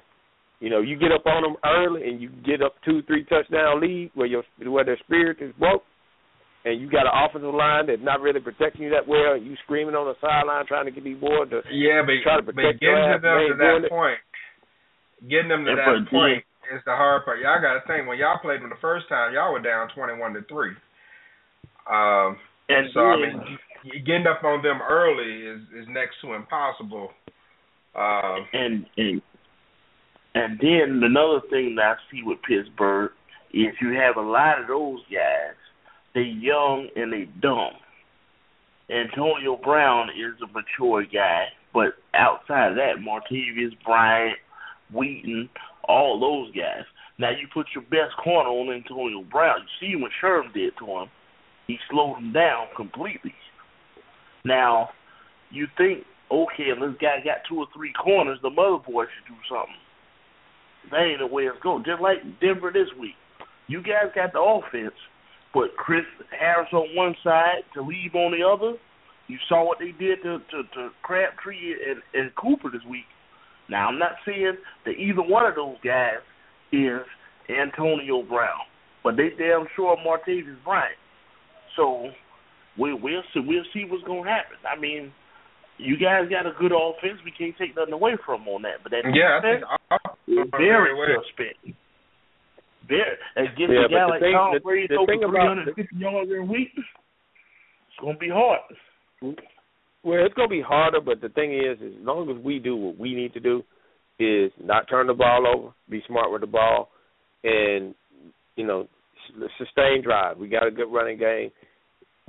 [0.61, 3.81] you know, you get up on them early and you get up two, three touchdown
[3.81, 5.83] lead where your where their spirit is broke,
[6.63, 9.55] and you got an offensive line that's not really protecting you that well, and you
[9.65, 12.55] screaming on the sideline trying to get these boys to Yeah, but, try to but
[12.55, 13.91] protect getting your to them they to that it.
[13.91, 14.17] point,
[15.29, 17.39] getting them to And that point is the hard part.
[17.39, 20.33] Y'all got to think when y'all played them the first time, y'all were down twenty-one
[20.33, 20.71] to three.
[21.89, 22.37] Um,
[22.69, 23.59] And so I mean,
[24.05, 27.11] getting up on them early is is next to impossible.
[27.95, 29.21] Um, and and
[30.33, 33.11] and then another thing that I see with Pittsburgh
[33.53, 35.55] is you have a lot of those guys.
[36.13, 37.73] They young and they dumb.
[38.89, 44.37] Antonio Brown is a mature guy, but outside of that, Martavis Bryant,
[44.93, 45.49] Wheaton,
[45.87, 46.83] all those guys.
[47.17, 49.59] Now you put your best corner on Antonio Brown.
[49.81, 51.07] You see what Sherm did to him.
[51.67, 53.33] He slowed him down completely.
[54.43, 54.89] Now,
[55.49, 59.33] you think, okay, if this guy got two or three corners, the mother boy should
[59.33, 59.81] do something.
[60.91, 61.83] That ain't the way it's going.
[61.83, 63.15] Just like Denver this week.
[63.67, 64.93] You guys got the offense,
[65.53, 66.05] but Chris
[66.37, 68.77] Harris on one side, to on the other.
[69.27, 73.09] You saw what they did to to, to Crabtree and, and Cooper this week.
[73.69, 76.21] Now I'm not saying that either one of those guys
[76.71, 77.01] is
[77.49, 78.65] Antonio Brown,
[79.03, 80.97] but they damn sure Martavis Bryant.
[81.75, 82.09] So
[82.77, 84.57] we we'll see we'll see what's gonna happen.
[84.69, 85.11] I mean,
[85.77, 87.19] you guys got a good offense.
[87.25, 88.81] We can't take nothing away from 'em on that.
[88.83, 89.65] But that yeah, I defense
[90.27, 91.23] think is very well.
[91.23, 91.59] suspect.
[92.87, 96.45] Very against Yeah, a guy the like thing- Tom Brady the over 350 yards every
[96.45, 96.71] week.
[96.77, 98.61] It's gonna be hard.
[100.05, 102.97] Well, it's gonna be harder, but the thing is, as long as we do what
[102.99, 103.63] we need to do,
[104.19, 106.89] is not turn the ball over, be smart with the ball,
[107.43, 107.95] and
[108.55, 108.87] you know,
[109.57, 110.37] sustain drive.
[110.37, 111.49] We got a good running game,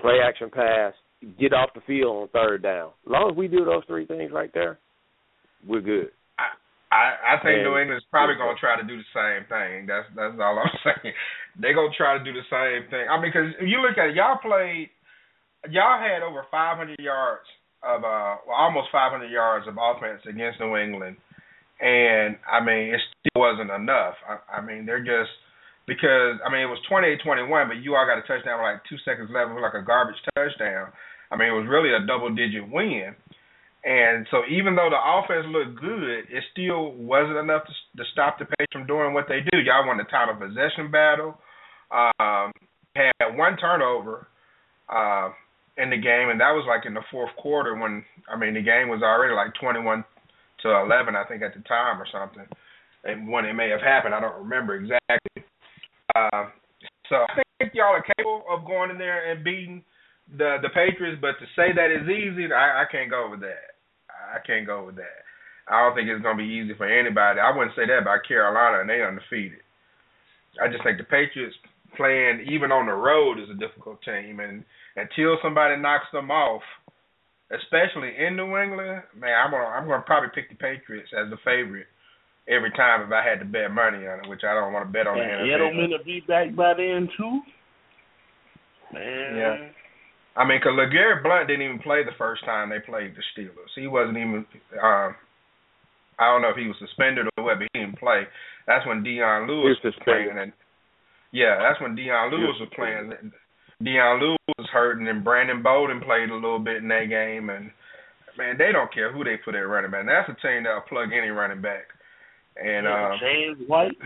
[0.01, 0.95] play action pass,
[1.39, 2.89] get off the field on third down.
[3.05, 4.79] As long as we do those three things right there,
[5.69, 6.09] we're good.
[6.91, 9.85] I I think And- New England's probably gonna try to do the same thing.
[9.85, 11.15] That's that's all I'm saying.
[11.61, 13.07] They're gonna try to do the same thing.
[13.07, 14.89] I mean, because if you look at it, y'all played,
[15.69, 17.45] y'all had over 500 yards
[17.87, 21.17] of uh, well, almost 500 yards of offense against New England,
[21.81, 24.15] and I mean, it still wasn't enough.
[24.27, 25.31] I, I mean, they're just
[25.87, 28.99] because I mean it was 28-21, but you all got a touchdown with like two
[29.07, 29.51] seconds left.
[29.51, 30.91] It was like a garbage touchdown.
[31.31, 33.15] I mean, it was really a double-digit win.
[33.87, 38.39] And so even though the offense looked good, it still wasn't enough to, to stop
[38.39, 39.63] the Patriots from doing what they do.
[39.63, 41.39] Y'all won the of possession battle.
[41.95, 42.51] Um,
[42.95, 44.27] had one turnover
[44.89, 45.31] uh,
[45.77, 48.63] in the game, and that was like in the fourth quarter when I mean the
[48.63, 50.05] game was already like twenty-one
[50.63, 52.47] to eleven, I think at the time or something.
[53.05, 55.45] And when it may have happened, I don't remember exactly.
[56.17, 56.49] Uh,
[57.09, 59.85] so I think y'all are capable of going in there and beating
[60.27, 63.79] the the Patriots, but to say that is easy, I, I can't go with that.
[64.11, 65.23] I can't go with that.
[65.69, 67.39] I don't think it's going to be easy for anybody.
[67.39, 69.63] I wouldn't say that about Carolina, and they undefeated.
[70.63, 71.55] I just think the Patriots
[71.97, 74.65] playing even on the road is a difficult team, and
[74.97, 76.63] until somebody knocks them off,
[77.53, 81.37] especially in New England, man, I'm gonna I'm gonna probably pick the Patriots as the
[81.45, 81.87] favorite
[82.49, 84.93] every time if I had to bet money on it, which I don't want to
[84.93, 87.41] bet on the And Edelman to be back by then too.
[88.93, 89.37] Man.
[89.37, 89.57] Yeah.
[90.37, 93.73] I mean, because LeGarrette Blunt didn't even play the first time they played the Steelers.
[93.75, 94.45] He wasn't even.
[94.77, 95.17] Um,
[96.19, 98.25] I don't know if he was suspended or what, but he didn't play.
[98.67, 100.53] That's when Dion Lewis was was playing, and
[101.33, 103.13] yeah, that's when Dion Lewis was playing.
[103.83, 107.51] Dion Lewis was hurt, and Brandon Bolden played a little bit in that game.
[107.51, 107.71] And
[108.39, 110.07] man, they don't care who they put at running back.
[110.07, 111.85] That's a team that'll plug any running back.
[112.57, 113.97] And Yeah, um, James White.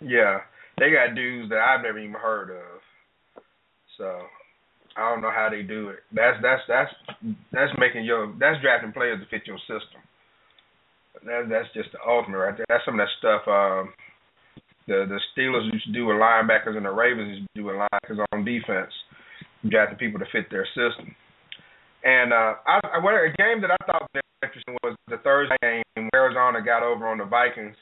[0.00, 0.40] yeah,
[0.78, 2.80] they got dudes that I've never even heard of.
[3.96, 4.18] So
[4.96, 6.00] I don't know how they do it.
[6.12, 6.90] That's that's that's
[7.52, 10.02] that's making your that's drafting players to fit your system.
[11.24, 12.66] That that's just the ultimate right there.
[12.68, 13.92] That's some of that stuff um
[14.90, 17.78] the the Steelers used to do with linebackers and the Ravens used to do with
[17.78, 18.90] linebackers on defense,
[19.70, 21.14] drafting people to fit their system.
[22.02, 25.56] And uh I, I what a game that I thought was interesting was the Thursday
[25.62, 27.78] game Arizona got over on the Vikings,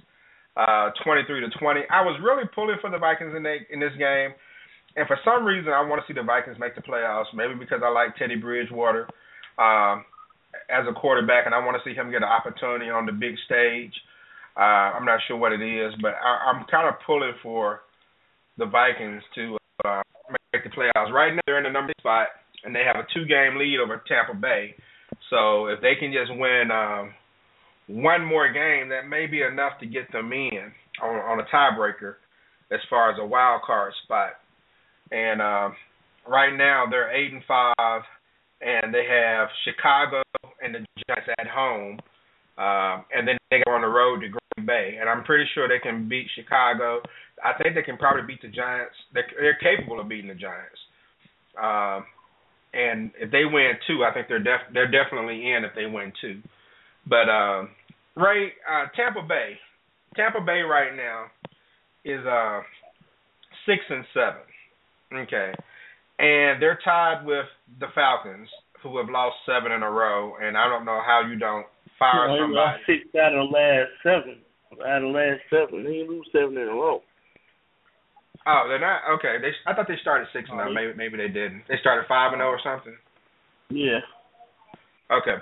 [0.61, 1.89] uh twenty three to twenty.
[1.89, 4.37] I was really pulling for the Vikings in in this game.
[4.97, 7.31] And for some reason, I want to see the Vikings make the playoffs.
[7.33, 9.07] Maybe because I like Teddy Bridgewater
[9.55, 10.03] um,
[10.67, 13.37] as a quarterback, and I want to see him get an opportunity on the big
[13.47, 13.95] stage.
[14.59, 17.83] Uh, I'm not sure what it is, but I, I'm kind of pulling for
[18.57, 20.03] the Vikings to uh,
[20.53, 21.13] make the playoffs.
[21.13, 22.27] Right now, they're in the number spot,
[22.65, 24.75] and they have a two-game lead over Tampa Bay.
[25.31, 27.13] So if they can just win um,
[27.87, 30.73] one more game, that may be enough to get them in
[31.03, 32.15] on, on a tiebreaker
[32.73, 34.33] as far as a wild card spot.
[35.13, 35.71] And uh,
[36.27, 38.03] right now, they're eight and five,
[38.61, 40.23] and they have Chicago
[40.61, 42.01] and the Giants at home,
[42.59, 44.29] uh, and then they go on the road to
[44.69, 44.99] Bay.
[45.01, 47.01] And I'm pretty sure they can beat Chicago.
[47.43, 48.95] I think they can probably beat the Giants.
[49.15, 50.79] They're, they're capable of beating the Giants.
[51.57, 52.05] Um,
[52.75, 56.13] and if they win two, I think they're def- they're definitely in if they win
[56.21, 56.41] two.
[57.09, 57.71] But um,
[58.17, 59.57] Ray, uh, Tampa Bay,
[60.15, 61.27] Tampa Bay right now
[62.05, 62.61] is uh
[63.67, 65.25] six and seven.
[65.25, 65.53] Okay,
[66.19, 67.47] and they're tied with
[67.81, 68.49] the Falcons,
[68.83, 70.35] who have lost seven in a row.
[70.41, 71.67] And I don't know how you don't
[71.99, 72.83] fire somebody.
[72.87, 74.39] Six out of the last seven.
[74.73, 77.01] Out of the last seven, they lose seven in a row.
[78.47, 79.37] Oh, they're not okay.
[79.41, 80.73] They I thought they started six and zero.
[80.73, 81.63] Maybe maybe they didn't.
[81.69, 82.97] They started five and zero or something.
[83.71, 84.01] Yeah.
[85.11, 85.37] Okay.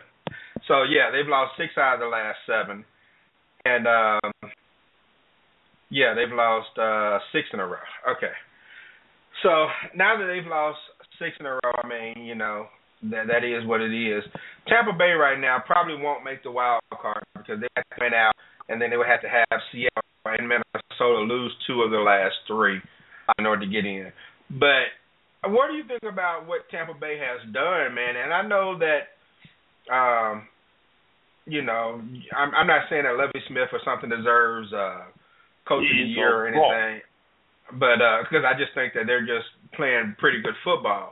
[0.66, 2.84] So yeah, they've lost six out of the last seven,
[3.64, 4.50] and um,
[5.90, 7.86] yeah, they've lost uh, six in a row.
[8.16, 8.34] Okay.
[9.42, 10.78] So now that they've lost
[11.18, 12.66] six in a row, I mean, you know,
[13.10, 14.24] that that is what it is.
[14.66, 18.14] Tampa Bay right now probably won't make the wild card because they have to win
[18.14, 18.34] out,
[18.68, 22.34] and then they would have to have Seattle and Minnesota lose two of the last
[22.46, 22.80] three
[23.38, 24.12] in order to get in.
[24.50, 24.90] But
[25.44, 28.16] what do you think about what Tampa Bay has done, man?
[28.16, 29.14] And I know that,
[29.92, 30.48] um,
[31.46, 32.00] you know,
[32.36, 35.06] I'm, I'm not saying that Lovie Smith or something deserves uh,
[35.68, 37.02] Coach of the Year or anything,
[37.78, 41.10] but because uh, I just think that they're just playing pretty good football.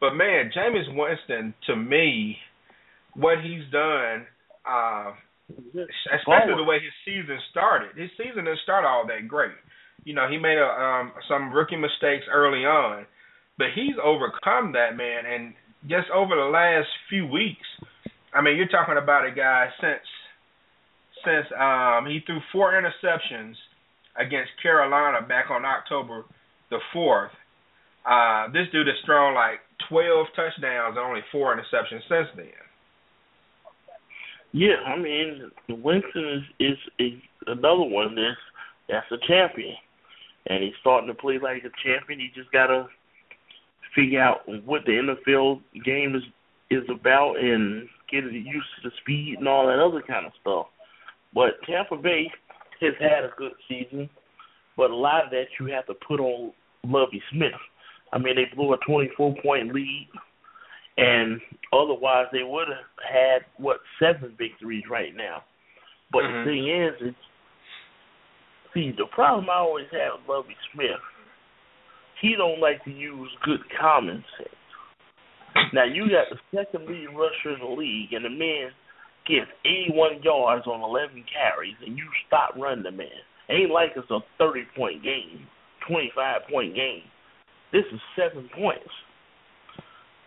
[0.00, 2.36] But man, Jameis Winston, to me,
[3.14, 4.26] what he's done,
[4.68, 5.12] uh,
[5.48, 7.96] especially the way his season started.
[7.96, 9.56] His season didn't start all that great.
[10.04, 13.06] You know, he made a, um, some rookie mistakes early on,
[13.58, 15.26] but he's overcome that man.
[15.26, 15.54] And
[15.88, 17.66] just over the last few weeks,
[18.34, 20.06] I mean, you're talking about a guy since
[21.24, 23.54] since um, he threw four interceptions
[24.14, 26.24] against Carolina back on October
[26.70, 27.32] the fourth.
[28.06, 29.58] Uh, this dude has thrown like
[29.88, 32.65] 12 touchdowns and only four interceptions since then.
[34.56, 37.12] Yeah, I mean Winston is is, is
[37.46, 38.40] another one that's
[38.88, 39.74] that's a champion,
[40.46, 42.20] and he's starting to play like a champion.
[42.20, 42.86] He just gotta
[43.94, 46.22] figure out what the NFL game is
[46.70, 50.68] is about and get used to the speed and all that other kind of stuff.
[51.34, 52.30] But Tampa Bay
[52.80, 54.08] has had a good season,
[54.74, 56.52] but a lot of that you have to put on
[56.82, 57.52] Lovie Smith.
[58.10, 60.08] I mean, they blew a 24 point lead,
[60.96, 61.40] and
[61.72, 65.42] otherwise they would have had what seven victories right now.
[66.12, 66.38] But mm-hmm.
[66.38, 67.14] the thing is, is
[68.74, 71.02] see the problem I always have with Lovie Smith.
[72.20, 74.50] He don't like to use good common sense.
[75.72, 78.70] Now you got the second lead rusher in the league, and the man
[79.26, 83.20] gets 81 yards on 11 carries, and you stop running the man.
[83.50, 85.46] Ain't like it's a 30 point game,
[85.88, 87.02] 25 point game.
[87.72, 88.90] This is seven points.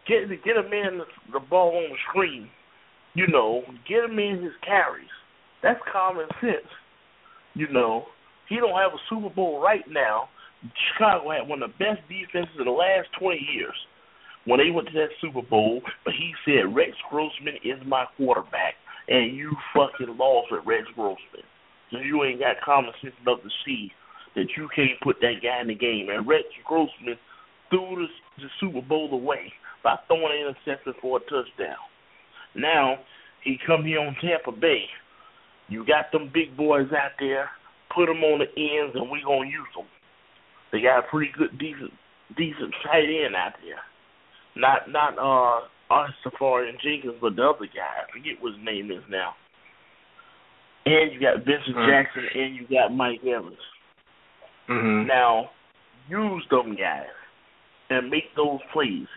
[0.09, 0.97] Get get a man
[1.31, 2.49] the, ball on the screen.
[3.13, 5.13] You know, get him in his carries.
[5.61, 6.65] That's common sense.
[7.53, 8.05] You know,
[8.49, 10.29] he don't have a Super Bowl right now.
[10.91, 13.75] Chicago had one of the best defenses of the last 20 years
[14.45, 15.81] when they went to that Super Bowl.
[16.03, 21.45] But he said Rex Grossman is my quarterback, and you fucking lost with Rex Grossman.
[21.91, 23.91] So you ain't got common sense enough to see
[24.35, 26.09] that you can't put that guy in the game.
[26.09, 27.17] And Rex Grossman
[27.69, 28.07] threw the,
[28.41, 31.79] the Super Bowl away by throwing an interception for a touchdown.
[32.55, 32.99] Now
[33.43, 34.85] he come here on Tampa Bay.
[35.67, 37.49] You got them big boys out there.
[37.95, 39.85] Put them on the ends, and we gonna use them.
[40.71, 41.91] They got a pretty good, decent,
[42.37, 43.81] decent tight end out there.
[44.55, 48.05] Not not uh us Safari and Jenkins, but the other guy.
[48.05, 49.33] I forget what his name is now.
[50.85, 51.89] And you got Vincent mm-hmm.
[51.89, 53.57] Jackson, and you got Mike Evans.
[54.69, 55.07] Mm-hmm.
[55.07, 55.49] Now
[56.09, 57.09] use them guys
[57.89, 59.07] and make those plays.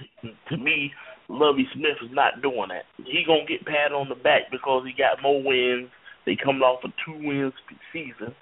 [0.49, 0.93] To me,
[1.29, 2.85] Lovie Smith is not doing that.
[3.05, 5.89] He gonna get pat on the back because he got more wins.
[6.27, 7.53] They coming off a two wins
[7.93, 8.35] season,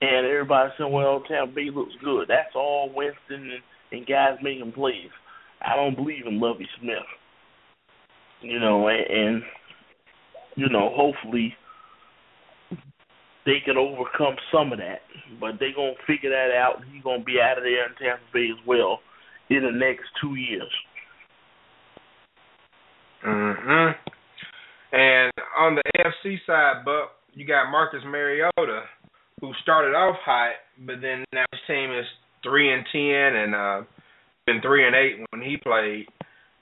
[0.00, 4.72] and everybody saying, "Well, Tampa Bay looks good." That's all Winston and, and guys making
[4.72, 5.10] plays.
[5.60, 7.08] I don't believe in Lovie Smith.
[8.40, 9.42] You know, and, and
[10.56, 11.54] you know, hopefully
[13.46, 15.00] they can overcome some of that.
[15.40, 16.82] But they gonna figure that out.
[16.92, 19.00] He's gonna be out of there in Tampa Bay as well
[19.50, 20.72] in the next two years.
[23.22, 23.96] Mhm.
[24.92, 28.88] And on the AFC side, but you got Marcus Mariota,
[29.40, 32.06] who started off hot, but then now his team is
[32.42, 33.82] three and ten, and uh,
[34.46, 36.06] been three and eight when he played,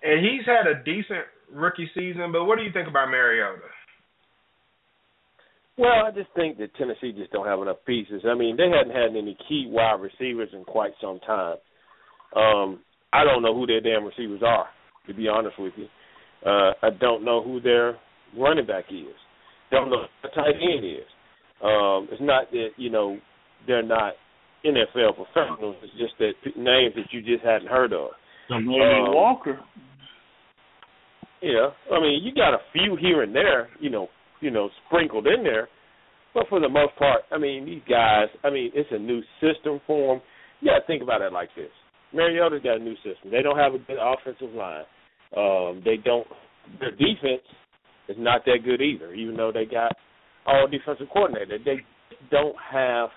[0.02, 2.33] and he's had a decent rookie season.
[2.33, 3.69] But what do you think about Mariota?
[5.77, 8.23] Well, I just think that Tennessee just don't have enough pieces.
[8.28, 11.57] I mean, they hadn't had any key wide receivers in quite some time.
[12.36, 12.81] Um,
[13.12, 14.67] I don't know who their damn receivers are,
[15.07, 15.86] to be honest with you.
[16.44, 17.97] Uh, I don't know who their
[18.36, 19.15] running back is.
[19.70, 21.07] Don't know who the tight end is.
[21.62, 23.19] Um, it's not that you know
[23.67, 24.15] they're not
[24.65, 25.77] NFL professionals.
[25.83, 28.11] It's just that names that you just hadn't heard of.
[28.51, 29.61] Um, Walker.
[31.41, 34.09] Yeah, I mean, you got a few here and there, you know,
[34.41, 35.69] you know, sprinkled in there,
[36.35, 39.81] but for the most part, I mean, these guys, I mean, it's a new system
[39.86, 40.23] for them.
[40.61, 41.70] You got to think about it like this:
[42.15, 43.31] Mariota's got a new system.
[43.31, 44.85] They don't have a good offensive line.
[45.37, 46.27] Um, they don't.
[46.79, 47.43] Their defense
[48.09, 49.93] is not that good either, even though they got
[50.47, 51.59] all defensive coordinator.
[51.65, 51.81] They
[52.31, 53.09] don't have.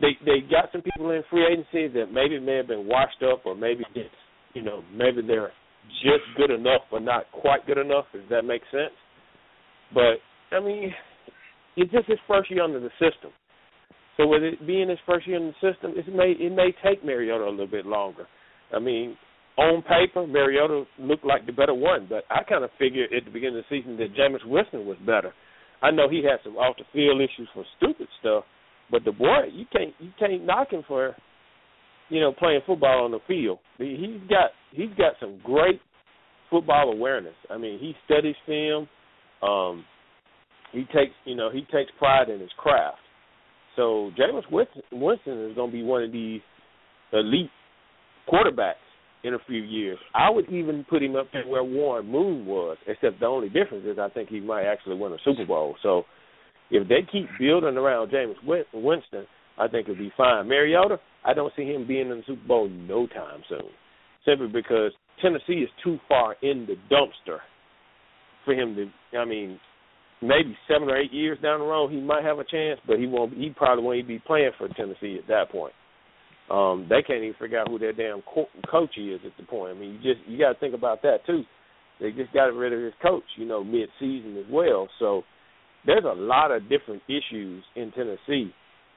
[0.00, 3.46] They they got some people in free agency that maybe may have been washed up,
[3.46, 4.10] or maybe just
[4.54, 5.52] you know maybe they're
[6.02, 8.06] just good enough but not quite good enough.
[8.12, 8.92] If that makes sense.
[9.92, 10.18] But
[10.54, 10.92] I mean,
[11.76, 13.30] it's just his first year under the system.
[14.16, 17.04] So with it being his first year in the system, it may it may take
[17.04, 18.26] Mariota a little bit longer.
[18.74, 19.16] I mean,
[19.56, 23.30] on paper, Mariota looked like the better one, but I kind of figured at the
[23.30, 25.32] beginning of the season that Jameis Winston was better.
[25.82, 28.44] I know he had some off the field issues for stupid stuff,
[28.90, 31.14] but the boy, you can't you can't knock him for,
[32.08, 33.58] you know, playing football on the field.
[33.78, 35.80] He- He's got he's got some great
[36.50, 37.34] football awareness.
[37.50, 38.88] I mean, he studies film.
[39.42, 39.84] Um,
[40.72, 42.98] he takes you know he takes pride in his craft.
[43.76, 46.40] So Jameis Winston, is going to be one of these
[47.12, 47.50] elite
[48.30, 48.74] quarterbacks
[49.24, 49.98] in a few years.
[50.14, 53.84] I would even put him up there where Warren Moon was, except the only difference
[53.86, 55.76] is I think he might actually win a Super Bowl.
[55.82, 56.04] So
[56.70, 59.26] if they keep building around James Win- Winston,
[59.58, 60.48] I think it'll be fine.
[60.48, 63.70] Mariota, I don't see him being in the Super Bowl no time soon,
[64.26, 67.38] simply because Tennessee is too far in the dumpster
[68.44, 69.18] for him to.
[69.18, 69.58] I mean,
[70.22, 73.06] maybe seven or eight years down the road, he might have a chance, but he
[73.06, 73.34] won't.
[73.34, 75.74] He probably won't be playing for Tennessee at that point.
[76.50, 79.76] Um, they can't even figure out who their damn co- coach is at the point.
[79.76, 81.42] I mean, you just you got to think about that too.
[82.00, 84.88] They just got rid of his coach, you know, mid-season as well.
[84.98, 85.22] So
[85.86, 88.52] there's a lot of different issues in Tennessee.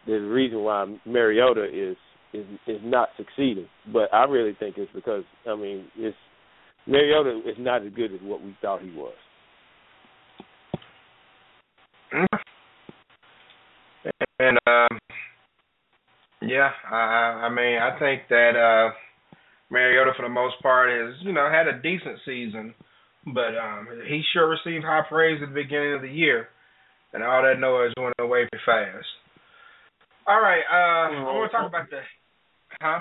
[0.05, 1.95] There's a reason why Mariota is
[2.33, 6.17] is is not succeeding, but I really think it's because I mean, it's
[6.85, 9.13] Mariota is not as good as what we thought he was.
[14.39, 14.99] And um,
[16.41, 18.93] yeah, I, I mean, I think that uh,
[19.69, 22.73] Mariota, for the most part, has you know had a decent season,
[23.33, 26.49] but um, he sure received high praise at the beginning of the year,
[27.13, 29.07] and all that noise went away pretty fast.
[30.27, 32.01] All right, uh, I want to talk about the,
[32.81, 32.99] huh?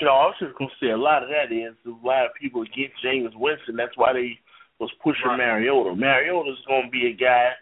[0.00, 2.32] You know, I was just gonna say a lot of that is a lot of
[2.40, 3.76] people get James Winston.
[3.76, 4.38] That's why they
[4.78, 5.94] was pushing Mariota.
[5.96, 7.52] Mariota's gonna be a guy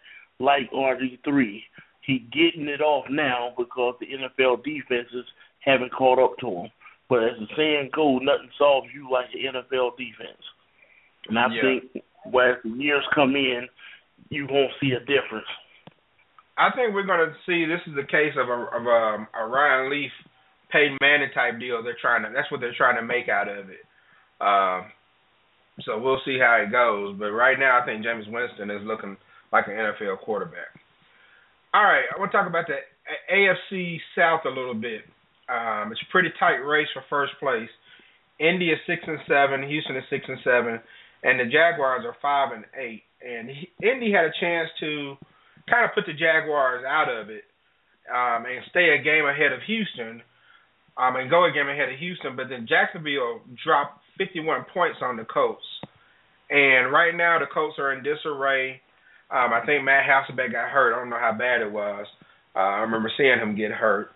[0.41, 1.63] like RG three.
[2.07, 5.25] He getting it off now because the NFL defenses
[5.61, 6.71] haven't caught up to him.
[7.09, 10.43] But as the saying goes, nothing solves you like the NFL defense.
[11.29, 11.63] And I Yeah.
[11.63, 13.69] think as the years come in,
[14.31, 15.47] you won't see a difference.
[16.57, 19.47] I think we're going to see this is the case of a of a, a
[19.47, 20.13] Ryan Leaf,
[20.71, 21.83] Peyton Manning type deal.
[21.83, 23.85] They're trying to that's what they're trying to make out of it.
[24.41, 24.93] Um,
[25.83, 27.17] so we'll see how it goes.
[27.19, 29.17] But right now, I think James Winston is looking
[29.53, 30.71] like an NFL quarterback.
[31.75, 32.79] All right, I want to talk about the
[33.35, 35.03] AFC South a little bit.
[35.51, 37.69] Um, it's a pretty tight race for first place.
[38.39, 40.79] Indy is six and seven, Houston is six and seven,
[41.25, 43.03] and the Jaguars are five and eight.
[43.27, 45.19] And he, Indy had a chance to
[45.69, 47.43] kind of put the Jaguars out of it
[48.07, 50.23] um, and stay a game ahead of Houston,
[50.95, 52.37] um, and go a game ahead of Houston.
[52.37, 55.67] But then Jacksonville dropped 51 points on the Colts,
[56.51, 58.79] and right now the Colts are in disarray.
[59.31, 60.95] Um, I think Matt Hasselbeck got hurt.
[60.95, 62.07] I don't know how bad it was.
[62.55, 64.11] Uh, I remember seeing him get hurt.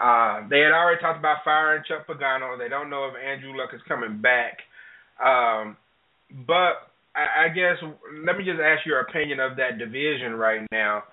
[0.00, 2.58] Uh, they had already talked about firing Chuck Pagano.
[2.58, 4.58] They don't know if Andrew Luck is coming back.
[5.18, 5.76] Um,
[6.46, 7.80] but I, I guess
[8.24, 11.04] let me just ask your opinion of that division right now,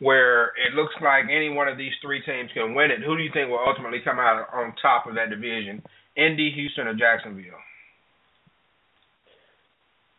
[0.00, 3.04] where it looks like any one of these three teams can win it.
[3.04, 5.82] Who do you think will ultimately come out on top of that division?
[6.16, 7.60] Indy, Houston, or Jacksonville?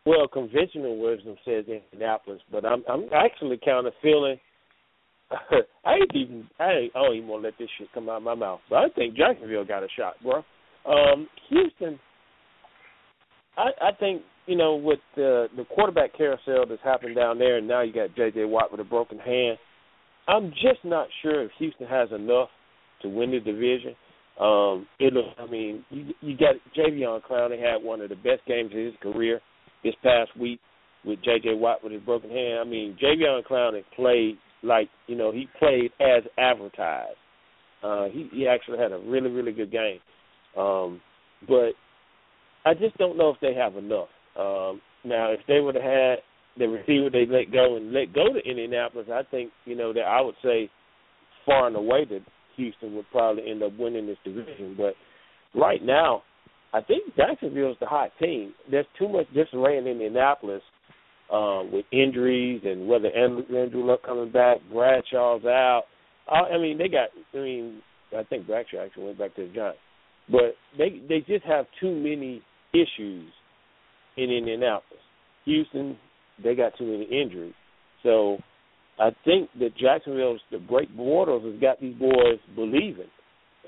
[0.06, 4.38] Well, conventional wisdom says Indianapolis, but I'm I'm actually kind of feeling.
[5.84, 8.18] I ain't even I ain't I don't even want to let this shit come out
[8.18, 10.44] of my mouth, but I think Jacksonville got a shot, bro.
[10.86, 11.98] Um, Houston,
[13.56, 17.66] I I think you know, with the the quarterback carousel that's happened down there, and
[17.66, 18.44] now you got J.J.
[18.44, 19.58] Watt with a broken hand.
[20.28, 22.48] I'm just not sure if Houston has enough
[23.02, 23.94] to win the division.
[24.40, 28.72] Um, it'll, I mean, you you got Jadeveon Clowney had one of the best games
[28.72, 29.40] of his career
[29.84, 30.60] this past week
[31.04, 31.54] with J.J.
[31.54, 32.58] Watt with his broken hand.
[32.60, 37.16] I mean, Jadeveon Clowney played like you know he played as advertised.
[37.82, 40.00] Uh, he he actually had a really really good game,
[40.58, 41.00] um,
[41.46, 41.72] but
[42.64, 44.08] I just don't know if they have enough.
[44.38, 46.16] Um, now, if they would have had
[46.56, 50.04] the receiver they let go and let go to Indianapolis, I think you know that
[50.04, 50.70] I would say
[51.44, 52.22] far and away that
[52.56, 54.74] Houston would probably end up winning this division.
[54.76, 54.94] But
[55.58, 56.22] right now,
[56.74, 58.52] I think Jacksonville is the hot team.
[58.68, 60.62] There's too much disarray in Indianapolis
[61.32, 65.84] um, with injuries and whether Andrew, Luck coming back, Bradshaw's out.
[66.28, 67.10] I mean, they got.
[67.32, 67.80] I mean,
[68.16, 69.78] I think Bradshaw actually went back to the Giants,
[70.30, 73.30] but they they just have too many issues
[74.16, 75.02] in Indianapolis.
[75.44, 75.96] Houston,
[76.42, 77.54] they got too many injuries.
[78.02, 78.38] So
[78.98, 83.10] I think that Jacksonville's the Blake Bortles has got these boys believing,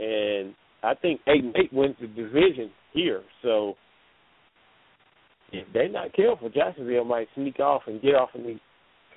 [0.00, 3.22] and I think eight and eight wins the division here.
[3.42, 3.74] So
[5.52, 8.60] if they're not careful, Jacksonville might sneak off and get off of me.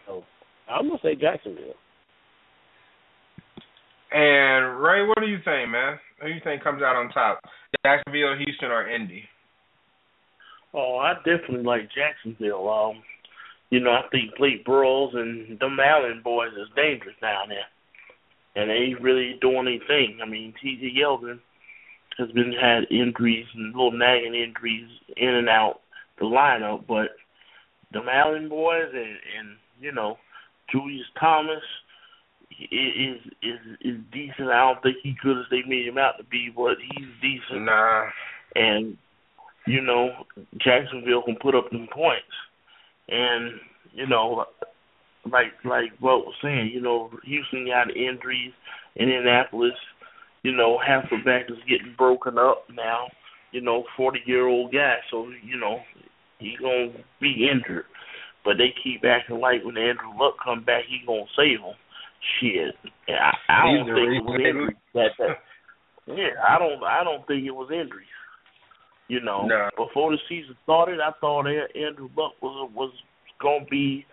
[0.06, 0.24] So
[0.70, 1.74] I'm gonna say Jacksonville.
[4.12, 6.00] And Ray, what do you think, man?
[6.22, 7.40] Who do you think comes out on top?
[7.86, 9.24] Jacksonville, Houston, or Indy?
[10.74, 12.70] Oh, I definitely like Jacksonville.
[12.70, 13.04] Um,
[13.70, 17.68] you know, I think Blake Bortles and them Allen boys is dangerous down there,
[18.56, 20.20] and they ain't really doing anything.
[20.24, 21.00] I mean, T.J.
[21.00, 21.40] Yeldon
[22.20, 25.82] has been had injuries and little nagging injuries in and out
[26.20, 27.16] the lineup, but
[27.92, 30.18] them Allen boys and and you know
[30.72, 31.64] Julius Thomas
[32.72, 34.50] is is is decent.
[34.50, 37.66] I don't think he's good as they made him out to be, but he's decent.
[37.66, 38.10] Nah.
[38.56, 38.98] And
[39.66, 40.10] you know
[40.58, 42.26] Jacksonville can put up them points,
[43.08, 43.60] and
[43.94, 44.46] you know
[45.32, 48.54] like like what was saying, you know Houston got injuries,
[48.96, 49.78] in Indianapolis,
[50.44, 53.08] you know Hasselbeck is getting broken up now.
[53.52, 55.80] You know, forty year old guy, so you know
[56.40, 57.86] he gonna be injured.
[58.46, 61.76] But they keep acting like when Andrew Luck come back, he gonna save him.
[62.40, 62.76] Shit,
[63.08, 64.78] I, I don't He's think it was injuries.
[64.94, 65.38] That, that
[66.08, 68.08] yeah, I don't I don't think it was injuries.
[69.08, 69.70] You know, No.
[69.76, 72.94] before the season started, I thought Andrew Luck was was
[73.42, 74.06] gonna be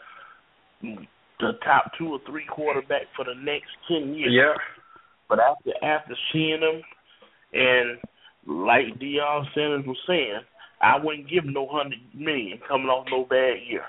[0.82, 4.32] the top two or three quarterback for the next ten years.
[4.32, 4.54] Yeah.
[5.28, 6.82] But after after seeing him,
[7.52, 7.98] and
[8.46, 10.40] like Deion Sanders was saying,
[10.80, 13.84] I wouldn't give him no hundred million coming off no bad year.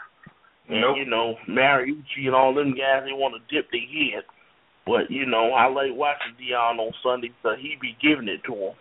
[0.70, 0.98] And Nope.
[0.98, 4.24] you know, Mariucci and all them guys, they want to dip their head.
[4.86, 8.54] But you know, I like watching Deion on Sunday, so he be giving it to
[8.56, 8.74] him.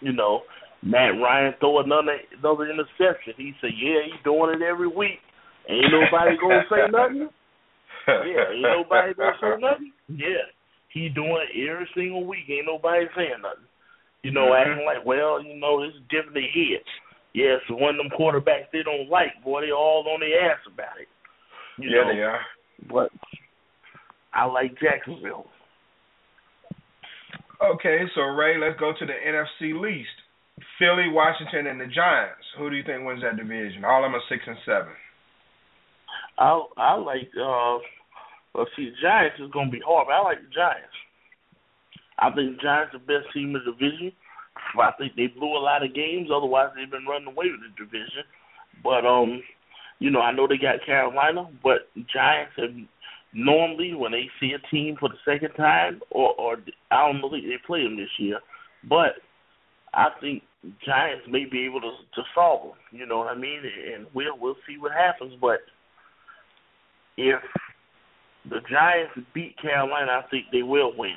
[0.00, 0.42] You know,
[0.82, 3.34] Matt Ryan throw another another interception.
[3.36, 5.20] He said, "Yeah, he's doing it every week.
[5.68, 7.28] Ain't nobody gonna say nothing."
[8.08, 9.92] Yeah, ain't nobody gonna say nothing.
[10.08, 10.48] Yeah,
[10.92, 12.48] he doing it every single week.
[12.48, 13.64] Ain't nobody saying nothing.
[14.22, 14.60] You know, Mhm.
[14.60, 16.84] acting like, well, you know, it's dipping their head.
[17.32, 20.58] Yeah, so one of them quarterbacks they don't like, boy, they all on their ass
[20.66, 21.08] about it.
[21.78, 22.46] You yeah, know, they are.
[22.88, 23.12] but
[24.34, 25.46] I like Jacksonville.
[27.62, 30.08] Okay, so Ray, let's go to the NFC least.
[30.78, 32.44] Philly, Washington, and the Giants.
[32.58, 33.84] Who do you think wins that division?
[33.84, 34.92] All of them are six and seven.
[36.38, 37.78] I I like uh
[38.54, 40.96] well see the Giants is gonna be hard, but I like the Giants.
[42.18, 44.12] I think the Giants are the best team in the division.
[44.78, 47.84] I think they blew a lot of games, otherwise they've been running away with the
[47.84, 48.24] division.
[48.82, 49.42] But um,
[49.98, 52.74] you know, I know they got Carolina, but Giants have
[53.32, 56.56] normally when they see a team for the second time or or
[56.90, 58.40] I don't believe they play them this year,
[58.88, 59.14] but
[59.94, 60.42] I think
[60.84, 62.78] Giants may be able to to solve them.
[62.92, 63.60] You know what I mean?
[63.94, 65.34] And we'll we'll see what happens.
[65.40, 65.60] But
[67.16, 67.40] if
[68.48, 71.16] the Giants beat Carolina, I think they will win.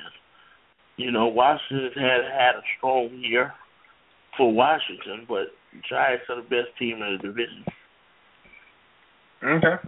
[0.96, 3.52] You know, Washington had had a strong year
[4.36, 5.48] for Washington, but
[5.88, 7.64] Giants are the best team in the division.
[9.42, 9.82] Okay.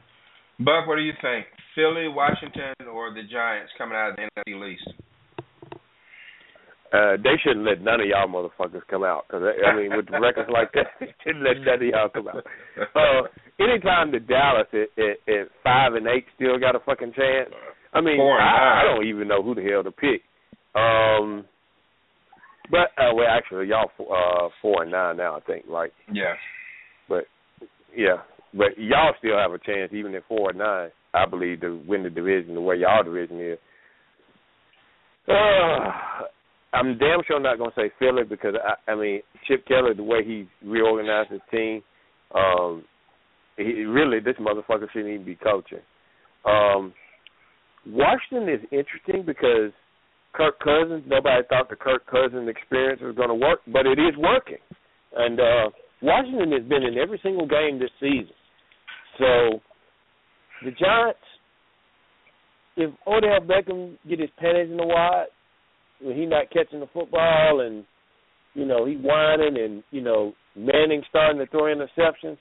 [0.58, 1.46] Buck, what do you think?
[1.74, 4.88] Philly, Washington, or the Giants coming out of the NFC least?
[6.92, 9.26] Uh, they shouldn't let none of y'all motherfuckers come out.
[9.28, 12.28] Cause I I mean, with records like that, they shouldn't let none of y'all come
[12.28, 12.46] out.
[12.94, 13.28] Uh,
[13.60, 17.50] anytime the Dallas at, at, at five and eight still got a fucking chance.
[17.92, 20.22] I mean, I, I don't even know who the hell to pick.
[20.74, 21.44] Um,
[22.70, 25.92] but uh, well, actually, y'all uh four and nine now, I think, right?
[26.12, 26.34] Yeah.
[27.08, 27.24] But
[27.96, 28.18] yeah,
[28.52, 30.90] but y'all still have a chance, even at four and nine.
[31.14, 33.58] I believe to win the division the way y'all division is.
[35.28, 35.90] Uh,
[36.74, 40.24] I'm damn sure not gonna say Philly because I, I mean Chip Kelly, the way
[40.24, 41.82] he reorganized his team,
[42.34, 42.84] um,
[43.56, 45.78] he really this motherfucker shouldn't even be coaching.
[46.44, 46.92] Um,
[47.86, 49.72] Washington is interesting because
[50.36, 51.04] Kirk Cousins.
[51.06, 54.58] Nobody thought the Kirk Cousins experience was going to work, but it is working.
[55.16, 55.70] And uh,
[56.02, 58.34] Washington has been in every single game this season.
[59.18, 59.60] So
[60.64, 61.18] the Giants,
[62.76, 65.28] if Odell Beckham get his panties in the wad
[66.02, 67.84] when he not catching the football and
[68.52, 72.38] you know he whining and you know Manning starting to throw interceptions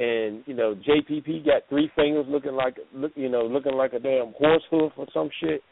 [0.00, 3.98] and you know JPP got three fingers looking like look you know looking like a
[3.98, 5.62] damn horse hoof or some shit.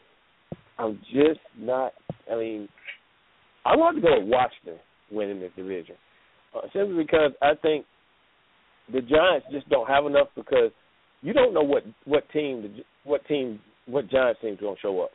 [0.79, 1.93] I'm just not.
[2.31, 2.67] I mean,
[3.65, 4.79] I want to go with Washington
[5.11, 5.95] winning this division
[6.55, 7.85] uh, simply because I think
[8.91, 10.71] the Giants just don't have enough because
[11.21, 15.09] you don't know what what team the what team what Giants team's gonna show up.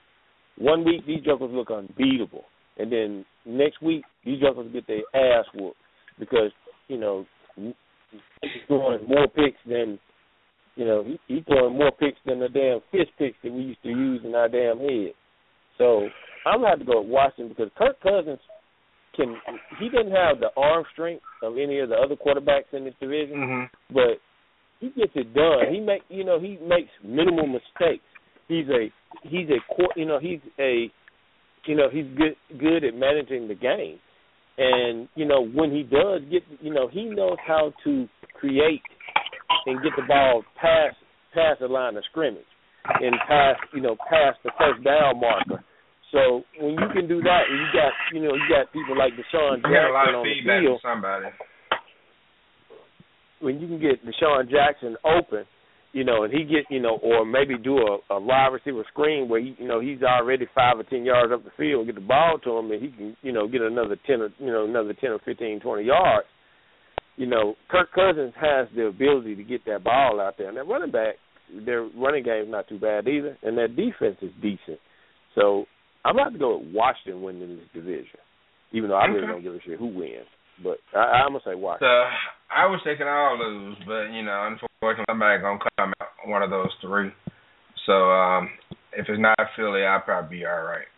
[0.58, 2.44] One week these jokers look unbeatable,
[2.78, 5.76] and then next week these jokers get their ass whooped
[6.18, 6.50] because
[6.88, 7.26] you know
[8.10, 9.98] he's throwing more picks than
[10.76, 13.82] you know he, he throwing more picks than the damn fish picks that we used
[13.82, 15.12] to use in our damn head.
[15.76, 16.08] So
[16.46, 18.40] I'm gonna have to go with Washington because Kirk Cousins
[19.16, 19.36] can
[19.80, 23.36] he doesn't have the arm strength of any of the other quarterbacks in this division,
[23.36, 23.94] mm-hmm.
[23.94, 24.20] but
[24.80, 25.72] he gets it done.
[25.72, 28.04] He make you know he makes minimal mistakes.
[28.46, 28.90] He's a
[29.22, 29.58] he's a
[29.96, 30.90] you know he's a
[31.66, 33.98] you know he's good good at managing the game,
[34.58, 38.82] and you know when he does get you know he knows how to create
[39.66, 40.96] and get the ball past
[41.34, 42.42] past the line of scrimmage
[42.84, 45.62] and past you know past the first down marker
[46.12, 49.12] so when you can do that, and you got you know you got people like
[49.12, 50.80] DeSean Jackson a lot of on feedback the field.
[50.80, 51.28] from somebody.
[53.40, 55.44] When you can get DeSean Jackson open,
[55.92, 59.28] you know, and he get you know, or maybe do a, a wide receiver screen
[59.28, 62.00] where he, you know he's already five or ten yards up the field, get the
[62.00, 64.94] ball to him, and he can you know get another ten or you know another
[64.94, 66.26] ten or fifteen, twenty yards.
[67.16, 70.68] You know, Kirk Cousins has the ability to get that ball out there, and that
[70.68, 71.14] running back,
[71.66, 74.78] their running game is not too bad either, and their defense is decent.
[75.34, 75.64] So
[76.04, 78.20] I'm about to go with Washington winning this division,
[78.72, 79.32] even though I really Okay.
[79.32, 80.26] don't give a shit who wins.
[80.62, 82.04] But I, I'm gonna say So
[82.50, 86.50] I was thinking I'll lose, but you know, unfortunately, somebody gonna come out one of
[86.50, 87.10] those three.
[87.86, 88.50] So um,
[88.92, 90.88] if it's not Philly, I'll probably be all right.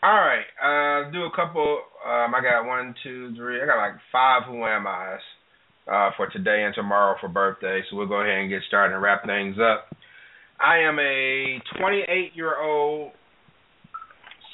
[0.00, 1.82] All right, uh, do a couple.
[2.06, 3.60] Um, I got one, two, three.
[3.60, 5.18] I got like five Who Am I's
[5.90, 7.82] uh, for today and tomorrow for birthday.
[7.90, 9.90] So we'll go ahead and get started and wrap things up.
[10.60, 13.10] I am a 28 year old,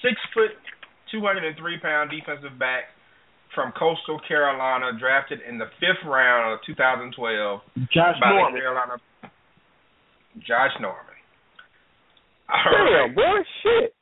[0.02, 0.52] six foot,
[1.12, 2.84] 203 pound defensive back
[3.54, 7.60] from Coastal Carolina, drafted in the fifth round of 2012
[7.92, 8.54] Josh by Norman.
[8.54, 8.94] the Carolina.
[10.46, 11.14] Josh Norman.
[12.48, 13.14] All Damn, right.
[13.14, 13.94] boy, shit.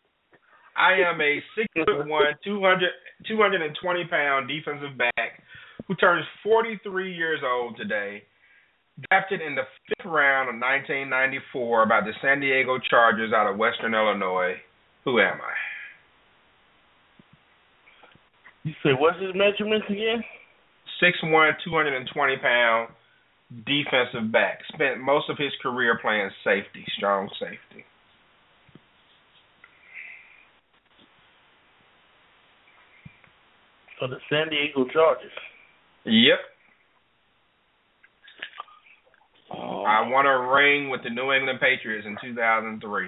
[0.77, 2.89] I am a six foot one, 200,
[3.29, 5.43] 220 pound defensive back
[5.87, 8.23] who turns 43 years old today.
[9.11, 13.95] Drafted in the fifth round of 1994 by the San Diego Chargers out of Western
[13.95, 14.55] Illinois.
[15.05, 15.55] Who am I?
[18.65, 20.23] You say what's his measurements again?
[21.01, 22.91] Six one, two hundred and twenty pound
[23.67, 24.61] defensive back.
[24.73, 27.85] Spent most of his career playing safety, strong safety.
[33.99, 35.31] For the San Diego Chargers.
[36.05, 36.39] Yep.
[39.55, 39.83] Oh.
[39.83, 43.07] I won a ring with the New England Patriots in 2003.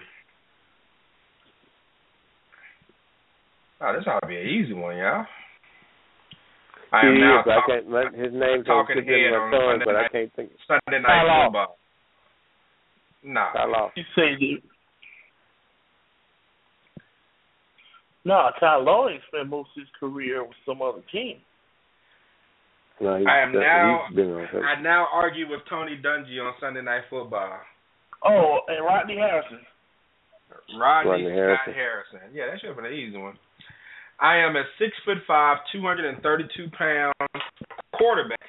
[3.80, 5.26] Oh, this ought to be an easy one, y'all.
[6.94, 7.90] I am He now is, I can't.
[7.90, 10.50] My, his name's on talking tip head my on tongue, Sunday but I can't think.
[10.70, 11.44] Sunday night Kyle Law.
[11.46, 11.76] football.
[13.24, 13.44] No.
[13.52, 13.90] Kyle Law.
[13.96, 14.62] You say the
[18.24, 21.36] No, Ty Lawrence spent most of his career with some other team.
[23.00, 24.06] No, I am now.
[24.08, 24.64] He's been on her.
[24.64, 27.58] I now argue with Tony Dungy on Sunday Night Football.
[28.24, 29.60] Oh, and Rodney Harrison.
[30.78, 31.74] Rodney, Rodney Scott Harrison.
[31.74, 32.20] Harrison.
[32.32, 33.36] Yeah, that should have been an easy one.
[34.20, 37.14] I am a six foot five, two hundred and thirty two pound
[37.98, 38.40] quarterback,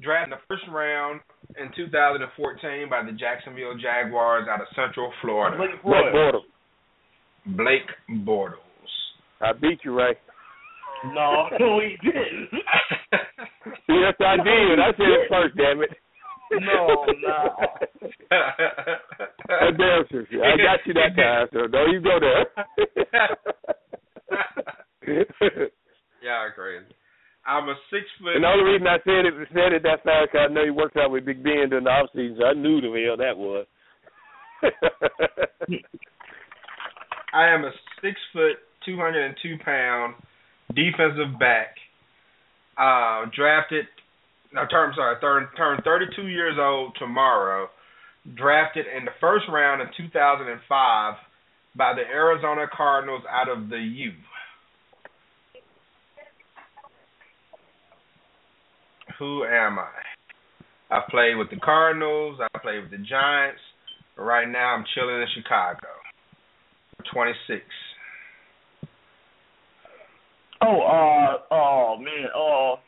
[0.00, 1.20] drafted in the first round
[1.60, 5.56] in 2014 by the Jacksonville Jaguars out of Central Florida.
[5.56, 6.42] Blake Blake Bortles.
[7.46, 7.56] Bortles.
[7.56, 8.92] Blake Bortles.
[9.40, 10.14] I beat you, Ray.
[11.14, 12.50] No, no, he didn't.
[13.88, 14.78] Yes, I did.
[14.78, 15.56] I said it first.
[15.56, 15.90] Damn it.
[16.52, 17.56] No, no.
[18.30, 20.24] I damn sure.
[20.44, 22.46] I got you that time, so don't you go there.
[26.22, 26.78] yeah, I agree.
[27.46, 28.36] I'm a six foot.
[28.36, 30.70] And the only reason I said it said it that fast because I know he
[30.70, 33.38] worked out with Big Ben during the off season, so I knew the hell that
[33.38, 33.66] was.
[37.32, 37.70] I am a
[38.02, 40.14] six foot, two hundred and two pound
[40.74, 41.76] defensive back,
[42.76, 43.86] uh, drafted
[44.52, 47.68] no, term sorry, turn turn 32 years old tomorrow.
[48.34, 51.14] Drafted in the first round in 2005
[51.76, 54.12] by the Arizona Cardinals out of the U.
[59.18, 59.88] Who am I?
[60.90, 62.38] I played with the Cardinals.
[62.40, 63.60] I played with the Giants.
[64.16, 65.88] But right now, I'm chilling in Chicago.
[67.12, 67.62] 26.
[70.60, 72.80] Oh, uh, oh man, uh,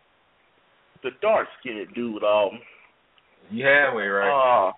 [1.02, 2.58] the dark skinned dude, um,
[3.50, 4.72] You halfway right.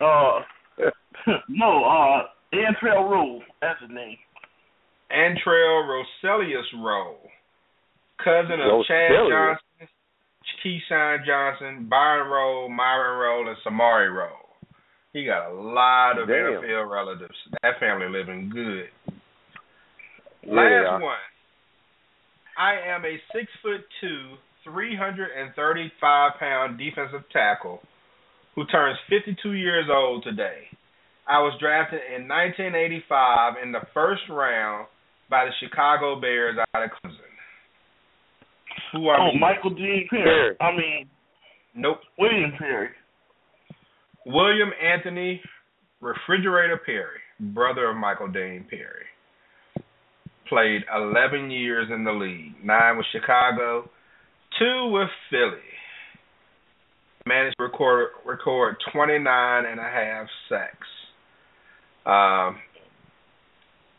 [0.00, 0.40] uh, uh,
[1.48, 2.22] no, uh,
[2.52, 4.16] Antrel Rolle, that's his name.
[5.10, 7.18] Antrel Roselius Rolle,
[8.22, 9.56] cousin of Chad Roselius.
[9.78, 9.88] Johnson,
[10.64, 14.36] Keyshawn Johnson, Byron Rowe, Myron Rolle, and Samari Rolle.
[15.12, 16.62] He got a lot of Damn.
[16.62, 17.34] NFL relatives.
[17.62, 18.86] That family living good.
[20.42, 21.00] Yeah, Last are.
[21.00, 21.16] one.
[22.56, 27.80] I am a six foot two, three hundred and thirty five pound defensive tackle
[28.54, 30.68] who turns fifty two years old today.
[31.30, 34.86] I was drafted in nineteen eighty five in the first round
[35.28, 37.30] by the Chicago Bears out of Clemson.
[38.92, 39.38] Who are Oh, you?
[39.40, 40.24] Michael Dean Perry.
[40.24, 40.56] Perry.
[40.60, 41.08] I mean,
[41.74, 41.98] Nope.
[42.18, 42.88] William Perry.
[44.26, 45.40] William Anthony
[46.00, 49.06] Refrigerator Perry, brother of Michael Dean Perry.
[50.48, 53.88] Played 11 years in the league, nine with Chicago,
[54.58, 55.62] two with Philly.
[57.24, 60.88] Managed to record, record 29 and a half sacks.
[62.06, 62.58] Um,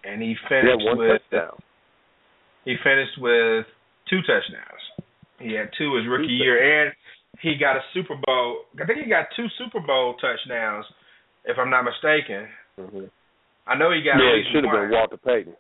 [0.03, 1.57] and he He finished with touchdown.
[2.65, 3.65] he finished with
[4.09, 4.81] two touchdowns.
[5.39, 6.93] He had two his rookie Two year, and
[7.39, 8.65] he got a Super Bowl.
[8.81, 10.85] I think he got two Super Bowl touchdowns,
[11.45, 12.47] if I'm not mistaken.
[12.77, 13.05] hmm
[13.67, 15.55] I know he got Yeah, it should have been Walter Payton.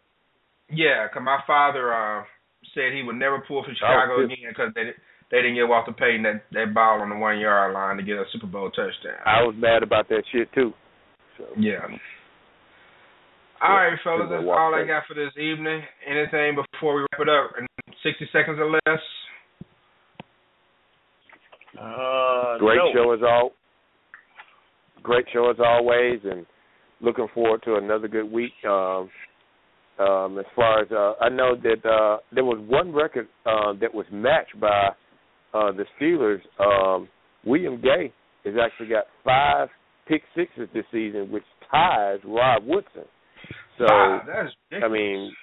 [0.69, 2.25] Yeah, 'cause my father uh,
[2.73, 4.93] said he would never pull for Chicago Oh, again because they
[5.29, 8.17] they didn't get Walter Payton that that ball on the one yard line to get
[8.17, 9.21] a Super Bowl touchdown.
[9.25, 10.73] I was mad about that shit too.
[11.37, 11.87] So Yeah.
[13.63, 15.81] All right, fellas, should've that's been Walter all I got for this evening.
[16.09, 17.67] Anything before we wrap it up in
[18.01, 19.01] 60 seconds or less?
[21.79, 22.91] Uh, great no.
[22.93, 23.51] show as all.
[25.03, 26.45] Great show as always, and
[27.01, 28.53] looking forward to another good week.
[28.67, 29.09] Um,
[29.99, 33.93] um, as far as uh, I know that uh, there was one record uh, that
[33.93, 34.89] was matched by
[35.53, 36.39] uh, the Steelers.
[36.59, 37.07] Um,
[37.45, 38.11] William Gay
[38.43, 39.69] has actually got five
[40.07, 43.03] pick sixes this season, which ties Rod Woodson.
[43.81, 44.47] So Wow,
[44.83, 45.33] I mean,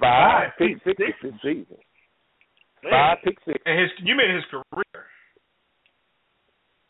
[0.00, 1.76] five, Five pick pick sixes this season.
[2.84, 2.90] Man.
[2.92, 3.62] Five pick sixes.
[3.66, 5.04] And his you mean his career?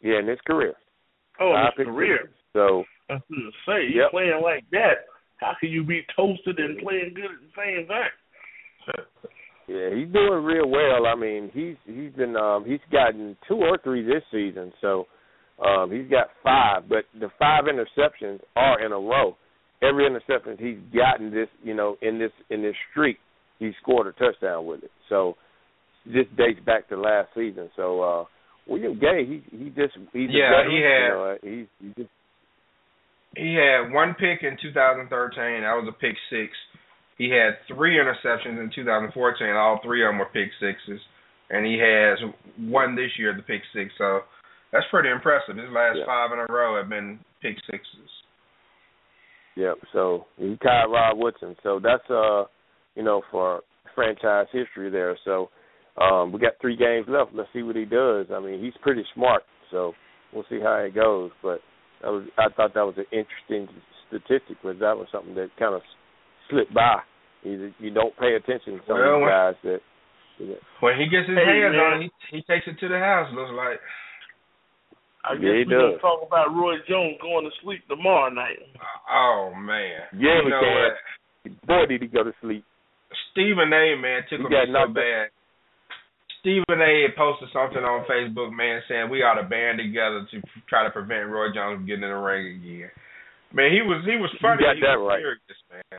[0.01, 0.75] Yeah, in his career.
[1.41, 2.19] Oh, Five his pick career.
[2.23, 2.37] sixes.
[2.53, 4.11] So I was gonna say, you Yep.
[4.11, 5.07] playing like that,
[5.39, 8.11] how can you be toasted and playing good at the same time?
[9.69, 11.07] Yeah, he's doing real well.
[11.07, 15.07] I mean, he's he's been um he's gotten two or three this season, so
[15.65, 19.37] um he's got five, but the five interceptions are in a row.
[19.83, 23.19] Every interception he's gotten this, you know, in this in this streak,
[23.59, 24.91] he scored a touchdown with it.
[25.09, 25.37] So
[26.07, 27.71] this dates back to last season.
[27.77, 28.25] So uh
[28.67, 32.11] William Gay, he he just he's Yeah, veteran, he had- you know, he's he just
[33.37, 35.63] He had one pick in 2013.
[35.63, 36.51] That was a pick six.
[37.19, 39.49] He had three interceptions in 2014.
[39.51, 41.01] All three of them were pick sixes,
[41.51, 42.19] and he has
[42.59, 43.91] one this year, the pick six.
[43.99, 44.23] So
[44.73, 45.57] that's pretty impressive.
[45.57, 46.07] His last Yeah.
[46.07, 48.11] five in a row have been pick sixes.
[49.59, 49.75] Yep.
[49.93, 51.57] So he tied Rod Woodson.
[51.65, 52.45] So that's uh,
[52.95, 53.63] you know, for
[53.95, 55.19] franchise history there.
[55.25, 55.51] So
[56.01, 57.35] um we got three games left.
[57.35, 58.27] Let's see what he does.
[58.33, 59.43] I mean, he's pretty smart.
[59.73, 59.93] So
[60.33, 61.31] we'll see how it goes.
[61.43, 61.59] But
[62.03, 63.67] that was I thought that was an interesting
[64.07, 64.63] statistic.
[64.63, 65.83] Was that was something that kind of
[66.49, 67.01] slipped by.
[67.43, 69.81] You you don't pay attention to some Well, of when- these guys that.
[70.47, 71.83] that When he gets his Hey, hands man.
[71.83, 73.27] on it, he, he takes it to the house.
[73.35, 73.81] Looks like.
[75.25, 78.59] I guess he we're gonna talk about Roy Jones going to sleep tomorrow night.
[78.79, 80.07] Uh, oh man.
[80.15, 80.75] Yeah, you we know can.
[80.79, 80.95] what?
[81.67, 82.65] Boy, did he go to sleep.
[83.33, 83.97] Stephen A.
[83.97, 85.29] man took He him so knocked bad.
[86.41, 86.93] Stephen A.
[87.09, 90.37] had posted something on Facebook, man, saying we ought to band together to
[90.69, 92.91] try to prevent Roy Jones from getting in the ring again.
[93.53, 94.61] Man, he was he was funny.
[94.63, 95.25] You got he that was right.
[95.25, 95.99] serious, man.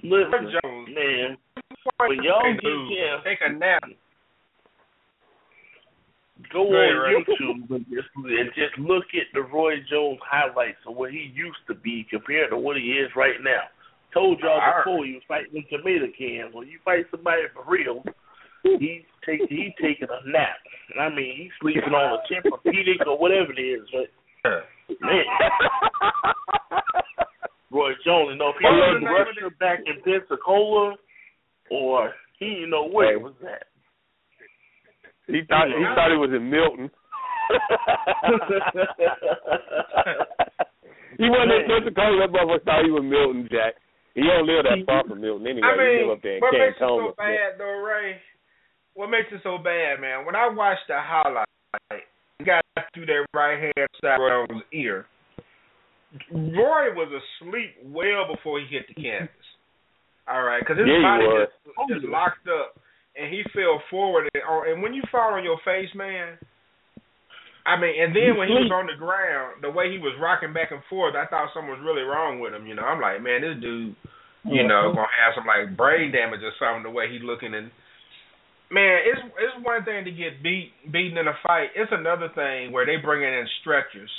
[0.00, 1.28] Listen, Roy Jones, man,
[2.08, 3.82] when y'all Hey, get dude, him, take a nap.
[6.52, 7.24] Go ahead, on.
[7.24, 11.58] YouTube and just, and just look at the Roy Jones highlights of what he used
[11.68, 13.62] to be compared to what he is right now.
[14.14, 14.84] Told y'all All right.
[14.84, 16.54] before he was fighting them tomato cans.
[16.54, 18.02] When you fight somebody for real,
[18.62, 20.56] he's take he taking a nap.
[20.98, 23.82] I mean, he's sleeping on a Tempur-Pedic or whatever it is.
[23.92, 24.08] But
[25.02, 25.24] man,
[27.70, 30.96] Roy Jones, you know, if he was name Russia back in Pensacola,
[31.70, 33.64] or he, you know, where was that?
[35.28, 36.88] He thought he thought he was in Milton.
[41.20, 42.24] he wasn't in Pensacola.
[42.24, 43.74] That motherfucker thought he was Milton Jack.
[44.16, 45.68] He don't live that far from Milton anyway.
[45.68, 48.16] I mean, he live up there in what makes it so bad though, Ray?
[48.94, 50.24] What makes it so bad, man?
[50.26, 51.46] When I watched the highlight,
[52.40, 52.60] the guy
[52.94, 55.06] threw that right hand side right on his ear.
[56.32, 59.30] Roy was asleep well before he hit the canvas.
[60.26, 61.52] All right, because his Yeah, body just,
[61.88, 62.74] just locked up,
[63.18, 64.28] and he fell forward.
[64.32, 66.38] And, oh, and when you fall on your face, man,
[67.68, 70.56] I mean, and then when he was on the ground, the way he was rocking
[70.56, 72.64] back and forth, I thought something was really wrong with him.
[72.64, 73.92] You know, I'm like, man, this dude,
[74.48, 76.88] you know, gonna have some like brain damage or something.
[76.88, 77.68] The way he looking and
[78.72, 81.76] man, it's it's one thing to get beat beaten in a fight.
[81.76, 84.10] It's another thing where they bringing in stretchers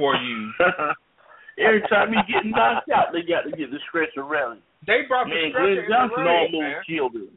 [0.00, 0.52] for you.
[1.60, 4.60] Every time he get knocked out, they got to get the stretcher around.
[4.86, 7.32] They brought the Man, stretcher Glenn in the Johnson almost killed him.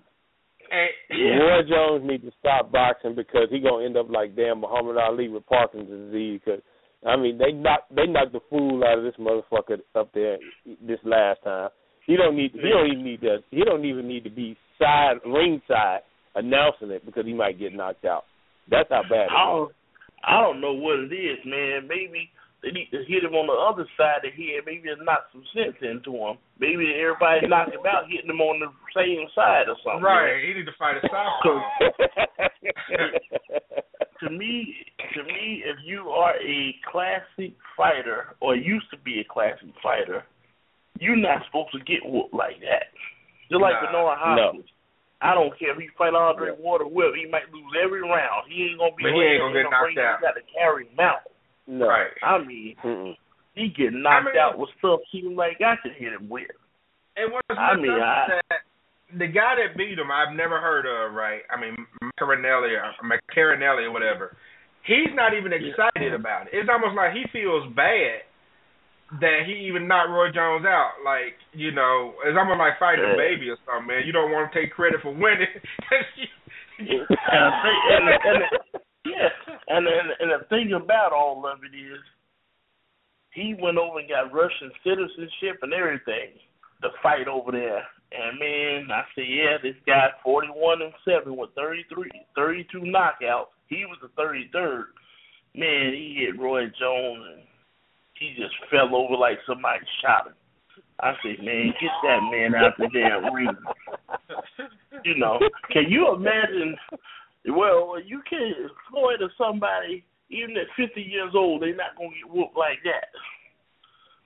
[0.72, 4.98] And, Roy Jones needs to stop boxing because he gonna end up like damn Muhammad
[4.98, 6.42] Ali with Parkinson's disease.
[6.46, 6.60] Cause
[7.06, 10.38] I mean they knocked they knocked the fool out of this motherfucker up there
[10.82, 11.70] this last time.
[12.06, 15.18] He don't need he don't even need to he don't even need to be side
[15.26, 16.02] ringside
[16.36, 18.26] announcing it because he might get knocked out.
[18.70, 19.28] That's how bad.
[19.30, 19.58] I It is.
[19.58, 19.72] don't,
[20.24, 21.88] I don't know what it is, man.
[21.88, 24.64] Maybe they need to hit him on the other side of the head.
[24.66, 26.38] Maybe to knock some sense into him.
[26.60, 30.04] Maybe everybody knocked him out, hitting him on the same side or something.
[30.04, 31.62] right, he need to fight a southpaw.
[34.20, 34.76] to me,
[35.16, 40.24] to me, if you are a classic fighter or used to be a classic fighter,
[41.00, 42.92] you're not supposed to get whooped like that.
[43.50, 43.88] Just like Nah.
[43.88, 44.70] Bernard Hopkins.
[45.22, 48.48] I don't care if he fight Andre Water Whip, he might lose every round.
[48.48, 50.16] He ain't gonna be But he ain't gonna in get the knocked out.
[50.20, 51.28] You got to carry him out.
[51.70, 51.88] No.
[51.88, 52.10] Right.
[52.26, 53.14] I mean, Mm-mm.
[53.54, 56.50] he get knocked I mean- out with stuff seemed like I could hit him with.
[57.16, 58.62] And what's I mean, I- that
[59.14, 61.14] the guy that beat him, I've never heard of.
[61.14, 61.42] Right?
[61.54, 64.36] I mean, Maccarinelli or Maccarinelli or whatever.
[64.84, 66.54] He's not even excited about it.
[66.58, 68.26] It's almost like he feels bad
[69.22, 71.02] that he even knocked Roy Jones out.
[71.06, 74.06] Like, you know, it's almost like fighting a baby or something, man.
[74.06, 75.54] You don't want to take credit for winning.
[76.80, 78.42] and I think, and, and
[79.10, 79.30] yeah,
[79.68, 82.00] and, and and the thing about all of it is,
[83.34, 86.38] he went over and got Russian citizenship and everything
[86.82, 87.84] to fight over there.
[88.12, 93.54] And man, I said, yeah, this guy forty one and seven with 33, 32 knockouts.
[93.68, 94.88] He was the thirty third.
[95.56, 97.44] Man, he hit Roy Jones and
[98.20, 100.34] he just fell over like somebody shot him.
[101.02, 103.56] I said, man, get that man out the damn ring.
[105.06, 105.40] You know,
[105.72, 106.76] can you imagine?
[107.48, 108.54] Well, you can
[108.90, 113.08] Floyd or somebody, even at 50 years old, they're not gonna get whooped like that.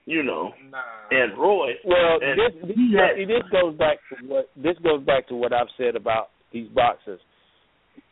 [0.06, 0.80] You know, nah.
[1.12, 1.72] and Roy.
[1.86, 5.36] Well, and this he had- this, this goes back to what this goes back to
[5.36, 7.22] what I've said about these boxers.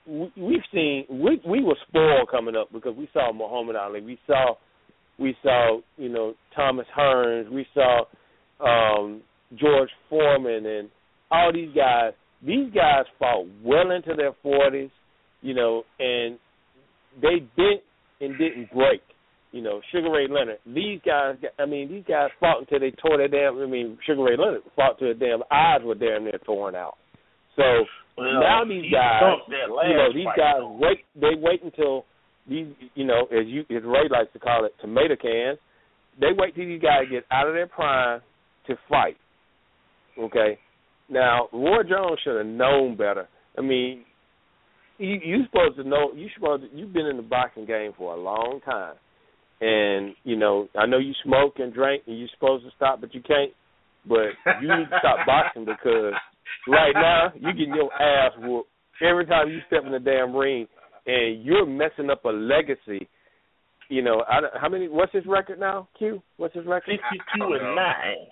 [0.08, 4.18] We, we've seen we we were spoiled coming up because we saw Muhammad Ali, we
[4.26, 4.54] saw
[5.20, 8.04] we saw you know Thomas Hearns, we saw
[8.62, 9.22] um
[9.60, 10.90] George Foreman, and
[11.30, 12.14] all these guys.
[12.46, 14.90] These guys fought well into their forties,
[15.42, 16.38] you know, and
[17.22, 17.82] they bent
[18.20, 19.02] and didn't break
[19.52, 20.60] you know, Sugar Ray Leonard.
[20.66, 23.62] These guys, I mean, these guys fought until they tore their damn.
[23.62, 26.96] I mean, Sugar Ray Leonard fought till their damn eyes were damn near torn out.
[27.58, 27.64] So
[28.18, 30.78] Well, now these guys, stumped that last you know, these guys though.
[30.80, 31.04] wait.
[31.20, 32.06] They wait until
[32.48, 35.60] these, you know, as you as Ray likes to call it, tomato cans.
[36.20, 38.22] They wait till these guys get out of their prime
[38.68, 39.18] to fight.
[40.18, 40.58] Okay.
[41.12, 43.28] Now, Roy Jones should have known better.
[43.58, 44.06] I mean,
[44.98, 46.14] you you supposed to know.
[46.16, 48.96] You supposed to, you've been in the boxing game for a long time,
[49.60, 53.14] and you know I know you smoke and drink, and you're supposed to stop, but
[53.14, 53.52] you can't.
[54.08, 56.14] But you need to stop boxing because
[56.68, 58.70] right now you getting your ass whooped
[59.06, 60.66] every time you step in the damn ring,
[61.06, 63.08] and you're messing up a legacy.
[63.90, 64.88] You know, I, how many?
[64.88, 65.90] What's his record now?
[65.98, 66.98] Q, what's his record?
[66.98, 68.28] Fifty-two and nine.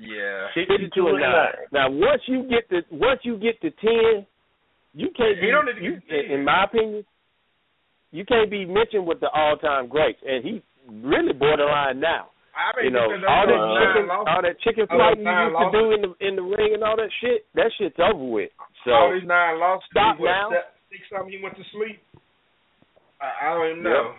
[0.00, 0.48] Yeah.
[0.54, 1.52] Fifty-two and nine.
[1.72, 4.26] Now, once you get to once you get to ten,
[4.94, 5.50] you can't He be.
[5.50, 6.30] don't need to you, get to 10.
[6.32, 7.04] in my opinion,
[8.12, 10.62] you can't be mentioned with the all-time greats, and he
[11.02, 12.30] really borderline now.
[12.56, 15.60] I you know, all that chicken, losses- all that chicken those fighting you nine used
[15.60, 18.50] to do in the in the ring and all that shit, that shit's over with.
[18.84, 19.84] So all these nine losses.
[19.90, 20.48] stop now.
[20.88, 21.28] Six something.
[21.36, 22.00] He went to sleep.
[23.20, 24.14] I, I don't even know.